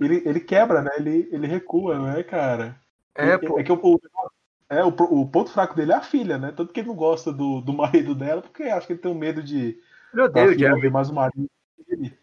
Ele, 0.00 0.22
ele 0.26 0.40
quebra, 0.40 0.82
né? 0.82 0.90
Ele, 0.96 1.28
ele 1.30 1.46
recua, 1.46 1.96
né, 1.98 2.22
cara? 2.24 2.81
É, 3.14 3.36
pô. 3.38 3.58
é 3.58 3.62
que 3.62 3.72
o, 3.72 4.00
é, 4.68 4.84
o, 4.84 4.88
o 4.88 5.28
ponto 5.28 5.50
fraco 5.50 5.74
dele 5.74 5.92
é 5.92 5.96
a 5.96 6.00
filha, 6.02 6.38
né? 6.38 6.52
Tanto 6.56 6.72
que 6.72 6.80
ele 6.80 6.88
não 6.88 6.96
gosta 6.96 7.32
do, 7.32 7.60
do 7.60 7.72
marido 7.72 8.14
dela, 8.14 8.40
porque 8.42 8.64
acho 8.64 8.86
que 8.86 8.94
ele 8.94 9.00
tem 9.00 9.10
um 9.10 9.18
medo 9.18 9.42
de 9.42 9.78
Eu 10.14 10.30
da 10.30 10.42
odeio 10.42 10.56
o 10.56 10.58
Jerry. 10.58 10.90
mais 10.90 11.10
o 11.10 11.14
marido 11.14 11.50
dele. 11.86 12.18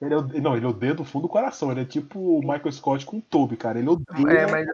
Ele 0.00 0.14
ode- 0.14 0.40
não, 0.40 0.56
ele 0.56 0.66
odeia 0.66 0.94
do 0.94 1.04
fundo 1.04 1.22
do 1.22 1.28
coração. 1.28 1.70
Ele 1.70 1.82
é 1.82 1.84
tipo 1.84 2.18
o 2.18 2.40
Michael 2.40 2.72
Scott 2.72 3.04
com 3.04 3.18
o 3.18 3.22
Toby, 3.22 3.56
cara. 3.56 3.78
Ele 3.78 3.88
odeia. 3.88 4.38
É, 4.38 4.50
mas 4.50 4.66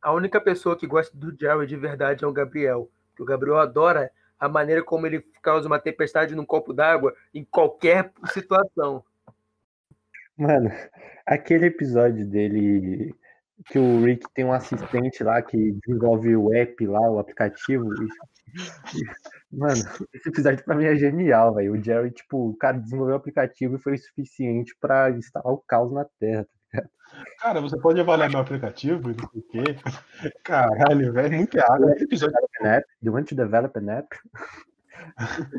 a 0.00 0.12
única 0.12 0.40
pessoa 0.40 0.76
que 0.76 0.86
gosta 0.86 1.14
do 1.16 1.36
Jerry 1.38 1.66
de 1.66 1.76
verdade 1.76 2.24
é 2.24 2.26
o 2.26 2.32
Gabriel. 2.32 2.90
Porque 3.10 3.22
o 3.22 3.26
Gabriel 3.26 3.58
adora 3.58 4.10
a 4.38 4.48
maneira 4.48 4.82
como 4.82 5.06
ele 5.06 5.20
causa 5.42 5.66
uma 5.66 5.78
tempestade 5.78 6.34
num 6.34 6.46
copo 6.46 6.72
d'água 6.72 7.14
em 7.34 7.44
qualquer 7.44 8.10
situação. 8.32 9.04
Mano, 10.36 10.70
aquele 11.26 11.66
episódio 11.66 12.24
dele 12.26 13.14
que 13.66 13.78
o 13.78 14.04
Rick 14.04 14.26
tem 14.34 14.44
um 14.44 14.52
assistente 14.52 15.22
lá 15.22 15.40
que 15.42 15.72
desenvolve 15.84 16.34
o 16.36 16.52
app 16.54 16.86
lá, 16.86 17.00
o 17.10 17.18
aplicativo. 17.18 17.92
e- 17.94 18.08
Mano, 19.52 19.82
esse 20.12 20.28
episódio 20.28 20.64
pra 20.64 20.74
mim 20.74 20.84
é 20.84 20.96
genial, 20.96 21.54
velho. 21.54 21.72
O 21.72 21.82
Jerry, 21.82 22.10
tipo, 22.10 22.50
o 22.50 22.56
cara 22.56 22.78
desenvolveu 22.78 23.14
o 23.14 23.18
aplicativo 23.18 23.76
e 23.76 23.80
foi 23.80 23.94
o 23.94 23.98
suficiente 23.98 24.76
pra 24.80 25.10
instalar 25.10 25.52
o 25.52 25.58
caos 25.58 25.92
na 25.92 26.04
Terra. 26.18 26.46
Cara, 27.40 27.60
você 27.60 27.76
pode 27.76 28.00
avaliar 28.00 28.30
meu 28.30 28.38
aplicativo 28.38 29.10
e 29.10 29.16
não 29.16 29.28
sei 29.28 29.40
o 29.40 29.42
quê. 29.42 30.32
Caralho, 30.44 31.12
velho, 31.12 31.36
muito 31.36 31.56
errado. 31.56 31.90
Esse 31.90 32.04
episódio 32.04 32.36
An 32.62 32.68
app? 32.68 32.86
Do 33.02 33.08
you 33.08 33.14
want 33.14 33.28
to 33.28 33.34
develop 33.34 33.76
an 33.76 33.90
app? 33.90 34.16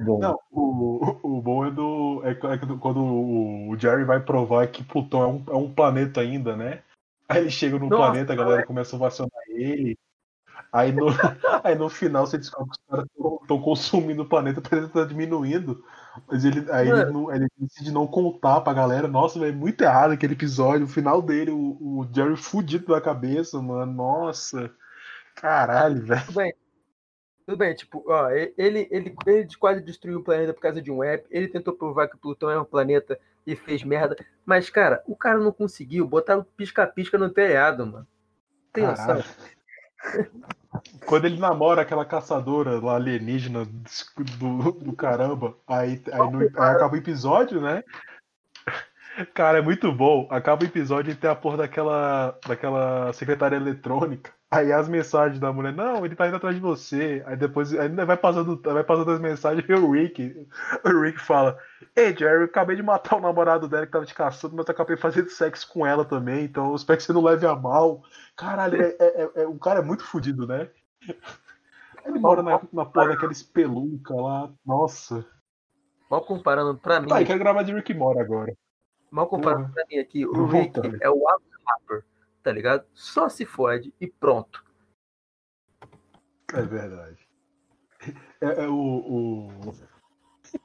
Bom. 0.05 0.19
Não, 0.19 0.39
o, 0.51 1.37
o 1.37 1.41
bom 1.41 1.65
é 1.65 1.71
do. 1.71 2.21
É, 2.23 2.31
é 2.31 2.77
quando 2.79 2.99
o, 3.03 3.69
o 3.69 3.77
Jerry 3.77 4.05
vai 4.05 4.19
provar 4.19 4.67
que 4.67 4.83
Plutão 4.83 5.21
é 5.21 5.27
um, 5.27 5.43
é 5.49 5.55
um 5.55 5.73
planeta 5.73 6.21
ainda, 6.21 6.55
né? 6.55 6.79
Aí 7.31 7.41
ele 7.41 7.49
chega 7.49 7.77
no 7.79 7.87
Nossa, 7.87 8.11
planeta, 8.11 8.33
a 8.33 8.35
galera 8.35 8.65
começa 8.65 8.95
a 8.95 8.97
ovacionar 8.97 9.31
ele. 9.49 9.97
Aí 10.71 10.91
no, 10.91 11.07
aí 11.63 11.75
no 11.75 11.89
final 11.89 12.25
você 12.25 12.37
descobre 12.37 12.69
que 12.69 12.77
os 12.79 12.89
caras 12.89 13.05
estão 13.41 13.61
consumindo 13.61 14.23
o 14.23 14.29
planeta, 14.29 14.59
o 14.59 14.63
planeta 14.63 14.89
tá 14.89 15.05
diminuindo. 15.05 15.83
Mas 16.27 16.45
ele, 16.45 16.69
aí 16.71 16.89
ele, 16.89 17.05
não, 17.05 17.33
ele 17.33 17.47
decide 17.57 17.91
não 17.91 18.07
contar 18.07 18.61
pra 18.61 18.73
galera. 18.73 19.07
Nossa, 19.07 19.39
velho, 19.39 19.55
muito 19.55 19.81
errado 19.81 20.11
aquele 20.11 20.33
episódio. 20.33 20.85
O 20.85 20.89
final 20.89 21.21
dele, 21.21 21.51
o, 21.51 21.77
o 21.79 22.07
Jerry 22.13 22.35
fudido 22.35 22.87
da 22.87 23.01
cabeça, 23.01 23.61
mano. 23.61 23.91
Nossa. 23.91 24.71
Caralho, 25.35 26.05
velho. 26.05 26.25
Tudo 26.25 26.35
bem. 26.35 26.53
Tudo 27.45 27.57
bem, 27.57 27.73
tipo, 27.73 28.03
ó, 28.07 28.29
ele, 28.29 28.53
ele, 28.57 28.89
ele 28.91 29.47
quase 29.59 29.81
destruiu 29.81 30.19
o 30.19 30.23
planeta 30.23 30.53
por 30.53 30.61
causa 30.61 30.81
de 30.81 30.91
um 30.91 31.03
app. 31.03 31.27
Ele 31.29 31.47
tentou 31.47 31.73
provar 31.73 32.07
que 32.07 32.17
Plutão 32.17 32.49
é 32.49 32.59
um 32.59 32.65
planeta 32.65 33.19
e 33.45 33.55
fez 33.55 33.83
merda. 33.83 34.15
Mas, 34.45 34.69
cara, 34.69 35.03
o 35.07 35.15
cara 35.15 35.39
não 35.39 35.51
conseguiu. 35.51 36.07
Botaram 36.07 36.45
pisca-pisca 36.55 37.17
no 37.17 37.29
telhado, 37.29 37.85
mano. 37.85 38.07
Tem 38.73 38.85
noção? 38.85 39.23
Quando 41.05 41.25
ele 41.25 41.37
namora 41.39 41.81
aquela 41.81 42.05
caçadora 42.05 42.79
lá 42.79 42.95
alienígena 42.95 43.65
do, 44.39 44.71
do 44.71 44.93
caramba, 44.93 45.55
aí, 45.67 46.01
aí, 46.11 46.31
no- 46.31 46.39
aí 46.39 46.49
acaba 46.75 46.93
o 46.95 46.97
episódio, 46.97 47.59
né? 47.61 47.83
Cara, 49.33 49.57
é 49.59 49.61
muito 49.61 49.91
bom. 49.91 50.27
Acaba 50.31 50.63
o 50.63 50.65
episódio 50.67 51.11
e 51.11 51.15
tem 51.15 51.29
a 51.29 51.35
porra 51.35 51.57
daquela, 51.57 52.37
daquela 52.47 53.11
secretária 53.13 53.57
eletrônica. 53.57 54.31
Aí 54.53 54.69
as 54.73 54.89
mensagens 54.89 55.39
da 55.39 55.53
mulher, 55.53 55.71
não, 55.73 56.05
ele 56.05 56.13
tá 56.13 56.27
indo 56.27 56.35
atrás 56.35 56.53
de 56.53 56.61
você. 56.61 57.23
Aí 57.25 57.37
depois 57.37 57.73
ainda 57.73 58.05
vai 58.05 58.17
passando, 58.17 58.61
vai 58.61 58.83
passando 58.83 59.11
as 59.11 59.19
mensagens 59.21 59.63
e 59.67 59.73
o 59.73 59.89
Rick. 59.91 60.45
O 60.83 61.01
Rick 61.01 61.19
fala: 61.21 61.57
Ei, 61.95 62.07
Jerry, 62.15 62.41
eu 62.41 62.43
acabei 62.43 62.75
de 62.75 62.83
matar 62.83 63.15
o 63.15 63.21
namorado 63.21 63.69
dela 63.69 63.85
que 63.85 63.91
tava 63.93 64.05
te 64.05 64.13
caçando, 64.13 64.53
mas 64.55 64.67
eu 64.67 64.73
acabei 64.73 64.97
fazendo 64.97 65.29
sexo 65.29 65.71
com 65.71 65.85
ela 65.87 66.03
também, 66.03 66.43
então 66.43 66.69
eu 66.69 66.75
espero 66.75 66.97
que 66.97 67.03
você 67.03 67.13
não 67.13 67.23
leve 67.23 67.47
a 67.47 67.55
mal. 67.55 68.03
Caralho, 68.35 68.81
é, 68.81 68.89
é- 68.99 69.21
é- 69.23 69.31
é- 69.43 69.47
o 69.47 69.57
cara 69.57 69.79
é 69.79 69.83
muito 69.83 70.03
fodido, 70.03 70.45
né? 70.45 70.69
Ele 72.05 72.19
mora 72.19 72.43
na, 72.43 72.59
na 72.73 72.85
porra 72.85 73.09
daquela 73.09 73.31
espelunca 73.31 74.13
lá. 74.13 74.49
Nossa. 74.65 75.25
Mal 76.09 76.21
comparando 76.25 76.77
pra 76.77 76.99
mim. 76.99 77.07
Tá, 77.07 77.21
eu 77.21 77.25
quero 77.25 77.39
gravar 77.39 77.63
de 77.63 77.73
Rick 77.73 77.93
Mora 77.93 78.19
agora. 78.21 78.53
Mal 79.09 79.27
comparado 79.27 79.61
Porra. 79.61 79.73
pra 79.73 79.85
mim 79.89 79.97
aqui, 79.97 80.25
o 80.25 80.45
Rick 80.45 80.73
voltaram. 80.73 80.97
é 81.01 81.09
o 81.09 81.27
Alan 81.27 81.39
Harper, 81.67 82.03
tá 82.43 82.51
ligado? 82.51 82.85
Só 82.93 83.29
se 83.29 83.45
fode 83.45 83.93
e 83.99 84.07
pronto. 84.07 84.63
É 86.53 86.61
verdade. 86.61 87.27
É, 88.41 88.63
é 88.63 88.67
o, 88.67 88.73
o... 88.73 89.73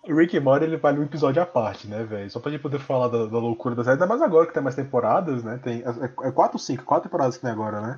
Rick 0.07 0.37
and 0.37 0.41
Morty 0.41 0.65
ele 0.65 0.77
vale 0.77 0.99
um 0.99 1.05
episódio 1.05 1.41
à 1.41 1.47
parte, 1.47 1.87
né, 1.87 2.03
velho? 2.03 2.31
Só 2.31 2.41
pra 2.41 2.51
gente 2.51 2.63
poder 2.63 2.79
falar 2.79 3.09
da, 3.09 3.27
da 3.27 3.39
loucura 3.39 3.75
da 3.75 3.85
série. 3.85 3.95
Ainda 3.95 4.07
mais 4.07 4.21
agora 4.21 4.47
que 4.47 4.55
tem 4.55 4.63
mais 4.63 4.75
temporadas, 4.75 5.45
né? 5.45 5.59
Tem, 5.63 5.83
é, 5.83 6.29
é 6.29 6.33
quatro 6.33 6.57
ou 6.57 6.59
cinco? 6.59 6.85
Quatro 6.85 7.09
temporadas 7.09 7.37
que 7.37 7.43
tem 7.43 7.51
agora, 7.51 7.81
né? 7.81 7.95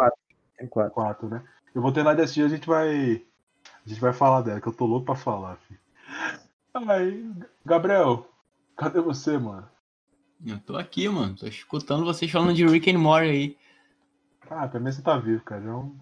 Tem 0.58 0.66
quatro. 0.66 0.92
Quatro, 0.92 1.28
né? 1.28 1.42
Eu 1.74 1.80
vou 1.80 1.92
ter 1.92 2.02
lá 2.02 2.14
desse 2.14 2.34
dia, 2.34 2.46
a 2.46 2.48
gente 2.48 2.66
vai. 2.66 3.22
A 3.84 3.88
gente 3.88 4.00
vai 4.00 4.12
falar 4.12 4.42
dela, 4.42 4.60
que 4.60 4.66
eu 4.66 4.72
tô 4.72 4.84
louco 4.84 5.06
pra 5.06 5.14
falar, 5.14 5.56
filho. 5.56 5.80
Aí, 6.88 7.32
Gabriel, 7.64 8.28
cadê 8.76 9.00
você, 9.00 9.38
mano? 9.38 9.68
Eu 10.44 10.58
tô 10.60 10.76
aqui, 10.76 11.08
mano. 11.08 11.34
Tô 11.34 11.46
escutando 11.46 12.04
vocês 12.04 12.30
falando 12.30 12.54
de 12.54 12.66
Rick 12.66 12.90
and 12.90 12.98
Morty 12.98 13.28
aí. 13.28 13.56
Ah, 14.50 14.66
pelo 14.68 14.82
menos 14.84 14.96
você 14.96 15.02
tá 15.02 15.18
vivo, 15.18 15.42
cara. 15.44 15.64
É 15.64 15.70
um. 15.70 15.96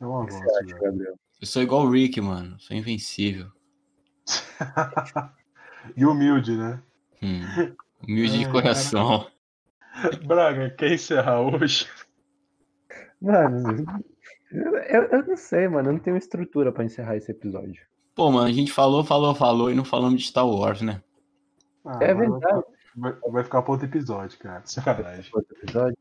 É 0.00 0.06
um 0.06 0.18
avanço? 0.18 0.42
Eu 1.40 1.46
sou 1.46 1.62
igual 1.62 1.84
o 1.84 1.90
Rick, 1.90 2.20
mano. 2.20 2.58
Sou 2.60 2.76
invencível. 2.76 3.50
e 5.96 6.04
humilde, 6.04 6.56
né? 6.56 6.82
Hum. 7.22 7.40
Humilde 8.02 8.38
de 8.40 8.44
Ai, 8.46 8.50
coração. 8.52 9.26
Braga, 10.26 10.70
quer 10.70 10.92
encerrar 10.92 11.40
hoje? 11.40 11.88
Mano, 13.20 13.84
eu, 14.52 15.02
eu 15.04 15.26
não 15.26 15.36
sei, 15.36 15.68
mano. 15.68 15.88
Eu 15.88 15.92
não 15.94 16.00
tenho 16.00 16.16
estrutura 16.16 16.70
pra 16.72 16.84
encerrar 16.84 17.16
esse 17.16 17.30
episódio. 17.30 17.84
Pô, 18.14 18.30
mano, 18.30 18.46
a 18.48 18.52
gente 18.52 18.72
falou, 18.72 19.04
falou, 19.04 19.34
falou 19.34 19.70
e 19.70 19.74
não 19.74 19.84
falamos 19.84 20.20
de 20.20 20.28
Star 20.28 20.46
Wars, 20.46 20.80
né? 20.82 21.02
Ah, 21.84 21.98
É 22.02 22.14
vai- 22.14 22.28
verdade. 22.28 22.64
Vai, 22.96 23.12
vai 23.30 23.44
ficar 23.44 23.62
pra 23.62 23.72
outro 23.72 23.86
episódio, 23.86 24.38
cara. 24.40 24.62
Sacanagem. 24.64 25.30
Outro 25.32 25.56
episódio. 25.56 25.96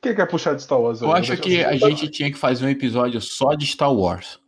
Quem 0.00 0.14
quer 0.14 0.26
puxar 0.26 0.54
de 0.54 0.62
Star 0.62 0.80
Wars? 0.80 1.00
Eu 1.00 1.08
aí? 1.12 1.20
acho 1.20 1.28
Deixa 1.36 1.42
que 1.42 1.64
a 1.64 1.76
gente 1.88 2.08
tinha 2.08 2.30
que 2.30 2.38
fazer 2.38 2.64
um 2.64 2.68
episódio 2.68 3.20
só 3.20 3.54
de 3.54 3.66
Star 3.66 3.92
Wars. 3.92 4.40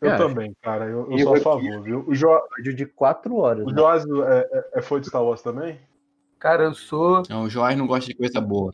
Eu 0.00 0.10
É. 0.12 0.16
também, 0.16 0.54
cara. 0.62 0.84
Eu, 0.86 1.10
eu 1.10 1.18
sou 1.18 1.34
a 1.34 1.36
eu- 1.38 1.42
favor, 1.42 1.82
viu? 1.82 2.04
O, 2.06 2.14
jo... 2.14 2.28
Episódio 2.52 2.74
de 2.74 2.86
quatro 2.86 3.36
horas. 3.36 3.64
o 3.66 3.70
né? 3.70 3.74
Joás 3.76 4.04
é, 4.04 4.48
é, 4.52 4.78
é 4.78 4.82
fã 4.82 5.00
de 5.00 5.08
Star 5.08 5.24
Wars 5.24 5.42
também? 5.42 5.80
Cara, 6.38 6.64
eu 6.64 6.74
sou, 6.74 7.22
Não, 7.28 7.44
o 7.44 7.48
Joás 7.50 7.76
não 7.76 7.86
gosta 7.86 8.06
de 8.10 8.14
coisa 8.16 8.40
boa. 8.40 8.72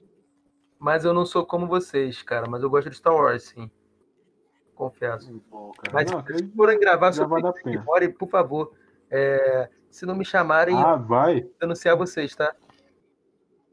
mas 0.78 1.04
eu 1.04 1.14
não 1.14 1.24
sou 1.24 1.46
como 1.46 1.66
vocês, 1.66 2.20
cara. 2.22 2.46
Mas 2.48 2.62
eu 2.62 2.68
gosto 2.68 2.90
de 2.90 2.96
Star 2.96 3.14
Wars, 3.14 3.44
sim. 3.44 3.70
Confesso. 4.74 5.40
Bom, 5.48 5.70
cara. 5.78 5.92
Mas 5.94 6.10
Não, 6.10 6.20
se 6.26 6.32
vocês 6.32 6.50
forem 6.54 6.78
gravar 6.78 7.12
sobre 7.12 7.40
dar 7.40 7.52
Rick. 7.64 7.78
Morty, 7.84 8.08
por 8.08 8.28
favor, 8.28 8.72
é, 9.08 9.68
se 9.88 10.04
não 10.04 10.16
me 10.16 10.24
chamarem, 10.24 10.74
Ah, 10.76 10.96
eu 11.00 11.06
vai. 11.06 11.40
vou 11.42 11.52
denunciar 11.60 11.96
vocês, 11.96 12.34
tá? 12.34 12.52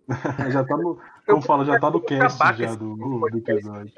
Já 0.51 0.63
tá 0.63 0.77
no. 0.77 0.99
Eu 1.29 1.35
Como 1.35 1.45
fala, 1.45 1.63
já 1.63 1.79
tá 1.79 1.91
no 1.91 2.01
cast 2.01 2.39
já 2.57 2.73
do, 2.73 2.95
do 2.95 3.27
episódio. 3.37 3.93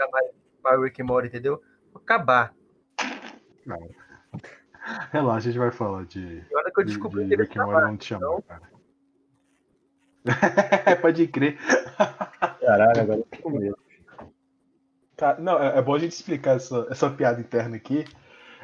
para 0.62 0.82
Rick 0.82 1.02
and 1.02 1.06
Morty, 1.06 1.30
entendeu? 1.30 1.62
Vou 1.94 2.02
acabar. 2.02 2.54
Relaxa, 5.12 5.38
a 5.38 5.52
gente 5.52 5.58
vai 5.58 5.72
falar 5.72 6.06
de, 6.06 6.20
E 6.20 6.56
olha 6.56 6.70
que 6.70 6.82
eu 6.82 6.84
de, 6.84 6.92
descobri 6.92 7.24
de 7.24 7.30
que 7.30 7.34
ele 7.36 7.44
Rick 7.44 7.58
and 7.58 7.66
Morty 7.66 7.88
não 7.88 7.98
te 7.98 8.06
chamar, 8.06 8.42
cara. 8.42 8.70
Pode 11.02 11.26
crer. 11.28 11.58
Caralho, 12.60 13.02
agora 13.02 13.20
eu 13.20 13.24
tô 13.24 13.38
com 13.44 13.50
medo. 13.52 13.78
Cara, 15.16 15.40
não, 15.40 15.58
é, 15.58 15.78
é 15.78 15.82
bom 15.82 15.96
a 15.96 16.00
gente 16.00 16.12
explicar 16.12 16.58
essa, 16.58 16.86
essa 16.90 17.10
piada 17.10 17.40
interna 17.40 17.78
aqui. 17.78 18.04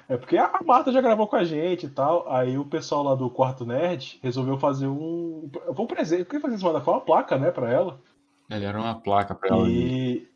É 0.10 0.18
porque 0.18 0.38
a 0.38 0.60
Marta 0.66 0.92
já 0.92 1.00
gravou 1.00 1.28
com 1.28 1.38
a 1.38 1.46
gente 1.46 1.86
e 1.86 1.90
tal. 1.90 2.30
Aí 2.30 2.58
o 2.58 2.66
pessoal 2.66 3.04
lá 3.04 3.16
do 3.16 3.30
Quarto 3.30 3.66
Nerd 3.66 4.20
resolveu 4.22 4.58
fazer 4.58 4.88
um. 4.88 5.50
Foi 5.74 5.86
um 5.86 5.88
presente. 5.88 6.24
O 6.24 6.26
que 6.26 6.40
fazer 6.40 6.58
semana? 6.58 6.82
Foi 6.82 6.94
uma 6.94 7.02
placa, 7.02 7.38
né, 7.38 7.50
pra 7.50 7.72
ela. 7.72 8.02
Ele 8.50 8.66
era 8.66 8.80
uma 8.80 8.96
placa 8.96 9.36
pra 9.36 9.50
ela. 9.50 9.70
E. 9.70 10.28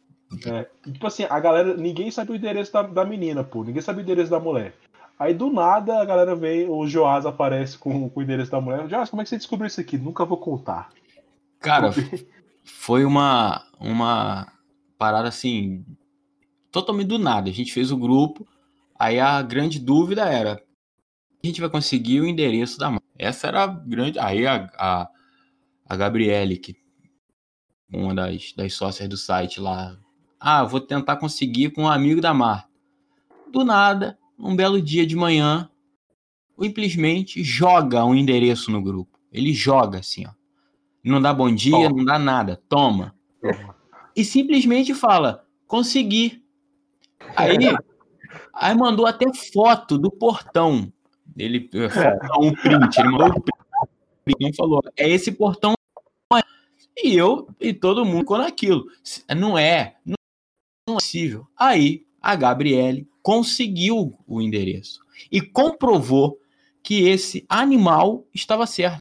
é, 0.45 0.67
tipo 0.91 1.07
assim, 1.07 1.25
a 1.29 1.39
galera. 1.39 1.75
Ninguém 1.75 2.11
sabe 2.11 2.31
o 2.31 2.35
endereço 2.35 2.71
da, 2.73 2.83
da 2.83 3.05
menina, 3.05 3.43
pô. 3.43 3.63
Ninguém 3.63 3.81
sabe 3.81 3.99
o 3.99 4.03
endereço 4.03 4.31
da 4.31 4.39
mulher. 4.39 4.73
Aí 5.17 5.33
do 5.33 5.51
nada 5.51 6.01
a 6.01 6.05
galera 6.05 6.35
vem, 6.35 6.67
o 6.67 6.87
Joás 6.87 7.27
aparece 7.27 7.77
com, 7.77 8.09
com 8.09 8.19
o 8.19 8.23
endereço 8.23 8.51
da 8.51 8.59
mulher. 8.59 8.89
Joás, 8.89 9.09
como 9.09 9.21
é 9.21 9.23
que 9.23 9.29
você 9.29 9.37
descobriu 9.37 9.67
isso 9.67 9.79
aqui? 9.79 9.97
Nunca 9.97 10.25
vou 10.25 10.37
contar. 10.37 10.89
Cara, 11.59 11.91
foi 12.65 13.05
uma, 13.05 13.63
uma 13.79 14.51
parada 14.97 15.27
assim, 15.27 15.85
totalmente 16.71 17.07
do 17.07 17.19
nada. 17.19 17.49
A 17.49 17.53
gente 17.53 17.71
fez 17.71 17.91
o 17.91 17.97
grupo, 17.97 18.47
aí 18.97 19.19
a 19.19 19.41
grande 19.43 19.79
dúvida 19.79 20.25
era: 20.25 20.61
a 21.43 21.47
gente 21.47 21.61
vai 21.61 21.69
conseguir 21.69 22.19
o 22.19 22.27
endereço 22.27 22.79
da 22.79 22.89
mãe? 22.89 23.01
Essa 23.17 23.47
era 23.47 23.63
a 23.63 23.67
grande. 23.67 24.17
Aí 24.17 24.47
a, 24.47 24.67
a, 24.75 25.09
a 25.87 25.95
Gabriele, 25.95 26.57
que 26.57 26.80
uma 27.91 28.15
das, 28.15 28.53
das 28.55 28.73
sócias 28.73 29.07
do 29.07 29.17
site 29.17 29.59
lá, 29.59 29.97
ah, 30.39 30.63
vou 30.63 30.79
tentar 30.79 31.17
conseguir 31.17 31.71
com 31.71 31.83
um 31.83 31.89
amigo 31.89 32.21
da 32.21 32.33
Mar. 32.33 32.67
Do 33.51 33.63
nada, 33.63 34.17
um 34.39 34.55
belo 34.55 34.81
dia 34.81 35.05
de 35.05 35.15
manhã, 35.15 35.69
simplesmente 36.59 37.43
joga 37.43 38.05
um 38.05 38.15
endereço 38.15 38.71
no 38.71 38.81
grupo. 38.81 39.19
Ele 39.31 39.53
joga 39.53 39.99
assim, 39.99 40.25
ó. 40.25 40.31
Não 41.03 41.21
dá 41.21 41.33
bom 41.33 41.53
dia, 41.53 41.71
Toma. 41.71 41.89
não 41.89 42.05
dá 42.05 42.19
nada. 42.19 42.61
Toma. 42.69 43.15
E 44.15 44.23
simplesmente 44.23 44.93
fala: 44.93 45.45
consegui. 45.65 46.43
Aí, 47.35 47.57
aí 48.53 48.75
mandou 48.75 49.05
até 49.05 49.25
foto 49.53 49.97
do 49.97 50.11
portão. 50.11 50.91
Ele 51.35 51.69
foto, 51.89 52.43
um 52.43 52.53
print, 52.53 52.99
ele 52.99 53.09
mandou 53.09 53.37
o 53.37 53.43
print 54.25 54.53
e 54.53 54.55
falou: 54.55 54.81
é 54.95 55.09
esse 55.09 55.31
portão. 55.31 55.73
E 56.97 57.15
eu 57.15 57.47
e 57.59 57.73
todo 57.73 58.05
mundo 58.05 58.19
ficou 58.19 58.37
naquilo. 58.37 58.85
Não 59.35 59.57
é, 59.57 59.95
não 60.05 60.15
é 60.89 60.93
possível. 60.93 61.47
Aí 61.57 62.05
a 62.21 62.35
Gabriele 62.35 63.07
conseguiu 63.23 64.17
o 64.27 64.41
endereço 64.41 64.99
e 65.31 65.41
comprovou 65.41 66.39
que 66.83 67.07
esse 67.07 67.45
animal 67.49 68.25
estava 68.33 68.65
certo. 68.65 68.97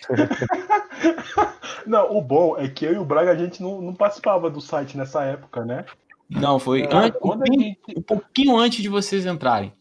Não, 1.86 2.16
o 2.16 2.20
bom 2.20 2.56
é 2.58 2.68
que 2.68 2.84
eu 2.84 2.94
e 2.94 2.98
o 2.98 3.04
Braga 3.04 3.30
a 3.30 3.36
gente 3.36 3.62
não, 3.62 3.80
não 3.80 3.94
participava 3.94 4.50
do 4.50 4.60
site 4.60 4.96
nessa 4.96 5.22
época, 5.24 5.64
né? 5.64 5.84
Não, 6.28 6.58
foi 6.58 6.82
É, 6.82 6.88
antes- 6.92 7.20
um, 7.22 7.38
gente. 7.46 7.78
um 7.96 8.02
pouquinho 8.02 8.56
antes 8.56 8.82
de 8.82 8.88
vocês 8.88 9.24
entrarem. 9.24 9.72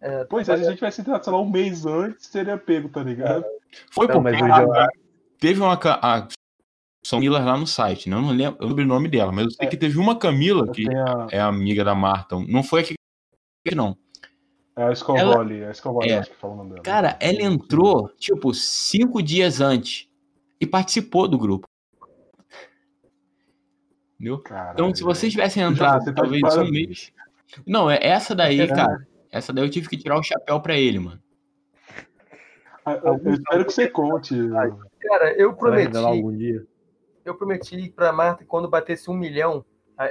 É, 0.00 0.24
Pois 0.24 0.48
é, 0.48 0.56
se 0.56 0.62
a 0.62 0.64
gente 0.64 0.76
tivesse 0.76 1.00
entrado, 1.00 1.24
sei 1.24 1.32
lá, 1.32 1.40
um 1.40 1.50
mês 1.50 1.84
antes, 1.84 2.26
seria 2.28 2.56
pego, 2.56 2.88
tá 2.88 3.02
ligado? 3.02 3.44
Foi 3.90 4.06
Não, 4.06 4.22
porque 4.22 4.40
mas 4.42 4.88
teve 5.40 5.60
uma 5.60 5.72
a 5.74 6.28
São 7.02 7.20
Miller 7.20 7.44
lá 7.44 7.56
no 7.56 7.66
site, 7.66 8.08
né? 8.10 8.16
Eu 8.16 8.22
não 8.22 8.30
lembro, 8.30 8.58
eu 8.60 8.68
lembro 8.68 8.84
o 8.84 8.88
nome 8.88 9.08
dela, 9.08 9.32
mas 9.32 9.44
eu 9.44 9.50
sei 9.52 9.68
que 9.68 9.76
teve 9.76 9.98
uma 9.98 10.18
Camila 10.18 10.70
que 10.72 10.84
a, 10.88 11.28
é 11.30 11.40
amiga 11.40 11.84
da 11.84 11.94
Marta. 11.94 12.36
Não 12.48 12.62
foi 12.62 12.80
aqui 12.82 12.94
não. 13.74 13.96
é 14.76 14.82
a 14.84 14.94
Scovoli, 14.94 15.64
a 15.64 15.72
Scovoli, 15.74 16.10
É. 16.10 16.18
acho 16.18 16.30
que 16.30 16.36
fala 16.36 16.54
o 16.54 16.56
nome 16.56 16.70
dela. 16.70 16.82
Cara, 16.82 17.16
ela 17.20 17.42
entrou 17.42 18.08
tipo 18.18 18.52
cinco 18.52 19.22
dias 19.22 19.60
antes 19.60 20.08
e 20.60 20.66
participou 20.66 21.28
do 21.28 21.38
grupo. 21.38 21.66
Entendeu? 24.14 24.38
Caralho, 24.40 24.72
Então, 24.74 24.94
se 24.94 25.02
vocês 25.04 25.32
tivessem 25.32 25.62
entrado 25.62 26.02
você 26.04 26.12
tá 26.12 26.22
talvez 26.22 26.42
um 26.42 26.48
parabéns. 26.48 26.72
mês. 26.72 27.12
Não, 27.66 27.90
é 27.90 27.98
essa 28.02 28.34
daí, 28.34 28.60
É. 28.60 28.66
cara. 28.66 29.06
Essa 29.30 29.52
daí 29.52 29.64
eu 29.64 29.70
tive 29.70 29.88
que 29.88 29.96
tirar 29.96 30.18
o 30.18 30.22
chapéu 30.22 30.60
pra 30.60 30.76
ele, 30.76 30.98
mano. 30.98 31.20
Ah, 32.84 32.94
Eu, 33.04 33.20
eu 33.24 33.34
espero 33.34 33.64
que 33.64 33.72
você 33.72 33.88
conte. 33.88 34.34
Cara, 35.00 35.32
eu 35.38 35.54
prometi, 35.54 35.96
algum 35.96 36.36
dia. 36.36 36.66
Eu 37.28 37.36
prometi 37.36 37.90
pra 37.90 38.12
Marta 38.12 38.42
que 38.42 38.48
quando 38.48 38.68
batesse 38.68 39.10
um 39.10 39.14
milhão, 39.14 39.64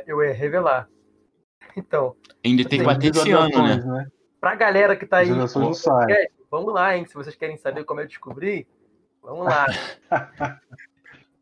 eu 0.05 0.23
ia 0.23 0.33
revelar. 0.33 0.89
Então, 1.75 2.15
Ainda 2.43 2.63
tem 2.63 2.79
que 2.79 2.85
Tem 2.85 2.85
bater 2.85 3.15
esse 3.15 3.31
ano, 3.31 3.63
né? 3.63 3.75
Né? 3.75 4.07
pra 4.39 4.55
galera 4.55 4.95
que 4.95 5.05
tá 5.05 5.17
aí, 5.17 5.29
podcast, 5.29 6.33
vamos 6.49 6.73
lá, 6.73 6.97
hein? 6.97 7.05
Se 7.05 7.13
vocês 7.13 7.35
querem 7.35 7.57
saber 7.57 7.83
como 7.83 7.99
eu 7.99 8.07
descobri, 8.07 8.67
vamos 9.21 9.45
lá. 9.45 9.65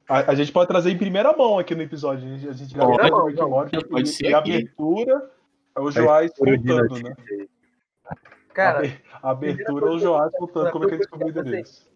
A, 0.07 0.31
a 0.31 0.35
gente 0.35 0.51
pode 0.51 0.67
trazer 0.67 0.91
em 0.91 0.97
primeira 0.97 1.35
mão 1.35 1.57
aqui 1.57 1.73
no 1.73 1.81
episódio. 1.81 2.27
A 2.27 2.37
gente, 2.37 2.49
a 2.49 2.53
gente 2.53 2.73
grava 2.75 2.91
o 2.91 3.35
mão, 3.35 3.49
Morty 3.49 3.83
pode 3.87 4.07
e, 4.07 4.11
ser 4.11 4.29
e 4.29 4.33
a 4.35 4.37
abertura 4.37 5.31
é 5.75 5.79
o 5.81 5.89
Joás 5.89 6.31
contando, 6.37 7.01
né? 7.01 7.15
Cara, 8.53 8.83
A 9.21 9.31
abertura 9.31 9.87
é 9.87 9.89
o 9.89 9.97
Joás 9.97 10.31
contando 10.37 10.71
como 10.71 10.85
é 10.85 10.87
que 10.87 10.93
ele 10.93 10.99
descobriu 10.99 11.27
o 11.27 11.39
endereço. 11.39 11.89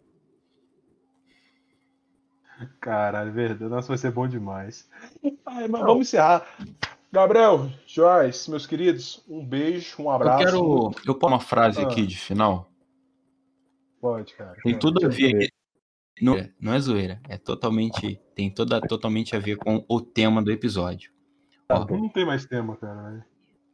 Caralho, 2.79 3.31
verdade. 3.31 3.69
Nossa, 3.71 3.87
vai 3.87 3.97
ser 3.97 4.11
bom 4.11 4.27
demais. 4.27 4.89
Ai, 5.45 5.67
mas 5.67 5.81
vamos 5.81 6.07
encerrar. 6.07 6.45
Gabriel, 7.11 7.69
Joás, 7.87 8.47
meus 8.47 8.67
queridos, 8.67 9.23
um 9.27 9.43
beijo, 9.45 9.95
um 9.99 10.05
Eu 10.05 10.11
abraço. 10.11 10.45
quero. 10.45 10.91
Eu 11.07 11.15
posso 11.15 11.33
uma 11.33 11.39
frase 11.39 11.79
Ah. 11.81 11.83
aqui 11.87 12.05
de 12.05 12.17
final? 12.17 12.69
Pode, 13.99 14.33
cara. 14.35 14.53
Tem 14.63 14.73
pode. 14.73 14.79
tudo 14.79 15.05
a 15.05 15.09
ver. 15.09 15.49
Não, 16.21 16.35
não 16.59 16.73
é 16.73 16.79
zoeira. 16.79 17.19
É 17.27 17.37
totalmente. 17.37 18.19
Tem 18.35 18.49
toda, 18.49 18.79
totalmente 18.81 19.35
a 19.35 19.39
ver 19.39 19.57
com 19.57 19.83
o 19.87 20.01
tema 20.01 20.41
do 20.43 20.51
episódio. 20.51 21.11
Ó, 21.69 21.85
Não 21.85 22.09
tem 22.09 22.25
mais 22.25 22.45
tema, 22.45 22.75
cara. 22.77 23.25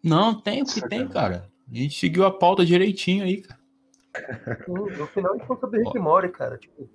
não, 0.03 0.39
tem 0.39 0.61
o 0.61 0.65
que 0.65 0.81
tem, 0.87 1.07
cara. 1.07 1.49
A 1.71 1.75
gente 1.75 1.97
seguiu 1.99 2.25
a 2.25 2.31
pauta 2.31 2.65
direitinho 2.65 3.23
aí, 3.23 3.41
cara. 3.41 3.59
no 4.67 5.07
final 5.07 5.33
a 5.33 5.37
gente 5.37 5.47
falou 5.47 5.59
sobre 5.59 5.83
Rick 5.83 5.97
Morty, 5.99 6.29
cara. 6.29 6.57
Tipo, 6.57 6.87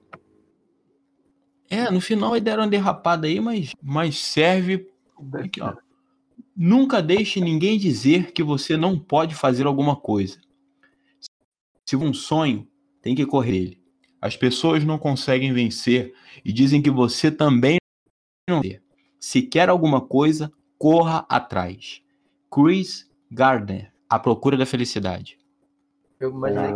É, 1.71 1.89
no 1.89 2.01
final 2.01 2.35
aí 2.35 2.41
deram 2.41 2.65
uma 2.65 2.69
derrapada 2.69 3.29
aí, 3.29 3.39
mas, 3.39 3.73
mas 3.81 4.19
serve. 4.19 4.91
Aqui, 5.35 5.63
ó. 5.63 5.77
Nunca 6.57 7.01
deixe 7.01 7.41
ninguém 7.41 7.79
dizer 7.79 8.33
que 8.33 8.43
você 8.43 8.77
não 8.77 8.99
pode 8.99 9.37
fazer 9.37 9.67
alguma 9.67 9.95
coisa. 9.95 10.41
Se 11.87 11.95
um 11.95 12.13
sonho, 12.13 12.69
tem 13.01 13.15
que 13.15 13.25
correr 13.25 13.57
ele. 13.57 13.83
As 14.21 14.37
pessoas 14.37 14.85
não 14.85 14.99
conseguem 14.99 15.53
vencer 15.53 16.13
e 16.45 16.53
dizem 16.53 16.83
que 16.83 16.91
você 16.91 17.31
também 17.31 17.79
não 18.49 18.61
quer. 18.61 18.83
Se 19.19 19.41
quer 19.41 19.69
alguma 19.69 20.01
coisa, 20.01 20.53
corra 20.77 21.25
atrás. 21.29 22.03
Chris 22.53 23.09
Gardner, 23.31 23.93
A 24.09 24.19
Procura 24.19 24.57
da 24.57 24.67
Felicidade. 24.67 25.39
Eu 26.19 26.31
imaginei. 26.31 26.73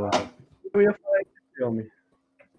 Eu 0.72 0.82
ia 0.82 0.94
falar 0.94 1.18
desse 1.18 1.56
filme. 1.56 1.90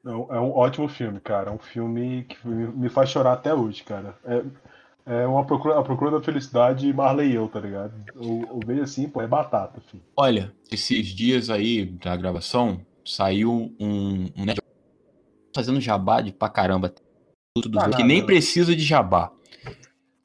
Não, 0.05 0.27
é 0.29 0.39
um 0.39 0.51
ótimo 0.51 0.87
filme, 0.87 1.19
cara. 1.19 1.49
É 1.49 1.53
um 1.53 1.57
filme 1.57 2.25
que 2.25 2.47
me 2.47 2.89
faz 2.89 3.09
chorar 3.09 3.33
até 3.33 3.51
hoje, 3.55 3.83
cara. 3.83 4.15
É, 4.23 5.23
é 5.23 5.25
uma 5.25 5.43
procura, 5.43 5.79
a 5.79 5.83
procura 5.83 6.11
da 6.11 6.21
felicidade 6.21 6.93
Marley 6.93 7.31
e 7.31 7.35
eu, 7.35 7.47
tá 7.47 7.59
ligado? 7.59 7.91
Eu, 8.13 8.45
eu 8.47 8.59
vejo 8.63 8.83
assim, 8.83 9.09
pô, 9.09 9.19
é 9.19 9.27
batata, 9.27 9.81
filho. 9.81 10.03
Olha, 10.15 10.53
esses 10.71 11.07
dias 11.07 11.49
aí 11.49 11.85
da 11.87 12.15
gravação, 12.15 12.85
saiu 13.03 13.75
um, 13.79 14.29
um 14.37 14.45
nerd 14.45 14.61
fazendo 15.55 15.81
jabá 15.81 16.21
de 16.21 16.31
pra 16.31 16.49
caramba. 16.49 16.93
Tudo 17.55 17.79
Ah, 17.79 17.89
que 17.89 18.03
nem 18.03 18.23
precisa 18.23 18.75
de 18.75 18.83
jabá. 18.83 19.31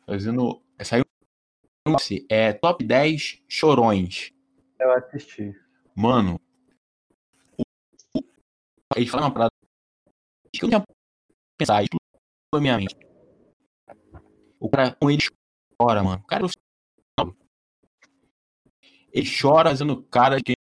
Fazendo. 0.05 0.61
Saiu 0.83 1.05
um 1.89 1.97
é 2.29 2.53
top 2.53 2.85
10 2.85 3.43
chorões. 3.49 4.31
Eu 4.79 4.93
assisti. 4.93 5.55
Mano. 5.97 6.39
Ele 8.95 9.07
fala 9.07 9.25
uma 9.25 9.31
parada 9.31 9.60
que 10.53 10.65
eu 10.65 10.69
tinha 10.69 10.83
pensado, 11.59 11.83
explodiu 11.83 12.61
minha 12.61 12.77
mente. 12.77 12.97
O 14.59 14.69
cara, 14.69 14.95
com 14.97 15.11
ele 15.11 15.23
chora, 15.81 16.03
mano. 16.03 16.23
O 16.23 16.27
cara 16.27 16.45
é. 16.47 16.49
Ele 19.13 19.29
chora 19.41 19.71
fazendo 19.71 20.03
cara 20.05 20.37
de 20.39 20.55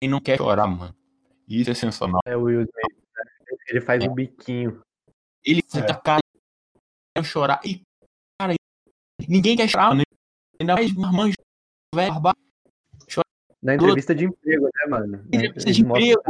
quem 0.00 0.10
não 0.10 0.20
quer 0.20 0.36
chorar, 0.36 0.66
mano. 0.66 0.94
Isso 1.48 1.70
é 1.70 1.74
sensacional. 1.74 2.20
É 2.26 2.36
o 2.36 2.42
Will 2.42 2.62
Smith. 2.62 2.74
né? 3.14 3.56
Ele 3.68 3.80
faz 3.80 4.04
É. 4.04 4.08
o 4.08 4.14
biquinho. 4.14 4.82
Ele 5.44 5.60
É. 5.60 5.76
fica 5.80 5.94
cara 6.00 6.20
quer 7.16 7.24
chorar. 7.24 7.60
E, 7.64 7.82
cara, 8.40 8.54
ninguém 9.28 9.56
quer 9.56 9.68
chorar, 9.68 9.90
mano. 9.90 10.02
Ainda 10.60 10.74
mais 10.74 10.92
marmanjo, 10.94 11.36
velho, 11.94 12.12
barbado. 12.12 12.38
Na 13.62 13.74
entrevista 13.74 14.14
de 14.14 14.26
emprego, 14.26 14.64
né, 14.66 14.86
mano? 14.88 15.16
Entrevista 15.26 15.68
Eles 15.68 15.76
de 15.76 15.82
emprego. 15.82 16.22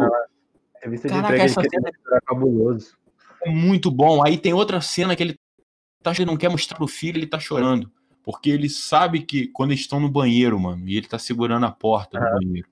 Entrevista 0.86 1.08
de 1.08 1.14
Caraca, 1.14 1.34
emprego, 1.34 1.50
essa 1.50 1.60
ele 1.60 1.68
cena 1.70 1.90
mostrar 1.94 2.20
cabuloso. 2.22 2.96
é 3.44 3.50
muito 3.50 3.90
bom. 3.90 4.24
Aí 4.24 4.38
tem 4.38 4.52
outra 4.52 4.80
cena 4.80 5.16
que 5.16 5.22
ele 5.22 5.34
tá, 6.02 6.12
ele 6.12 6.24
não 6.24 6.36
quer 6.36 6.48
mostrar 6.48 6.76
pro 6.76 6.86
filho, 6.86 7.18
ele 7.18 7.26
tá 7.26 7.38
chorando. 7.38 7.90
Porque 8.22 8.50
ele 8.50 8.68
sabe 8.68 9.20
que 9.22 9.46
quando 9.48 9.70
eles 9.70 9.80
estão 9.82 10.00
no 10.00 10.08
banheiro, 10.08 10.58
mano, 10.58 10.88
e 10.88 10.96
ele 10.96 11.06
tá 11.06 11.18
segurando 11.18 11.64
a 11.66 11.70
porta 11.70 12.18
do 12.18 12.24
Ah. 12.26 12.30
banheiro. 12.34 12.68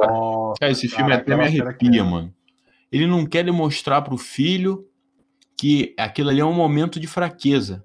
Nossa, 0.00 0.60
Cara, 0.60 0.72
esse 0.72 0.88
filme 0.88 1.10
cara, 1.10 1.22
até 1.22 1.36
me 1.36 1.44
arrepia, 1.44 2.00
é. 2.00 2.04
mano. 2.04 2.34
Ele 2.92 3.06
não 3.06 3.24
quer 3.26 3.44
demonstrar 3.44 4.02
pro 4.02 4.16
filho 4.18 4.86
que 5.56 5.94
aquilo 5.98 6.28
ali 6.30 6.40
é 6.40 6.44
um 6.44 6.52
momento 6.52 7.00
de 7.00 7.06
fraqueza. 7.06 7.84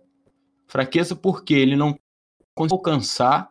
Fraqueza 0.68 1.16
porque 1.16 1.54
ele 1.54 1.76
não 1.76 1.98
conseguiu 2.54 2.78
alcançar 2.78 3.50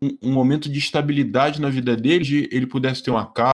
um, 0.00 0.16
um 0.22 0.32
momento 0.32 0.68
de 0.70 0.78
estabilidade 0.78 1.60
na 1.60 1.68
vida 1.68 1.96
dele, 1.96 2.24
de 2.24 2.48
ele 2.52 2.66
pudesse 2.66 3.02
ter 3.02 3.10
uma 3.10 3.26
casa, 3.26 3.52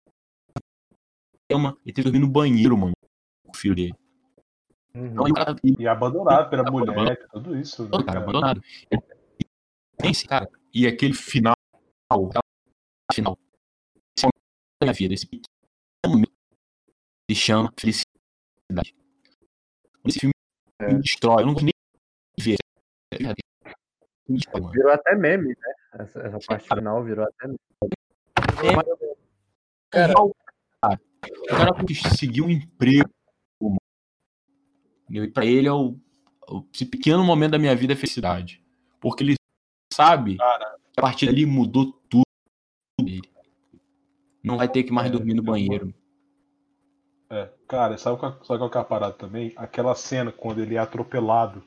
uma, 1.56 1.78
ele 1.86 1.94
teve 1.94 2.08
que 2.08 2.12
dormir 2.12 2.20
no 2.20 2.32
banheiro, 2.32 2.78
mano, 2.78 2.94
com 3.44 3.52
o 3.52 3.58
filho 3.58 3.76
dele. 3.76 3.94
Uhum. 4.96 5.08
Então, 5.08 5.34
cara, 5.34 5.56
e, 5.64 5.76
E 5.80 5.88
abandonado 5.88 6.50
pela 6.50 6.70
mulher, 6.70 7.28
tudo 7.32 7.58
isso. 7.58 7.84
Né, 7.84 7.90
todo 7.90 8.06
cara 8.06 8.20
cara? 8.20 8.30
abandonado. 8.30 8.62
Pense, 9.98 10.28
cara, 10.28 10.50
e 10.74 10.86
aquele 10.86 11.14
final, 11.14 11.56
final, 13.12 13.38
esse 14.18 14.26
momento 14.26 14.38
da 14.82 14.86
minha 14.86 14.94
vida, 14.94 15.14
esse 15.14 15.26
pequeno 15.26 15.48
momento, 16.08 16.32
se 17.30 17.36
chama 17.36 17.74
felicidade. 17.80 18.96
Esse 20.06 20.20
filme 20.20 20.34
É. 20.80 20.94
me 20.94 21.00
destrói, 21.02 21.44
eu 21.44 21.48
não 21.48 21.54
consigo 21.54 21.72
nem 21.72 22.46
ver. 22.46 22.58
Mano. 24.54 24.72
Virou 24.72 24.92
até 24.92 25.16
meme, 25.16 25.50
né? 25.50 25.74
Essa, 25.94 26.20
essa 26.22 26.40
parte 26.48 26.68
final 26.68 27.04
virou 27.04 27.26
até 27.26 27.48
meme. 27.48 27.58
Cara, 29.90 30.14
Cara, 30.14 30.14
o 31.32 31.46
cara 31.48 31.74
conseguiu 31.74 32.46
um 32.46 32.50
emprego? 32.50 33.10
E 35.10 35.28
pra 35.28 35.46
ele 35.46 35.68
é 35.68 35.72
o, 35.72 35.96
o- 36.50 36.66
esse 36.74 36.86
pequeno 36.86 37.24
momento 37.24 37.52
da 37.52 37.60
minha 37.60 37.76
vida 37.76 37.94
é 37.94 37.96
felicidade. 37.96 38.64
Porque 39.00 39.24
ele 39.24 39.36
sabe 39.94 40.38
que 40.38 40.42
a 40.98 41.02
partir 41.02 41.26
dali 41.28 41.46
mudou 41.46 41.92
tudo 42.10 42.24
dele. 43.02 43.30
Não 44.44 44.58
vai 44.58 44.68
ter 44.68 44.84
que 44.84 44.92
mais 44.92 45.12
dormir 45.12 45.34
no 45.36 45.44
banheiro. 45.44 45.94
É, 47.30 47.50
cara, 47.68 47.98
sabe 47.98 48.20
qual, 48.20 48.44
sabe 48.44 48.60
qual 48.60 48.70
que 48.70 48.78
é 48.78 48.82
a 48.82 48.86
parada 48.86 49.14
também? 49.14 49.54
Aquela 49.56 49.96
cena 49.96 50.32
quando 50.32 50.62
ele 50.62 50.76
é 50.76 50.80
atropelado 50.80 51.64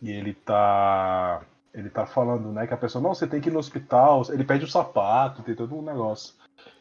e 0.00 0.10
ele 0.10 0.34
tá. 0.34 1.44
Ele 1.74 1.90
tá 1.90 2.06
falando, 2.06 2.50
né? 2.50 2.66
Que 2.66 2.74
a 2.74 2.78
pessoa, 2.78 3.00
não, 3.02 3.14
você 3.14 3.26
tem 3.26 3.40
que 3.40 3.48
ir 3.50 3.52
no 3.52 3.58
hospital, 3.58 4.22
ele 4.30 4.42
pede 4.42 4.64
o 4.64 4.68
sapato, 4.68 5.42
tem 5.42 5.54
todo 5.54 5.76
um 5.76 5.82
negócio. 5.82 6.34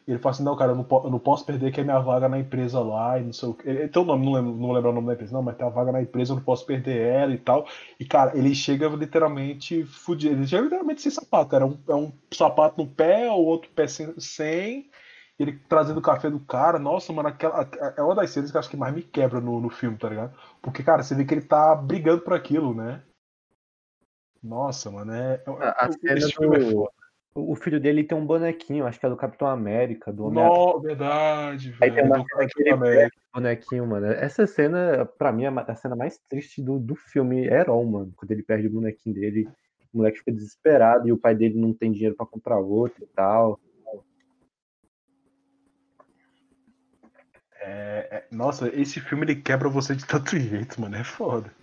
E 0.08 0.12
ele 0.12 0.20
fala 0.20 0.34
assim, 0.34 0.44
não, 0.44 0.56
cara, 0.56 0.72
eu 0.72 0.76
não, 0.76 0.84
po- 0.84 1.02
eu 1.04 1.10
não 1.12 1.20
posso 1.20 1.46
perder 1.46 1.72
que 1.72 1.82
é 1.82 1.84
minha 1.84 2.00
vaga 2.00 2.30
na 2.30 2.40
empresa 2.40 2.80
lá, 2.80 3.20
e 3.20 3.24
não 3.24 3.34
sei 3.34 3.50
o 3.50 3.54
que. 3.54 3.68
Ele 3.70 3.88
tem 3.88 4.02
o 4.02 4.06
nome, 4.06 4.26
não 4.26 4.34
lembro, 4.34 4.56
não 4.56 4.72
lembro 4.72 4.90
o 4.90 4.94
nome 4.94 5.08
da 5.08 5.14
empresa, 5.14 5.34
não, 5.34 5.42
mas 5.44 5.58
tem 5.58 5.66
a 5.68 5.70
vaga 5.70 5.92
na 5.92 6.02
empresa, 6.02 6.32
eu 6.32 6.38
não 6.38 6.44
posso 6.44 6.66
perder 6.66 6.98
ela 6.98 7.34
e 7.34 7.38
tal. 7.38 7.68
E, 8.00 8.06
cara, 8.06 8.38
ele 8.38 8.56
chega 8.56 8.88
literalmente 8.88 9.84
fudido. 9.86 10.36
Ele 10.36 10.48
chega 10.48 10.64
literalmente 10.64 11.02
sem 11.02 11.12
sapato. 11.12 11.56
É 11.56 11.66
um, 11.66 11.78
é 11.90 11.96
um 11.96 12.12
sapato 12.32 12.82
no 12.82 12.88
pé, 12.90 13.30
o 13.30 13.34
outro 13.36 13.70
pé 13.72 13.88
sem. 13.88 14.14
sem 14.20 14.90
ele 15.40 15.54
trazendo 15.70 16.00
o 16.00 16.02
café 16.02 16.30
do 16.30 16.40
cara, 16.40 16.80
nossa, 16.80 17.14
mano, 17.14 17.30
aquela, 17.30 17.70
é 17.96 18.02
uma 18.02 18.16
das 18.16 18.32
cenas 18.32 18.50
que 18.50 18.58
eu 18.58 18.60
acho 18.60 18.70
que 18.70 18.78
mais 18.78 18.94
me 18.94 19.04
quebra 19.04 19.40
no, 19.40 19.60
no 19.62 19.70
filme, 19.70 19.96
tá 19.98 20.10
ligado? 20.10 20.34
Porque, 20.62 20.82
cara, 20.84 21.04
você 21.04 21.14
vê 21.16 21.26
que 21.26 21.34
ele 21.34 21.42
tá 21.42 21.76
brigando 21.76 22.22
por 22.22 22.34
aquilo, 22.34 22.74
né? 22.74 23.04
Nossa, 24.42 24.90
mano, 24.92 25.12
é. 25.14 25.44
A, 25.60 25.86
a 25.86 25.90
cena 25.92 26.26
é 26.28 26.30
do. 26.30 26.92
O 27.40 27.56
filho 27.56 27.80
dele 27.80 28.04
tem 28.04 28.18
um 28.18 28.26
bonequinho, 28.26 28.88
acho 28.88 29.00
que 29.00 29.06
é 29.06 29.10
do 29.10 29.16
Capitão 29.16 29.48
América, 29.48 30.12
do 30.12 30.26
Homem 30.26 30.44
No, 30.44 30.82
verdade, 30.82 31.72
Aí 31.80 31.92
velho. 31.92 31.94
tem 31.94 32.04
uma 32.06 32.26
cena 32.28 32.48
que 32.48 32.62
ele 32.64 33.10
bonequinho, 33.32 33.86
mano. 33.86 34.08
Essa 34.08 34.48
cena, 34.48 35.06
pra 35.06 35.32
mim, 35.32 35.44
é 35.44 35.48
a 35.50 35.76
cena 35.76 35.96
mais 35.96 36.18
triste 36.28 36.64
do, 36.64 36.80
do 36.80 36.96
filme 36.96 37.46
Heron, 37.46 37.86
mano. 37.86 38.14
Quando 38.16 38.32
ele 38.32 38.42
perde 38.42 38.66
o 38.66 38.72
bonequinho 38.72 39.14
dele, 39.14 39.48
o 39.94 39.98
moleque 39.98 40.18
fica 40.18 40.32
desesperado 40.32 41.08
e 41.08 41.12
o 41.12 41.18
pai 41.18 41.36
dele 41.36 41.60
não 41.60 41.74
tem 41.74 41.92
dinheiro 41.92 42.16
pra 42.16 42.26
comprar 42.26 42.58
outro 42.58 43.04
e 43.04 43.08
tal. 43.08 43.60
É, 47.60 48.08
é- 48.12 48.28
nossa, 48.32 48.68
esse 48.76 49.00
filme 49.00 49.26
ele 49.26 49.36
quebra 49.36 49.70
você 49.70 49.96
de 49.96 50.08
tanto 50.08 50.36
jeito, 50.40 50.82
mano. 50.82 50.96
É 50.96 51.04
foda. 51.04 51.54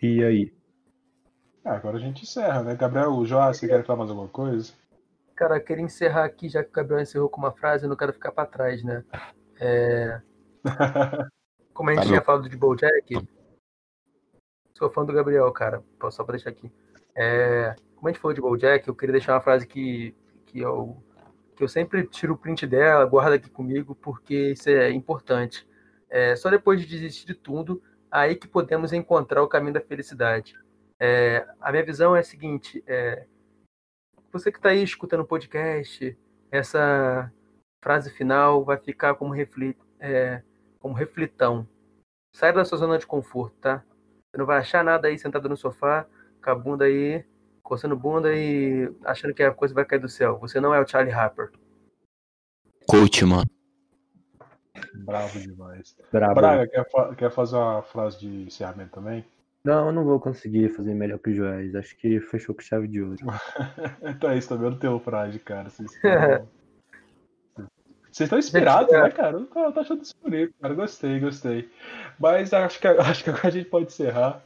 E 0.00 0.22
aí? 0.22 0.63
Ah, 1.64 1.76
agora 1.76 1.96
a 1.96 2.00
gente 2.00 2.22
encerra, 2.24 2.62
né? 2.62 2.74
Gabriel, 2.74 3.24
Joás, 3.24 3.56
você 3.56 3.66
quer 3.66 3.84
falar 3.84 4.00
mais 4.00 4.10
alguma 4.10 4.28
coisa? 4.28 4.72
Cara, 5.34 5.56
eu 5.56 5.64
queria 5.64 5.82
encerrar 5.84 6.24
aqui, 6.24 6.48
já 6.48 6.62
que 6.62 6.70
o 6.70 6.72
Gabriel 6.72 7.00
encerrou 7.00 7.28
com 7.28 7.40
uma 7.40 7.52
frase, 7.52 7.84
eu 7.84 7.88
não 7.88 7.96
quero 7.96 8.12
ficar 8.12 8.32
pra 8.32 8.46
trás, 8.46 8.84
né? 8.84 9.02
É, 9.58 10.20
Como 11.72 11.90
a 11.90 11.94
gente 11.94 12.02
Valeu. 12.04 12.12
tinha 12.12 12.22
falado 12.22 12.48
de 12.48 12.56
BoJack, 12.56 13.28
sou 14.74 14.90
fã 14.90 15.04
do 15.04 15.12
Gabriel, 15.12 15.50
cara. 15.52 15.82
Posso 15.98 16.18
só 16.18 16.24
pra 16.24 16.32
deixar 16.36 16.50
aqui. 16.50 16.70
É, 17.16 17.74
Como 17.96 18.08
a 18.08 18.12
gente 18.12 18.20
falou 18.20 18.34
de 18.34 18.40
BoJack, 18.40 18.86
eu 18.86 18.94
queria 18.94 19.14
deixar 19.14 19.32
uma 19.34 19.40
frase 19.40 19.66
que, 19.66 20.14
que, 20.46 20.60
eu, 20.60 21.02
que 21.56 21.64
eu 21.64 21.68
sempre 21.68 22.06
tiro 22.06 22.34
o 22.34 22.38
print 22.38 22.66
dela, 22.66 23.04
guardo 23.06 23.32
aqui 23.32 23.48
comigo, 23.48 23.94
porque 23.94 24.52
isso 24.52 24.68
é 24.68 24.90
importante. 24.90 25.66
É, 26.10 26.36
só 26.36 26.50
depois 26.50 26.80
de 26.80 26.86
desistir 26.86 27.26
de 27.26 27.34
tudo, 27.34 27.82
aí 28.10 28.36
que 28.36 28.46
podemos 28.46 28.92
encontrar 28.92 29.42
o 29.42 29.48
caminho 29.48 29.72
da 29.74 29.80
felicidade. 29.80 30.54
É, 31.06 31.46
a 31.60 31.70
minha 31.70 31.84
visão 31.84 32.16
é 32.16 32.20
a 32.20 32.24
seguinte: 32.24 32.82
é, 32.86 33.26
você 34.32 34.50
que 34.50 34.56
está 34.58 34.70
aí 34.70 34.82
escutando 34.82 35.20
o 35.20 35.26
podcast, 35.26 36.16
essa 36.50 37.30
frase 37.84 38.10
final 38.10 38.64
vai 38.64 38.78
ficar 38.78 39.14
como, 39.16 39.30
refli 39.34 39.76
é, 40.00 40.42
como 40.80 40.94
reflitão. 40.94 41.68
Sai 42.34 42.54
da 42.54 42.64
sua 42.64 42.78
zona 42.78 42.96
de 42.96 43.06
conforto, 43.06 43.54
tá? 43.58 43.84
Você 44.30 44.38
não 44.38 44.46
vai 44.46 44.56
achar 44.58 44.82
nada 44.82 45.08
aí 45.08 45.18
sentado 45.18 45.46
no 45.46 45.58
sofá, 45.58 46.06
com 46.42 46.50
a 46.50 46.54
bunda 46.54 46.86
aí, 46.86 47.22
coçando 47.62 47.94
bunda 47.94 48.34
e 48.34 48.90
achando 49.04 49.34
que 49.34 49.42
a 49.42 49.52
coisa 49.52 49.74
vai 49.74 49.84
cair 49.84 50.00
do 50.00 50.08
céu. 50.08 50.38
Você 50.38 50.58
não 50.58 50.74
é 50.74 50.80
o 50.80 50.88
Charlie 50.88 51.12
Harper. 51.12 51.52
Coach, 52.88 53.26
mano. 53.26 53.44
Bravo 55.04 55.38
demais. 55.38 55.96
Brabo. 56.10 56.34
Braga, 56.34 56.66
quer, 56.66 56.90
fa- 56.90 57.14
quer 57.14 57.30
fazer 57.30 57.56
uma 57.56 57.82
frase 57.82 58.18
de 58.20 58.46
encerramento 58.46 58.92
também? 58.92 59.24
Não, 59.64 59.86
eu 59.86 59.92
não 59.92 60.04
vou 60.04 60.20
conseguir 60.20 60.68
fazer 60.68 60.94
melhor 60.94 61.18
que 61.18 61.30
o 61.30 61.34
Joás. 61.34 61.74
Acho 61.74 61.96
que 61.96 62.20
fechou 62.20 62.54
com 62.54 62.60
chave 62.60 62.86
de 62.86 63.02
ouro. 63.02 63.16
Então 64.02 64.30
é 64.30 64.36
isso, 64.36 64.48
também 64.48 64.66
eu 64.66 64.70
não 64.72 64.78
tenho 64.78 64.98
frase, 64.98 65.38
cara. 65.38 65.70
Vocês 65.70 65.90
estão- 65.92 66.48
Vocês 68.12 68.26
estão 68.28 68.38
inspirados, 68.38 68.92
né, 68.92 69.10
cara? 69.10 69.38
Eu 69.38 69.46
tô, 69.46 69.80
achando 69.80 70.02
isso 70.02 70.14
bonito, 70.22 70.54
cara. 70.60 70.74
Gostei, 70.74 71.18
gostei. 71.18 71.68
Mas 72.18 72.52
acho 72.52 72.78
que, 72.78 72.86
acho 72.86 73.24
que 73.24 73.30
agora 73.30 73.48
a 73.48 73.50
gente 73.50 73.68
pode 73.68 73.86
encerrar. 73.86 74.40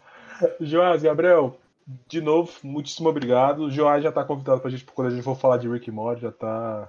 Joás, 0.60 1.02
Gabriel, 1.02 1.58
de 2.06 2.20
novo, 2.20 2.50
muitíssimo 2.62 3.08
obrigado. 3.08 3.64
O 3.64 3.70
Joás 3.70 4.02
já 4.02 4.12
tá 4.12 4.24
convidado 4.24 4.60
pra 4.60 4.70
gente, 4.70 4.84
quando 4.86 5.08
a 5.08 5.10
gente 5.10 5.22
for 5.24 5.36
falar 5.36 5.58
de 5.58 5.68
Rick 5.68 5.90
Morty, 5.90 6.22
já 6.22 6.32
tá, 6.32 6.88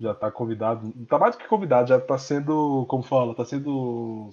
já 0.00 0.14
tá 0.14 0.30
convidado. 0.30 0.90
Tá 1.06 1.18
mais 1.18 1.34
do 1.34 1.38
que 1.42 1.48
convidado, 1.48 1.88
já 1.88 2.00
tá 2.00 2.16
sendo, 2.16 2.86
como 2.88 3.02
fala, 3.02 3.34
tá 3.34 3.44
sendo 3.44 4.30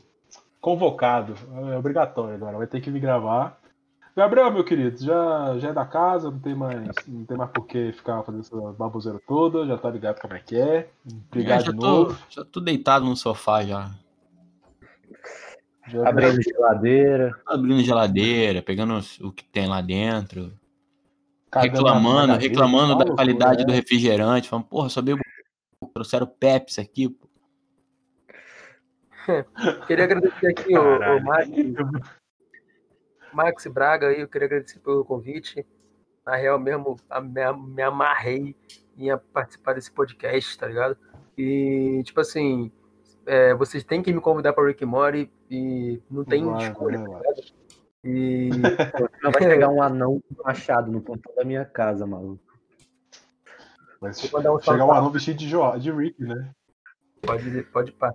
convocado. 0.64 1.36
É 1.74 1.78
obrigatório 1.78 2.36
agora, 2.36 2.58
vai 2.58 2.66
ter 2.66 2.80
que 2.80 2.90
me 2.90 2.98
gravar. 2.98 3.60
Gabriel, 4.16 4.50
meu 4.50 4.64
querido, 4.64 5.04
já, 5.04 5.58
já 5.60 5.70
é 5.70 5.74
da 5.74 5.86
casa, 5.86 6.32
não 6.32 6.40
tem 6.40 6.56
mais, 6.56 6.88
não 7.06 7.26
tem 7.26 7.36
mais 7.36 7.52
por 7.52 7.66
que 7.68 7.92
ficar 7.92 8.24
fazendo 8.24 8.42
essa 8.42 8.56
baboseira 8.72 9.20
toda, 9.28 9.66
já 9.66 9.78
tá 9.78 9.90
ligado 9.90 10.22
como 10.22 10.34
é 10.36 10.40
que 10.40 10.56
é. 10.56 10.90
Obrigado 11.30 11.66
já 11.66 11.72
de 11.72 11.78
tô, 11.78 11.86
novo. 11.86 12.18
já 12.30 12.46
tô 12.46 12.62
deitado 12.62 13.04
no 13.04 13.18
sofá 13.18 13.64
já. 13.64 13.92
Já- 15.88 16.08
Abrindo 16.08 16.42
geladeira. 16.42 17.42
Abrindo 17.46 17.84
geladeira, 17.84 18.62
pegando 18.62 18.98
o 19.22 19.32
que 19.34 19.44
tem 19.44 19.68
lá 19.68 19.82
dentro, 19.82 20.54
cagando 21.52 21.76
reclamando, 21.76 22.34
reclamando 22.36 22.98
da 22.98 23.06
qualidade 23.14 23.60
né? 23.62 23.66
do 23.66 23.74
refrigerante, 23.74 24.48
falando, 24.48 24.66
porra, 24.66 24.88
só 24.88 25.02
bebo. 25.02 25.20
Trouxeram 25.94 26.26
Pepsi 26.26 26.80
aqui, 26.80 27.10
pô. 27.10 27.33
Queria 29.88 30.06
agradecer 30.06 30.48
aqui 30.48 30.78
o, 30.78 31.00
Caralho. 31.00 31.22
o 31.22 31.24
Max, 31.26 31.50
Max 33.34 33.68
Braga 33.68 34.08
aí, 34.08 34.22
eu 34.22 34.28
queria 34.28 34.46
agradecer 34.48 34.80
pelo 34.80 35.04
convite. 35.06 35.66
Na 36.26 36.36
real 36.36 36.60
mesmo, 36.60 36.96
a- 37.10 37.20
me, 37.22 37.42
me 37.54 37.82
amarrei 37.82 38.56
em 38.98 39.08
participar 39.34 39.74
desse 39.74 39.92
podcast, 39.92 40.58
tá 40.58 40.68
ligado? 40.68 40.98
E, 41.38 42.02
tipo 42.06 42.20
assim, 42.22 42.72
é, 43.26 43.54
vocês 43.56 43.84
têm 43.84 44.02
que 44.04 44.14
me 44.14 44.22
convidar 44.22 44.54
para 44.54 44.68
Rick 44.68 44.86
Morty 44.86 45.30
e 45.50 46.02
não 46.10 46.24
tem 46.24 46.46
Vai, 46.46 46.64
escolha, 46.70 46.98
vai, 47.00 47.08
tá 47.08 47.12
vai. 47.14 47.22
ligado? 47.22 47.54
E 48.06 48.50
Não 49.24 49.32
vai 49.32 49.42
chegar 49.42 49.70
um 49.70 49.82
anão 49.82 50.22
machado 50.44 50.92
no 50.92 51.02
portão 51.02 51.34
da 51.36 51.44
minha 51.46 51.64
casa, 51.66 52.06
maluco. 52.06 52.44
Mandar 54.34 54.54
um 54.54 54.60
chegar 54.60 54.86
um 54.86 54.92
anão 54.92 55.10
vestido 55.10 55.38
de, 55.38 55.48
Jo- 55.48 55.78
de 55.78 55.90
Rick, 55.92 56.22
né? 56.22 56.52
Pode, 57.22 57.64
pode 57.64 57.92
pá. 57.94 58.14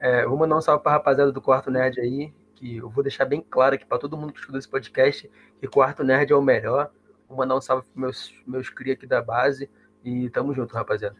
É, 0.00 0.24
vou 0.24 0.38
mandar 0.38 0.56
um 0.56 0.62
salve 0.62 0.82
pra 0.82 0.92
rapaziada 0.92 1.30
do 1.30 1.42
Quarto 1.42 1.70
Nerd 1.70 2.00
aí, 2.00 2.32
que 2.54 2.78
eu 2.78 2.88
vou 2.88 3.04
deixar 3.04 3.26
bem 3.26 3.44
claro 3.48 3.74
aqui 3.74 3.84
pra 3.84 3.98
todo 3.98 4.16
mundo 4.16 4.32
que 4.32 4.40
escuta 4.40 4.56
esse 4.56 4.68
podcast, 4.68 5.30
que 5.60 5.68
Quarto 5.68 6.02
Nerd 6.02 6.32
é 6.32 6.36
o 6.36 6.40
melhor. 6.40 6.90
Vou 7.28 7.36
mandar 7.36 7.54
um 7.54 7.60
salve 7.60 7.86
pros 7.86 7.96
meus, 7.96 8.34
meus 8.46 8.70
cria 8.70 8.94
aqui 8.94 9.06
da 9.06 9.20
base 9.20 9.70
e 10.02 10.30
tamo 10.30 10.54
junto, 10.54 10.74
rapaziada. 10.74 11.16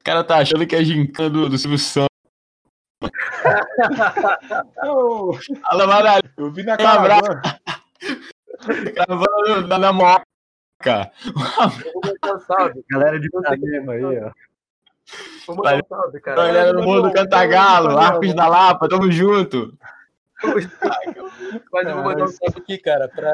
O 0.00 0.04
cara 0.04 0.22
tá 0.22 0.38
achando 0.38 0.66
que 0.66 0.76
é 0.76 0.84
gincana 0.84 1.28
do, 1.28 1.48
do 1.48 1.58
Silvio 1.58 1.78
Santos. 1.78 2.06
Eu, 4.84 5.32
Fala, 5.62 5.86
Maralho, 5.86 6.30
eu 6.36 6.52
vi 6.52 6.62
na 6.62 6.76
cara 6.76 7.32
gravando 8.94 9.66
na, 9.66 9.92
moca. 9.92 10.24
Eu 11.26 11.32
vou 11.32 12.02
mandar 12.04 12.36
um 12.36 12.40
salve. 12.40 12.84
Galera 12.90 13.18
de 13.18 13.26
Ipanema 13.26 13.92
aí, 13.92 14.04
ó. 14.04 14.30
Vou 15.46 15.56
mandar 15.56 15.76
um 15.76 15.86
salve, 15.88 16.20
cara. 16.20 16.36
Galera 16.36 16.72
do 16.72 16.82
mundo 16.82 17.12
Cantagalo, 17.12 17.98
Arcos 17.98 18.34
da 18.34 18.46
Lapa, 18.46 18.88
tamo 18.88 19.10
junto. 19.10 19.76
Mas 21.72 21.86
eu 21.86 21.94
vou 21.94 22.04
mandar 22.04 22.24
um 22.24 22.28
salve 22.28 22.58
aqui, 22.58 22.78
cara, 22.78 23.08
pra. 23.08 23.32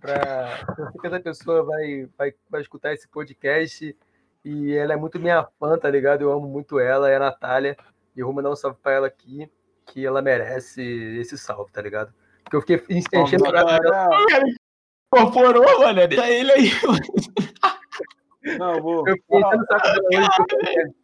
pra... 0.00 0.64
Eu 0.78 0.90
sei 0.90 1.00
que 1.00 1.06
essa 1.06 1.20
pessoa 1.20 1.64
vai, 1.64 2.08
vai, 2.18 2.34
vai 2.50 2.60
escutar 2.60 2.92
esse 2.92 3.08
podcast 3.08 3.96
e 4.44 4.74
ela 4.74 4.92
é 4.92 4.96
muito 4.96 5.20
minha 5.20 5.46
fã, 5.58 5.78
tá 5.78 5.90
ligado? 5.90 6.22
Eu 6.22 6.32
amo 6.32 6.48
muito 6.48 6.78
ela, 6.78 7.10
é 7.10 7.16
a 7.16 7.20
Natália. 7.20 7.76
E 8.16 8.20
eu 8.20 8.26
vou 8.26 8.34
mandar 8.34 8.50
um 8.50 8.56
salve 8.56 8.78
pra 8.82 8.92
ela 8.92 9.06
aqui, 9.06 9.50
que 9.86 10.04
ela 10.04 10.20
merece 10.20 10.82
esse 11.20 11.38
salve, 11.38 11.72
tá 11.72 11.80
ligado? 11.80 12.12
Porque 12.44 12.56
eu 12.56 12.60
fiquei 12.60 12.98
enchendo 12.98 13.44
o 13.44 13.52
cara 13.52 13.78
incorporou, 15.12 15.80
mano. 15.80 16.06
Deixa 16.08 16.30
ele 16.30 16.52
aí. 16.52 16.70
Não, 18.58 18.74
eu 18.76 18.82
vou. 18.82 19.08
Eu 19.08 19.14
fiquei 19.16 19.38
enchendo 19.40 19.62
o 19.62 19.66
saco 19.66 19.86
dela 19.86 20.02
hoje. 20.20 20.30
porque- 20.36 21.02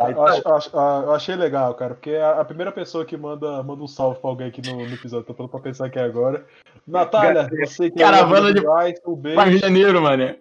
Eu, 0.00 0.22
acho- 0.24 0.48
acho- 0.48 0.70
eu 0.76 1.12
achei 1.12 1.36
legal, 1.36 1.74
cara, 1.74 1.94
porque 1.94 2.10
é 2.10 2.22
a, 2.22 2.40
a 2.40 2.44
primeira 2.44 2.72
pessoa 2.72 3.04
que 3.04 3.14
manda, 3.16 3.62
manda 3.62 3.82
um 3.82 3.86
salve 3.88 4.18
pra 4.20 4.30
alguém 4.30 4.48
aqui 4.48 4.62
no, 4.66 4.76
no 4.86 4.94
episódio, 4.94 5.26
tô 5.26 5.34
pronto 5.34 5.50
pra 5.50 5.60
pensar 5.60 5.86
aqui 5.86 5.98
agora. 5.98 6.46
Natália, 6.86 7.46
você 7.66 7.90
que 7.90 7.98
Caravana 7.98 8.50
é 8.50 8.52
de- 8.54 8.60
Rice, 8.60 9.02
um 9.06 9.14
beijo. 9.16 9.38
Rio 9.40 9.50
de 9.50 9.58
Janeiro, 9.58 10.00
mano. 10.00 10.34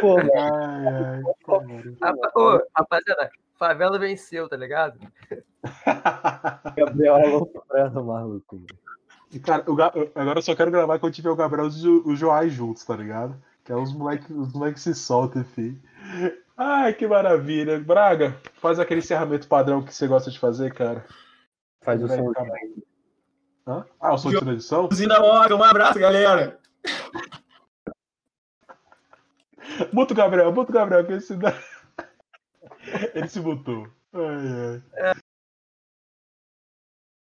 Pô. 0.00 0.18
Ai, 0.18 0.26
ai, 0.36 1.22
cara. 1.46 2.30
Ô, 2.34 2.60
rapaziada, 2.76 3.30
favela 3.58 3.98
venceu, 3.98 4.48
tá 4.48 4.56
ligado? 4.56 4.98
Gabriel 6.76 7.14
aloprando, 7.16 8.04
maluco. 8.04 8.60
E, 9.32 9.38
Cara, 9.40 9.64
o 9.66 9.74
Ga- 9.74 9.92
eu- 9.94 10.10
agora 10.14 10.38
eu 10.38 10.42
só 10.42 10.54
quero 10.54 10.70
gravar 10.70 10.98
quando 10.98 11.12
tiver 11.14 11.30
o 11.30 11.36
Gabriel 11.36 11.68
e 11.68 11.88
o, 11.88 12.08
o 12.08 12.16
Joás 12.16 12.52
juntos, 12.52 12.84
tá 12.84 12.94
ligado? 12.96 13.34
Que 13.66 13.72
é 13.72 13.76
os 13.76 13.92
moleques 13.92 14.30
os 14.30 14.52
moleque 14.52 14.78
se 14.78 14.94
soltam, 14.94 15.42
enfim. 15.42 15.82
Ai, 16.56 16.94
que 16.94 17.06
maravilha. 17.06 17.80
Braga, 17.80 18.40
faz 18.54 18.78
aquele 18.78 19.00
encerramento 19.00 19.48
padrão 19.48 19.82
que 19.82 19.92
você 19.92 20.06
gosta 20.06 20.30
de 20.30 20.38
fazer, 20.38 20.72
cara. 20.72 21.04
Faz 21.82 22.00
o 22.00 22.06
som. 22.06 22.32
Hã? 23.66 23.84
Ah, 24.00 24.14
o 24.14 24.18
som 24.18 24.30
de 24.30 24.38
transição? 24.38 24.88
Usina 24.90 25.18
Moca, 25.18 25.54
um 25.56 25.62
abraço, 25.64 25.98
galera. 25.98 26.60
Muta 29.92 30.14
o 30.14 30.16
Gabriel, 30.16 30.52
muta 30.52 30.70
o 30.70 30.74
Gabriel, 30.74 31.04
que 31.04 31.12
esse... 31.14 31.34
ele 33.14 33.28
se 33.28 33.40
mutou. 33.40 33.88
Ai, 34.14 34.82
ai. 35.02 35.15